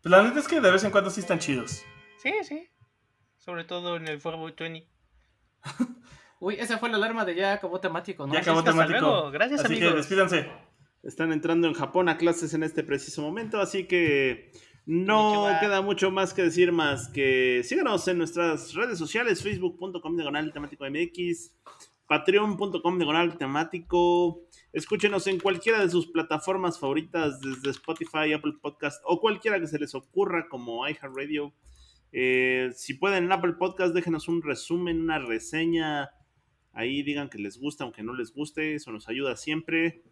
Pues 0.02 0.12
la 0.12 0.24
neta 0.24 0.40
es 0.40 0.48
que 0.48 0.60
de 0.60 0.72
vez 0.72 0.84
en 0.84 0.92
cuando 0.92 1.10
sí 1.10 1.20
están 1.22 1.40
chidos. 1.40 1.84
Sí, 2.18 2.32
sí. 2.44 2.68
Sobre 3.38 3.64
todo 3.64 3.96
en 3.98 4.08
el 4.08 4.22
420. 4.22 4.90
Uy, 6.40 6.56
esa 6.60 6.78
fue 6.78 6.90
la 6.90 6.98
alarma 6.98 7.24
de 7.24 7.36
ya 7.36 7.54
acabó 7.54 7.80
temático, 7.80 8.28
¿no? 8.28 8.34
Ya 8.34 8.42
acabó 8.42 8.60
hasta 8.60 8.72
temático. 8.72 9.00
luego. 9.00 9.32
Gracias, 9.32 9.64
Así 9.64 9.80
que 9.80 9.92
despídanse. 9.92 10.50
Están 11.04 11.34
entrando 11.34 11.68
en 11.68 11.74
Japón 11.74 12.08
a 12.08 12.18
clases 12.18 12.54
en 12.54 12.64
este 12.64 12.82
preciso 12.82 13.22
momento, 13.22 13.60
así 13.60 13.86
que 13.88 14.52
no 14.86 15.48
queda 15.60 15.82
mucho 15.82 16.12
más 16.12 16.34
que 16.34 16.44
decir 16.44 16.72
más 16.72 17.10
que 17.10 17.62
síganos 17.64 18.08
en 18.08 18.18
nuestras 18.18 18.74
redes 18.74 19.00
sociales, 19.00 19.44
facebook.com 19.44 20.16
diagonal 20.16 20.54
temático 20.54 20.86
MX, 20.90 21.54
patreon.com 22.08 22.98
diagonal 22.98 23.38
temático, 23.38 24.44
escúchenos 24.72 25.28
en 25.28 25.42
cualquiera 25.42 25.82
de 25.82 25.90
sus 25.90 26.08
plataformas 26.08 26.80
favoritas, 26.80 27.42
desde 27.42 27.72
Spotify, 27.72 28.32
Apple 28.34 28.54
Podcast 28.62 29.04
o 29.06 29.20
cualquiera 29.20 29.60
que 29.60 29.68
se 29.68 29.80
les 29.80 29.94
ocurra 29.96 30.48
como 30.48 30.88
iHeartRadio. 30.88 31.54
Eh, 32.14 32.70
si 32.76 32.94
pueden 32.94 33.26
en 33.26 33.32
Apple 33.34 33.54
Podcast, 33.54 33.94
déjenos 33.94 34.30
un 34.30 34.42
resumen, 34.42 35.02
una 35.02 35.20
reseña. 35.20 36.12
Ahí 36.72 37.04
digan 37.04 37.30
que 37.30 37.40
les 37.40 37.60
gusta, 37.60 37.84
aunque 37.84 38.04
no 38.04 38.14
les 38.14 38.34
guste, 38.34 38.76
eso 38.76 38.92
nos 38.92 39.10
ayuda 39.10 39.36
siempre. 39.36 40.04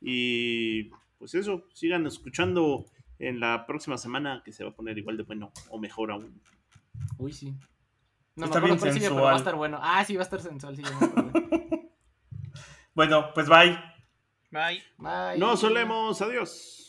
Y 0.00 0.90
pues 1.18 1.34
eso, 1.34 1.66
sigan 1.74 2.06
escuchando 2.06 2.86
en 3.18 3.40
la 3.40 3.66
próxima 3.66 3.98
semana 3.98 4.42
que 4.44 4.52
se 4.52 4.64
va 4.64 4.70
a 4.70 4.74
poner 4.74 4.96
igual 4.98 5.16
de 5.16 5.24
bueno 5.24 5.52
o 5.68 5.78
mejor 5.78 6.10
aún. 6.10 6.40
Uy, 7.18 7.32
sí. 7.32 7.54
No 8.36 8.46
Está 8.46 8.60
bien 8.60 8.78
sigue, 8.78 8.92
pero 8.92 9.00
sensual. 9.04 9.24
va 9.24 9.32
a 9.32 9.36
estar 9.36 9.54
bueno. 9.54 9.78
Ah, 9.82 10.04
sí, 10.04 10.14
va 10.14 10.22
a 10.22 10.24
estar 10.24 10.40
sensual, 10.40 10.76
sí. 10.76 10.82
Bueno, 12.94 13.32
pues 13.34 13.48
bye. 13.48 13.78
Bye. 14.50 14.82
Bye. 14.98 15.38
No 15.38 15.56
solemos, 15.56 16.20
adiós. 16.20 16.79